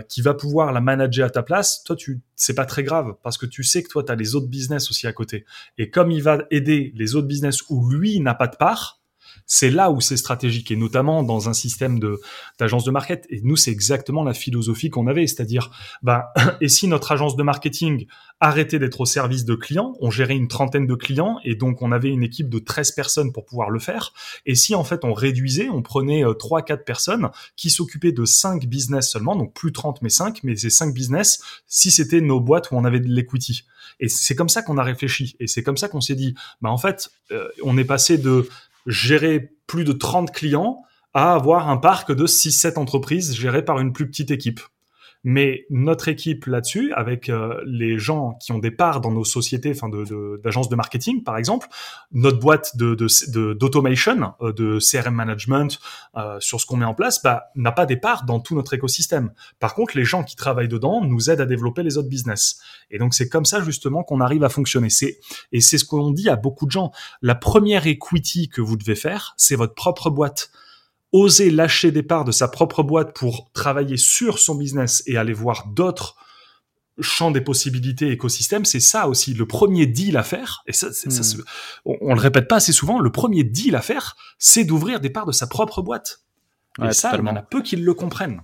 qui 0.08 0.22
va 0.22 0.34
pouvoir 0.34 0.72
la 0.72 0.82
manager 0.82 1.28
à 1.28 1.30
ta 1.30 1.44
place, 1.44 1.84
toi, 1.84 1.96
tu, 1.96 2.22
c'est 2.36 2.56
pas 2.56 2.66
très 2.66 2.84
grave 2.84 3.16
parce 3.22 3.38
que 3.38 3.46
tu 3.46 3.64
sais 3.64 3.84
que 3.84 3.90
toi, 3.90 4.04
tu 4.04 4.12
as 4.12 4.16
les 4.16 4.36
autres 4.36 4.48
business 4.48 4.90
aussi 4.90 5.08
à 5.08 5.14
côté. 5.14 5.46
Et 5.78 5.90
comme 5.90 6.12
il 6.12 6.24
va 6.24 6.40
aider 6.52 6.94
les 6.96 7.16
autres 7.16 7.28
business 7.28 7.62
où 7.70 7.90
lui 7.90 8.20
n'a 8.20 8.34
pas 8.34 8.48
de 8.48 8.56
part, 8.56 9.03
c'est 9.46 9.70
là 9.70 9.92
où 9.92 10.02
c'est 10.02 10.18
stratégique 10.18 10.72
et 10.72 10.76
notamment 10.76 11.24
dans 11.24 11.50
un 11.50 11.54
système 11.54 12.00
d'agence 12.60 12.84
de 12.84 12.92
market. 12.92 13.26
Et 13.30 13.42
nous, 13.44 13.56
c'est 13.56 13.72
exactement 13.72 14.24
la 14.24 14.34
philosophie 14.34 14.90
qu'on 14.90 15.08
avait, 15.08 15.28
c'est-à-dire, 15.28 15.72
bah, 16.02 16.34
et 16.62 16.70
si 16.70 16.88
notre 16.88 17.12
agence 17.12 17.36
de 17.36 17.44
marketing 17.44 18.08
arrêtait 18.40 18.80
d'être 18.80 19.02
au 19.02 19.06
service 19.06 19.46
de 19.46 19.56
clients, 19.56 19.96
on 20.02 20.12
gérait 20.12 20.36
une 20.36 20.48
trentaine 20.48 20.86
de 20.86 20.96
clients 20.96 21.38
et 21.44 21.56
donc 21.56 21.82
on 21.82 21.92
avait 21.92 22.10
une 22.10 22.24
équipe 22.24 22.50
de 22.50 22.60
13 22.60 22.92
personnes 22.92 23.32
pour 23.32 23.46
pouvoir 23.46 23.70
le 23.70 23.80
faire. 23.80 24.14
Et 24.46 24.56
si 24.56 24.76
en 24.76 24.84
fait 24.84 25.06
on 25.06 25.14
réduisait, 25.14 25.70
on 25.70 25.82
prenait 25.82 26.26
euh, 26.26 26.34
trois, 26.34 26.62
4 26.62 26.84
personnes 26.84 27.30
qui 27.56 27.70
s'occupaient 27.70 28.12
de 28.12 28.26
5 28.26 28.66
business 28.66 29.10
seulement, 29.10 29.36
donc 29.36 29.54
plus 29.54 29.72
30 29.72 30.02
mais 30.02 30.10
5, 30.10 30.42
mais 30.44 30.56
ces 30.56 30.70
5 30.70 30.94
business, 30.94 31.42
si 31.68 31.90
c'était 31.90 32.22
nos 32.22 32.42
boîtes 32.42 32.72
où 32.72 32.76
on 32.76 32.84
avait 32.84 33.00
de 33.00 33.08
l'equity. 33.08 33.64
Et 34.00 34.10
c'est 34.10 34.36
comme 34.36 34.50
ça 34.50 34.62
qu'on 34.62 34.78
a 34.78 34.84
réfléchi. 34.84 35.36
Et 35.40 35.48
c'est 35.48 35.64
comme 35.64 35.78
ça 35.78 35.88
qu'on 35.88 36.02
s'est 36.02 36.16
dit, 36.16 36.36
bah 36.62 36.70
en 36.70 36.78
fait, 36.78 37.10
euh, 37.32 37.48
on 37.64 37.78
est 37.78 37.86
passé 37.86 38.18
de 38.18 38.48
gérer 38.86 39.52
plus 39.68 39.84
de 39.84 39.94
30 39.94 40.32
clients 40.32 40.82
à 41.14 41.34
avoir 41.34 41.70
un 41.70 41.78
parc 41.78 42.12
de 42.12 42.26
6-7 42.26 42.78
entreprises 42.78 43.36
gérées 43.36 43.64
par 43.64 43.80
une 43.80 43.94
plus 43.94 44.08
petite 44.08 44.32
équipe. 44.32 44.62
Mais 45.24 45.66
notre 45.70 46.10
équipe 46.10 46.46
là-dessus, 46.48 46.92
avec 46.94 47.30
euh, 47.30 47.62
les 47.66 47.98
gens 47.98 48.38
qui 48.42 48.52
ont 48.52 48.60
des 48.60 48.72
parts 48.72 49.00
dans 49.00 49.12
nos 49.12 49.24
sociétés, 49.24 49.72
enfin 49.72 49.88
de, 49.88 50.42
d'agences 50.44 50.68
de, 50.68 50.76
marketing 50.76 51.24
par 51.24 51.38
exemple, 51.38 51.68
notre 52.12 52.40
boîte 52.40 52.76
de, 52.76 52.94
d'automation, 53.54 54.34
euh, 54.42 54.52
de, 54.52 54.80
CRM 54.80 55.16
management 55.16 55.80
euh, 56.18 56.38
sur 56.42 56.60
ce 56.60 56.66
qu'on 56.66 56.76
met 56.76 56.86
en 56.86 56.94
place, 56.94 57.24
bah, 57.24 57.46
n'a 57.56 57.72
pas 57.72 57.86
des 57.86 57.96
parts 57.96 58.26
dans 58.26 58.42
tout 58.42 58.54
notre 58.54 58.74
écosystème. 58.74 59.32
Par 59.60 59.76
contre, 59.76 59.96
les 59.96 60.04
gens 60.04 60.24
qui 60.24 60.36
travaillent 60.36 60.68
dedans 60.68 61.02
nous 61.06 61.30
aident 61.30 61.42
à 61.42 61.46
développer 61.46 61.84
les 61.84 61.98
autres 61.98 62.10
business. 62.10 62.60
Et 62.92 62.98
donc 62.98 63.14
c'est 63.14 63.30
comme 63.30 63.46
ça 63.46 63.62
justement 63.62 64.04
qu'on 64.04 64.20
arrive 64.20 64.44
à 64.44 64.50
fonctionner. 64.50 64.90
C'est 64.90 65.20
et 65.54 65.62
c'est 65.62 65.78
ce 65.78 65.86
qu'on 65.86 66.12
dit 66.12 66.28
à 66.28 66.36
beaucoup 66.36 66.66
de 66.66 66.72
gens. 66.72 66.92
La 67.22 67.36
première 67.36 67.88
equity 67.88 68.50
que 68.50 68.60
vous 68.60 68.76
devez 68.76 68.96
faire, 68.96 69.36
c'est 69.38 69.56
votre 69.56 69.74
propre 69.74 70.10
boîte 70.10 70.52
oser 71.14 71.52
lâcher 71.52 71.92
des 71.92 72.04
parts 72.04 72.26
de 72.26 72.32
sa 72.32 72.48
propre 72.48 72.84
boîte 72.84 73.16
pour 73.16 73.52
travailler 73.54 73.98
sur 73.98 74.40
son 74.40 74.56
business 74.56 75.04
et 75.06 75.16
aller 75.16 75.34
voir 75.34 75.68
d'autres 75.68 76.18
champs 77.00 77.32
des 77.32 77.42
possibilités 77.42 78.12
écosystèmes, 78.12 78.66
c'est 78.66 78.80
ça 78.80 79.08
aussi 79.08 79.34
le 79.34 79.48
premier 79.48 79.86
deal 79.86 80.18
à 80.18 80.24
faire. 80.24 80.64
Et 80.68 80.74
ça, 80.74 80.92
ça 80.92 81.10
hmm. 81.10 81.44
on, 81.86 82.14
le 82.14 82.20
répète 82.20 82.48
pas 82.48 82.58
assez 82.58 82.74
souvent. 82.74 83.00
Le 83.00 83.12
premier 83.12 83.44
deal 83.44 83.76
à 83.76 83.82
faire, 83.82 84.16
c'est 84.38 84.64
d'ouvrir 84.64 85.00
des 85.00 85.10
parts 85.10 85.26
de 85.26 85.32
sa 85.32 85.48
propre 85.48 85.82
boîte. 85.82 86.22
et 86.84 86.92
ça, 86.92 87.12
il 87.14 87.26
y 87.26 87.30
en 87.30 87.36
a 87.36 87.42
peu 87.42 87.62
qui 87.62 87.76
le 87.76 87.94
comprennent. 87.94 88.42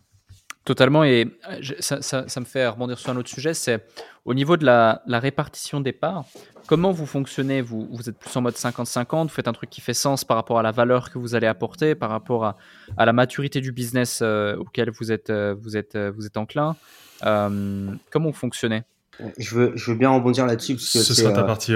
Totalement. 0.69 1.03
Et 1.03 1.25
euh, 1.49 1.61
ça, 1.79 2.03
ça, 2.03 2.27
ça, 2.27 2.39
me 2.39 2.45
fait 2.45 2.67
rebondir 2.67 2.99
sur 2.99 3.09
un 3.09 3.17
autre 3.17 3.27
sujet. 3.27 3.55
C'est 3.55 3.83
au 4.23 4.35
niveau 4.35 4.55
de 4.55 4.67
la, 4.67 5.01
la 5.07 5.19
répartition 5.19 5.81
des 5.81 5.93
parts. 5.93 6.25
Comment 6.67 6.91
vous 6.91 7.07
fonctionnez? 7.07 7.63
Vous, 7.63 7.87
vous 7.91 8.07
êtes 8.07 8.19
plus 8.19 8.37
en 8.37 8.41
mode 8.41 8.53
50-50, 8.53 9.23
vous 9.23 9.29
faites 9.29 9.47
un 9.47 9.53
truc 9.53 9.71
qui 9.71 9.81
fait 9.81 9.95
sens 9.95 10.23
par 10.23 10.37
rapport 10.37 10.59
à 10.59 10.61
la 10.61 10.71
valeur 10.71 11.09
que 11.09 11.17
vous 11.17 11.33
allez 11.33 11.47
apporter, 11.47 11.95
par 11.95 12.11
rapport 12.11 12.45
à, 12.45 12.55
à 12.97 13.07
la 13.07 13.13
maturité 13.13 13.61
du 13.61 13.71
business 13.71 14.19
euh, 14.21 14.57
auquel 14.57 14.91
vous 14.91 15.11
êtes, 15.11 15.31
euh, 15.31 15.55
vous 15.59 15.75
êtes, 15.75 15.95
euh, 15.95 16.11
vous 16.15 16.27
êtes 16.27 16.37
enclin. 16.37 16.75
comment 17.23 18.29
vous 18.29 18.31
fonctionnez? 18.31 18.83
Je 19.39 19.55
veux, 19.55 19.71
je 19.73 19.89
veux 19.89 19.97
bien 19.97 20.11
rebondir 20.11 20.45
là-dessus. 20.45 20.77
Ce 20.77 21.01
sera 21.01 21.33
ta 21.33 21.41
partie. 21.41 21.73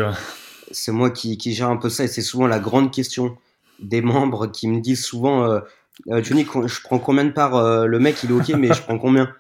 C'est 0.70 0.91
moi 0.91 1.10
qui, 1.10 1.39
qui, 1.39 1.54
gère 1.54 1.70
un 1.70 1.78
peu 1.78 1.89
ça 1.89 2.04
et 2.04 2.08
c'est 2.08 2.22
souvent 2.22 2.46
la 2.46 2.60
grande 2.60 2.94
question 2.94 3.36
des 3.80 4.04
membres 4.04 4.46
qui 4.46 4.68
me 4.68 4.82
disent 4.82 5.04
souvent 5.04 5.60
Johnny, 6.08 6.46
je 6.66 6.82
prends 6.82 7.00
combien 7.00 7.26
de 7.26 7.32
parts 7.32 7.88
Le 7.88 8.00
mec, 8.00 8.24
il 8.24 8.32
est 8.32 8.34
OK, 8.34 8.50
mais 8.58 8.74
je 8.74 8.82
prends 8.82 8.98
combien? 8.98 9.34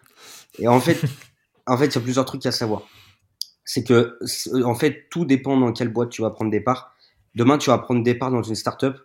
Et 0.59 0.67
en 0.67 0.79
fait, 0.79 1.01
en 1.65 1.77
fait, 1.77 1.87
il 1.87 1.95
y 1.95 1.97
a 1.97 2.01
plusieurs 2.01 2.25
trucs 2.25 2.45
à 2.45 2.51
savoir 2.51 2.83
c'est 3.65 3.83
que 3.83 4.17
en 4.63 4.75
fait 4.75 5.07
tout 5.09 5.25
dépend 5.25 5.57
dans 5.57 5.71
quelle 5.71 5.89
boîte 5.89 6.09
tu 6.09 6.21
vas 6.21 6.29
prendre 6.29 6.51
des 6.51 6.61
parts. 6.61 6.93
Demain 7.35 7.57
tu 7.57 7.69
vas 7.69 7.77
prendre 7.77 8.03
des 8.03 8.15
parts 8.15 8.31
dans 8.31 8.43
une 8.43 8.55
startup, 8.55 8.95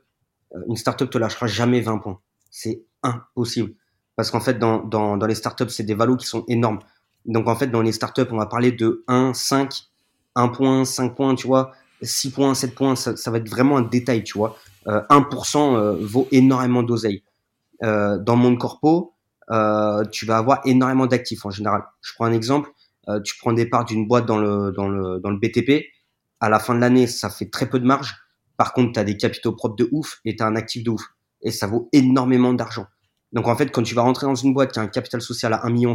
euh, 0.54 0.60
une 0.68 0.76
startup 0.76 1.08
te 1.10 1.18
lâchera 1.18 1.46
jamais 1.46 1.80
20 1.80 1.98
points. 1.98 2.20
C'est 2.50 2.82
impossible 3.02 3.74
parce 4.16 4.30
qu'en 4.30 4.40
fait 4.40 4.58
dans, 4.58 4.78
dans, 4.82 5.16
dans 5.16 5.26
les 5.26 5.34
startups 5.34 5.68
c'est 5.68 5.84
des 5.84 5.94
valos 5.94 6.16
qui 6.16 6.26
sont 6.26 6.44
énormes. 6.48 6.80
Donc 7.24 7.48
en 7.48 7.56
fait 7.56 7.68
dans 7.68 7.82
les 7.82 7.92
startups 7.92 8.26
on 8.30 8.36
va 8.36 8.46
parler 8.46 8.72
de 8.72 9.04
1, 9.06 9.34
5, 9.34 9.72
1 10.34 10.48
point, 10.48 10.84
5 10.84 11.14
points, 11.14 11.34
tu 11.34 11.46
vois, 11.46 11.72
6 12.02 12.30
points, 12.30 12.54
7 12.54 12.74
points, 12.74 12.96
ça, 12.96 13.30
va 13.30 13.38
être 13.38 13.48
vraiment 13.48 13.76
un 13.76 13.82
détail, 13.82 14.24
tu 14.24 14.38
vois. 14.38 14.56
Euh, 14.86 15.02
1% 15.10 15.76
euh, 15.76 15.96
vaut 16.00 16.28
énormément 16.30 16.82
d'oseille. 16.82 17.22
Euh, 17.82 18.18
dans 18.18 18.36
mon 18.36 18.56
corpo, 18.56 19.14
euh, 19.50 20.04
tu 20.06 20.26
vas 20.26 20.36
avoir 20.36 20.60
énormément 20.66 21.06
d'actifs 21.06 21.46
en 21.46 21.50
général. 21.50 21.82
Je 22.02 22.12
prends 22.14 22.24
un 22.24 22.32
exemple 22.32 22.70
euh, 23.08 23.20
tu 23.20 23.36
prends 23.38 23.52
des 23.52 23.66
parts 23.66 23.84
d'une 23.84 24.06
boîte 24.06 24.26
dans 24.26 24.38
le, 24.38 24.70
dans, 24.72 24.88
le, 24.88 25.18
dans 25.20 25.30
le 25.30 25.38
BTP, 25.38 25.86
à 26.40 26.48
la 26.48 26.58
fin 26.58 26.74
de 26.74 26.80
l'année, 26.80 27.06
ça 27.06 27.30
fait 27.30 27.48
très 27.48 27.68
peu 27.68 27.80
de 27.80 27.86
marge. 27.86 28.16
Par 28.56 28.72
contre, 28.74 28.92
tu 28.92 29.00
as 29.00 29.04
des 29.04 29.16
capitaux 29.16 29.52
propres 29.52 29.76
de 29.76 29.88
ouf 29.92 30.20
et 30.24 30.36
tu 30.36 30.42
as 30.42 30.46
un 30.46 30.56
actif 30.56 30.84
de 30.84 30.90
ouf. 30.90 31.02
Et 31.40 31.50
ça 31.50 31.66
vaut 31.66 31.88
énormément 31.92 32.52
d'argent. 32.52 32.86
Donc 33.32 33.46
en 33.46 33.56
fait, 33.56 33.70
quand 33.70 33.82
tu 33.82 33.94
vas 33.94 34.02
rentrer 34.02 34.26
dans 34.26 34.34
une 34.34 34.52
boîte 34.52 34.72
qui 34.72 34.78
a 34.78 34.82
un 34.82 34.88
capital 34.88 35.22
social 35.22 35.52
à 35.54 35.64
1,5 35.64 35.72
million, 35.72 35.94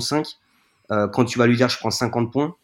quand 1.12 1.26
tu 1.26 1.38
vas 1.38 1.46
lui 1.48 1.56
dire 1.56 1.70
je 1.70 1.78
prends 1.78 1.92
50 1.92 2.32
points, 2.32 2.56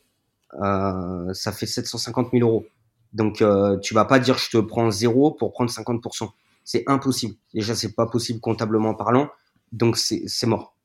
ça 1.33 1.51
fait 1.51 1.65
750 1.65 2.29
000 2.31 2.47
euros. 2.47 2.65
Donc 3.13 3.41
euh, 3.41 3.77
tu 3.79 3.93
vas 3.93 4.05
pas 4.05 4.19
dire 4.19 4.37
je 4.37 4.49
te 4.49 4.57
prends 4.57 4.91
zéro 4.91 5.31
pour 5.31 5.51
prendre 5.51 5.71
50%. 5.71 6.29
C'est 6.71 6.83
impossible. 6.85 7.33
Déjà, 7.55 7.73
c'est 7.73 7.95
pas 7.95 8.05
possible 8.05 8.39
comptablement 8.39 8.93
parlant. 8.93 9.31
Donc 9.71 9.97
c'est 9.97 10.45
mort. 10.45 10.75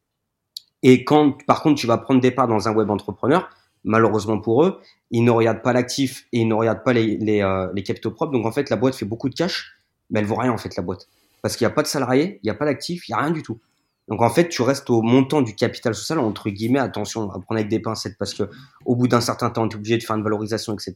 Et 0.82 1.04
quand, 1.04 1.44
par 1.44 1.60
contre, 1.60 1.78
tu 1.78 1.86
vas 1.86 1.98
prendre 1.98 2.22
des 2.22 2.30
parts 2.30 2.48
dans 2.48 2.68
un 2.68 2.74
web 2.74 2.88
entrepreneur, 2.88 3.50
malheureusement 3.84 4.40
pour 4.40 4.64
eux, 4.64 4.80
ils 5.10 5.22
ne 5.22 5.30
regardent 5.30 5.60
pas 5.60 5.74
l'actif 5.74 6.26
et 6.32 6.40
ils 6.40 6.48
ne 6.48 6.54
regardent 6.54 6.84
pas 6.84 6.94
les, 6.94 7.42
euh, 7.42 7.70
capitaux 7.84 8.12
propres. 8.12 8.32
Donc, 8.32 8.46
en 8.46 8.50
fait, 8.50 8.70
la 8.70 8.76
boîte 8.76 8.94
fait 8.94 9.04
beaucoup 9.04 9.28
de 9.28 9.34
cash, 9.34 9.74
mais 10.08 10.20
elle 10.20 10.24
vaut 10.24 10.36
rien, 10.36 10.52
en 10.52 10.56
fait, 10.56 10.74
la 10.74 10.82
boîte. 10.82 11.06
Parce 11.42 11.54
qu'il 11.54 11.66
n'y 11.66 11.70
a 11.70 11.74
pas 11.74 11.82
de 11.82 11.86
salariés, 11.86 12.40
il 12.42 12.46
n'y 12.46 12.50
a 12.50 12.54
pas 12.54 12.64
d'actifs, 12.64 13.06
il 13.06 13.12
n'y 13.12 13.20
a 13.20 13.22
rien 13.22 13.30
du 13.30 13.42
tout. 13.42 13.60
Donc, 14.08 14.22
en 14.22 14.30
fait, 14.30 14.48
tu 14.48 14.62
restes 14.62 14.88
au 14.88 15.02
montant 15.02 15.42
du 15.42 15.54
capital 15.54 15.94
social, 15.94 16.18
entre 16.18 16.48
guillemets, 16.48 16.78
attention, 16.78 17.30
à 17.30 17.38
prendre 17.40 17.58
avec 17.58 17.68
des 17.68 17.80
pincettes 17.80 18.16
parce 18.18 18.32
que 18.32 18.44
au 18.86 18.96
bout 18.96 19.06
d'un 19.06 19.20
certain 19.20 19.50
temps, 19.50 19.68
tu 19.68 19.76
es 19.76 19.78
obligé 19.78 19.98
de 19.98 20.02
faire 20.02 20.16
une 20.16 20.22
valorisation, 20.22 20.72
etc. 20.72 20.94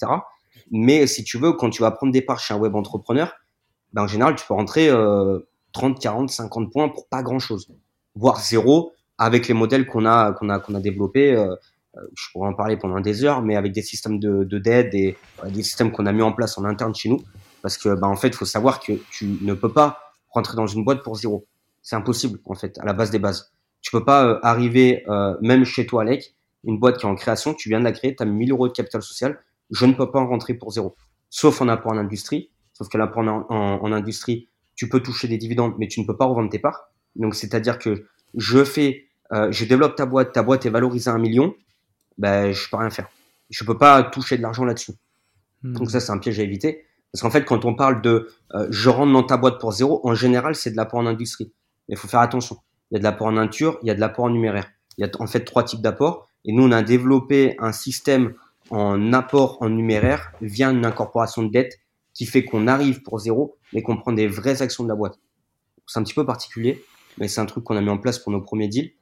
Mais 0.71 1.07
si 1.07 1.25
tu 1.25 1.37
veux, 1.37 1.53
quand 1.53 1.69
tu 1.69 1.83
vas 1.83 1.91
prendre 1.91 2.11
des 2.11 2.23
parts 2.23 2.41
chez 2.41 2.55
un 2.55 2.59
web 2.59 2.75
entrepreneur, 2.75 3.35
ben, 3.93 4.03
en 4.03 4.07
général, 4.07 4.35
tu 4.37 4.47
peux 4.47 4.55
rentrer 4.55 4.89
euh, 4.91 5.41
30, 5.73 6.01
40, 6.01 6.31
50 6.31 6.73
points 6.73 6.89
pour 6.89 7.09
pas 7.09 7.23
grand 7.23 7.39
chose, 7.39 7.69
voire 8.15 8.41
zéro 8.41 8.93
avec 9.19 9.49
les 9.49 9.55
modèles 9.55 9.87
qu'on 9.87 10.07
a 10.07 10.33
qu'on 10.33 10.49
a 10.49 10.59
qu'on 10.61 10.75
a 10.75 10.81
développés. 10.81 11.35
Euh, 11.35 11.55
euh, 11.97 12.01
je 12.15 12.31
pourrais 12.33 12.49
en 12.49 12.55
parler 12.55 12.77
pendant 12.77 13.01
des 13.01 13.25
heures, 13.25 13.43
mais 13.43 13.57
avec 13.57 13.73
des 13.73 13.83
systèmes 13.83 14.19
de 14.19 14.45
d'aide 14.59 14.95
et 14.95 15.17
des 15.47 15.63
systèmes 15.63 15.91
qu'on 15.91 16.07
a 16.07 16.13
mis 16.13 16.23
en 16.23 16.33
place 16.33 16.59
en 16.59 16.65
interne 16.65 16.95
chez 16.95 17.09
nous, 17.09 17.23
parce 17.63 17.77
que 17.79 17.95
bah, 17.95 18.07
en 18.07 18.17
fait, 18.17 18.29
il 18.29 18.35
faut 18.35 18.45
savoir 18.45 18.81
que 18.81 18.93
tu 19.11 19.39
ne 19.41 19.55
peux 19.55 19.73
pas 19.73 20.15
rentrer 20.31 20.57
dans 20.57 20.67
une 20.67 20.85
boîte 20.85 21.03
pour 21.03 21.17
zéro. 21.17 21.47
C'est 21.83 21.97
impossible 21.97 22.39
en 22.45 22.55
fait, 22.55 22.79
à 22.79 22.85
la 22.85 22.93
base 22.93 23.11
des 23.11 23.19
bases. 23.19 23.53
Tu 23.81 23.91
peux 23.91 24.05
pas 24.05 24.27
euh, 24.27 24.39
arriver 24.43 25.05
même 25.41 25.65
chez 25.65 25.87
toi, 25.87 26.03
Alec, 26.03 26.35
une 26.65 26.79
boîte 26.79 26.99
qui 26.99 27.07
est 27.07 27.09
en 27.09 27.15
création, 27.15 27.55
tu 27.55 27.69
viens 27.69 27.79
de 27.79 27.85
la 27.85 27.93
créer, 27.93 28.15
tu 28.15 28.23
as 28.23 28.27
1000 28.27 28.51
euros 28.51 28.69
de 28.69 28.73
capital 28.73 29.03
social, 29.03 29.39
je 29.71 29.87
ne 29.87 29.95
peux 29.95 30.11
pas 30.11 30.19
en 30.19 30.27
rentrer 30.27 30.55
pour 30.55 30.73
zéro. 30.73 30.97
Sauf 31.31 31.61
en 31.61 31.69
apport 31.69 31.93
en 31.93 31.99
industrie, 31.99 32.51
sauf 32.79 32.89
qu'à 32.89 32.99
l'apport 32.99 33.23
en, 33.23 33.47
en, 33.49 33.83
en, 33.83 33.93
industrie, 33.93 34.49
tu 34.77 34.89
peux 34.89 35.01
toucher 35.01 35.27
des 35.27 35.37
dividendes, 35.37 35.75
mais 35.79 35.89
tu 35.89 36.01
ne 36.01 36.07
peux 36.07 36.17
pas 36.17 36.27
revendre 36.27 36.49
tes 36.49 36.61
parts. 36.61 36.91
Donc 37.17 37.35
c'est-à-dire 37.35 37.79
que 37.79 38.07
je 38.35 38.65
fais 38.65 39.09
euh, 39.33 39.51
je 39.51 39.65
développe 39.65 39.97
ta 39.97 40.07
boîte, 40.07 40.33
ta 40.33 40.43
boîte 40.43 40.65
est 40.65 40.71
valorisée 40.71 41.11
à 41.11 41.15
un 41.15 41.19
million, 41.19 41.55
ben 42.17 42.53
je 42.53 42.71
peux 42.71 42.77
rien 42.77 42.91
faire. 42.91 43.09
Je 43.51 43.65
peux 43.65 43.77
pas 43.77 44.03
toucher 44.03 44.37
de 44.37 44.43
l'argent 44.43 44.65
là-dessus. 44.65 44.93
Hmm. 45.63 45.73
Donc 45.73 45.91
ça 45.91 46.01
c'est 46.01 46.13
un 46.13 46.19
piège 46.19 46.39
à 46.39 46.43
éviter. 46.43 46.85
Parce 47.13 47.23
qu'en 47.23 47.31
fait 47.31 47.45
quand 47.45 47.65
on 47.65 47.75
parle 47.75 48.01
de 48.01 48.31
euh, 48.55 48.69
je 48.71 48.89
rentre 48.89 49.13
dans 49.13 49.25
ta 49.25 49.37
boîte 49.37 49.61
pour 49.61 49.73
zéro, 49.73 50.01
en 50.05 50.15
général 50.15 50.55
c'est 50.55 50.71
de 50.71 50.77
l'apport 50.77 51.01
en 51.01 51.07
industrie. 51.07 51.53
Mais 51.89 51.95
il 51.95 51.99
faut 51.99 52.09
faire 52.09 52.21
attention. 52.21 52.59
Il 52.91 52.95
y 52.95 52.97
a 52.97 53.01
de 53.01 53.05
l'apport 53.05 53.27
en 53.27 53.33
nature, 53.33 53.79
il 53.83 53.89
y 53.89 53.91
a 53.91 53.95
de 53.95 54.01
l'apport 54.01 54.27
en 54.27 54.31
numéraire. 54.31 54.71
Il 54.97 55.05
y 55.05 55.09
a 55.09 55.11
en 55.19 55.27
fait 55.27 55.45
trois 55.45 55.65
types 55.65 55.83
d'apports. 55.83 56.29
Et 56.45 56.53
nous 56.53 56.63
on 56.63 56.73
a 56.73 56.83
développé 56.83 57.57
un 57.59 57.73
système 57.73 58.35
en 58.71 59.13
apport 59.13 59.59
en 59.61 59.69
numéraire 59.69 60.33
via 60.41 60.71
une 60.71 60.87
incorporation 60.87 61.43
de 61.43 61.51
dette 61.51 61.79
qui 62.19 62.27
fait 62.27 62.45
qu'on 62.45 62.67
arrive 62.67 63.03
pour 63.03 63.21
zéro, 63.21 63.57
mais 63.73 63.81
qu'on 63.81 63.97
prend 63.97 64.13
des 64.13 64.27
vraies 64.27 64.61
actions 64.61 64.83
de 64.83 64.89
la 64.89 64.97
boîte. 64.97 65.21
C'est 65.87 66.01
un 66.01 66.03
petit 66.03 66.15
peu 66.15 66.27
particulier, 66.27 66.85
mais 67.17 67.29
c'est 67.29 67.41
un 67.41 67.47
truc 67.47 67.63
qu'on 67.63 67.77
a 67.77 67.81
mis 67.81 67.91
en 67.91 67.99
place 67.99 68.19
pour 68.19 68.33
nos 68.33 68.41
premiers 68.41 68.67
deals. 68.67 68.93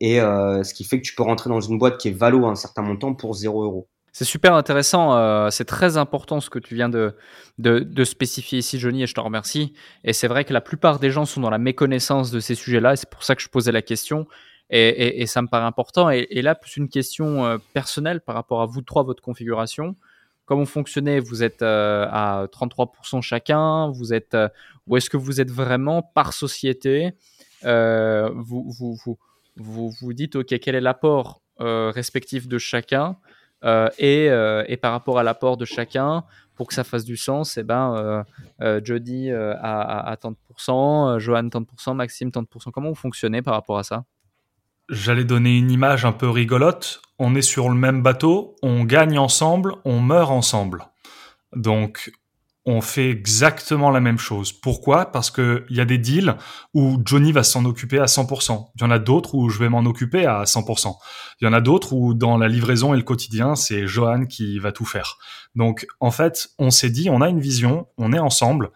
Et 0.00 0.16
ce 0.18 0.74
qui 0.74 0.82
fait 0.82 1.00
que 1.00 1.06
tu 1.06 1.14
peux 1.14 1.22
rentrer 1.22 1.48
dans 1.48 1.60
une 1.60 1.78
boîte 1.78 1.98
qui 1.98 2.08
est 2.08 2.10
valo 2.10 2.46
à 2.46 2.50
un 2.50 2.56
certain 2.56 2.82
montant 2.82 3.14
pour 3.14 3.32
0 3.34 3.62
euros. 3.62 3.88
C'est 4.10 4.24
super 4.24 4.54
intéressant, 4.54 5.16
euh, 5.16 5.50
c'est 5.50 5.64
très 5.64 5.96
important 5.96 6.40
ce 6.40 6.50
que 6.50 6.58
tu 6.58 6.74
viens 6.76 6.88
de, 6.88 7.16
de, 7.58 8.04
spécifier 8.04 8.58
ici, 8.60 8.78
Johnny, 8.78 9.02
et 9.02 9.06
je 9.08 9.14
te 9.14 9.20
remercie. 9.20 9.72
Et 10.04 10.12
c'est 10.12 10.28
vrai 10.28 10.44
que 10.44 10.52
la 10.52 10.60
plupart 10.60 11.00
des 11.00 11.10
gens 11.10 11.24
sont 11.24 11.40
dans 11.40 11.50
la 11.50 11.58
méconnaissance 11.58 12.30
de 12.30 12.38
ces 12.38 12.54
sujets-là, 12.54 12.92
et 12.92 12.96
c'est 12.96 13.10
pour 13.10 13.24
ça 13.24 13.34
que 13.34 13.42
je 13.42 13.48
posais 13.48 13.72
la 13.72 13.82
question, 13.82 14.28
et, 14.70 15.26
ça 15.26 15.42
me 15.42 15.48
paraît 15.48 15.66
important. 15.66 16.10
Et, 16.10 16.42
là, 16.42 16.54
plus 16.54 16.76
une 16.76 16.88
question 16.88 17.44
euh, 17.44 17.58
personnelle 17.72 18.20
par 18.20 18.36
rapport 18.36 18.62
à 18.62 18.66
vous 18.66 18.82
trois, 18.82 19.02
votre 19.02 19.20
configuration. 19.22 19.96
Comment 20.46 20.62
vous 20.62 20.70
fonctionnez 20.70 21.20
Vous 21.20 21.42
êtes 21.42 21.62
euh, 21.62 22.06
à 22.10 22.46
33% 22.52 23.22
chacun. 23.22 23.90
Vous 23.90 24.12
êtes 24.12 24.36
Ou 24.86 24.96
est-ce 24.96 25.08
que 25.10 25.16
vous 25.16 25.40
êtes 25.40 25.50
vraiment 25.50 26.02
par 26.02 26.32
société? 26.32 27.14
Vous, 27.62 28.70
vous, 28.70 29.18
vous, 29.56 30.12
dites, 30.12 30.36
OK, 30.36 30.58
quel 30.60 30.74
est 30.74 30.80
l'apport 30.80 31.40
respectif 31.58 32.48
de 32.48 32.58
chacun 32.58 33.16
euh, 33.64 33.88
euh, 34.02 34.64
et, 34.68 34.76
par 34.76 34.92
rapport 34.92 35.18
à 35.18 35.22
l'apport 35.22 35.56
de 35.56 35.64
chacun, 35.64 36.24
pour 36.54 36.68
que 36.68 36.74
ça 36.74 36.84
fasse 36.84 37.04
du 37.04 37.16
sens, 37.16 37.56
eh 37.56 37.62
ben, 37.62 38.24
euh, 38.60 38.80
Jody 38.84 39.30
à, 39.30 40.10
à, 40.10 40.14
30%, 40.16 41.18
Johan 41.18 41.44
30%, 41.44 41.94
Maxime 41.94 42.28
30%. 42.28 42.70
Comment 42.70 42.90
vous 42.90 42.94
fonctionnez 42.94 43.42
par 43.42 43.54
rapport 43.54 43.78
à 43.78 43.82
ça? 43.82 44.04
J'allais 44.88 45.24
donner 45.24 45.56
une 45.56 45.70
image 45.70 46.04
un 46.04 46.12
peu 46.12 46.28
rigolote. 46.28 47.00
On 47.18 47.34
est 47.34 47.42
sur 47.42 47.68
le 47.68 47.74
même 47.74 48.02
bateau, 48.02 48.56
on 48.62 48.84
gagne 48.84 49.18
ensemble, 49.18 49.74
on 49.84 50.00
meurt 50.00 50.30
ensemble. 50.30 50.84
Donc, 51.54 52.12
on 52.66 52.80
fait 52.80 53.10
exactement 53.10 53.90
la 53.90 54.00
même 54.00 54.18
chose. 54.18 54.52
Pourquoi? 54.52 55.12
Parce 55.12 55.30
que 55.30 55.66
il 55.68 55.76
y 55.76 55.80
a 55.80 55.84
des 55.84 55.98
deals 55.98 56.36
où 56.72 56.98
Johnny 57.04 57.30
va 57.30 57.42
s'en 57.42 57.64
occuper 57.66 57.98
à 57.98 58.06
100%. 58.06 58.70
Il 58.76 58.82
y 58.82 58.84
en 58.84 58.90
a 58.90 58.98
d'autres 58.98 59.34
où 59.34 59.50
je 59.50 59.58
vais 59.58 59.68
m'en 59.68 59.84
occuper 59.84 60.24
à 60.24 60.44
100%. 60.44 60.96
Il 61.40 61.44
y 61.44 61.48
en 61.48 61.52
a 61.52 61.60
d'autres 61.60 61.92
où 61.92 62.14
dans 62.14 62.38
la 62.38 62.48
livraison 62.48 62.94
et 62.94 62.96
le 62.96 63.02
quotidien, 63.02 63.54
c'est 63.54 63.86
Johan 63.86 64.24
qui 64.24 64.58
va 64.58 64.72
tout 64.72 64.86
faire. 64.86 65.18
Donc 65.54 65.86
en 66.00 66.10
fait, 66.10 66.48
on 66.58 66.70
s'est 66.70 66.90
dit, 66.90 67.10
on 67.10 67.20
a 67.20 67.28
une 67.28 67.40
vision, 67.40 67.86
on 67.98 68.12
est 68.12 68.18
ensemble, 68.18 68.70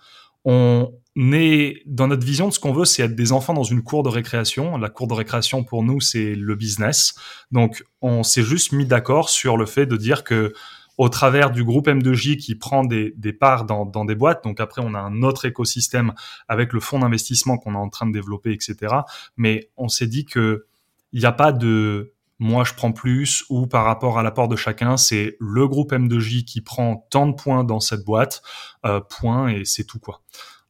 on 0.44 0.92
est 1.32 1.82
dans 1.86 2.06
notre 2.06 2.24
vision 2.24 2.50
ce 2.50 2.60
qu'on 2.60 2.72
veut, 2.72 2.84
c'est 2.84 3.02
être 3.02 3.16
des 3.16 3.32
enfants 3.32 3.54
dans 3.54 3.64
une 3.64 3.82
cour 3.82 4.02
de 4.02 4.08
récréation. 4.08 4.76
La 4.78 4.88
cour 4.88 5.08
de 5.08 5.14
récréation 5.14 5.64
pour 5.64 5.82
nous, 5.82 6.00
c'est 6.00 6.34
le 6.34 6.54
business. 6.54 7.14
Donc 7.50 7.84
on 8.00 8.22
s'est 8.22 8.42
juste 8.42 8.72
mis 8.72 8.86
d'accord 8.86 9.28
sur 9.28 9.56
le 9.56 9.66
fait 9.66 9.86
de 9.86 9.96
dire 9.96 10.24
que 10.24 10.52
au 10.98 11.08
travers 11.08 11.52
du 11.52 11.64
groupe 11.64 11.86
M2J 11.86 12.36
qui 12.36 12.56
prend 12.56 12.84
des, 12.84 13.12
parts 13.32 13.64
dans, 13.64 14.04
des 14.04 14.14
boîtes. 14.16 14.42
Donc 14.42 14.60
après, 14.60 14.82
on 14.84 14.94
a 14.94 14.98
un 14.98 15.22
autre 15.22 15.44
écosystème 15.44 16.12
avec 16.48 16.72
le 16.72 16.80
fonds 16.80 16.98
d'investissement 16.98 17.56
qu'on 17.56 17.74
est 17.74 17.78
en 17.78 17.88
train 17.88 18.06
de 18.06 18.12
développer, 18.12 18.52
etc. 18.52 18.94
Mais 19.36 19.70
on 19.76 19.88
s'est 19.88 20.08
dit 20.08 20.24
que 20.24 20.66
il 21.12 21.20
n'y 21.20 21.26
a 21.26 21.32
pas 21.32 21.52
de 21.52 22.12
moi 22.40 22.62
je 22.64 22.74
prends 22.74 22.92
plus 22.92 23.44
ou 23.48 23.66
par 23.66 23.84
rapport 23.84 24.18
à 24.18 24.22
l'apport 24.22 24.46
de 24.46 24.56
chacun, 24.56 24.96
c'est 24.96 25.36
le 25.40 25.66
groupe 25.66 25.92
M2J 25.92 26.44
qui 26.44 26.60
prend 26.60 27.06
tant 27.10 27.26
de 27.26 27.34
points 27.34 27.64
dans 27.64 27.80
cette 27.80 28.04
boîte, 28.04 28.42
euh, 28.84 29.00
point 29.00 29.48
et 29.48 29.64
c'est 29.64 29.84
tout 29.84 29.98
quoi. 29.98 30.20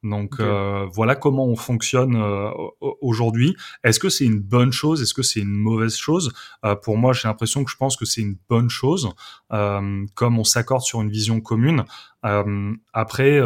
Donc 0.04 0.38
euh, 0.38 0.86
voilà 0.92 1.16
comment 1.16 1.46
on 1.46 1.56
fonctionne 1.56 2.16
euh, 2.16 2.50
aujourd'hui. 3.00 3.56
Est-ce 3.82 3.98
que 3.98 4.08
c'est 4.08 4.24
une 4.24 4.38
bonne 4.38 4.70
chose? 4.72 5.02
Est-ce 5.02 5.14
que 5.14 5.22
c'est 5.22 5.40
une 5.40 5.54
mauvaise 5.54 5.96
chose? 5.96 6.32
Euh, 6.64 6.76
Pour 6.76 6.96
moi, 6.96 7.12
j'ai 7.12 7.26
l'impression 7.26 7.64
que 7.64 7.70
je 7.70 7.76
pense 7.76 7.96
que 7.96 8.04
c'est 8.04 8.20
une 8.20 8.36
bonne 8.48 8.70
chose, 8.70 9.10
comme 9.50 10.38
on 10.38 10.44
s'accorde 10.44 10.82
sur 10.82 11.00
une 11.00 11.10
vision 11.10 11.40
commune. 11.40 11.84
après, 12.92 13.40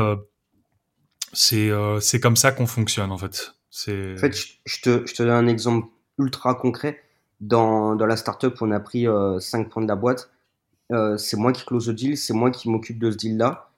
c'est 1.33 1.71
c'est 2.01 2.21
comme 2.21 2.37
ça 2.37 2.53
qu'on 2.53 2.67
fonctionne 2.67 3.11
en 3.11 3.19
fait. 3.19 3.55
En 3.89 4.19
fait, 4.19 4.37
je 4.67 4.81
te, 4.83 5.07
je 5.07 5.15
te 5.15 5.23
donne 5.23 5.31
un 5.31 5.47
exemple 5.47 5.89
ultra 6.19 6.55
concret. 6.55 7.03
Dans, 7.41 7.97
dans 7.97 8.07
la 8.07 8.17
startup, 8.17 8.55
on 8.61 8.71
a 8.71 8.79
pris 8.79 9.07
5 9.41 9.71
points 9.71 9.83
de 9.83 9.89
la 9.89 9.97
boîte. 9.97 10.31
c'est 11.17 11.37
moi 11.39 11.53
qui 11.53 11.65
close 11.65 11.89
le 11.89 11.95
deal, 11.95 12.19
c'est 12.19 12.35
moi 12.35 12.51
qui 12.51 12.69
m'occupe 12.69 12.99
de 12.99 13.11
ce 13.11 13.17
deal-là. 13.17 13.71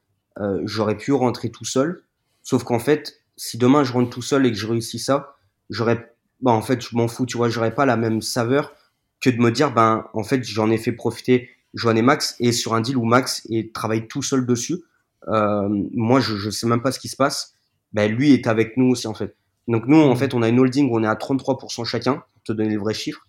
J'aurais 0.64 0.96
pu 0.96 1.12
rentrer 1.12 1.52
tout 1.52 1.64
seul 1.64 2.02
Sauf 2.44 2.62
qu'en 2.62 2.78
fait, 2.78 3.16
si 3.36 3.58
demain 3.58 3.82
je 3.82 3.92
rentre 3.92 4.10
tout 4.10 4.22
seul 4.22 4.46
et 4.46 4.52
que 4.52 4.56
je 4.56 4.66
réussis 4.66 5.00
ça, 5.00 5.36
j'aurais, 5.70 6.14
bah, 6.40 6.52
en 6.52 6.62
fait, 6.62 6.80
je 6.80 6.94
m'en 6.94 7.08
fous, 7.08 7.26
tu 7.26 7.36
vois, 7.36 7.48
j'aurais 7.48 7.74
pas 7.74 7.86
la 7.86 7.96
même 7.96 8.22
saveur 8.22 8.72
que 9.20 9.30
de 9.30 9.38
me 9.38 9.50
dire, 9.50 9.72
ben, 9.72 10.06
en 10.12 10.22
fait, 10.22 10.44
j'en 10.44 10.70
ai 10.70 10.78
fait 10.78 10.92
profiter 10.92 11.48
Joanne 11.72 11.98
et 11.98 12.02
Max 12.02 12.36
et 12.38 12.52
sur 12.52 12.74
un 12.74 12.80
deal 12.80 12.96
où 12.96 13.04
Max 13.04 13.42
et 13.50 13.72
travaille 13.72 14.06
tout 14.06 14.22
seul 14.22 14.46
dessus. 14.46 14.84
Euh, 15.28 15.68
moi, 15.92 16.20
je, 16.20 16.36
je 16.36 16.50
sais 16.50 16.66
même 16.68 16.82
pas 16.82 16.92
ce 16.92 17.00
qui 17.00 17.08
se 17.08 17.16
passe. 17.16 17.54
Ben, 17.92 18.12
lui 18.12 18.32
est 18.32 18.46
avec 18.46 18.76
nous 18.76 18.90
aussi, 18.90 19.08
en 19.08 19.14
fait. 19.14 19.34
Donc, 19.66 19.86
nous, 19.86 19.96
en 19.96 20.14
mmh. 20.14 20.16
fait, 20.18 20.34
on 20.34 20.42
a 20.42 20.48
une 20.48 20.60
holding 20.60 20.90
où 20.90 20.98
on 20.98 21.02
est 21.02 21.08
à 21.08 21.14
33% 21.14 21.84
chacun, 21.84 22.22
pour 22.34 22.42
te 22.44 22.52
donner 22.52 22.68
les 22.68 22.76
vrais 22.76 22.94
chiffres. 22.94 23.26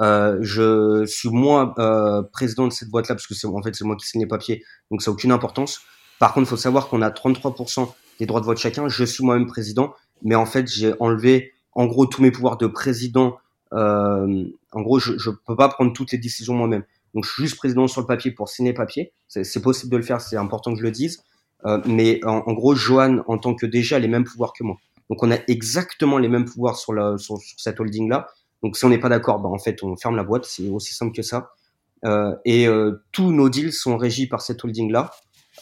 Euh, 0.00 0.38
je 0.40 1.06
suis 1.06 1.28
moi 1.28 1.72
euh, 1.78 2.22
président 2.32 2.66
de 2.66 2.72
cette 2.72 2.88
boîte-là 2.88 3.14
parce 3.14 3.28
que 3.28 3.34
c'est 3.34 3.46
en 3.46 3.62
fait 3.62 3.76
c'est 3.76 3.84
moi 3.84 3.94
qui 3.94 4.08
signe 4.08 4.22
les 4.22 4.26
papiers, 4.26 4.64
donc 4.90 5.02
ça 5.02 5.10
n'a 5.10 5.14
aucune 5.14 5.30
importance. 5.30 5.80
Par 6.18 6.32
contre, 6.32 6.46
il 6.46 6.50
faut 6.50 6.56
savoir 6.56 6.88
qu'on 6.88 7.02
a 7.02 7.10
33% 7.10 7.92
des 8.18 8.26
droits 8.26 8.40
de 8.40 8.46
vote 8.46 8.58
chacun. 8.58 8.88
Je 8.88 9.04
suis 9.04 9.24
moi-même 9.24 9.46
président, 9.46 9.94
mais 10.22 10.34
en 10.34 10.46
fait, 10.46 10.66
j'ai 10.70 10.94
enlevé 11.00 11.52
en 11.72 11.86
gros 11.86 12.06
tous 12.06 12.22
mes 12.22 12.30
pouvoirs 12.30 12.56
de 12.56 12.66
président. 12.66 13.36
Euh, 13.72 14.44
en 14.72 14.80
gros, 14.82 14.98
je 14.98 15.12
ne 15.12 15.36
peux 15.46 15.56
pas 15.56 15.68
prendre 15.68 15.92
toutes 15.92 16.12
les 16.12 16.18
décisions 16.18 16.54
moi-même. 16.54 16.84
Donc, 17.14 17.24
je 17.24 17.30
suis 17.30 17.44
juste 17.44 17.56
président 17.56 17.86
sur 17.86 18.00
le 18.00 18.06
papier 18.06 18.32
pour 18.32 18.48
signer 18.48 18.72
papier. 18.72 19.12
C'est 19.28 19.62
possible 19.62 19.92
de 19.92 19.96
le 19.96 20.02
faire, 20.02 20.20
c'est 20.20 20.36
important 20.36 20.72
que 20.72 20.78
je 20.78 20.84
le 20.84 20.90
dise. 20.90 21.22
Euh, 21.64 21.80
mais 21.86 22.20
en, 22.24 22.52
gros, 22.52 22.74
Johan, 22.74 23.22
en 23.26 23.38
tant 23.38 23.54
que 23.54 23.66
déjà, 23.66 23.96
a 23.96 23.98
les 23.98 24.08
mêmes 24.08 24.24
pouvoirs 24.24 24.52
que 24.52 24.64
moi. 24.64 24.76
Donc, 25.08 25.22
on 25.22 25.30
a 25.30 25.36
exactement 25.48 26.18
les 26.18 26.28
mêmes 26.28 26.44
pouvoirs 26.44 26.76
sur, 26.76 26.92
la, 26.92 27.16
sur, 27.18 27.38
cette 27.56 27.78
holding-là. 27.78 28.28
Donc, 28.62 28.76
si 28.76 28.84
on 28.84 28.88
n'est 28.88 28.98
pas 28.98 29.08
d'accord, 29.08 29.38
bah, 29.38 29.48
en 29.48 29.58
fait, 29.58 29.82
on 29.82 29.96
ferme 29.96 30.16
la 30.16 30.24
boîte. 30.24 30.44
C'est 30.44 30.68
aussi 30.68 30.92
simple 30.94 31.14
que 31.14 31.22
ça. 31.22 31.50
Euh, 32.04 32.34
et 32.44 32.66
euh, 32.66 33.02
tous 33.12 33.32
nos 33.32 33.48
deals 33.48 33.72
sont 33.72 33.96
régis 33.96 34.28
par 34.28 34.42
cette 34.42 34.62
holding-là. 34.64 35.10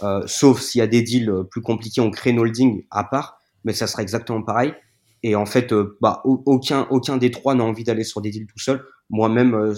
Euh, 0.02 0.22
sauf 0.26 0.60
s'il 0.60 0.80
y 0.80 0.82
a 0.82 0.86
des 0.86 1.02
deals 1.02 1.30
euh, 1.30 1.44
plus 1.44 1.60
compliqués, 1.60 2.00
on 2.00 2.10
crée 2.10 2.30
une 2.30 2.40
holding 2.40 2.84
à 2.90 3.04
part, 3.04 3.38
mais 3.64 3.72
ça 3.72 3.86
sera 3.86 4.02
exactement 4.02 4.42
pareil. 4.42 4.74
Et 5.22 5.36
en 5.36 5.46
fait, 5.46 5.72
euh, 5.72 5.96
bah, 6.00 6.22
aucun, 6.24 6.88
aucun 6.90 7.16
des 7.16 7.30
trois 7.30 7.54
n'a 7.54 7.64
envie 7.64 7.84
d'aller 7.84 8.04
sur 8.04 8.20
des 8.20 8.30
deals 8.30 8.46
tout 8.46 8.58
seul. 8.58 8.84
Moi-même, 9.10 9.74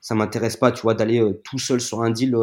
ça 0.00 0.14
m'intéresse 0.14 0.56
pas, 0.56 0.72
tu 0.72 0.82
vois, 0.82 0.94
d'aller 0.94 1.22
tout 1.44 1.58
seul 1.58 1.80
sur 1.80 2.02
un 2.02 2.10
deal. 2.10 2.36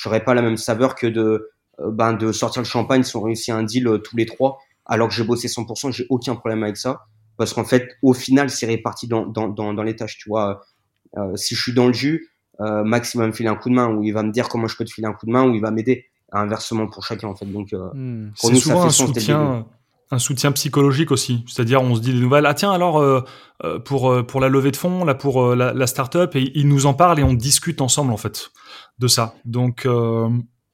J'aurais 0.00 0.24
pas 0.24 0.34
la 0.34 0.42
même 0.42 0.56
saveur 0.56 0.94
que 0.94 1.06
de, 1.06 1.50
ben, 1.78 2.14
de 2.14 2.32
sortir 2.32 2.62
le 2.62 2.66
champagne 2.66 3.02
si 3.02 3.14
on 3.16 3.20
réussit 3.20 3.50
un 3.50 3.62
deal 3.62 4.00
tous 4.02 4.16
les 4.16 4.26
trois. 4.26 4.58
Alors 4.86 5.08
que 5.08 5.14
j'ai 5.14 5.24
bossé 5.24 5.48
100%, 5.48 5.92
j'ai 5.92 6.06
aucun 6.08 6.34
problème 6.34 6.62
avec 6.62 6.76
ça. 6.78 7.02
Parce 7.36 7.52
qu'en 7.52 7.64
fait, 7.64 7.88
au 8.02 8.14
final, 8.14 8.48
c'est 8.48 8.66
réparti 8.66 9.06
dans, 9.06 9.26
dans, 9.26 9.48
dans, 9.48 9.74
dans, 9.74 9.82
les 9.82 9.94
tâches, 9.94 10.16
tu 10.18 10.30
vois. 10.30 10.62
si 11.34 11.54
je 11.54 11.60
suis 11.60 11.74
dans 11.74 11.86
le 11.86 11.92
jus, 11.92 12.30
euh, 12.60 12.84
Max 12.84 13.14
il 13.14 13.18
va 13.18 13.26
me 13.26 13.32
filer 13.32 13.48
un 13.48 13.54
coup 13.54 13.68
de 13.68 13.74
main 13.74 13.88
ou 13.88 14.02
il 14.02 14.12
va 14.12 14.22
me 14.22 14.32
dire 14.32 14.48
comment 14.48 14.66
je 14.66 14.76
peux 14.76 14.84
te 14.84 14.92
filer 14.92 15.06
un 15.06 15.12
coup 15.12 15.26
de 15.26 15.30
main 15.30 15.44
ou 15.46 15.54
il 15.54 15.60
va 15.60 15.70
m'aider. 15.70 16.06
Inversement 16.30 16.86
pour 16.88 17.04
chacun 17.04 17.28
en 17.28 17.34
fait. 17.34 17.46
Donc 17.46 17.72
euh, 17.72 17.88
hmm. 17.94 18.32
c'est 18.34 18.54
souvent 18.56 18.84
un 18.84 18.90
soutien 18.90 19.66
un 20.10 20.18
soutien 20.18 20.52
psychologique 20.52 21.10
aussi. 21.10 21.44
C'est-à-dire 21.46 21.82
on 21.82 21.94
se 21.94 22.00
dit 22.00 22.12
des 22.12 22.20
nouvelles 22.20 22.46
ah 22.46 22.54
tiens 22.54 22.72
alors 22.72 22.98
euh, 22.98 23.22
pour 23.84 24.26
pour 24.26 24.40
la 24.40 24.48
levée 24.48 24.70
de 24.70 24.76
fonds 24.76 25.04
là 25.04 25.14
pour 25.14 25.54
la, 25.54 25.72
la 25.72 25.86
start-up 25.86 26.36
et 26.36 26.50
il 26.54 26.68
nous 26.68 26.86
en 26.86 26.94
parle 26.94 27.18
et 27.18 27.22
on 27.22 27.34
discute 27.34 27.80
ensemble 27.80 28.12
en 28.12 28.16
fait 28.16 28.50
de 28.98 29.08
ça. 29.08 29.34
Donc 29.44 29.86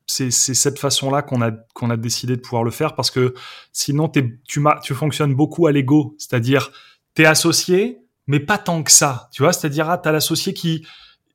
c'est 0.07 0.31
cette 0.31 0.79
façon-là 0.79 1.23
qu'on 1.23 1.41
a 1.41 1.53
qu'on 1.75 1.91
a 1.91 1.97
décidé 1.97 2.37
de 2.37 2.41
pouvoir 2.41 2.65
le 2.65 2.71
faire 2.71 2.95
parce 2.95 3.11
que 3.11 3.35
sinon 3.73 4.11
es, 4.17 4.39
tu 4.47 4.63
tu 4.83 4.95
fonctionnes 4.95 5.35
beaucoup 5.35 5.67
à 5.67 5.73
l'ego. 5.73 6.17
C'est-à-dire 6.19 6.73
t'es 7.15 7.27
associé 7.27 8.05
mais 8.27 8.41
pas 8.41 8.59
tant 8.59 8.83
que 8.83 8.91
ça. 8.91 9.29
Tu 9.33 9.43
vois? 9.43 9.53
C'est-à-dire 9.53 9.89
ah, 9.89 9.99
t'as 9.99 10.13
l'associé 10.13 10.55
qui 10.55 10.87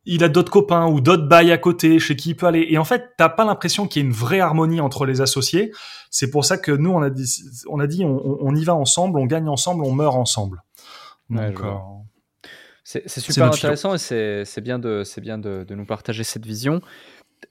il 0.05 0.23
a 0.23 0.29
d'autres 0.29 0.51
copains 0.51 0.87
ou 0.87 1.01
d'autres 1.01 1.27
bails 1.27 1.51
à 1.51 1.57
côté 1.57 1.99
chez 1.99 2.15
qui 2.15 2.31
il 2.31 2.35
peut 2.35 2.47
aller. 2.47 2.65
Et 2.69 2.77
en 2.77 2.83
fait, 2.83 3.11
t'as 3.17 3.29
pas 3.29 3.45
l'impression 3.45 3.87
qu'il 3.87 4.01
y 4.01 4.05
ait 4.05 4.07
une 4.07 4.13
vraie 4.13 4.39
harmonie 4.39 4.81
entre 4.81 5.05
les 5.05 5.21
associés. 5.21 5.71
C'est 6.09 6.29
pour 6.29 6.45
ça 6.45 6.57
que 6.57 6.71
nous, 6.71 6.91
on 6.91 7.01
a 7.01 7.09
dit, 7.09 7.25
on, 7.67 7.79
a 7.79 7.87
dit 7.87 8.03
on, 8.05 8.55
y 8.55 8.63
va 8.63 8.75
ensemble, 8.75 9.19
on 9.19 9.25
gagne 9.25 9.47
ensemble, 9.47 9.83
on 9.83 9.91
meurt 9.91 10.15
ensemble. 10.15 10.63
Euh, 11.31 11.51
c'est 12.83 13.07
super 13.07 13.45
intéressant 13.45 13.93
et 13.93 13.97
c'est 13.99 14.61
bien, 14.61 14.79
de, 14.79 15.03
bien 15.21 15.37
de, 15.37 15.65
nous 15.69 15.85
partager 15.85 16.23
cette 16.23 16.45
vision. 16.45 16.81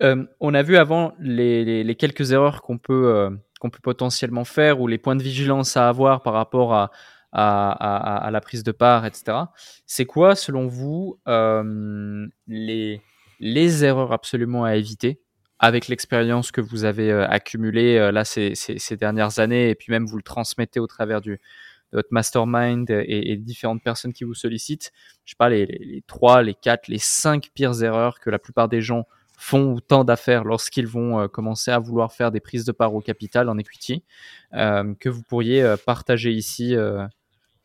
Euh, 0.03 0.25
on 0.41 0.53
a 0.55 0.63
vu 0.63 0.77
avant 0.77 1.13
les, 1.21 1.97
quelques 1.97 2.33
erreurs 2.33 2.63
qu'on 2.63 2.79
peut, 2.79 3.15
euh, 3.15 3.31
qu'on 3.61 3.71
peut 3.71 3.79
potentiellement 3.81 4.45
faire 4.45 4.81
ou 4.81 4.89
les 4.89 4.99
points 4.99 5.17
de 5.17 5.23
vigilance 5.23 5.77
à 5.77 5.89
avoir 5.89 6.23
par 6.23 6.33
rapport 6.33 6.75
à, 6.75 6.91
à, 7.33 8.29
la 8.33 8.41
prise 8.41 8.63
de 8.63 8.73
part, 8.73 9.05
etc. 9.07 9.39
C'est 9.87 10.07
quoi, 10.07 10.35
selon 10.35 10.67
vous, 10.67 11.21
euh, 11.29 12.27
les, 12.47 13.01
les 13.41 13.85
erreurs 13.85 14.13
absolument 14.13 14.65
à 14.65 14.77
éviter 14.77 15.21
avec 15.59 15.89
l'expérience 15.89 16.53
que 16.53 16.61
vous 16.61 16.85
avez 16.85 17.11
euh, 17.11 17.27
accumulée 17.29 17.99
euh, 17.99 18.13
là 18.13 18.25
ces, 18.25 18.55
ces, 18.55 18.97
dernières 18.97 19.41
années 19.41 19.71
et 19.71 19.75
puis 19.75 19.91
même 19.91 20.07
vous 20.07 20.17
le 20.17 20.23
transmettez 20.23 20.79
au 20.79 20.87
travers 20.87 21.21
du, 21.21 21.33
de 21.33 21.99
votre 21.99 22.09
mastermind 22.13 22.89
et, 22.91 23.37
différentes 23.37 23.83
personnes 23.83 24.13
qui 24.13 24.25
vous 24.25 24.35
sollicitent? 24.35 24.93
Je 25.25 25.33
sais 25.33 25.37
pas, 25.37 25.49
les, 25.49 25.67
les, 25.67 25.79
les 25.79 26.03
3, 26.07 26.43
les 26.43 26.55
4, 26.55 26.89
les 26.89 26.99
5 26.99 27.51
pires 27.55 27.83
erreurs 27.83 28.21
que 28.21 28.31
la 28.31 28.39
plupart 28.39 28.69
des 28.69 28.81
gens 28.81 29.07
font 29.41 29.73
ou 29.73 29.81
tant 29.81 30.03
d'affaires 30.03 30.43
lorsqu'ils 30.43 30.89
vont 30.89 31.29
commencer 31.29 31.71
à 31.71 31.79
vouloir 31.79 32.13
faire 32.13 32.33
des 32.33 32.41
prises 32.41 32.65
de 32.65 32.73
part 32.73 32.93
au 32.93 33.01
capital 33.01 33.49
en 33.49 33.57
equity 33.57 34.03
que 34.51 35.09
vous 35.09 35.23
pourriez 35.23 35.77
partager 35.87 36.33
ici 36.33 36.75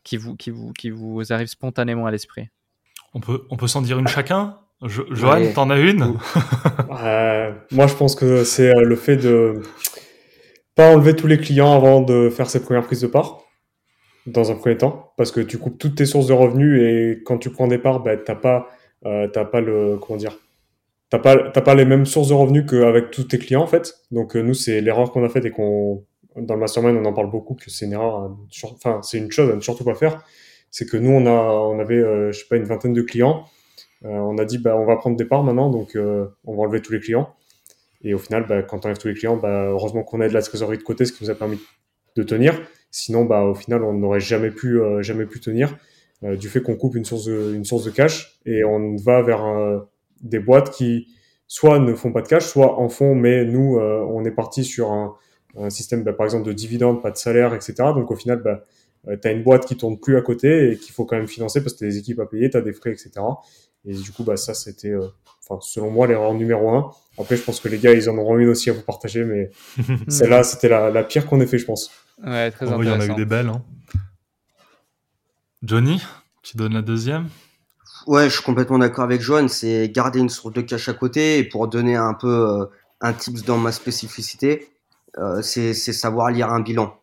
qui, 0.04 0.16
vous, 0.16 0.36
qui, 0.36 0.50
vous, 0.50 0.72
qui 0.72 0.90
vous 0.90 1.32
arrive 1.32 1.48
spontanément 1.48 2.06
à 2.06 2.10
l'esprit 2.10 2.48
On 3.14 3.20
peut, 3.20 3.42
on 3.50 3.56
peut 3.56 3.66
s'en 3.66 3.82
dire 3.82 3.98
une 3.98 4.08
chacun 4.08 4.58
Johan, 4.82 5.40
t'en 5.54 5.70
as 5.70 5.78
une 5.78 5.98
Moi, 7.70 7.86
je 7.86 7.94
pense 7.94 8.14
que 8.14 8.44
c'est 8.44 8.72
le 8.74 8.96
fait 8.96 9.16
de 9.16 9.62
pas 10.74 10.92
enlever 10.92 11.14
tous 11.14 11.26
les 11.26 11.38
clients 11.38 11.72
avant 11.72 12.02
de 12.02 12.28
faire 12.28 12.50
cette 12.50 12.64
première 12.64 12.84
prise 12.84 13.00
de 13.00 13.06
part 13.06 13.40
dans 14.26 14.50
un 14.50 14.54
premier 14.54 14.76
temps, 14.76 15.12
parce 15.16 15.30
que 15.30 15.40
tu 15.40 15.58
coupes 15.58 15.78
toutes 15.78 15.96
tes 15.96 16.06
sources 16.06 16.26
de 16.26 16.32
revenus 16.32 16.82
et 16.82 17.22
quand 17.24 17.38
tu 17.38 17.50
prends 17.50 17.68
des 17.68 17.78
parts, 17.78 18.02
ben, 18.02 18.18
t'as 18.24 18.34
pas, 18.34 18.68
euh, 19.04 19.28
t'as 19.28 19.44
pas 19.44 19.60
le, 19.60 19.98
comment 19.98 20.16
dire, 20.16 20.38
t'as 21.10 21.18
pas, 21.18 21.50
t'as 21.50 21.60
pas 21.60 21.74
les 21.74 21.84
mêmes 21.84 22.06
sources 22.06 22.28
de 22.28 22.34
revenus 22.34 22.64
qu'avec 22.68 23.10
tous 23.10 23.24
tes 23.24 23.38
clients 23.38 23.62
en 23.62 23.66
fait. 23.66 23.94
Donc 24.10 24.34
euh, 24.34 24.42
nous, 24.42 24.54
c'est 24.54 24.80
l'erreur 24.80 25.12
qu'on 25.12 25.24
a 25.24 25.28
faite 25.28 25.44
et 25.44 25.50
qu'on, 25.50 26.04
dans 26.36 26.54
le 26.54 26.60
mastermind, 26.60 26.96
on 26.96 27.04
en 27.04 27.12
parle 27.12 27.30
beaucoup 27.30 27.54
que 27.54 27.70
c'est 27.70 27.86
une 27.86 27.92
erreur, 27.92 28.36
enfin 28.64 29.00
c'est 29.02 29.18
une 29.18 29.30
chose 29.30 29.50
à 29.50 29.56
ne 29.56 29.60
surtout 29.60 29.84
pas 29.84 29.94
faire. 29.94 30.24
C'est 30.70 30.86
que 30.86 30.96
nous, 30.96 31.10
on 31.10 31.26
a, 31.26 31.30
on 31.30 31.78
avait, 31.78 31.98
euh, 31.98 32.32
je 32.32 32.40
sais 32.40 32.46
pas, 32.48 32.56
une 32.56 32.64
vingtaine 32.64 32.92
de 32.92 33.02
clients. 33.02 33.44
Euh, 34.04 34.08
on 34.08 34.38
a 34.38 34.44
dit, 34.44 34.58
bah, 34.58 34.76
on 34.76 34.84
va 34.84 34.96
prendre 34.96 35.16
des 35.16 35.24
parts 35.24 35.44
maintenant, 35.44 35.70
donc 35.70 35.96
on 35.96 36.56
va 36.56 36.62
enlever 36.62 36.82
tous 36.82 36.92
les 36.92 37.00
clients. 37.00 37.34
Et 38.04 38.12
au 38.12 38.18
final, 38.18 38.46
bah, 38.46 38.62
quand 38.62 38.84
on 38.84 38.88
enlève 38.88 38.98
tous 38.98 39.08
les 39.08 39.14
clients, 39.14 39.36
bah, 39.36 39.66
heureusement 39.68 40.02
qu'on 40.02 40.20
a 40.20 40.28
de 40.28 40.34
la 40.34 40.42
trésorerie 40.42 40.78
de 40.78 40.82
côté, 40.82 41.06
ce 41.06 41.12
qui 41.12 41.24
nous 41.24 41.30
a 41.30 41.34
permis 41.34 41.58
de 42.16 42.22
tenir. 42.22 42.60
Sinon, 42.90 43.24
bah, 43.24 43.42
au 43.42 43.54
final, 43.54 43.82
on 43.82 43.94
n'aurait 43.94 44.20
jamais 44.20 44.50
pu, 44.50 44.80
euh, 44.80 45.02
jamais 45.02 45.26
pu 45.26 45.40
tenir 45.40 45.76
euh, 46.22 46.36
du 46.36 46.48
fait 46.48 46.60
qu'on 46.60 46.76
coupe 46.76 46.94
une 46.94 47.04
source, 47.04 47.24
de, 47.24 47.54
une 47.54 47.64
source 47.64 47.84
de 47.84 47.90
cash 47.90 48.38
et 48.46 48.62
on 48.62 48.94
va 48.96 49.22
vers 49.22 49.44
euh, 49.44 49.80
des 50.20 50.38
boîtes 50.38 50.70
qui 50.70 51.08
soit 51.46 51.78
ne 51.78 51.94
font 51.94 52.12
pas 52.12 52.22
de 52.22 52.28
cash, 52.28 52.44
soit 52.44 52.78
en 52.78 52.88
font, 52.88 53.14
mais 53.14 53.44
nous, 53.44 53.76
on 53.76 54.24
est 54.24 54.30
parti 54.30 54.64
sur 54.64 54.90
un, 54.92 55.14
un 55.58 55.70
système, 55.70 56.02
bah, 56.02 56.12
par 56.12 56.26
exemple, 56.26 56.46
de 56.46 56.52
dividendes, 56.52 57.02
pas 57.02 57.10
de 57.10 57.16
salaire, 57.16 57.54
etc. 57.54 57.74
Donc 57.78 58.10
au 58.10 58.16
final, 58.16 58.42
bah, 58.42 58.64
tu 59.06 59.28
as 59.28 59.32
une 59.32 59.42
boîte 59.42 59.66
qui 59.66 59.76
tourne 59.76 59.98
plus 59.98 60.16
à 60.16 60.22
côté 60.22 60.72
et 60.72 60.78
qu'il 60.78 60.92
faut 60.92 61.04
quand 61.04 61.16
même 61.16 61.28
financer 61.28 61.62
parce 61.62 61.74
que 61.74 61.78
tu 61.80 61.84
as 61.84 61.88
des 61.88 61.98
équipes 61.98 62.20
à 62.20 62.26
payer, 62.26 62.50
tu 62.50 62.56
as 62.56 62.60
des 62.62 62.72
frais, 62.72 62.90
etc. 62.90 63.12
Et 63.84 63.94
du 63.94 64.12
coup, 64.12 64.24
bah, 64.24 64.36
ça, 64.36 64.54
c'était, 64.54 64.94
enfin, 65.48 65.60
selon 65.62 65.90
moi, 65.90 66.06
l'erreur 66.06 66.34
numéro 66.34 66.70
un. 66.70 66.90
Après, 67.18 67.36
je 67.36 67.42
pense 67.42 67.60
que 67.60 67.68
les 67.68 67.78
gars, 67.78 67.92
ils 67.92 68.08
en 68.08 68.16
auront 68.16 68.38
une 68.38 68.48
aussi 68.48 68.70
à 68.70 68.72
vous 68.72 68.82
partager, 68.82 69.24
mais 69.24 69.50
celle-là, 70.08 70.42
c'était 70.42 70.68
la, 70.68 70.90
la 70.90 71.04
pire 71.04 71.26
qu'on 71.26 71.40
ait 71.40 71.46
fait, 71.46 71.58
je 71.58 71.66
pense. 71.66 71.90
Ouais, 72.22 72.50
très 72.50 72.66
oh, 72.72 72.82
Il 72.82 72.88
y 72.88 72.90
en 72.90 73.00
a 73.00 73.06
eu 73.06 73.14
des 73.14 73.24
belles. 73.24 73.48
Hein. 73.48 73.62
Johnny, 75.62 76.02
tu 76.42 76.56
donnes 76.56 76.74
la 76.74 76.82
deuxième? 76.82 77.28
Ouais, 78.06 78.28
je 78.28 78.34
suis 78.34 78.42
complètement 78.42 78.78
d'accord 78.78 79.04
avec 79.04 79.22
Johan. 79.22 79.48
C'est 79.48 79.88
garder 79.88 80.20
une 80.20 80.28
source 80.28 80.52
de 80.52 80.60
cash 80.60 80.88
à 80.88 80.94
côté. 80.94 81.38
Et 81.38 81.44
pour 81.44 81.68
donner 81.68 81.96
un 81.96 82.14
peu 82.14 82.28
euh, 82.28 82.66
un 83.00 83.12
tips 83.12 83.44
dans 83.44 83.56
ma 83.56 83.72
spécificité, 83.72 84.68
euh, 84.68 84.73
c'est 85.42 85.74
savoir 85.74 86.30
lire 86.30 86.50
un 86.50 86.60
bilan. 86.60 86.96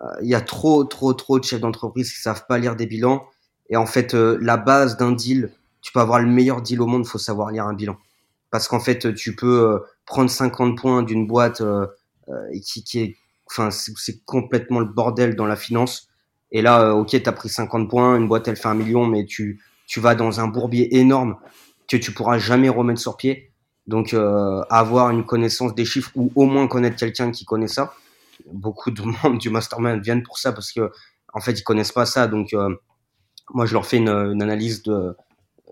Euh, 0.00 0.06
il 0.22 0.28
y 0.28 0.34
a 0.34 0.40
trop, 0.40 0.84
trop, 0.84 1.12
trop 1.14 1.38
de 1.38 1.44
chefs 1.44 1.60
d'entreprise 1.60 2.12
qui 2.12 2.20
savent 2.20 2.46
pas 2.46 2.58
lire 2.58 2.76
des 2.76 2.86
bilans. 2.86 3.26
Et 3.68 3.76
en 3.76 3.86
fait, 3.86 4.14
la 4.14 4.56
base 4.56 4.96
d'un 4.96 5.12
deal, 5.12 5.52
tu 5.80 5.92
peux 5.92 6.00
avoir 6.00 6.20
le 6.20 6.28
meilleur 6.28 6.62
deal 6.62 6.80
au 6.80 6.86
monde, 6.86 7.06
faut 7.06 7.18
savoir 7.18 7.50
lire 7.50 7.66
un 7.66 7.74
bilan. 7.74 7.96
Parce 8.50 8.68
qu'en 8.68 8.80
fait, 8.80 9.14
tu 9.14 9.34
peux 9.34 9.82
prendre 10.04 10.30
50 10.30 10.78
points 10.78 11.02
d'une 11.02 11.26
boîte 11.26 11.62
qui, 12.62 12.84
qui, 12.84 13.00
est 13.00 13.16
enfin, 13.52 13.70
c'est 13.70 14.24
complètement 14.24 14.80
le 14.80 14.86
bordel 14.86 15.36
dans 15.36 15.46
la 15.46 15.56
finance. 15.56 16.08
Et 16.50 16.62
là, 16.62 16.82
euh, 16.82 16.92
ok, 16.92 17.10
tu 17.10 17.28
as 17.28 17.32
pris 17.32 17.48
50 17.48 17.88
points, 17.88 18.16
une 18.16 18.28
boîte 18.28 18.48
elle 18.48 18.56
fait 18.56 18.68
un 18.68 18.74
million, 18.74 19.06
mais 19.06 19.24
tu, 19.24 19.62
tu 19.86 20.00
vas 20.00 20.14
dans 20.14 20.40
un 20.40 20.48
bourbier 20.48 20.98
énorme 20.98 21.36
que 21.88 21.96
tu 21.96 22.12
pourras 22.12 22.38
jamais 22.38 22.68
remettre 22.68 23.00
sur 23.00 23.16
pied. 23.16 23.51
Donc, 23.86 24.14
euh, 24.14 24.62
avoir 24.70 25.10
une 25.10 25.24
connaissance 25.24 25.74
des 25.74 25.84
chiffres 25.84 26.10
ou 26.14 26.32
au 26.36 26.46
moins 26.46 26.68
connaître 26.68 26.96
quelqu'un 26.96 27.30
qui 27.30 27.44
connaît 27.44 27.68
ça. 27.68 27.94
Beaucoup 28.52 28.90
de 28.90 29.02
membres 29.22 29.38
du 29.38 29.50
mastermind 29.50 30.02
viennent 30.02 30.22
pour 30.22 30.38
ça 30.38 30.52
parce 30.52 30.72
que 30.72 30.90
en 31.34 31.40
fait 31.40 31.52
ils 31.52 31.64
connaissent 31.64 31.92
pas 31.92 32.06
ça. 32.06 32.26
Donc, 32.26 32.52
euh, 32.54 32.74
moi 33.54 33.66
je 33.66 33.74
leur 33.74 33.86
fais 33.86 33.98
une, 33.98 34.08
une 34.08 34.42
analyse 34.42 34.82
de 34.82 35.16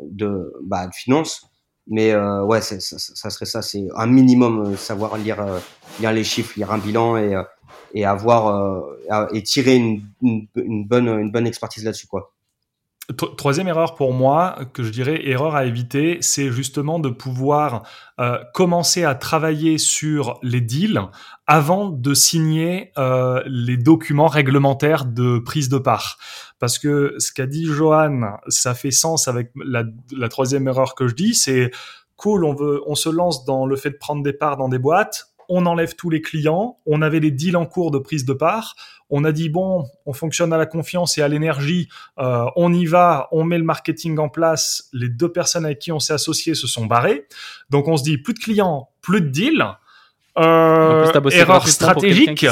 de, 0.03 0.53
bah, 0.63 0.87
de 0.87 0.95
finance. 0.95 1.47
Mais 1.87 2.13
euh, 2.13 2.45
ouais, 2.45 2.61
ça, 2.61 2.79
ça, 2.79 3.31
serait 3.31 3.47
ça. 3.47 3.63
C'est 3.63 3.89
un 3.97 4.07
minimum 4.07 4.77
savoir 4.77 5.17
lire, 5.17 5.45
lire 5.99 6.13
les 6.13 6.25
chiffres, 6.25 6.53
lire 6.57 6.71
un 6.73 6.79
bilan 6.79 7.17
et 7.17 7.35
et 7.95 8.05
avoir 8.05 8.47
euh, 9.11 9.27
et 9.33 9.43
tirer 9.43 9.77
une, 9.77 10.03
une, 10.23 10.87
bonne 10.87 11.09
une 11.09 11.31
bonne 11.31 11.47
expertise 11.47 11.85
là-dessus 11.85 12.07
quoi. 12.07 12.33
Troisième 13.17 13.67
erreur 13.67 13.95
pour 13.95 14.13
moi, 14.13 14.59
que 14.73 14.83
je 14.83 14.91
dirais 14.91 15.29
erreur 15.29 15.57
à 15.57 15.65
éviter, 15.65 16.19
c'est 16.21 16.51
justement 16.51 16.99
de 16.99 17.09
pouvoir 17.09 17.85
euh, 18.21 18.39
commencer 18.55 19.05
à 19.05 19.15
travailler 19.15 19.79
sur 19.79 20.39
les 20.43 20.61
deals 20.61 21.01
avant 21.47 21.89
de 21.89 22.15
signer 22.15 22.93
euh, 22.99 23.43
les 23.47 23.77
documents 23.77 24.29
réglementaires 24.29 25.07
de 25.07 25.39
prise 25.39 25.69
de 25.69 25.79
part. 25.79 26.19
Parce 26.59 26.79
que 26.79 27.15
ce 27.19 27.33
qu'a 27.33 27.47
dit 27.47 27.65
Johan, 27.65 28.37
ça 28.49 28.75
fait 28.75 28.91
sens 28.91 29.29
avec 29.29 29.51
la, 29.57 29.85
la 30.17 30.29
troisième 30.29 30.69
erreur 30.69 30.95
que 30.95 31.09
je 31.09 31.15
dis, 31.15 31.35
c'est 31.35 31.71
cool, 32.17 32.45
on 32.45 32.55
veut, 32.55 32.83
on 32.87 32.95
se 32.95 33.09
lance 33.09 33.47
dans 33.47 33.65
le 33.65 33.77
fait 33.77 33.91
de 33.91 33.97
prendre 33.97 34.23
des 34.23 34.35
parts 34.35 34.59
dans 34.59 34.69
des 34.69 34.79
boîtes, 34.79 35.30
on 35.51 35.66
enlève 35.66 35.96
tous 35.96 36.09
les 36.09 36.22
clients, 36.22 36.78
on 36.86 37.03
avait 37.03 37.20
les 37.20 37.30
deals 37.30 37.57
en 37.57 37.66
cours 37.66 37.90
de 37.90 37.98
prise 37.98 38.24
de 38.24 38.32
part, 38.32 38.76
on 39.11 39.24
a 39.24 39.32
dit 39.32 39.48
bon, 39.48 39.84
on 40.07 40.12
fonctionne 40.12 40.53
à 40.53 40.57
la 40.57 40.66
confiance 40.66 41.18
et 41.18 41.22
à 41.22 41.28
l'énergie, 41.28 41.88
euh, 42.18 42.46
on 42.57 42.72
y 42.72 42.86
va, 42.86 43.28
on 43.32 43.44
met 43.44 43.59
le 43.59 43.64
marketing 43.64 44.18
en 44.18 44.28
place, 44.28 44.88
les 44.92 45.09
deux 45.09 45.30
personnes 45.30 45.64
avec 45.64 45.80
qui 45.80 45.92
on 45.92 45.98
s'est 45.98 46.14
associé 46.14 46.55
se 46.55 46.66
sont 46.66 46.86
barrées, 46.86 47.26
donc 47.68 47.88
on 47.88 47.96
se 47.96 48.05
dit 48.05 48.16
plus 48.16 48.32
de 48.32 48.38
clients, 48.38 48.88
plus 49.03 49.20
de 49.20 49.28
deals, 49.28 49.66
euh, 50.38 51.12
erreur 51.32 51.68
stratégique. 51.68 52.46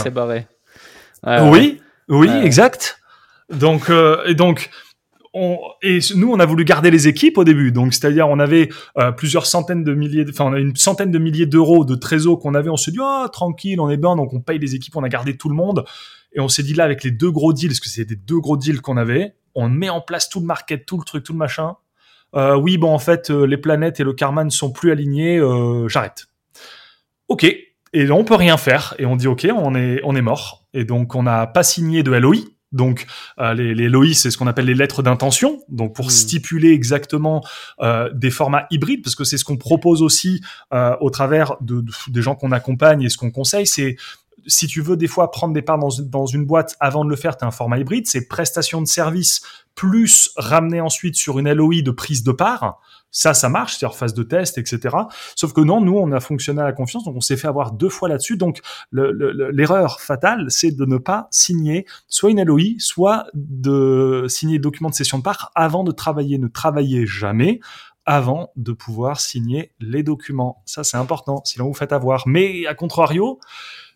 oui, 1.24 1.80
oui, 2.09 2.28
exact. 2.42 3.01
Donc, 3.51 3.88
euh, 3.88 4.22
et 4.26 4.34
donc, 4.34 4.70
et 5.82 5.99
nous, 6.16 6.30
on 6.30 6.41
a 6.41 6.47
voulu 6.47 6.64
garder 6.64 6.91
les 6.91 7.09
équipes 7.09 7.39
au 7.39 7.45
début. 7.45 7.72
Donc, 7.72 7.95
c'est-à-dire, 7.95 8.28
on 8.28 8.39
avait 8.39 8.68
euh, 8.99 9.12
plusieurs 9.12 9.47
centaines 9.47 9.84
de 9.84 9.95
milliers, 9.95 10.24
enfin, 10.28 10.55
une 10.55 10.76
centaine 10.76 11.11
de 11.11 11.18
milliers 11.18 11.47
d'euros 11.47 11.84
de 11.84 11.95
trésor 11.95 12.39
qu'on 12.39 12.55
avait. 12.55 12.70
On 12.70 12.76
s'est 12.76 12.91
dit, 12.91 12.99
ah, 13.01 13.28
tranquille, 13.32 13.80
on 13.80 13.89
est 13.91 13.97
bien. 13.97 14.16
Donc, 14.16 14.32
on 14.32 14.41
paye 14.41 14.59
les 14.59 14.74
équipes, 14.74 14.97
on 14.97 15.03
a 15.03 15.09
gardé 15.09 15.36
tout 15.36 15.49
le 15.49 15.55
monde. 15.55 15.84
Et 16.32 16.41
on 16.41 16.49
s'est 16.49 16.62
dit 16.62 16.74
là, 16.74 16.84
avec 16.84 17.05
les 17.05 17.11
deux 17.11 17.30
gros 17.30 17.53
deals, 17.53 17.68
parce 17.68 17.80
que 17.80 17.89
c'était 17.89 18.14
des 18.14 18.20
deux 18.20 18.39
gros 18.39 18.57
deals 18.57 18.80
qu'on 18.80 18.97
avait, 18.97 19.34
on 19.55 19.68
met 19.68 19.89
en 19.89 20.01
place 20.01 20.28
tout 20.28 20.41
le 20.41 20.47
market, 20.47 20.86
tout 20.86 20.99
le 20.99 21.05
truc, 21.05 21.24
tout 21.24 21.32
le 21.32 21.39
machin. 21.39 21.76
Euh, 22.34 22.57
oui, 22.57 22.76
bon, 22.76 22.93
en 22.93 22.99
fait, 22.99 23.30
euh, 23.30 23.47
les 23.47 23.57
planètes 23.57 24.01
et 24.01 24.05
le 24.05 24.12
karma 24.12 24.45
ne 24.45 24.51
sont 24.51 24.70
plus 24.70 24.93
alignés. 24.93 25.41
J'arrête. 25.89 26.26
Ok. 27.28 27.45
Et 27.95 28.11
on 28.11 28.24
peut 28.24 28.34
rien 28.34 28.57
faire. 28.59 28.95
Et 28.99 29.07
on 29.07 29.16
dit, 29.16 29.26
ok, 29.26 29.49
on 29.55 29.74
est, 29.74 30.01
on 30.05 30.14
est 30.14 30.22
mort. 30.22 30.66
Et 30.74 30.84
donc, 30.84 31.14
on 31.14 31.22
n'a 31.22 31.47
pas 31.47 31.62
signé 31.62 32.03
de 32.03 32.12
LOI 32.12 32.36
donc 32.73 33.07
euh, 33.39 33.55
les, 33.55 33.75
les 33.75 33.89
LOI, 33.89 34.12
c'est 34.14 34.31
ce 34.31 34.37
qu'on 34.37 34.47
appelle 34.47 34.66
les 34.66 34.75
lettres 34.75 35.03
d'intention, 35.03 35.62
donc 35.69 35.95
pour 35.95 36.07
hmm. 36.07 36.11
stipuler 36.11 36.71
exactement 36.73 37.45
euh, 37.81 38.11
des 38.12 38.31
formats 38.31 38.66
hybrides, 38.71 39.03
parce 39.03 39.14
que 39.14 39.25
c'est 39.25 39.39
ce 39.39 39.45
qu'on 39.45 39.57
propose 39.57 40.03
aussi 40.03 40.43
euh, 40.73 40.95
au 41.01 41.11
travers 41.11 41.57
de, 41.61 41.85
des 42.09 42.23
gens 42.23 42.35
qu'on 42.35 42.53
accompagne 42.53 43.03
et 43.03 43.09
ce 43.09 43.16
qu'on 43.16 43.31
conseille, 43.31 43.66
c'est 43.66 43.97
si 44.47 44.66
tu 44.66 44.81
veux 44.81 44.97
des 44.97 45.09
fois 45.09 45.31
prendre 45.31 45.53
des 45.53 45.62
parts 45.62 45.79
dans, 45.79 45.91
dans 46.01 46.27
une 46.27 46.47
boîte 46.47 46.77
avant 46.81 47.05
de 47.05 47.11
le 47.11 47.16
faire, 47.16 47.37
tu 47.37 47.45
as 47.45 47.49
un 47.49 47.51
format 47.51 47.79
hybride, 47.79 48.07
c'est 48.07 48.29
prestation 48.29 48.81
de 48.81 48.87
service 48.87 49.43
plus 49.75 50.31
ramener 50.37 50.81
ensuite 50.81 51.16
sur 51.16 51.39
une 51.39 51.53
LOI 51.53 51.83
de 51.83 51.91
prise 51.91 52.23
de 52.23 52.33
part. 52.33 52.81
Ça, 53.11 53.33
ça 53.35 53.49
marche, 53.49 53.77
c'est-à-dire 53.77 53.97
phase 53.97 54.15
de 54.15 54.23
test, 54.23 54.59
etc. 54.59 54.97
Sauf 55.35 55.53
que 55.53 55.61
non, 55.61 55.81
nous, 55.81 55.97
on 55.97 56.13
a 56.13 56.21
fonctionné 56.21 56.61
à 56.61 56.65
la 56.65 56.73
confiance, 56.73 57.05
donc 57.05 57.17
on 57.17 57.21
s'est 57.21 57.37
fait 57.37 57.49
avoir 57.49 57.73
deux 57.73 57.89
fois 57.89 58.09
là-dessus. 58.09 58.37
Donc 58.37 58.61
l'erreur 58.93 60.01
fatale, 60.01 60.47
c'est 60.49 60.73
de 60.73 60.85
ne 60.85 60.99
pas 60.99 61.29
signer 61.31 61.87
soit 62.07 62.31
une 62.31 62.43
LOI, 62.43 62.75
soit 62.79 63.27
de 63.35 64.27
signer 64.29 64.59
document 64.59 64.91
de 64.91 64.95
cession 64.95 65.19
de 65.19 65.23
part 65.23 65.53
avant 65.55 65.85
de 65.85 65.93
travailler. 65.93 66.39
Ne 66.39 66.49
travaillez 66.49 67.07
jamais 67.07 67.61
avant 68.05 68.51
de 68.57 68.73
pouvoir 68.73 69.21
signer 69.21 69.73
les 69.81 70.03
documents. 70.03 70.63
Ça, 70.65 70.83
c'est 70.83 70.97
important, 70.97 71.43
sinon 71.45 71.67
vous 71.67 71.75
faites 71.75 71.93
avoir. 71.93 72.27
Mais 72.27 72.67
à 72.67 72.75
contrario, 72.75 73.39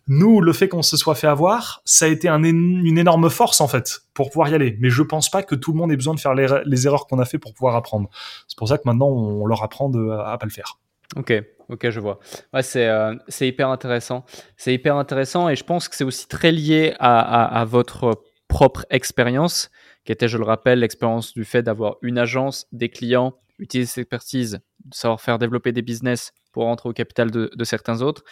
nous, 0.07 0.41
le 0.41 0.51
fait 0.51 0.67
qu'on 0.67 0.81
se 0.81 0.97
soit 0.97 1.15
fait 1.15 1.27
avoir, 1.27 1.81
ça 1.85 2.05
a 2.05 2.07
été 2.09 2.27
une 2.27 2.97
énorme 2.97 3.29
force 3.29 3.61
en 3.61 3.67
fait 3.67 4.01
pour 4.13 4.29
pouvoir 4.29 4.49
y 4.49 4.55
aller. 4.55 4.77
Mais 4.79 4.89
je 4.89 5.01
pense 5.01 5.29
pas 5.29 5.43
que 5.43 5.55
tout 5.55 5.71
le 5.71 5.77
monde 5.77 5.91
ait 5.91 5.95
besoin 5.95 6.13
de 6.13 6.19
faire 6.19 6.33
les, 6.33 6.87
erreurs 6.87 7.07
qu'on 7.07 7.19
a 7.19 7.25
fait 7.25 7.37
pour 7.37 7.53
pouvoir 7.53 7.75
apprendre. 7.75 8.09
C'est 8.47 8.57
pour 8.57 8.67
ça 8.67 8.77
que 8.77 8.83
maintenant 8.85 9.07
on 9.07 9.45
leur 9.45 9.63
apprend 9.63 9.89
de, 9.89 10.09
à, 10.09 10.37
pas 10.37 10.45
le 10.45 10.51
faire. 10.51 10.79
Ok, 11.15 11.33
ok, 11.69 11.89
je 11.89 11.99
vois. 11.99 12.19
Ouais, 12.53 12.63
c'est 12.63 12.87
euh, 12.87 13.15
hyper 13.39 13.69
intéressant. 13.69 14.25
C'est 14.57 14.73
hyper 14.73 14.97
intéressant 14.97 15.47
et 15.47 15.55
je 15.55 15.63
pense 15.63 15.87
que 15.87 15.95
c'est 15.95 16.03
aussi 16.03 16.27
très 16.27 16.51
lié 16.51 16.95
à, 16.99 17.61
à, 17.61 17.65
votre 17.65 18.23
propre 18.49 18.85
expérience, 18.89 19.71
qui 20.05 20.11
était, 20.11 20.27
je 20.27 20.37
le 20.37 20.43
rappelle, 20.43 20.79
l'expérience 20.79 21.33
du 21.33 21.45
fait 21.45 21.63
d'avoir 21.63 21.95
une 22.01 22.17
agence, 22.17 22.67
des 22.73 22.89
clients, 22.89 23.35
utiliser 23.57 23.87
cette 23.87 23.99
expertise, 23.99 24.59
savoir 24.91 25.21
faire 25.21 25.39
développer 25.39 25.71
des 25.71 25.81
business 25.81 26.33
pour 26.51 26.63
rentrer 26.63 26.89
au 26.89 26.93
capital 26.93 27.31
de 27.31 27.63
certains 27.63 28.01
autres 28.01 28.23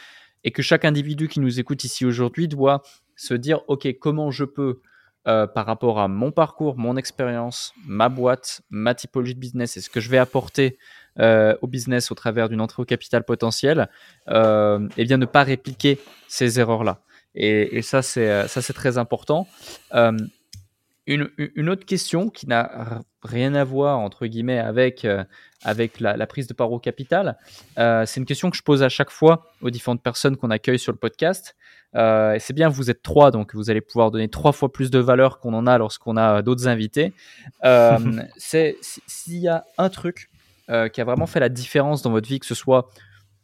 et 0.43 0.51
que 0.51 0.61
chaque 0.61 0.85
individu 0.85 1.27
qui 1.27 1.39
nous 1.39 1.59
écoute 1.59 1.83
ici 1.83 2.05
aujourd'hui 2.05 2.47
doit 2.47 2.81
se 3.15 3.33
dire, 3.33 3.61
OK, 3.67 3.87
comment 3.99 4.31
je 4.31 4.45
peux 4.45 4.81
euh, 5.27 5.45
par 5.45 5.67
rapport 5.67 5.99
à 5.99 6.07
mon 6.07 6.31
parcours, 6.31 6.79
mon 6.79 6.97
expérience, 6.97 7.75
ma 7.85 8.09
boîte, 8.09 8.63
ma 8.71 8.95
typologie 8.95 9.35
de 9.35 9.39
business 9.39 9.77
et 9.77 9.81
ce 9.81 9.91
que 9.91 9.99
je 9.99 10.09
vais 10.09 10.17
apporter 10.17 10.79
euh, 11.19 11.55
au 11.61 11.67
business 11.67 12.09
au 12.09 12.15
travers 12.15 12.49
d'une 12.49 12.59
entrée 12.59 12.81
au 12.81 12.85
capital 12.85 13.23
potentiel, 13.23 13.87
euh, 14.29 14.89
et 14.97 15.05
bien 15.05 15.17
ne 15.17 15.27
pas 15.27 15.43
répliquer 15.43 15.99
ces 16.27 16.59
erreurs-là. 16.59 17.01
Et, 17.35 17.77
et, 17.77 17.81
ça, 17.83 18.01
c'est 18.01 18.73
très 18.73 18.97
important. 18.97 19.47
Une, 21.05 21.69
autre 21.69 21.85
question 21.85 22.29
qui 22.29 22.47
n'a 22.47 23.01
rien 23.23 23.53
à 23.55 23.63
voir 23.63 23.99
entre 23.99 24.25
guillemets 24.25 24.59
avec 24.59 25.07
avec 25.63 25.99
la, 25.99 26.17
la, 26.17 26.27
prise 26.27 26.47
de 26.47 26.53
part 26.53 26.71
au 26.71 26.79
capital, 26.79 27.37
c'est 27.75 28.17
une 28.17 28.25
question 28.25 28.49
que 28.49 28.57
je 28.57 28.63
pose 28.63 28.83
à 28.83 28.89
chaque 28.89 29.11
fois 29.11 29.51
aux 29.61 29.69
différentes 29.69 30.01
personnes 30.01 30.37
qu'on 30.37 30.49
accueille 30.49 30.79
sur 30.79 30.91
le 30.91 30.97
podcast. 30.97 31.55
Euh, 31.95 32.37
c'est 32.39 32.53
bien, 32.53 32.69
vous 32.69 32.89
êtes 32.89 33.01
trois, 33.01 33.31
donc 33.31 33.53
vous 33.53 33.69
allez 33.69 33.81
pouvoir 33.81 34.11
donner 34.11 34.29
trois 34.29 34.51
fois 34.51 34.71
plus 34.71 34.89
de 34.91 34.99
valeur 34.99 35.39
qu'on 35.39 35.53
en 35.53 35.67
a 35.67 35.77
lorsqu'on 35.77 36.17
a 36.17 36.41
d'autres 36.41 36.67
invités. 36.67 37.13
Euh, 37.65 37.97
c'est 38.37 38.77
s'il 38.81 39.39
y 39.39 39.47
a 39.47 39.65
un 39.77 39.89
truc 39.89 40.29
euh, 40.69 40.87
qui 40.87 41.01
a 41.01 41.03
vraiment 41.03 41.27
fait 41.27 41.39
la 41.39 41.49
différence 41.49 42.01
dans 42.01 42.11
votre 42.11 42.27
vie, 42.27 42.39
que 42.39 42.45
ce 42.45 42.55
soit 42.55 42.89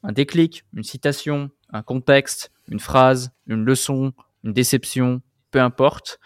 un 0.04 0.12
déclic, 0.12 0.64
une 0.74 0.84
citation, 0.84 1.50
un 1.74 1.82
contexte, 1.82 2.52
une 2.70 2.80
phrase, 2.80 3.32
une 3.48 3.66
leçon, 3.66 4.14
une 4.44 4.54
déception, 4.54 5.22
peu 5.52 5.60
importe, 5.60 6.20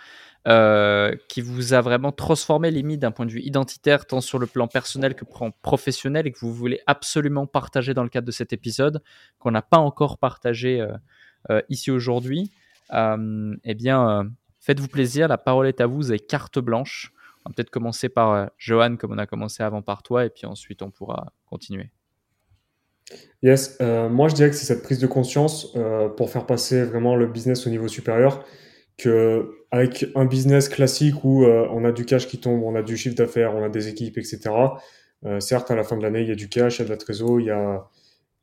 euh, 0.47 1.15
qui 1.27 1.39
vous 1.39 1.73
a 1.73 1.81
vraiment 1.81 2.11
transformé 2.11 2.71
limite 2.71 2.99
d'un 2.99 3.11
point 3.11 3.27
de 3.27 3.31
vue 3.31 3.41
identitaire, 3.41 4.07
tant 4.07 4.21
sur 4.21 4.39
le 4.39 4.47
plan 4.47 4.67
personnel 4.67 5.13
que 5.13 5.23
professionnel, 5.61 6.25
et 6.25 6.31
que 6.31 6.39
vous 6.39 6.51
voulez 6.51 6.79
absolument 6.87 7.45
partager 7.45 7.93
dans 7.93 8.01
le 8.01 8.09
cadre 8.09 8.25
de 8.25 8.31
cet 8.31 8.51
épisode, 8.51 9.03
qu'on 9.37 9.51
n'a 9.51 9.61
pas 9.61 9.77
encore 9.77 10.17
partagé 10.17 10.81
euh, 10.81 10.93
euh, 11.51 11.61
ici 11.69 11.91
aujourd'hui, 11.91 12.49
eh 12.91 13.75
bien, 13.75 14.31
faites-vous 14.59 14.87
plaisir. 14.87 15.27
La 15.27 15.37
parole 15.37 15.67
est 15.67 15.79
à 15.79 15.85
vous. 15.85 15.97
Vous 15.97 16.09
avez 16.09 16.19
carte 16.19 16.57
blanche. 16.57 17.13
On 17.45 17.49
va 17.49 17.53
peut-être 17.53 17.69
commencer 17.69 18.09
par 18.09 18.49
Johan, 18.57 18.95
comme 18.97 19.11
on 19.11 19.19
a 19.19 19.27
commencé 19.27 19.61
avant 19.61 19.83
par 19.83 20.01
toi, 20.01 20.25
et 20.25 20.29
puis 20.29 20.47
ensuite 20.47 20.81
on 20.81 20.89
pourra 20.89 21.33
continuer. 21.45 21.91
Yes, 23.43 23.79
moi 23.79 24.27
je 24.27 24.33
dirais 24.33 24.49
que 24.49 24.55
c'est 24.55 24.65
cette 24.65 24.83
prise 24.83 24.99
de 24.99 25.07
conscience 25.07 25.77
pour 26.17 26.31
faire 26.31 26.45
passer 26.45 26.83
vraiment 26.83 27.15
le 27.15 27.27
business 27.27 27.65
au 27.65 27.69
niveau 27.69 27.87
supérieur, 27.87 28.43
avec 29.71 30.05
un 30.15 30.25
business 30.25 30.69
classique 30.69 31.23
où 31.23 31.45
euh, 31.45 31.67
on 31.71 31.85
a 31.85 31.91
du 31.91 32.05
cash 32.05 32.27
qui 32.27 32.39
tombe, 32.39 32.63
on 32.63 32.75
a 32.75 32.81
du 32.81 32.97
chiffre 32.97 33.15
d'affaires, 33.15 33.55
on 33.55 33.63
a 33.63 33.69
des 33.69 33.87
équipes, 33.87 34.17
etc. 34.17 34.51
certes, 35.39 35.69
à 35.71 35.75
la 35.75 35.83
fin 35.83 35.97
de 35.97 36.01
l'année, 36.01 36.21
il 36.21 36.27
y 36.27 36.31
a 36.31 36.35
du 36.35 36.49
cash, 36.49 36.77
il 36.77 36.79
y 36.79 36.81
a 36.83 36.85
de 36.85 36.89
la 36.89 36.97
trésor, 36.97 37.39
il 37.39 37.45
y 37.47 37.51
a, 37.51 37.87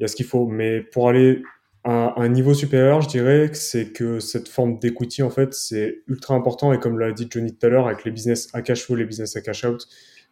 ce 0.07 0.15
qu'il 0.15 0.27
faut, 0.27 0.47
mais 0.47 0.81
pour 0.81 1.09
aller 1.09 1.43
à 1.85 2.21
un 2.21 2.29
niveau 2.29 2.55
supérieur, 2.55 3.01
je 3.01 3.09
dirais 3.09 3.49
que 3.51 3.57
c'est 3.57 3.93
que 3.93 4.21
cette 4.21 4.49
forme 4.49 4.79
d'equity, 4.79 5.23
en 5.23 5.31
fait, 5.31 5.55
c'est 5.55 6.03
ultra 6.07 6.35
important. 6.35 6.73
Et 6.73 6.79
comme 6.79 6.99
l'a 6.99 7.13
dit 7.13 7.29
Johnny 7.31 7.55
tout 7.55 7.67
à 7.67 7.71
l'heure, 7.71 7.87
avec 7.87 8.05
les 8.05 8.11
business 8.11 8.49
à 8.53 8.63
cash 8.63 8.85
flow, 8.85 8.97
les 8.97 9.07
business 9.07 9.37
à 9.37 9.41
cash 9.41 9.65
out, 9.65 9.87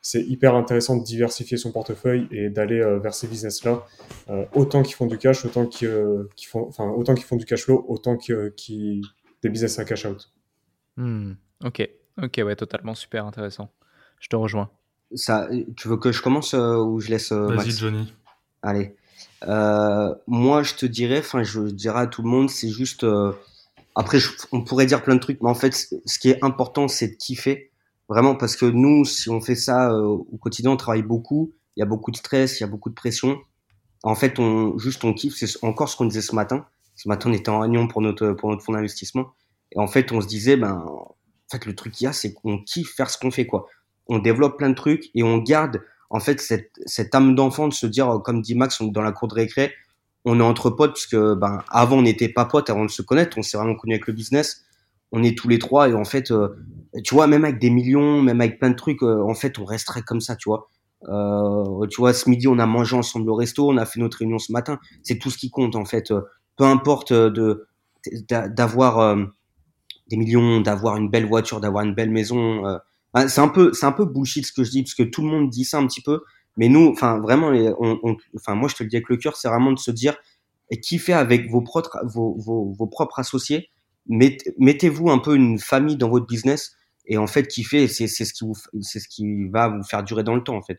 c'est 0.06 0.22
hyper 0.22 0.54
intéressant 0.54 0.96
de 0.96 1.02
diversifier 1.02 1.56
son 1.56 1.72
portefeuille 1.72 2.28
et 2.30 2.48
d'aller 2.48 2.80
euh, 2.80 3.00
vers 3.00 3.12
ces 3.12 3.26
business-là, 3.26 3.84
euh, 4.30 4.44
autant 4.54 4.84
qu'ils 4.84 4.94
font 4.94 5.06
du 5.06 5.18
cash, 5.18 5.44
autant 5.44 5.66
qu'ils 5.66 5.88
euh, 5.88 6.30
font, 6.46 6.66
enfin, 6.68 6.88
autant 6.90 7.14
qu'ils 7.14 7.24
font 7.24 7.34
du 7.34 7.44
cash 7.44 7.64
flow, 7.64 7.84
autant 7.88 8.16
qu'ils 8.16 8.52
qu 8.56 9.02
des 9.46 9.52
business 9.52 9.78
à 9.78 9.84
cash 9.84 10.06
out. 10.06 10.30
Hmm, 10.96 11.32
ok, 11.64 11.88
ok, 12.22 12.40
ouais, 12.44 12.56
totalement 12.56 12.94
super 12.94 13.26
intéressant. 13.26 13.70
Je 14.20 14.28
te 14.28 14.36
rejoins. 14.36 14.70
Ça, 15.14 15.48
tu 15.76 15.88
veux 15.88 15.96
que 15.96 16.12
je 16.12 16.22
commence 16.22 16.52
ou 16.54 17.00
je 17.00 17.10
laisse 17.10 17.32
Vas-y, 17.32 17.70
Johnny. 17.70 18.12
Allez. 18.62 18.96
Euh, 19.46 20.14
moi, 20.26 20.62
je 20.62 20.74
te 20.74 20.86
dirais, 20.86 21.20
enfin, 21.20 21.42
je 21.42 21.60
dirais 21.60 22.00
à 22.00 22.06
tout 22.06 22.22
le 22.22 22.28
monde, 22.28 22.50
c'est 22.50 22.68
juste. 22.68 23.04
Euh, 23.04 23.32
après, 23.94 24.18
je, 24.18 24.30
on 24.52 24.62
pourrait 24.62 24.86
dire 24.86 25.02
plein 25.02 25.14
de 25.14 25.20
trucs, 25.20 25.40
mais 25.40 25.48
en 25.48 25.54
fait, 25.54 25.74
ce 25.74 26.18
qui 26.18 26.30
est 26.30 26.44
important, 26.44 26.88
c'est 26.88 27.08
de 27.08 27.14
kiffer. 27.14 27.70
Vraiment, 28.08 28.36
parce 28.36 28.56
que 28.56 28.66
nous, 28.66 29.04
si 29.04 29.30
on 29.30 29.40
fait 29.40 29.56
ça 29.56 29.90
euh, 29.90 30.02
au 30.02 30.36
quotidien, 30.38 30.70
on 30.70 30.76
travaille 30.76 31.02
beaucoup, 31.02 31.52
il 31.76 31.80
y 31.80 31.82
a 31.82 31.86
beaucoup 31.86 32.10
de 32.10 32.16
stress, 32.16 32.60
il 32.60 32.62
y 32.62 32.64
a 32.64 32.68
beaucoup 32.68 32.88
de 32.88 32.94
pression. 32.94 33.38
En 34.02 34.14
fait, 34.14 34.38
on 34.38 34.78
juste 34.78 35.04
on 35.04 35.12
kiffe. 35.12 35.34
C'est 35.36 35.64
encore 35.64 35.88
ce 35.88 35.96
qu'on 35.96 36.04
disait 36.04 36.22
ce 36.22 36.34
matin. 36.34 36.66
Ce 36.96 37.08
matin, 37.08 37.30
on 37.30 37.32
était 37.32 37.50
en 37.50 37.60
réunion 37.60 37.86
pour 37.86 38.02
notre 38.02 38.32
pour 38.32 38.50
notre 38.50 38.62
fonds 38.62 38.72
d'investissement, 38.72 39.32
et 39.72 39.78
en 39.78 39.86
fait, 39.86 40.12
on 40.12 40.20
se 40.20 40.26
disait, 40.26 40.56
ben, 40.56 40.84
en 40.86 41.16
fait, 41.50 41.66
le 41.66 41.74
truc 41.74 41.92
qu'il 41.92 42.06
y 42.06 42.08
a, 42.08 42.12
c'est 42.12 42.32
qu'on 42.32 42.58
kiffe 42.58 42.94
faire 42.94 43.10
ce 43.10 43.18
qu'on 43.18 43.30
fait, 43.30 43.46
quoi. 43.46 43.66
On 44.08 44.18
développe 44.18 44.58
plein 44.58 44.70
de 44.70 44.74
trucs 44.74 45.10
et 45.14 45.22
on 45.22 45.38
garde 45.38 45.82
en 46.10 46.20
fait, 46.20 46.40
cette, 46.40 46.70
cette 46.86 47.14
âme 47.14 47.34
d'enfant 47.34 47.68
de 47.68 47.74
se 47.74 47.86
dire, 47.86 48.20
comme 48.24 48.40
dit 48.42 48.54
Max, 48.54 48.80
on 48.80 48.88
est 48.88 48.92
dans 48.92 49.02
la 49.02 49.12
cour 49.12 49.28
de 49.28 49.34
récré, 49.34 49.72
on 50.24 50.40
est 50.40 50.42
entre 50.42 50.70
potes, 50.70 50.92
parce 50.92 51.06
que 51.06 51.34
ben, 51.34 51.62
avant, 51.70 51.98
on 51.98 52.02
n'était 52.02 52.28
pas 52.28 52.44
potes, 52.44 52.70
avant 52.70 52.84
de 52.84 52.90
se 52.90 53.02
connaître, 53.02 53.38
on 53.38 53.42
s'est 53.42 53.56
vraiment 53.56 53.74
connus 53.74 53.94
avec 53.94 54.06
le 54.06 54.12
business. 54.12 54.64
On 55.12 55.22
est 55.22 55.38
tous 55.38 55.48
les 55.48 55.58
trois, 55.58 55.88
et 55.88 55.94
en 55.94 56.04
fait, 56.04 56.30
euh, 56.32 56.48
tu 57.04 57.14
vois, 57.14 57.26
même 57.28 57.44
avec 57.44 57.60
des 57.60 57.70
millions, 57.70 58.22
même 58.22 58.40
avec 58.40 58.58
plein 58.58 58.70
de 58.70 58.76
trucs, 58.76 59.02
euh, 59.02 59.22
en 59.22 59.34
fait, 59.34 59.58
on 59.58 59.64
resterait 59.64 60.02
comme 60.02 60.20
ça, 60.20 60.34
tu 60.36 60.48
vois. 60.48 60.68
Euh, 61.08 61.86
tu 61.86 62.00
vois, 62.00 62.12
ce 62.12 62.28
midi, 62.28 62.48
on 62.48 62.58
a 62.58 62.66
mangé 62.66 62.96
ensemble 62.96 63.30
au 63.30 63.34
resto, 63.36 63.70
on 63.70 63.76
a 63.76 63.86
fait 63.86 64.00
notre 64.00 64.18
réunion 64.18 64.38
ce 64.38 64.50
matin. 64.50 64.80
C'est 65.02 65.18
tout 65.18 65.30
ce 65.30 65.38
qui 65.38 65.50
compte, 65.50 65.76
en 65.76 65.84
fait. 65.84 66.12
Peu 66.56 66.64
importe 66.64 67.12
de 67.12 67.66
d'avoir 68.28 69.16
des 70.08 70.16
millions, 70.16 70.60
d'avoir 70.60 70.96
une 70.96 71.10
belle 71.10 71.26
voiture, 71.26 71.60
d'avoir 71.60 71.84
une 71.84 71.94
belle 71.94 72.10
maison 72.10 72.62
ah, 73.18 73.28
c'est 73.28 73.40
un 73.40 73.48
peu, 73.48 73.72
c'est 73.72 73.86
un 73.86 73.92
peu 73.92 74.04
bullshit 74.04 74.44
ce 74.44 74.52
que 74.52 74.62
je 74.62 74.70
dis 74.70 74.82
parce 74.82 74.94
que 74.94 75.02
tout 75.02 75.22
le 75.22 75.28
monde 75.28 75.48
dit 75.48 75.64
ça 75.64 75.78
un 75.78 75.86
petit 75.86 76.02
peu, 76.02 76.20
mais 76.58 76.68
nous, 76.68 76.88
enfin 76.88 77.18
vraiment, 77.18 77.50
enfin 78.36 78.54
moi 78.54 78.68
je 78.68 78.74
te 78.74 78.82
le 78.82 78.90
dis 78.90 78.96
avec 78.96 79.08
le 79.08 79.16
cœur, 79.16 79.36
c'est 79.36 79.48
vraiment 79.48 79.72
de 79.72 79.78
se 79.78 79.90
dire 79.90 80.18
et 80.68 80.80
kiffer 80.80 81.14
avec 81.14 81.50
vos 81.50 81.62
propres, 81.62 81.98
vos, 82.04 82.36
vos, 82.38 82.74
vos 82.78 82.86
propres 82.86 83.18
associés. 83.18 83.70
Mettez-vous 84.06 85.10
un 85.10 85.16
peu 85.16 85.34
une 85.34 85.58
famille 85.58 85.96
dans 85.96 86.10
votre 86.10 86.26
business 86.26 86.76
et 87.06 87.16
en 87.16 87.26
fait 87.26 87.48
kiffer, 87.48 87.88
c'est 87.88 88.06
c'est 88.06 88.26
ce 88.26 88.34
qui 88.34 88.44
c'est 88.82 89.00
ce 89.00 89.08
qui 89.08 89.48
va 89.48 89.68
vous 89.68 89.82
faire 89.82 90.04
durer 90.04 90.22
dans 90.22 90.34
le 90.34 90.42
temps 90.44 90.56
en 90.56 90.62
fait. 90.62 90.78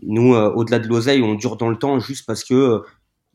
Nous, 0.00 0.34
euh, 0.34 0.50
au-delà 0.54 0.78
de 0.78 0.88
l'oseille, 0.88 1.20
on 1.20 1.34
dure 1.34 1.58
dans 1.58 1.68
le 1.68 1.76
temps 1.76 1.98
juste 1.98 2.24
parce 2.26 2.44
que 2.44 2.54
euh, 2.54 2.78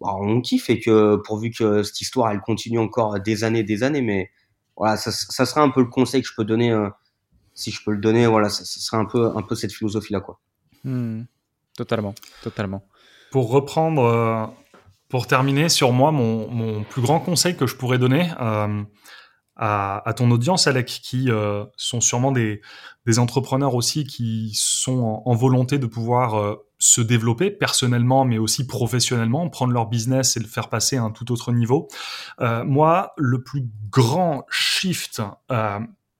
on 0.01 0.41
kiffe 0.41 0.69
et 0.69 0.79
que 0.79 1.17
pourvu 1.17 1.51
que 1.51 1.83
cette 1.83 1.99
histoire 2.01 2.31
elle 2.31 2.41
continue 2.41 2.79
encore 2.79 3.19
des 3.19 3.43
années, 3.43 3.63
des 3.63 3.83
années, 3.83 4.01
mais 4.01 4.31
voilà, 4.77 4.97
ça, 4.97 5.11
ça 5.11 5.45
sera 5.45 5.61
un 5.61 5.69
peu 5.69 5.81
le 5.81 5.89
conseil 5.89 6.21
que 6.21 6.27
je 6.27 6.33
peux 6.35 6.45
donner. 6.45 6.71
Euh, 6.71 6.89
si 7.53 7.71
je 7.71 7.83
peux 7.83 7.91
le 7.91 7.99
donner, 7.99 8.25
voilà, 8.25 8.49
ce 8.49 8.63
serait 8.63 8.97
un 8.97 9.05
peu, 9.05 9.35
un 9.35 9.41
peu 9.41 9.53
cette 9.53 9.73
philosophie-là, 9.73 10.21
quoi. 10.21 10.39
Hmm. 10.85 11.23
totalement, 11.75 12.15
totalement. 12.41 12.85
Pour 13.31 13.51
reprendre, 13.51 14.03
euh, 14.03 14.45
pour 15.09 15.27
terminer 15.27 15.67
sur 15.67 15.91
moi, 15.91 16.11
mon, 16.11 16.49
mon, 16.49 16.83
plus 16.85 17.01
grand 17.01 17.19
conseil 17.19 17.57
que 17.57 17.67
je 17.67 17.75
pourrais 17.75 17.97
donner 17.97 18.31
euh, 18.39 18.81
à, 19.59 20.07
à, 20.07 20.13
ton 20.13 20.31
audience, 20.31 20.67
Alec, 20.67 20.87
qui 20.87 21.29
euh, 21.29 21.65
sont 21.75 21.99
sûrement 21.99 22.31
des, 22.31 22.61
des, 23.05 23.19
entrepreneurs 23.19 23.75
aussi 23.75 24.05
qui 24.05 24.51
sont 24.55 25.21
en, 25.25 25.35
volonté 25.35 25.77
de 25.77 25.85
pouvoir 25.85 26.35
euh, 26.35 26.55
se 26.79 27.01
développer 27.01 27.51
personnellement, 27.51 28.23
mais 28.23 28.37
aussi 28.37 28.65
professionnellement, 28.65 29.49
prendre 29.49 29.73
leur 29.73 29.87
business 29.87 30.37
et 30.37 30.39
le 30.39 30.47
faire 30.47 30.69
passer 30.69 30.95
à 30.95 31.03
un 31.03 31.11
tout 31.11 31.29
autre 31.33 31.51
niveau. 31.51 31.89
Euh, 32.39 32.63
moi, 32.63 33.11
le 33.17 33.43
plus 33.43 33.67
grand 33.89 34.45
shift 34.49 35.21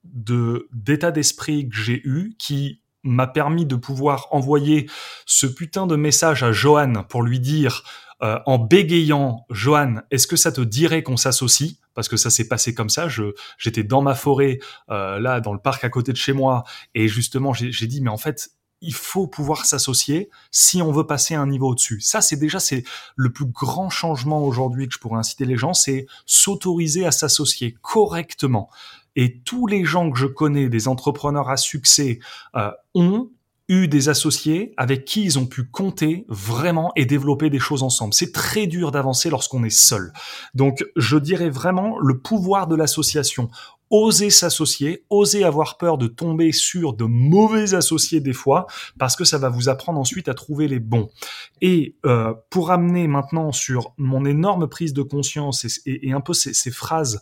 de 0.03 0.67
d'état 0.73 1.11
d'esprit 1.11 1.69
que 1.69 1.75
j'ai 1.75 2.01
eu 2.05 2.35
qui 2.37 2.81
m'a 3.03 3.27
permis 3.27 3.65
de 3.65 3.75
pouvoir 3.77 4.27
envoyer 4.31 4.89
ce 5.25 5.47
putain 5.47 5.87
de 5.87 5.95
message 5.95 6.43
à 6.43 6.51
Johan 6.51 7.05
pour 7.07 7.23
lui 7.23 7.39
dire 7.39 7.83
euh, 8.21 8.37
en 8.45 8.57
bégayant 8.57 9.45
Johan, 9.49 10.01
est-ce 10.11 10.27
que 10.27 10.35
ça 10.35 10.51
te 10.51 10.59
dirait 10.59 11.03
qu'on 11.03 11.15
s'associe? 11.15 11.75
Parce 11.99 12.07
que 12.07 12.15
ça 12.15 12.29
s'est 12.29 12.47
passé 12.47 12.73
comme 12.73 12.89
ça. 12.89 13.09
J'étais 13.57 13.83
dans 13.83 14.01
ma 14.01 14.15
forêt 14.15 14.59
euh, 14.89 15.19
là 15.19 15.41
dans 15.41 15.51
le 15.51 15.59
parc 15.59 15.83
à 15.83 15.89
côté 15.89 16.13
de 16.13 16.17
chez 16.17 16.31
moi 16.31 16.63
et 16.95 17.09
justement 17.09 17.51
j'ai 17.51 17.87
dit 17.87 17.99
mais 17.99 18.09
en 18.09 18.15
fait 18.15 18.51
il 18.79 18.93
faut 18.93 19.27
pouvoir 19.27 19.65
s'associer 19.65 20.29
si 20.49 20.81
on 20.81 20.93
veut 20.93 21.05
passer 21.05 21.35
un 21.35 21.45
niveau 21.45 21.71
au-dessus. 21.71 21.99
Ça, 21.99 22.21
c'est 22.21 22.37
déjà 22.37 22.61
c'est 22.61 22.85
le 23.17 23.33
plus 23.33 23.47
grand 23.47 23.89
changement 23.89 24.41
aujourd'hui 24.45 24.87
que 24.87 24.93
je 24.93 24.99
pourrais 24.99 25.19
inciter 25.19 25.43
les 25.43 25.57
gens, 25.57 25.73
c'est 25.73 26.05
s'autoriser 26.25 27.05
à 27.05 27.11
s'associer 27.11 27.75
correctement. 27.81 28.69
Et 29.17 29.41
tous 29.41 29.67
les 29.67 29.83
gens 29.83 30.09
que 30.09 30.17
je 30.17 30.27
connais, 30.27 30.69
des 30.69 30.87
entrepreneurs 30.87 31.49
à 31.49 31.57
succès, 31.57 32.19
euh, 32.55 32.71
ont 32.95 33.29
eu 33.69 33.87
des 33.87 34.09
associés 34.09 34.73
avec 34.75 35.05
qui 35.05 35.23
ils 35.23 35.39
ont 35.39 35.45
pu 35.45 35.63
compter 35.63 36.25
vraiment 36.27 36.91
et 36.95 37.05
développer 37.05 37.49
des 37.49 37.59
choses 37.59 37.83
ensemble. 37.83 38.13
C'est 38.13 38.33
très 38.33 38.67
dur 38.67 38.91
d'avancer 38.91 39.29
lorsqu'on 39.29 39.63
est 39.63 39.69
seul. 39.69 40.11
Donc, 40.55 40.83
je 40.95 41.17
dirais 41.17 41.49
vraiment 41.49 41.97
le 41.99 42.19
pouvoir 42.19 42.67
de 42.67 42.75
l'association. 42.75 43.49
Oser 43.91 44.29
s'associer, 44.29 45.03
oser 45.09 45.43
avoir 45.43 45.77
peur 45.77 45.97
de 45.97 46.07
tomber 46.07 46.51
sur 46.51 46.93
de 46.93 47.05
mauvais 47.05 47.73
associés 47.73 48.19
des 48.19 48.33
fois, 48.33 48.67
parce 48.99 49.15
que 49.15 49.23
ça 49.23 49.39
va 49.39 49.49
vous 49.49 49.69
apprendre 49.69 49.99
ensuite 49.99 50.29
à 50.29 50.33
trouver 50.33 50.67
les 50.67 50.79
bons. 50.79 51.09
Et 51.61 51.95
euh, 52.05 52.33
pour 52.49 52.71
amener 52.71 53.07
maintenant 53.07 53.51
sur 53.51 53.93
mon 53.97 54.25
énorme 54.25 54.67
prise 54.67 54.93
de 54.93 55.01
conscience 55.01 55.65
et, 55.85 56.11
un 56.11 56.21
peu 56.21 56.33
ces, 56.33 56.71
phrases 56.71 57.21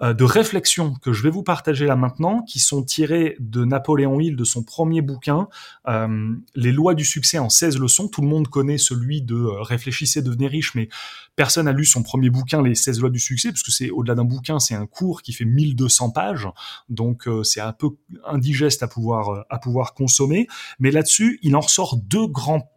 de 0.00 0.24
réflexions 0.24 0.94
que 0.94 1.12
je 1.12 1.22
vais 1.22 1.30
vous 1.30 1.42
partager 1.42 1.86
là 1.86 1.94
maintenant, 1.94 2.42
qui 2.42 2.58
sont 2.58 2.82
tirées 2.82 3.36
de 3.38 3.64
Napoléon 3.64 4.18
Hill, 4.18 4.34
de 4.34 4.44
son 4.44 4.62
premier 4.62 5.02
bouquin, 5.02 5.48
euh, 5.88 6.34
Les 6.54 6.72
lois 6.72 6.94
du 6.94 7.04
succès 7.04 7.38
en 7.38 7.50
16 7.50 7.78
leçons. 7.78 8.08
Tout 8.08 8.22
le 8.22 8.28
monde 8.28 8.48
connaît 8.48 8.78
celui 8.78 9.20
de 9.20 9.34
euh, 9.34 9.62
Réfléchissez, 9.62 10.22
devenez 10.22 10.46
riche, 10.46 10.74
mais 10.74 10.88
personne 11.36 11.66
n'a 11.66 11.72
lu 11.72 11.84
son 11.84 12.02
premier 12.02 12.30
bouquin, 12.30 12.62
Les 12.62 12.74
16 12.74 13.00
lois 13.00 13.10
du 13.10 13.20
succès, 13.20 13.50
parce 13.50 13.62
que 13.62 13.70
c'est 13.70 13.90
au-delà 13.90 14.14
d'un 14.14 14.24
bouquin, 14.24 14.58
c'est 14.58 14.74
un 14.74 14.86
cours 14.86 15.20
qui 15.20 15.34
fait 15.34 15.44
1200 15.44 16.10
pages, 16.10 16.48
donc 16.88 17.28
c'est 17.42 17.60
un 17.60 17.72
peu 17.72 17.90
indigeste 18.26 18.82
à 18.82 18.88
pouvoir, 18.88 19.44
à 19.50 19.58
pouvoir 19.58 19.94
consommer. 19.94 20.46
Mais 20.78 20.90
là-dessus, 20.90 21.38
il 21.42 21.54
en 21.56 21.60
ressort 21.60 21.96
deux 21.96 22.26
grands 22.26 22.70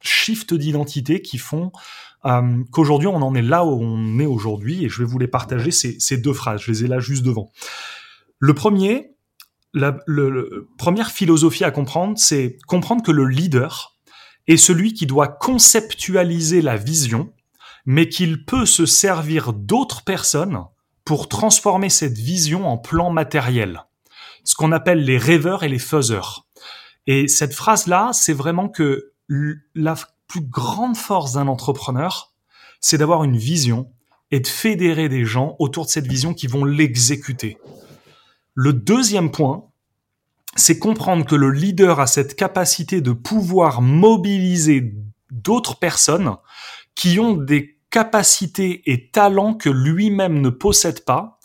shifts 0.00 0.54
d'identité 0.54 1.22
qui 1.22 1.38
font 1.38 1.72
euh, 2.26 2.64
qu'aujourd'hui 2.72 3.08
on 3.08 3.22
en 3.22 3.34
est 3.34 3.42
là 3.42 3.64
où 3.64 3.80
on 3.80 4.18
est 4.18 4.26
aujourd'hui 4.26 4.84
et 4.84 4.88
je 4.88 4.98
vais 4.98 5.04
vous 5.04 5.18
les 5.18 5.28
partager 5.28 5.70
ces, 5.70 6.16
deux 6.16 6.32
phrases. 6.32 6.60
Je 6.62 6.72
les 6.72 6.84
ai 6.84 6.88
là 6.88 6.98
juste 6.98 7.24
devant. 7.24 7.52
Le 8.38 8.54
premier, 8.54 9.12
la 9.72 9.96
première 10.78 11.10
philosophie 11.10 11.64
à 11.64 11.70
comprendre, 11.70 12.18
c'est 12.18 12.58
comprendre 12.66 13.02
que 13.02 13.12
le 13.12 13.26
leader 13.26 13.96
est 14.46 14.56
celui 14.56 14.94
qui 14.94 15.06
doit 15.06 15.28
conceptualiser 15.28 16.62
la 16.62 16.76
vision, 16.76 17.32
mais 17.84 18.08
qu'il 18.08 18.44
peut 18.44 18.66
se 18.66 18.86
servir 18.86 19.52
d'autres 19.52 20.04
personnes 20.04 20.64
pour 21.04 21.28
transformer 21.28 21.88
cette 21.88 22.18
vision 22.18 22.66
en 22.66 22.78
plan 22.78 23.10
matériel. 23.10 23.84
Ce 24.44 24.54
qu'on 24.54 24.72
appelle 24.72 25.04
les 25.04 25.18
rêveurs 25.18 25.62
et 25.62 25.68
les 25.68 25.78
faiseurs. 25.78 26.46
Et 27.06 27.28
cette 27.28 27.54
phrase-là, 27.54 28.10
c'est 28.12 28.32
vraiment 28.32 28.68
que 28.68 29.12
la 29.74 29.94
plus 30.28 30.40
grande 30.40 30.96
force 30.96 31.32
d'un 31.32 31.48
entrepreneur, 31.48 32.32
c'est 32.80 32.98
d'avoir 32.98 33.24
une 33.24 33.36
vision 33.36 33.90
et 34.30 34.40
de 34.40 34.46
fédérer 34.46 35.08
des 35.08 35.24
gens 35.24 35.56
autour 35.58 35.86
de 35.86 35.90
cette 35.90 36.06
vision 36.06 36.34
qui 36.34 36.46
vont 36.46 36.64
l'exécuter. 36.64 37.58
Le 38.54 38.72
deuxième 38.72 39.30
point, 39.30 39.64
c'est 40.56 40.78
comprendre 40.78 41.26
que 41.26 41.36
le 41.36 41.50
leader 41.50 42.00
a 42.00 42.06
cette 42.06 42.34
capacité 42.34 43.00
de 43.00 43.12
pouvoir 43.12 43.82
mobiliser 43.82 44.94
d'autres 45.30 45.78
personnes 45.78 46.36
qui 46.94 47.20
ont 47.20 47.34
des 47.34 47.78
capacités 47.90 48.82
et 48.90 49.10
talents 49.10 49.54
que 49.54 49.68
lui-même 49.68 50.40
ne 50.40 50.48
possède 50.48 51.04
pas 51.04 51.35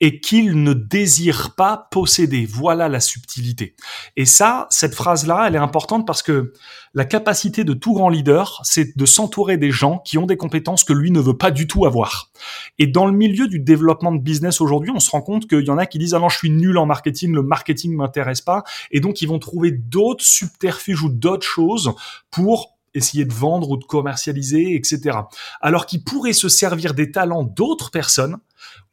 et 0.00 0.20
qu'il 0.20 0.62
ne 0.62 0.72
désire 0.72 1.54
pas 1.54 1.88
posséder. 1.90 2.46
Voilà 2.46 2.88
la 2.88 3.00
subtilité. 3.00 3.74
Et 4.16 4.24
ça, 4.24 4.66
cette 4.70 4.94
phrase-là, 4.94 5.44
elle 5.46 5.54
est 5.54 5.58
importante 5.58 6.06
parce 6.06 6.22
que 6.22 6.52
la 6.94 7.04
capacité 7.04 7.64
de 7.64 7.72
tout 7.72 7.92
grand 7.92 8.08
leader, 8.08 8.60
c'est 8.64 8.96
de 8.96 9.06
s'entourer 9.06 9.58
des 9.58 9.70
gens 9.70 9.98
qui 9.98 10.18
ont 10.18 10.26
des 10.26 10.36
compétences 10.36 10.84
que 10.84 10.92
lui 10.92 11.10
ne 11.10 11.20
veut 11.20 11.36
pas 11.36 11.50
du 11.50 11.66
tout 11.66 11.86
avoir. 11.86 12.30
Et 12.78 12.86
dans 12.86 13.06
le 13.06 13.12
milieu 13.12 13.46
du 13.46 13.60
développement 13.60 14.12
de 14.12 14.18
business 14.18 14.60
aujourd'hui, 14.60 14.90
on 14.92 15.00
se 15.00 15.10
rend 15.10 15.22
compte 15.22 15.46
qu'il 15.46 15.64
y 15.64 15.70
en 15.70 15.78
a 15.78 15.86
qui 15.86 15.98
disent 15.98 16.14
ah 16.14 16.18
non 16.18 16.28
je 16.28 16.38
suis 16.38 16.50
nul 16.50 16.78
en 16.78 16.86
marketing, 16.86 17.32
le 17.32 17.42
marketing 17.42 17.94
m'intéresse 17.94 18.40
pas, 18.40 18.64
et 18.90 19.00
donc 19.00 19.22
ils 19.22 19.28
vont 19.28 19.38
trouver 19.38 19.70
d'autres 19.70 20.24
subterfuges 20.24 21.02
ou 21.02 21.10
d'autres 21.10 21.46
choses 21.46 21.92
pour 22.30 22.79
essayer 22.94 23.24
de 23.24 23.32
vendre 23.32 23.70
ou 23.70 23.76
de 23.76 23.84
commercialiser, 23.84 24.74
etc. 24.74 25.18
Alors 25.60 25.86
qu'ils 25.86 26.04
pourraient 26.04 26.32
se 26.32 26.48
servir 26.48 26.94
des 26.94 27.10
talents 27.10 27.44
d'autres 27.44 27.90
personnes, 27.90 28.38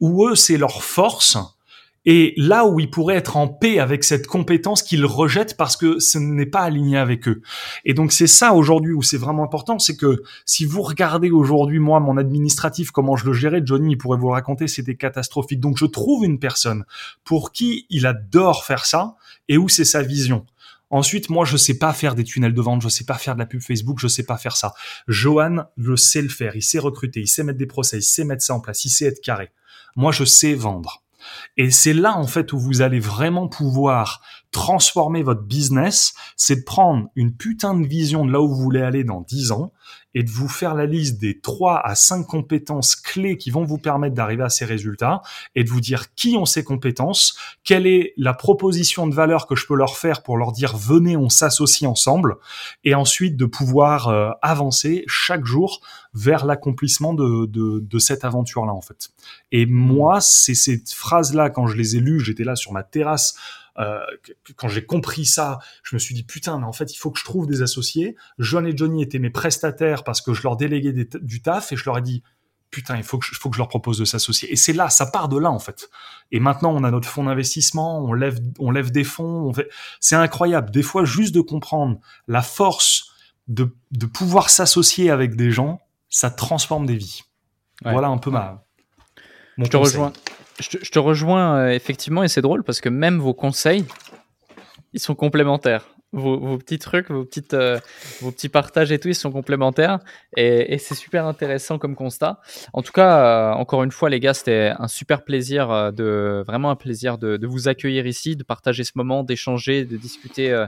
où 0.00 0.26
eux, 0.26 0.34
c'est 0.34 0.56
leur 0.56 0.82
force, 0.82 1.36
et 2.10 2.32
là 2.38 2.64
où 2.64 2.80
ils 2.80 2.90
pourraient 2.90 3.16
être 3.16 3.36
en 3.36 3.48
paix 3.48 3.80
avec 3.80 4.02
cette 4.02 4.26
compétence 4.26 4.82
qu'ils 4.82 5.04
rejettent 5.04 5.58
parce 5.58 5.76
que 5.76 5.98
ce 5.98 6.18
n'est 6.18 6.46
pas 6.46 6.62
aligné 6.62 6.96
avec 6.96 7.28
eux. 7.28 7.42
Et 7.84 7.92
donc 7.92 8.12
c'est 8.12 8.26
ça 8.26 8.54
aujourd'hui 8.54 8.94
où 8.94 9.02
c'est 9.02 9.18
vraiment 9.18 9.44
important, 9.44 9.78
c'est 9.78 9.96
que 9.96 10.22
si 10.46 10.64
vous 10.64 10.80
regardez 10.80 11.30
aujourd'hui 11.30 11.80
moi 11.80 12.00
mon 12.00 12.16
administratif 12.16 12.92
comment 12.92 13.16
je 13.16 13.26
le 13.26 13.34
gérais, 13.34 13.60
Johnny 13.62 13.92
il 13.92 13.98
pourrait 13.98 14.16
vous 14.16 14.28
le 14.28 14.32
raconter, 14.32 14.68
c'était 14.68 14.94
catastrophique. 14.94 15.60
Donc 15.60 15.76
je 15.76 15.84
trouve 15.84 16.24
une 16.24 16.38
personne 16.38 16.84
pour 17.24 17.52
qui 17.52 17.84
il 17.90 18.06
adore 18.06 18.64
faire 18.64 18.86
ça 18.86 19.16
et 19.48 19.58
où 19.58 19.68
c'est 19.68 19.84
sa 19.84 20.02
vision. 20.02 20.46
Ensuite, 20.90 21.28
moi, 21.28 21.44
je 21.44 21.56
sais 21.56 21.78
pas 21.78 21.92
faire 21.92 22.14
des 22.14 22.24
tunnels 22.24 22.54
de 22.54 22.60
vente, 22.60 22.80
je 22.80 22.88
sais 22.88 23.04
pas 23.04 23.14
faire 23.14 23.34
de 23.34 23.40
la 23.40 23.46
pub 23.46 23.60
Facebook, 23.60 23.98
je 24.00 24.08
sais 24.08 24.22
pas 24.22 24.38
faire 24.38 24.56
ça. 24.56 24.74
Johan, 25.06 25.64
je 25.76 25.96
sais 25.96 26.22
le 26.22 26.28
faire, 26.28 26.56
il 26.56 26.62
sait 26.62 26.78
recruter, 26.78 27.20
il 27.20 27.28
sait 27.28 27.42
mettre 27.42 27.58
des 27.58 27.66
procès, 27.66 27.98
il 27.98 28.02
sait 28.02 28.24
mettre 28.24 28.42
ça 28.42 28.54
en 28.54 28.60
place, 28.60 28.84
il 28.84 28.90
sait 28.90 29.06
être 29.06 29.20
carré. 29.20 29.50
Moi, 29.96 30.12
je 30.12 30.24
sais 30.24 30.54
vendre. 30.54 31.04
Et 31.56 31.70
c'est 31.70 31.92
là, 31.92 32.16
en 32.16 32.26
fait, 32.26 32.52
où 32.52 32.58
vous 32.58 32.80
allez 32.80 33.00
vraiment 33.00 33.48
pouvoir 33.48 34.22
transformer 34.50 35.22
votre 35.22 35.42
business, 35.42 36.14
c'est 36.36 36.56
de 36.56 36.64
prendre 36.64 37.08
une 37.16 37.36
putain 37.36 37.74
de 37.78 37.86
vision 37.86 38.24
de 38.24 38.32
là 38.32 38.40
où 38.40 38.48
vous 38.48 38.62
voulez 38.62 38.80
aller 38.80 39.04
dans 39.04 39.20
10 39.20 39.52
ans 39.52 39.72
et 40.14 40.22
de 40.22 40.30
vous 40.30 40.48
faire 40.48 40.74
la 40.74 40.86
liste 40.86 41.20
des 41.20 41.40
3 41.40 41.80
à 41.84 41.94
5 41.94 42.26
compétences 42.26 42.96
clés 42.96 43.36
qui 43.36 43.50
vont 43.50 43.64
vous 43.64 43.78
permettre 43.78 44.14
d'arriver 44.14 44.42
à 44.42 44.48
ces 44.48 44.64
résultats 44.64 45.22
et 45.54 45.64
de 45.64 45.68
vous 45.68 45.80
dire 45.80 46.14
qui 46.14 46.36
ont 46.36 46.46
ces 46.46 46.64
compétences, 46.64 47.36
quelle 47.64 47.86
est 47.86 48.14
la 48.16 48.34
proposition 48.34 49.06
de 49.06 49.14
valeur 49.14 49.46
que 49.46 49.54
je 49.54 49.66
peux 49.66 49.76
leur 49.76 49.96
faire 49.96 50.22
pour 50.22 50.36
leur 50.36 50.52
dire 50.52 50.76
venez, 50.76 51.16
on 51.16 51.28
s'associe 51.28 51.88
ensemble 51.88 52.36
et 52.84 52.94
ensuite 52.94 53.36
de 53.36 53.46
pouvoir 53.46 54.08
euh, 54.08 54.30
avancer 54.42 55.04
chaque 55.06 55.44
jour 55.44 55.80
vers 56.14 56.46
l'accomplissement 56.46 57.12
de, 57.14 57.46
de, 57.46 57.80
de, 57.80 57.98
cette 57.98 58.24
aventure-là 58.24 58.72
en 58.72 58.80
fait. 58.80 59.10
Et 59.52 59.66
moi, 59.66 60.20
c'est 60.20 60.54
ces 60.54 60.82
phrases-là, 60.86 61.50
quand 61.50 61.66
je 61.66 61.76
les 61.76 61.96
ai 61.96 62.00
lues, 62.00 62.20
j'étais 62.20 62.44
là 62.44 62.56
sur 62.56 62.72
ma 62.72 62.82
terrasse 62.82 63.36
euh, 63.78 64.00
quand 64.56 64.68
j'ai 64.68 64.84
compris 64.84 65.24
ça, 65.24 65.58
je 65.82 65.94
me 65.94 65.98
suis 65.98 66.14
dit 66.14 66.24
putain, 66.24 66.58
mais 66.58 66.66
en 66.66 66.72
fait, 66.72 66.92
il 66.92 66.96
faut 66.96 67.10
que 67.10 67.18
je 67.18 67.24
trouve 67.24 67.46
des 67.46 67.62
associés. 67.62 68.16
John 68.38 68.66
et 68.66 68.76
Johnny 68.76 69.02
étaient 69.02 69.18
mes 69.18 69.30
prestataires 69.30 70.04
parce 70.04 70.20
que 70.20 70.34
je 70.34 70.42
leur 70.42 70.56
déléguais 70.56 70.92
du 70.92 71.42
taf 71.42 71.72
et 71.72 71.76
je 71.76 71.84
leur 71.84 71.98
ai 71.98 72.02
dit 72.02 72.22
putain, 72.70 72.96
il 72.96 73.02
faut 73.02 73.18
que 73.18 73.26
je, 73.26 73.34
faut 73.34 73.48
que 73.48 73.56
je 73.56 73.60
leur 73.60 73.68
propose 73.68 73.98
de 73.98 74.04
s'associer. 74.04 74.52
Et 74.52 74.56
c'est 74.56 74.72
là, 74.72 74.90
ça 74.90 75.06
part 75.06 75.28
de 75.28 75.38
là 75.38 75.50
en 75.50 75.58
fait. 75.58 75.88
Et 76.32 76.40
maintenant, 76.40 76.74
on 76.74 76.84
a 76.84 76.90
notre 76.90 77.08
fonds 77.08 77.24
d'investissement, 77.24 78.04
on 78.04 78.12
lève, 78.12 78.38
on 78.58 78.70
lève 78.70 78.90
des 78.90 79.04
fonds. 79.04 79.52
Fait... 79.52 79.68
C'est 80.00 80.16
incroyable. 80.16 80.70
Des 80.70 80.82
fois, 80.82 81.04
juste 81.04 81.34
de 81.34 81.40
comprendre 81.40 81.98
la 82.26 82.42
force 82.42 83.12
de, 83.46 83.74
de 83.92 84.06
pouvoir 84.06 84.50
s'associer 84.50 85.10
avec 85.10 85.36
des 85.36 85.50
gens, 85.50 85.80
ça 86.08 86.30
transforme 86.30 86.86
des 86.86 86.96
vies. 86.96 87.22
Voilà 87.82 88.08
un 88.08 88.18
peu 88.18 88.30
ma. 88.30 88.64
je 89.56 89.64
te 89.64 89.76
rejoins. 89.76 90.12
Je 90.60 90.90
te, 90.90 90.98
rejoins 90.98 91.58
euh, 91.58 91.68
effectivement 91.70 92.24
et 92.24 92.28
c'est 92.28 92.42
drôle 92.42 92.64
parce 92.64 92.80
que 92.80 92.88
même 92.88 93.18
vos 93.18 93.34
conseils, 93.34 93.84
ils 94.92 95.00
sont 95.00 95.14
complémentaires. 95.14 95.86
Vos, 96.12 96.56
petits 96.56 96.78
trucs, 96.78 97.10
vos, 97.10 97.26
petites, 97.26 97.52
euh, 97.52 97.78
vos 98.22 98.32
petits 98.32 98.48
partages 98.48 98.90
et 98.90 98.98
tout, 98.98 99.08
ils 99.08 99.14
sont 99.14 99.30
complémentaires 99.30 99.98
et, 100.34 100.78
c'est 100.78 100.94
super 100.94 101.26
intéressant 101.26 101.78
comme 101.78 101.94
constat. 101.94 102.40
En 102.72 102.80
tout 102.80 102.92
cas, 102.92 103.18
euh, 103.18 103.52
encore 103.52 103.84
une 103.84 103.90
fois, 103.90 104.08
les 104.08 104.18
gars, 104.18 104.32
c'était 104.32 104.72
un 104.78 104.88
super 104.88 105.22
plaisir, 105.22 105.92
de, 105.92 106.42
vraiment 106.46 106.70
un 106.70 106.76
plaisir 106.76 107.18
de, 107.18 107.46
vous 107.46 107.68
accueillir 107.68 108.06
ici, 108.06 108.36
de 108.36 108.42
partager 108.42 108.84
ce 108.84 108.92
moment, 108.94 109.22
d'échanger, 109.22 109.84
de 109.84 109.98
discuter 109.98 110.66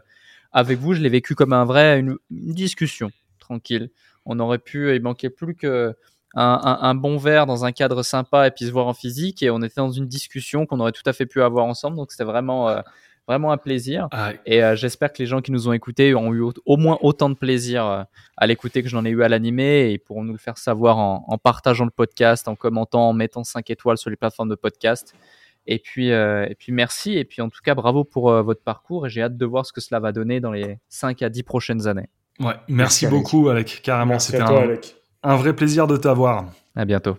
avec 0.52 0.78
vous. 0.78 0.92
Je 0.92 1.00
l'ai 1.00 1.08
vécu 1.08 1.34
comme 1.34 1.54
un 1.54 1.64
vrai, 1.64 1.98
une, 1.98 2.18
une 2.30 2.52
discussion 2.52 3.10
tranquille. 3.38 3.90
On 4.26 4.38
aurait 4.40 4.58
pu, 4.58 4.94
il 4.94 5.00
manquait 5.00 5.30
plus 5.30 5.54
que 5.54 5.96
un, 6.35 6.94
bon 6.94 7.16
verre 7.16 7.47
dans 7.47 7.65
un 7.65 7.73
cadre 7.73 8.02
sympa 8.02 8.47
et 8.47 8.51
puis 8.51 8.66
se 8.66 8.70
voir 8.70 8.86
en 8.86 8.94
physique. 8.94 9.43
Et 9.43 9.51
on 9.51 9.62
était 9.62 9.81
dans 9.81 9.90
une 9.90 10.07
discussion 10.07 10.66
qu'on 10.66 10.81
aurait 10.81 10.93
tout 10.93 11.02
à 11.07 11.12
fait 11.12 11.27
pu 11.27 11.43
avoir 11.43 11.66
ensemble. 11.66 11.97
Donc 11.97 12.12
c'était 12.12 12.24
vraiment, 12.24 12.69
euh, 12.69 12.81
vraiment 13.27 13.52
un 13.52 13.57
plaisir. 13.57 14.09
Ah 14.12 14.32
et 14.47 14.62
euh, 14.62 14.77
j'espère 14.77 15.12
que 15.12 15.19
les 15.19 15.27
gens 15.27 15.40
qui 15.40 15.52
nous 15.52 15.69
ont 15.69 15.73
écoutés 15.73 16.15
ont 16.15 16.32
eu 16.32 16.43
au, 16.65 16.77
moins 16.77 16.98
autant 17.02 17.31
de 17.31 17.35
plaisir 17.35 17.85
euh, 17.85 18.02
à 18.36 18.47
l'écouter 18.47 18.82
que 18.82 18.89
j'en 18.89 19.05
ai 19.05 19.11
eu 19.11 19.23
à 19.23 19.28
l'animer 19.28 19.90
et 19.93 19.98
pourront 19.98 20.24
nous 20.24 20.32
le 20.32 20.39
faire 20.39 20.59
savoir 20.59 20.98
en, 20.98 21.39
partageant 21.39 21.85
le 21.85 21.90
podcast, 21.90 22.48
en 22.48 22.55
commentant, 22.55 23.09
en 23.09 23.12
mettant 23.12 23.44
5 23.44 23.69
étoiles 23.70 23.98
sur 23.98 24.11
les 24.11 24.16
plateformes 24.16 24.48
de 24.51 24.55
podcast. 24.55 25.15
Et 25.66 25.78
puis, 25.78 26.09
et 26.09 26.57
puis 26.59 26.73
merci. 26.73 27.12
Et 27.19 27.24
puis 27.24 27.43
en 27.43 27.51
tout 27.51 27.61
cas, 27.62 27.74
bravo 27.74 28.02
pour 28.02 28.32
votre 28.43 28.62
parcours. 28.62 29.07
Et 29.07 29.11
j'ai 29.11 29.23
hâte 29.23 29.36
de 29.36 29.47
voir 29.47 29.66
ce 29.66 29.73
que 29.73 29.81
cela 29.81 30.01
va 30.01 30.11
donner 30.11 30.40
dans 30.40 30.51
les 30.51 30.78
5 30.89 31.20
à 31.23 31.28
10 31.28 31.43
prochaines 31.43 31.86
années. 31.86 32.09
Ouais, 32.40 32.55
merci, 32.69 33.07
beaucoup, 33.07 33.51
Alec. 33.51 33.81
Carrément, 33.85 34.19
c'était 34.19 34.40
un, 34.40 34.77
un 35.22 35.36
vrai 35.36 35.55
plaisir 35.55 35.86
de 35.86 35.97
t'avoir. 35.97 36.47
À 36.74 36.84
bientôt. 36.84 37.16